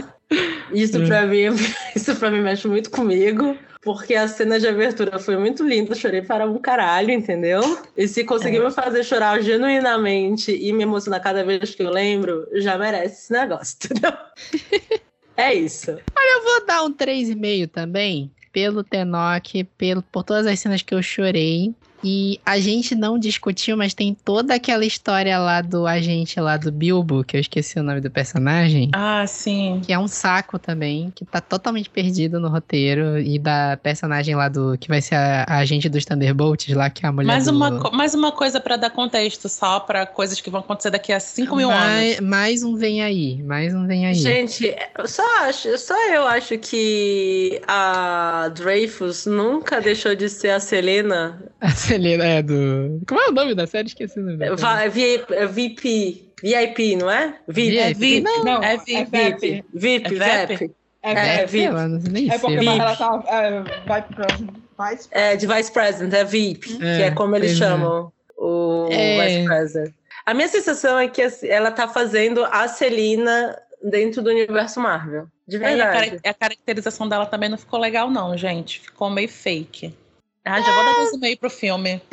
Isso 0.71 0.99
pra, 1.05 1.25
mim, 1.25 1.45
isso 1.95 2.15
pra 2.15 2.29
mim 2.29 2.41
mexe 2.41 2.67
muito 2.67 2.89
comigo. 2.89 3.57
Porque 3.83 4.13
a 4.13 4.27
cena 4.27 4.59
de 4.59 4.67
abertura 4.67 5.17
foi 5.17 5.35
muito 5.37 5.63
linda, 5.63 5.95
chorei 5.95 6.21
para 6.21 6.45
um 6.45 6.59
caralho, 6.59 7.09
entendeu? 7.09 7.79
E 7.97 8.07
se 8.07 8.23
conseguir 8.23 8.57
É. 8.57 8.63
me 8.63 8.69
fazer 8.69 9.03
chorar 9.03 9.41
genuinamente 9.41 10.51
e 10.51 10.71
me 10.71 10.83
emocionar 10.83 11.19
cada 11.19 11.43
vez 11.43 11.73
que 11.73 11.81
eu 11.81 11.89
lembro, 11.89 12.47
já 12.53 12.77
merece 12.77 13.23
esse 13.23 13.33
negócio, 13.33 13.77
entendeu? 13.83 14.13
é 15.35 15.53
isso. 15.55 15.89
Eu 15.91 16.43
vou 16.43 16.65
dar 16.67 16.83
um 16.83 16.93
3,5 16.93 17.71
também, 17.71 18.31
pelo 18.51 18.83
Tenoch, 18.83 19.63
pelo, 19.77 20.03
por 20.03 20.23
todas 20.23 20.45
as 20.45 20.59
cenas 20.59 20.83
que 20.83 20.93
eu 20.93 21.01
chorei. 21.01 21.73
E 22.03 22.39
a 22.45 22.59
gente 22.59 22.95
não 22.95 23.17
discutiu, 23.17 23.77
mas 23.77 23.93
tem 23.93 24.13
toda 24.13 24.55
aquela 24.55 24.85
história 24.85 25.37
lá 25.37 25.61
do 25.61 25.85
agente 25.85 26.39
lá 26.39 26.57
do 26.57 26.71
Bilbo, 26.71 27.23
que 27.23 27.37
eu 27.37 27.41
esqueci 27.41 27.79
o 27.79 27.83
nome 27.83 28.01
do 28.01 28.09
personagem. 28.09 28.89
Ah, 28.93 29.25
sim. 29.27 29.81
Que 29.85 29.93
é 29.93 29.99
um 29.99 30.07
saco 30.07 30.57
também, 30.57 31.11
que 31.15 31.25
tá 31.25 31.39
totalmente 31.39 31.89
perdido 31.89 32.39
no 32.39 32.49
roteiro. 32.49 33.19
E 33.19 33.37
da 33.37 33.77
personagem 33.81 34.35
lá 34.35 34.49
do. 34.49 34.77
Que 34.77 34.87
vai 34.87 35.01
ser 35.01 35.15
a, 35.15 35.45
a 35.47 35.57
agente 35.57 35.87
dos 35.89 36.05
Thunderbolts 36.05 36.73
lá, 36.75 36.89
que 36.89 37.05
é 37.05 37.09
a 37.09 37.11
mulher 37.11 37.27
Mais 37.27 37.45
do... 37.45 37.51
uma, 37.51 37.69
mais 37.91 38.13
uma 38.13 38.31
coisa 38.31 38.59
pra 38.59 38.77
dar 38.77 38.89
contexto, 38.89 39.47
só 39.47 39.79
pra 39.79 40.05
coisas 40.05 40.41
que 40.41 40.49
vão 40.49 40.61
acontecer 40.61 40.89
daqui 40.89 41.13
a 41.13 41.19
5 41.19 41.55
mil 41.55 41.69
mais, 41.69 42.17
anos. 42.17 42.29
mais 42.29 42.63
um 42.63 42.75
vem 42.75 43.01
aí, 43.01 43.41
mais 43.43 43.73
um 43.73 43.85
vem 43.85 44.05
aí. 44.05 44.15
Gente, 44.15 44.75
eu 44.97 45.07
só 45.07 45.23
acho, 45.41 45.77
só 45.77 45.95
eu 46.09 46.27
acho 46.27 46.57
que 46.57 47.61
a 47.67 48.49
Dreyfus 48.55 49.25
nunca 49.25 49.79
deixou 49.79 50.15
de 50.15 50.29
ser 50.29 50.49
a 50.49 50.59
Selena. 50.59 51.39
A 51.91 51.93
Selena 51.93 52.23
é 52.23 52.41
do. 52.41 53.01
Como 53.07 53.19
é 53.21 53.27
o 53.27 53.31
nome 53.31 53.53
da 53.53 53.67
série? 53.67 53.87
Esqueci 53.87 54.19
o 54.19 54.23
nome 54.23 54.37
da 54.37 54.57
série. 54.57 54.89
VIP, 54.89 56.31
VIP, 56.41 56.95
não 56.95 57.11
é? 57.11 57.35
VIP. 57.47 57.77
É 57.77 57.93
VIP, 57.93 58.21
Não, 58.43 58.63
é 58.63 58.73
é 58.75 58.77
VIP. 58.77 59.11
VIP. 59.11 59.65
VIP, 59.73 60.21
É 60.21 60.45
VIP. 60.47 60.71
É, 61.03 61.11
É, 61.13 61.35
é, 61.41 61.45
VIP. 61.45 61.49
Sei 61.65 61.69
lá, 61.71 61.87
não 61.87 61.99
sei 61.99 62.11
nem 62.11 62.31
é 62.31 62.37
porque 62.37 62.65
tá. 62.65 63.23
É, 63.27 63.61
vai 63.87 64.01
pra. 64.03 64.27
Vai 64.77 64.97
É, 65.11 65.35
de 65.35 65.45
Vice 65.47 65.71
President, 65.71 66.13
é 66.13 66.23
VIP, 66.23 66.77
que 66.77 66.83
É, 66.83 67.01
é 67.07 67.11
como 67.11 67.35
eles 67.35 67.51
é. 67.51 67.55
chamam 67.55 68.11
o 68.37 68.87
É. 68.91 69.27
Vice 69.27 69.45
President. 69.45 69.93
A 70.25 70.33
minha 70.33 70.47
sensação 70.47 70.97
é 70.99 71.07
que 71.07 71.21
assim, 71.21 71.47
ela 71.47 71.71
tá 71.71 71.87
fazendo 71.87 72.45
a 72.45 72.67
Celina 72.67 73.57
dentro 73.83 74.21
do 74.21 74.29
universo 74.29 74.79
Marvel. 74.79 75.25
De 75.47 75.57
Aí 75.57 75.81
a, 75.81 75.91
verdade. 75.91 76.09
cara- 76.11 76.21
a 76.25 76.33
caracterização 76.33 77.09
dela 77.09 77.25
também 77.25 77.49
não 77.49 77.57
ficou 77.57 77.79
legal, 77.79 78.09
não, 78.09 78.37
gente. 78.37 78.79
Ficou 78.79 79.09
meio 79.09 79.27
fake. 79.27 79.93
Ah, 80.45 80.59
já 80.61 80.73
vou 80.75 80.83
dar 80.85 80.93
dois 80.95 81.13
e 81.13 81.17
meio 81.19 81.37
pro 81.37 81.49
filme. 81.49 82.01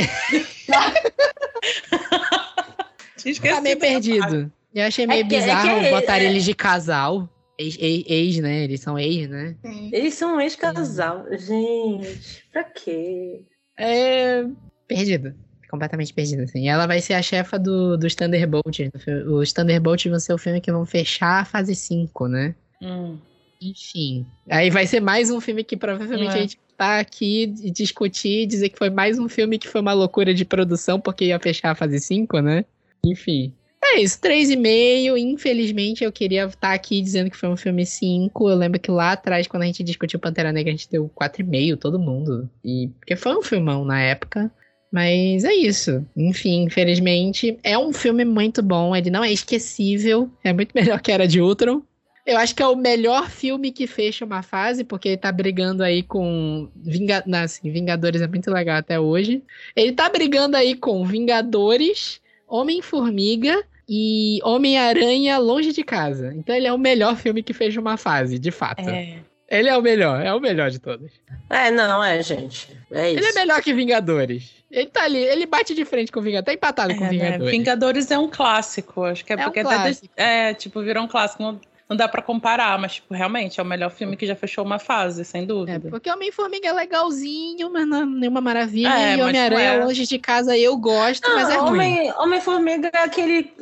Tinha 3.16 3.24
Tá 3.24 3.30
esquecido 3.30 3.62
meio 3.62 3.78
perdido. 3.78 4.52
Eu 4.74 4.84
achei 4.84 5.06
meio 5.06 5.26
que- 5.26 5.34
é 5.34 5.40
bizarro 5.40 5.80
que- 5.80 5.90
botar 5.90 6.18
é- 6.18 6.24
eles 6.26 6.44
de 6.44 6.54
casal. 6.54 7.28
Ex, 7.58 7.76
ex, 7.80 8.04
ex, 8.06 8.38
né? 8.38 8.62
Eles 8.64 8.80
são 8.80 8.96
ex, 8.98 9.28
né? 9.28 9.56
Eles 9.92 10.14
são 10.14 10.36
um 10.36 10.40
ex-casal. 10.40 11.24
Gente, 11.32 12.44
pra 12.52 12.62
quê? 12.62 13.44
É. 13.76 14.44
Perdido. 14.86 15.34
Completamente 15.68 16.14
perdido, 16.14 16.42
assim. 16.44 16.64
E 16.64 16.68
ela 16.68 16.86
vai 16.86 17.00
ser 17.00 17.14
a 17.14 17.22
chefa 17.22 17.58
do, 17.58 17.96
dos 17.96 18.14
Thunderbolts. 18.14 18.88
Os 19.26 19.52
Thunderbolts 19.52 20.08
vão 20.08 20.20
ser 20.20 20.32
o 20.32 20.38
filme 20.38 20.60
que 20.60 20.70
vão 20.70 20.86
fechar 20.86 21.40
a 21.40 21.44
fase 21.44 21.74
5, 21.74 22.28
né? 22.28 22.54
Hum. 22.80 23.18
Enfim. 23.60 24.24
Aí 24.48 24.70
vai 24.70 24.86
ser 24.86 25.00
mais 25.00 25.28
um 25.30 25.40
filme 25.40 25.64
que 25.64 25.76
provavelmente 25.76 26.30
É. 26.30 26.38
a 26.38 26.40
gente 26.42 26.58
tá 26.78 27.00
aqui 27.00 27.52
e 27.62 27.70
discutir, 27.70 28.46
dizer 28.46 28.68
que 28.68 28.78
foi 28.78 28.88
mais 28.88 29.18
um 29.18 29.28
filme 29.28 29.58
que 29.58 29.66
foi 29.66 29.80
uma 29.80 29.92
loucura 29.92 30.32
de 30.32 30.44
produção 30.44 31.00
porque 31.00 31.26
ia 31.26 31.40
fechar 31.40 31.72
a 31.72 31.74
fase 31.74 31.98
5, 31.98 32.38
né? 32.38 32.64
Enfim. 33.04 33.52
É 33.82 34.00
isso, 34.00 34.20
3,5. 34.20 35.18
Infelizmente 35.18 36.04
eu 36.04 36.12
queria 36.12 36.44
estar 36.44 36.72
aqui 36.72 37.02
dizendo 37.02 37.30
que 37.30 37.36
foi 37.36 37.48
um 37.48 37.56
filme 37.56 37.84
5. 37.84 38.48
Eu 38.48 38.56
lembro 38.56 38.78
que 38.78 38.90
lá 38.90 39.12
atrás, 39.12 39.48
quando 39.48 39.64
a 39.64 39.66
gente 39.66 39.82
discutiu 39.82 40.20
Pantera 40.20 40.52
Negra, 40.52 40.72
a 40.72 40.76
gente 40.76 40.90
deu 40.90 41.10
4,5, 41.20 41.76
todo 41.76 41.98
mundo. 41.98 42.48
E 42.64 42.88
porque 43.00 43.16
foi 43.16 43.36
um 43.36 43.42
filmão 43.42 43.84
na 43.84 44.00
época. 44.00 44.50
Mas 44.90 45.44
é 45.44 45.52
isso. 45.52 46.06
Enfim, 46.16 46.64
infelizmente, 46.64 47.58
é 47.62 47.76
um 47.76 47.92
filme 47.92 48.24
muito 48.24 48.62
bom. 48.62 48.94
Ele 48.94 49.10
não 49.10 49.24
é 49.24 49.32
esquecível. 49.32 50.30
É 50.44 50.52
muito 50.52 50.72
melhor 50.74 51.00
que 51.00 51.10
Era 51.10 51.26
de 51.26 51.40
Ultron. 51.40 51.82
Eu 52.28 52.36
acho 52.36 52.54
que 52.54 52.62
é 52.62 52.66
o 52.66 52.76
melhor 52.76 53.30
filme 53.30 53.72
que 53.72 53.86
fecha 53.86 54.22
uma 54.22 54.42
fase, 54.42 54.84
porque 54.84 55.08
ele 55.08 55.16
tá 55.16 55.32
brigando 55.32 55.82
aí 55.82 56.02
com. 56.02 56.68
Vinga... 56.76 57.22
não, 57.26 57.38
assim, 57.38 57.72
Vingadores 57.72 58.20
é 58.20 58.28
muito 58.28 58.50
legal 58.50 58.76
até 58.76 59.00
hoje. 59.00 59.42
Ele 59.74 59.92
tá 59.92 60.10
brigando 60.10 60.54
aí 60.54 60.76
com 60.76 61.06
Vingadores, 61.06 62.20
Homem-Formiga 62.46 63.64
e 63.88 64.40
Homem-Aranha 64.44 65.38
Longe 65.38 65.72
de 65.72 65.82
Casa. 65.82 66.34
Então 66.34 66.54
ele 66.54 66.66
é 66.66 66.72
o 66.72 66.76
melhor 66.76 67.16
filme 67.16 67.42
que 67.42 67.54
fecha 67.54 67.80
uma 67.80 67.96
fase, 67.96 68.38
de 68.38 68.50
fato. 68.50 68.86
É. 68.90 69.20
Ele 69.48 69.70
é 69.70 69.78
o 69.78 69.80
melhor, 69.80 70.20
é 70.20 70.34
o 70.34 70.38
melhor 70.38 70.70
de 70.70 70.78
todos. 70.78 71.10
É, 71.48 71.70
não, 71.70 72.04
é, 72.04 72.22
gente. 72.22 72.68
É 72.90 73.10
isso. 73.10 73.20
Ele 73.20 73.26
é 73.26 73.32
melhor 73.32 73.62
que 73.62 73.72
Vingadores. 73.72 74.52
Ele 74.70 74.90
tá 74.90 75.04
ali, 75.04 75.16
ele 75.16 75.46
bate 75.46 75.74
de 75.74 75.86
frente 75.86 76.12
com 76.12 76.20
Vingadores, 76.20 76.44
tá 76.44 76.52
empatado 76.52 76.94
com 76.94 77.06
É, 77.06 77.06
né? 77.06 77.10
Vingadores. 77.10 77.50
Vingadores 77.50 78.10
é 78.10 78.18
um 78.18 78.28
clássico, 78.28 79.04
acho 79.04 79.24
que 79.24 79.32
é, 79.32 79.36
É 79.36 79.38
um 79.38 79.44
porque 79.44 79.60
até 79.60 79.92
é, 80.14 80.52
tipo, 80.52 80.82
virou 80.82 81.04
um 81.04 81.08
clássico, 81.08 81.42
não, 81.42 81.58
não 81.88 81.96
dá 81.96 82.06
pra 82.06 82.20
comparar, 82.20 82.78
mas 82.78 82.96
tipo, 82.96 83.14
realmente 83.14 83.58
é 83.58 83.62
o 83.62 83.66
melhor 83.66 83.90
filme 83.90 84.16
que 84.16 84.26
já 84.26 84.36
fechou 84.36 84.64
uma 84.64 84.78
fase, 84.78 85.24
sem 85.24 85.42
É, 85.42 85.46
dúvida. 85.46 85.88
porque 85.90 86.10
Homem-Formiga 86.10 86.68
é 86.68 86.72
legalzinho, 86.72 87.70
mas 87.72 87.86
não 87.86 88.02
é 88.02 88.04
nenhuma 88.06 88.40
maravilha. 88.40 88.88
É, 88.88 89.16
e 89.16 89.22
Homem-Aranha 89.22 89.72
não 89.76 89.82
é. 89.82 89.84
longe 89.86 90.06
de 90.06 90.18
casa 90.18 90.56
eu 90.56 90.76
gosto, 90.76 91.28
mas 91.34 91.48
é 91.48 91.54
Ah, 91.54 91.60
ruim. 91.60 91.70
Homem- 91.70 92.12
Homem-Formiga 92.18 92.90
é 92.92 92.98
aquele, 92.98 93.52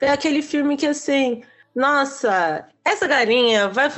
é 0.00 0.10
aquele 0.10 0.42
filme 0.42 0.76
que, 0.76 0.86
assim, 0.86 1.42
nossa, 1.74 2.66
essa 2.84 3.06
galinha 3.06 3.68
vai, 3.68 3.88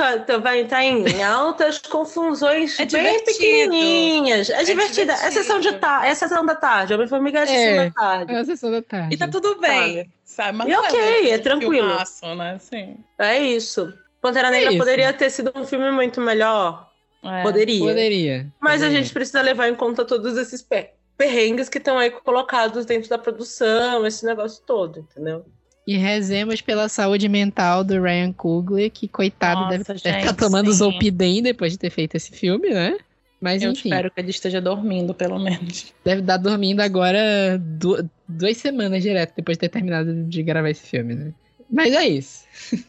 vai 0.43 0.61
entrar 0.63 0.83
em 0.85 1.23
altas 1.23 1.79
confusões 1.89 2.79
É 2.81 2.87
bem 2.87 3.23
pequenininhas. 3.25 4.51
É, 4.51 4.63
divertida. 4.65 5.13
É 5.13 5.17
divertido. 5.17 5.33
sessão, 5.45 5.61
de 5.61 5.73
ta 5.75 6.07
é 6.07 6.15
sessão 6.15 6.45
da 6.45 6.55
tarde. 6.55 6.95
Homem-Formiga 6.95 7.41
é 7.41 7.47
sessão 7.47 7.63
É. 7.83 7.85
da 7.87 7.91
tarde. 7.93 8.33
É 8.33 8.39
a 8.39 8.45
sessão 8.45 8.71
da 8.71 8.83
tarde. 8.83 9.15
E 9.15 9.19
tá 9.19 9.29
tudo 9.29 9.61
bem, 9.61 9.97
sabe? 9.99 10.11
Mas 10.53 10.69
E 10.69 10.71
não 10.73 10.81
ok, 10.85 11.31
é 11.31 11.39
tranquilo. 11.39 11.73
filmaço, 11.89 12.35
né? 12.35 12.53
Assim, 12.55 12.97
É 13.19 13.39
isso. 13.39 13.93
Pantera 14.21 14.51
Negra 14.51 14.71
isso. 14.71 14.79
poderia 14.79 15.13
ter 15.13 15.31
sido 15.31 15.53
um 15.55 15.65
filme 15.65 15.91
muito 15.91 16.21
melhor. 16.21 16.89
é. 17.25 17.43
Poderia. 17.43 17.79
Poderia. 17.81 18.47
Mas 18.61 18.83
a 18.83 18.87
Poderia. 18.87 19.03
gente 19.03 19.13
precisa 19.13 19.41
levar 19.43 19.69
em 19.69 19.75
conta 19.75 20.05
todos 20.05 20.37
esses 20.37 20.63
pe- 20.63 20.91
perrengues 21.17 21.69
que 21.69 21.79
estão 21.79 21.99
aí 21.99 22.11
colocados 22.11 22.85
dentro 22.85 23.09
da 23.11 23.19
produção, 23.19 24.07
esse 24.07 24.25
negócio 24.25 24.63
todo, 24.67 25.01
entendeu? 25.01 25.45
E 25.87 25.97
rezemos 25.97 26.61
pela 26.61 26.89
saúde 26.89 27.29
mental 27.29 27.83
do 27.83 28.01
Ryan 28.01 28.33
Coogler, 28.33 28.91
que 28.91 29.09
coitado 29.09 29.61
Nossa, 29.63 29.71
deve 29.71 29.83
estar 29.95 29.97
gente, 30.21 30.37
tomando 30.37 30.71
sim. 30.71 30.77
Zolpidem 30.77 31.43
depois 31.43 31.73
de 31.73 31.79
ter 31.79 31.89
feito 31.91 32.15
esse 32.17 32.31
filme, 32.31 32.69
né? 32.71 32.99
Mas 33.41 33.63
Eu 33.63 33.71
enfim, 33.73 33.89
espero 33.89 34.11
que 34.11 34.21
ele 34.21 34.31
esteja 34.31 34.61
dormindo, 34.61 35.15
pelo 35.15 35.39
menos. 35.39 35.93
deve 36.05 36.23
estar 36.23 36.37
dormindo 36.39 36.81
agora 36.81 37.57
du- 37.59 38.09
duas 38.27 38.57
semanas 38.57 39.03
direto 39.03 39.35
depois 39.37 39.57
de 39.57 39.61
ter 39.61 39.69
terminado 39.69 40.25
de 40.25 40.43
gravar 40.43 40.71
esse 40.71 40.87
filme, 40.87 41.15
né? 41.15 41.33
Mas 41.71 41.93
é 41.95 42.07
isso. 42.09 42.45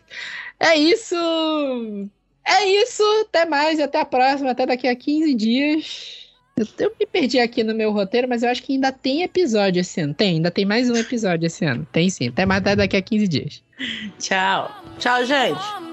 É 0.62 0.76
isso. 0.76 1.16
É 2.46 2.66
isso. 2.66 3.02
Até 3.22 3.46
mais. 3.46 3.80
Até 3.80 4.00
a 4.02 4.04
próxima. 4.06 4.52
Até 4.52 4.66
daqui 4.66 4.90
a 4.90 4.96
15 4.96 5.34
dias. 5.34 6.28
Eu, 6.58 6.68
eu 6.80 6.92
me 7.00 7.06
perdi 7.06 7.40
aqui 7.40 7.64
no 7.64 7.74
meu 7.74 7.94
roteiro, 7.94 8.28
mas 8.28 8.44
eu 8.44 8.50
acho 8.50 8.62
que 8.64 8.74
ainda 8.74 8.92
tem 8.92 9.22
episódio 9.24 9.80
esse 9.80 10.02
ano. 10.02 10.14
Tem, 10.14 10.32
ainda 10.36 10.52
tem 10.52 10.66
mais 10.66 10.90
um 10.90 10.96
episódio 10.98 11.46
esse 11.48 11.64
ano. 11.64 11.88
Tem 11.94 12.10
sim. 12.10 12.28
Até 12.28 12.46
mais 12.46 12.60
até 12.60 12.76
daqui 12.76 12.98
a 12.98 13.02
15 13.02 13.28
dias. 13.30 13.64
Tchau. 14.20 14.70
Tchau, 14.98 15.24
gente. 15.26 15.89